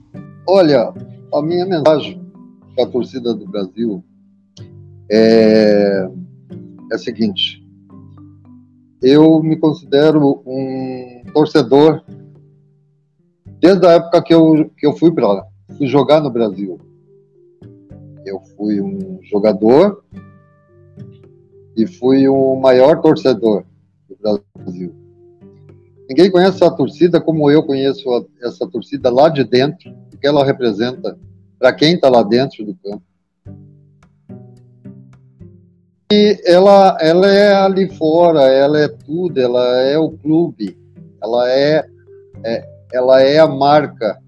Olha, 0.48 0.94
a 1.34 1.42
minha 1.42 1.66
mensagem 1.66 2.24
para 2.76 2.86
a 2.86 2.90
torcida 2.90 3.34
do 3.34 3.46
Brasil 3.48 4.04
é, 5.12 6.08
é 6.92 6.96
a 6.96 6.98
seguinte: 6.98 7.66
eu 9.02 9.42
me 9.42 9.58
considero 9.58 10.42
um 10.46 11.24
torcedor 11.34 12.04
desde 13.60 13.86
a 13.86 13.92
época 13.92 14.22
que 14.22 14.34
eu, 14.34 14.70
que 14.78 14.86
eu 14.86 14.94
fui 14.94 15.12
para 15.12 15.46
fui 15.78 15.88
jogar 15.88 16.22
no 16.22 16.30
Brasil. 16.30 16.80
Eu 18.26 18.40
fui 18.56 18.82
um 18.82 19.20
jogador 19.24 20.04
e 21.76 21.86
fui 21.86 22.28
o 22.28 22.56
maior 22.56 23.02
torcedor 23.02 23.64
do 24.10 24.18
Brasil. 24.58 25.05
Ninguém 26.08 26.30
conhece 26.30 26.64
a 26.64 26.70
torcida 26.70 27.20
como 27.20 27.50
eu 27.50 27.64
conheço 27.64 28.12
a, 28.14 28.24
essa 28.48 28.68
torcida 28.68 29.10
lá 29.10 29.28
de 29.30 29.44
dentro, 29.44 29.92
o 30.14 30.18
que 30.18 30.28
ela 30.28 30.46
representa 30.46 31.18
para 31.58 31.74
quem 31.74 31.96
está 31.96 32.10
lá 32.10 32.22
dentro 32.22 32.64
do 32.64 32.76
campo. 32.76 33.04
E 36.12 36.40
ela, 36.46 36.98
ela 37.02 37.28
é 37.28 37.56
ali 37.56 37.90
fora, 37.90 38.44
ela 38.44 38.80
é 38.80 38.88
tudo, 38.88 39.40
ela 39.40 39.82
é 39.82 39.98
o 39.98 40.12
clube, 40.12 40.78
ela 41.22 41.50
é, 41.50 41.84
é, 42.44 42.70
ela 42.94 43.22
é 43.22 43.40
a 43.40 43.48
marca, 43.48 44.22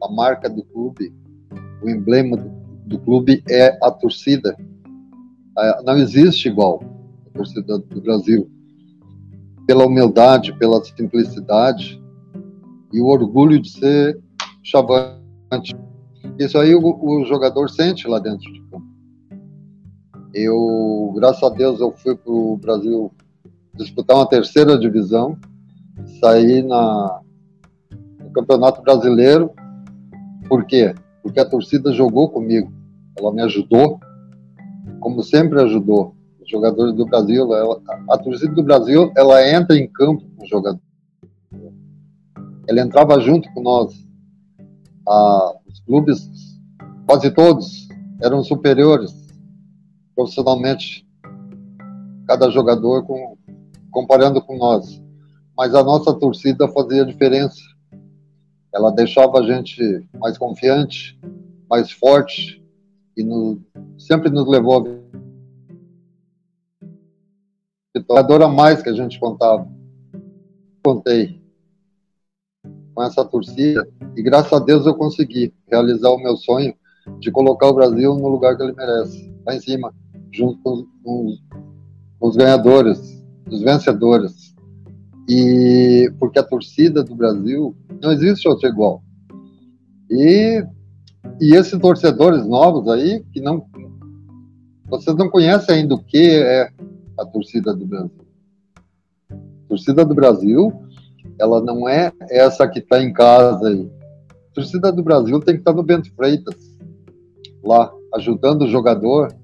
a 0.00 0.08
marca 0.08 0.48
do 0.48 0.62
clube, 0.62 1.12
o 1.82 1.90
emblema 1.90 2.36
do, 2.36 2.48
do 2.86 2.98
clube 3.00 3.42
é 3.48 3.76
a 3.82 3.90
torcida. 3.90 4.56
Não 5.84 5.96
existe 5.96 6.48
igual 6.48 6.80
a 7.26 7.38
torcida 7.38 7.78
do 7.78 8.00
Brasil. 8.00 8.48
Pela 9.68 9.86
humildade, 9.86 10.52
pela 10.58 10.82
simplicidade 10.82 12.02
e 12.92 13.00
o 13.00 13.06
orgulho 13.06 13.60
de 13.60 13.70
ser 13.70 14.18
chavante. 14.62 15.76
Isso 16.38 16.58
aí 16.58 16.74
o, 16.74 16.80
o 16.80 17.24
jogador 17.26 17.68
sente 17.68 18.08
lá 18.08 18.18
dentro 18.18 18.50
de 18.50 18.62
campo. 18.62 18.86
Eu, 20.32 21.12
graças 21.14 21.42
a 21.42 21.50
Deus, 21.54 21.80
eu 21.80 21.92
fui 21.92 22.16
para 22.16 22.32
o 22.32 22.56
Brasil 22.56 23.12
disputar 23.74 24.16
uma 24.16 24.28
terceira 24.28 24.78
divisão, 24.78 25.38
saí 26.20 26.62
na, 26.62 27.20
no 28.22 28.30
Campeonato 28.30 28.82
Brasileiro. 28.82 29.50
Por 30.48 30.64
quê? 30.64 30.94
Porque 31.22 31.40
a 31.40 31.48
torcida 31.48 31.92
jogou 31.92 32.30
comigo, 32.30 32.72
ela 33.18 33.32
me 33.32 33.42
ajudou, 33.42 34.00
como 35.00 35.22
sempre 35.22 35.60
ajudou. 35.60 36.14
Jogadores 36.48 36.94
do 36.94 37.04
Brasil, 37.04 37.54
ela, 37.54 37.80
a 38.10 38.18
torcida 38.18 38.54
do 38.54 38.62
Brasil, 38.62 39.12
ela 39.16 39.46
entra 39.46 39.76
em 39.76 39.86
campo 39.86 40.24
com 40.36 40.42
os 40.42 40.48
jogadores. 40.48 40.82
Ela 42.66 42.80
entrava 42.80 43.20
junto 43.20 43.52
com 43.52 43.62
nós. 43.62 43.92
Ah, 45.06 45.54
os 45.66 45.80
clubes, 45.80 46.30
quase 47.06 47.30
todos, 47.30 47.88
eram 48.22 48.42
superiores 48.42 49.28
profissionalmente 50.14 51.06
cada 52.26 52.50
jogador 52.50 53.04
com, 53.04 53.36
comparando 53.90 54.42
com 54.42 54.58
nós. 54.58 55.00
Mas 55.56 55.74
a 55.74 55.84
nossa 55.84 56.12
torcida 56.12 56.66
fazia 56.68 57.04
diferença. 57.04 57.60
Ela 58.74 58.90
deixava 58.90 59.38
a 59.38 59.42
gente 59.42 59.82
mais 60.18 60.36
confiante, 60.36 61.18
mais 61.70 61.90
forte 61.90 62.62
e 63.16 63.22
no, 63.22 63.60
sempre 63.96 64.28
nos 64.30 64.48
levou 64.48 64.76
a 64.76 64.97
vitória 67.98 68.46
a 68.46 68.48
mais 68.48 68.82
que 68.82 68.88
a 68.88 68.94
gente 68.94 69.18
contava. 69.18 69.68
Contei 70.84 71.40
com 72.94 73.02
essa 73.02 73.24
torcida 73.24 73.88
e 74.16 74.22
graças 74.22 74.52
a 74.52 74.58
Deus 74.58 74.86
eu 74.86 74.94
consegui 74.94 75.54
realizar 75.66 76.10
o 76.10 76.18
meu 76.18 76.36
sonho 76.36 76.74
de 77.20 77.30
colocar 77.30 77.68
o 77.68 77.74
Brasil 77.74 78.14
no 78.14 78.28
lugar 78.28 78.56
que 78.56 78.62
ele 78.62 78.74
merece, 78.74 79.32
lá 79.46 79.54
em 79.54 79.60
cima 79.60 79.94
junto 80.32 80.60
com, 80.62 80.86
com, 81.02 81.36
com 82.18 82.28
os 82.28 82.36
ganhadores, 82.36 83.24
os 83.50 83.62
vencedores. 83.62 84.54
E 85.28 86.10
porque 86.18 86.38
a 86.38 86.44
torcida 86.44 87.02
do 87.02 87.14
Brasil 87.14 87.76
não 88.00 88.12
existe 88.12 88.48
outro 88.48 88.68
igual. 88.68 89.02
E, 90.10 90.64
e 91.40 91.54
esses 91.54 91.78
torcedores 91.78 92.46
novos 92.46 92.88
aí, 92.88 93.22
que 93.32 93.40
não. 93.40 93.66
Vocês 94.88 95.14
não 95.16 95.28
conhecem 95.28 95.76
ainda 95.76 95.94
o 95.94 96.02
que 96.02 96.30
é 96.30 96.70
a 97.18 97.26
torcida 97.26 97.74
do 97.74 97.86
Brasil. 97.86 98.26
A 99.30 99.68
torcida 99.68 100.04
do 100.04 100.14
Brasil, 100.14 100.72
ela 101.38 101.60
não 101.60 101.88
é 101.88 102.12
essa 102.30 102.66
que 102.68 102.78
está 102.78 103.02
em 103.02 103.12
casa 103.12 103.68
aí. 103.68 103.90
A 104.50 104.54
torcida 104.54 104.92
do 104.92 105.02
Brasil 105.02 105.38
tem 105.40 105.54
que 105.54 105.60
estar 105.60 105.72
tá 105.72 105.76
no 105.76 105.82
Bento 105.82 106.12
Freitas, 106.14 106.54
lá, 107.62 107.92
ajudando 108.14 108.62
o 108.62 108.68
jogador 108.68 109.34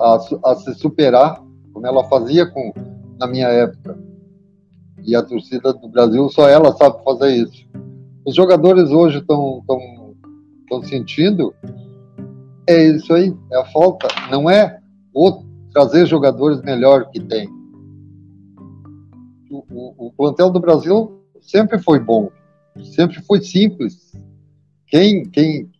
a, 0.00 0.18
a 0.44 0.54
se 0.56 0.74
superar, 0.74 1.42
como 1.72 1.86
ela 1.86 2.04
fazia 2.04 2.46
com, 2.46 2.72
na 3.18 3.26
minha 3.26 3.48
época. 3.48 3.98
E 5.04 5.14
a 5.14 5.22
torcida 5.22 5.72
do 5.72 5.88
Brasil, 5.88 6.28
só 6.30 6.48
ela 6.48 6.72
sabe 6.76 7.02
fazer 7.04 7.34
isso. 7.34 7.66
Os 8.24 8.34
jogadores 8.34 8.90
hoje 8.90 9.18
estão 9.18 9.62
estão 10.62 10.82
sentindo 10.82 11.54
é 12.66 12.82
isso 12.88 13.14
aí, 13.14 13.32
é 13.52 13.58
a 13.58 13.64
falta. 13.66 14.08
Não 14.30 14.50
é 14.50 14.80
o 15.14 15.45
trazer 15.76 16.06
jogadores 16.06 16.62
melhor 16.62 17.10
que 17.10 17.20
tem. 17.20 17.46
O, 19.50 19.62
o, 19.70 20.06
o, 20.06 20.12
plantel 20.12 20.50
do 20.50 20.58
Brasil 20.58 21.20
sempre 21.38 21.78
foi 21.78 22.00
bom, 22.00 22.30
sempre 22.82 23.20
foi 23.20 23.42
simples. 23.42 24.10
Quem, 24.86 25.28
quem, 25.28 25.70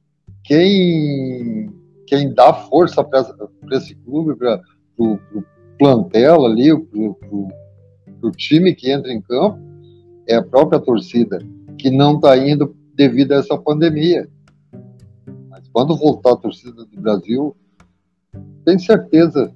quem, 0.45 1.73
quem 2.07 2.35
dá 2.35 2.53
força 2.53 3.03
para 3.03 3.25
esse 3.73 3.95
clube, 3.95 4.37
para 4.37 4.61
o 4.99 5.19
plantel 5.79 6.45
ali, 6.45 6.79
para 6.79 8.29
o 8.29 8.31
time 8.33 8.75
que 8.75 8.91
entra 8.91 9.11
em 9.11 9.23
campo, 9.23 9.59
é 10.29 10.35
a 10.35 10.43
própria 10.43 10.79
torcida, 10.79 11.39
que 11.79 11.91
não 11.91 12.17
está 12.17 12.37
indo 12.37 12.77
devido 12.95 13.33
a 13.33 13.37
essa 13.37 13.57
pandemia. 13.57 14.29
Quando 15.73 15.97
voltar 15.97 16.33
a 16.33 16.37
torcida 16.37 16.85
do 16.85 17.01
Brasil, 17.01 17.57
tenho 18.63 18.79
certeza 18.79 19.51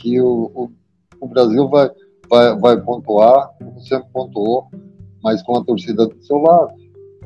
que 0.00 0.20
o, 0.20 0.50
o, 0.54 0.70
o 1.20 1.28
Brasil 1.28 1.68
vai, 1.68 1.90
vai, 2.28 2.58
vai 2.58 2.80
pontuar, 2.80 3.50
como 3.58 3.80
sempre 3.80 4.08
pontuou, 4.12 4.68
mas 5.22 5.42
com 5.42 5.56
a 5.56 5.64
torcida 5.64 6.06
do 6.06 6.22
seu 6.22 6.38
lado. 6.38 6.72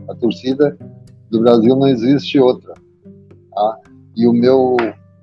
A 0.09 0.14
torcida 0.14 0.76
do 1.30 1.40
Brasil 1.40 1.76
não 1.76 1.88
existe 1.88 2.38
outra. 2.38 2.74
Tá? 3.52 3.78
E 4.16 4.26
o 4.26 4.32
meu 4.32 4.76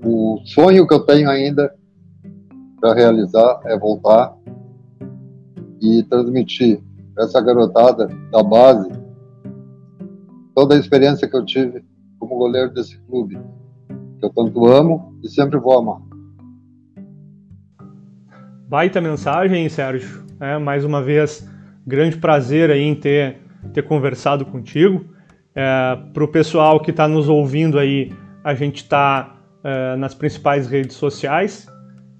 o 0.03 0.39
sonho 0.45 0.87
que 0.87 0.93
eu 0.93 0.99
tenho 0.99 1.29
ainda 1.29 1.73
para 2.79 2.93
realizar 2.93 3.59
é 3.65 3.77
voltar 3.77 4.35
e 5.81 6.03
transmitir 6.03 6.81
essa 7.17 7.41
garotada 7.41 8.07
da 8.31 8.43
base 8.43 8.91
toda 10.53 10.75
a 10.75 10.79
experiência 10.79 11.27
que 11.27 11.35
eu 11.35 11.45
tive 11.45 11.83
como 12.19 12.37
goleiro 12.37 12.73
desse 12.73 12.97
clube, 13.01 13.39
que 14.19 14.25
eu 14.25 14.29
tanto 14.31 14.65
amo 14.65 15.15
e 15.23 15.29
sempre 15.29 15.59
vou 15.59 15.77
amar. 15.77 16.06
Baita 18.67 18.99
mensagem, 18.99 19.69
Sérgio. 19.69 20.25
É, 20.41 20.57
mais 20.57 20.83
uma 20.83 21.01
vez, 21.01 21.49
grande 21.85 22.17
prazer 22.17 22.69
aí 22.69 22.81
em 22.81 22.93
ter, 22.93 23.37
ter 23.73 23.83
conversado 23.83 24.45
contigo. 24.45 25.05
É, 25.55 25.97
Para 26.13 26.25
o 26.25 26.27
pessoal 26.27 26.81
que 26.81 26.91
está 26.91 27.07
nos 27.07 27.29
ouvindo 27.29 27.79
aí, 27.79 28.11
a 28.43 28.53
gente 28.53 28.83
está 28.83 29.37
é, 29.63 29.95
nas 29.95 30.13
principais 30.13 30.67
redes 30.67 30.97
sociais, 30.97 31.65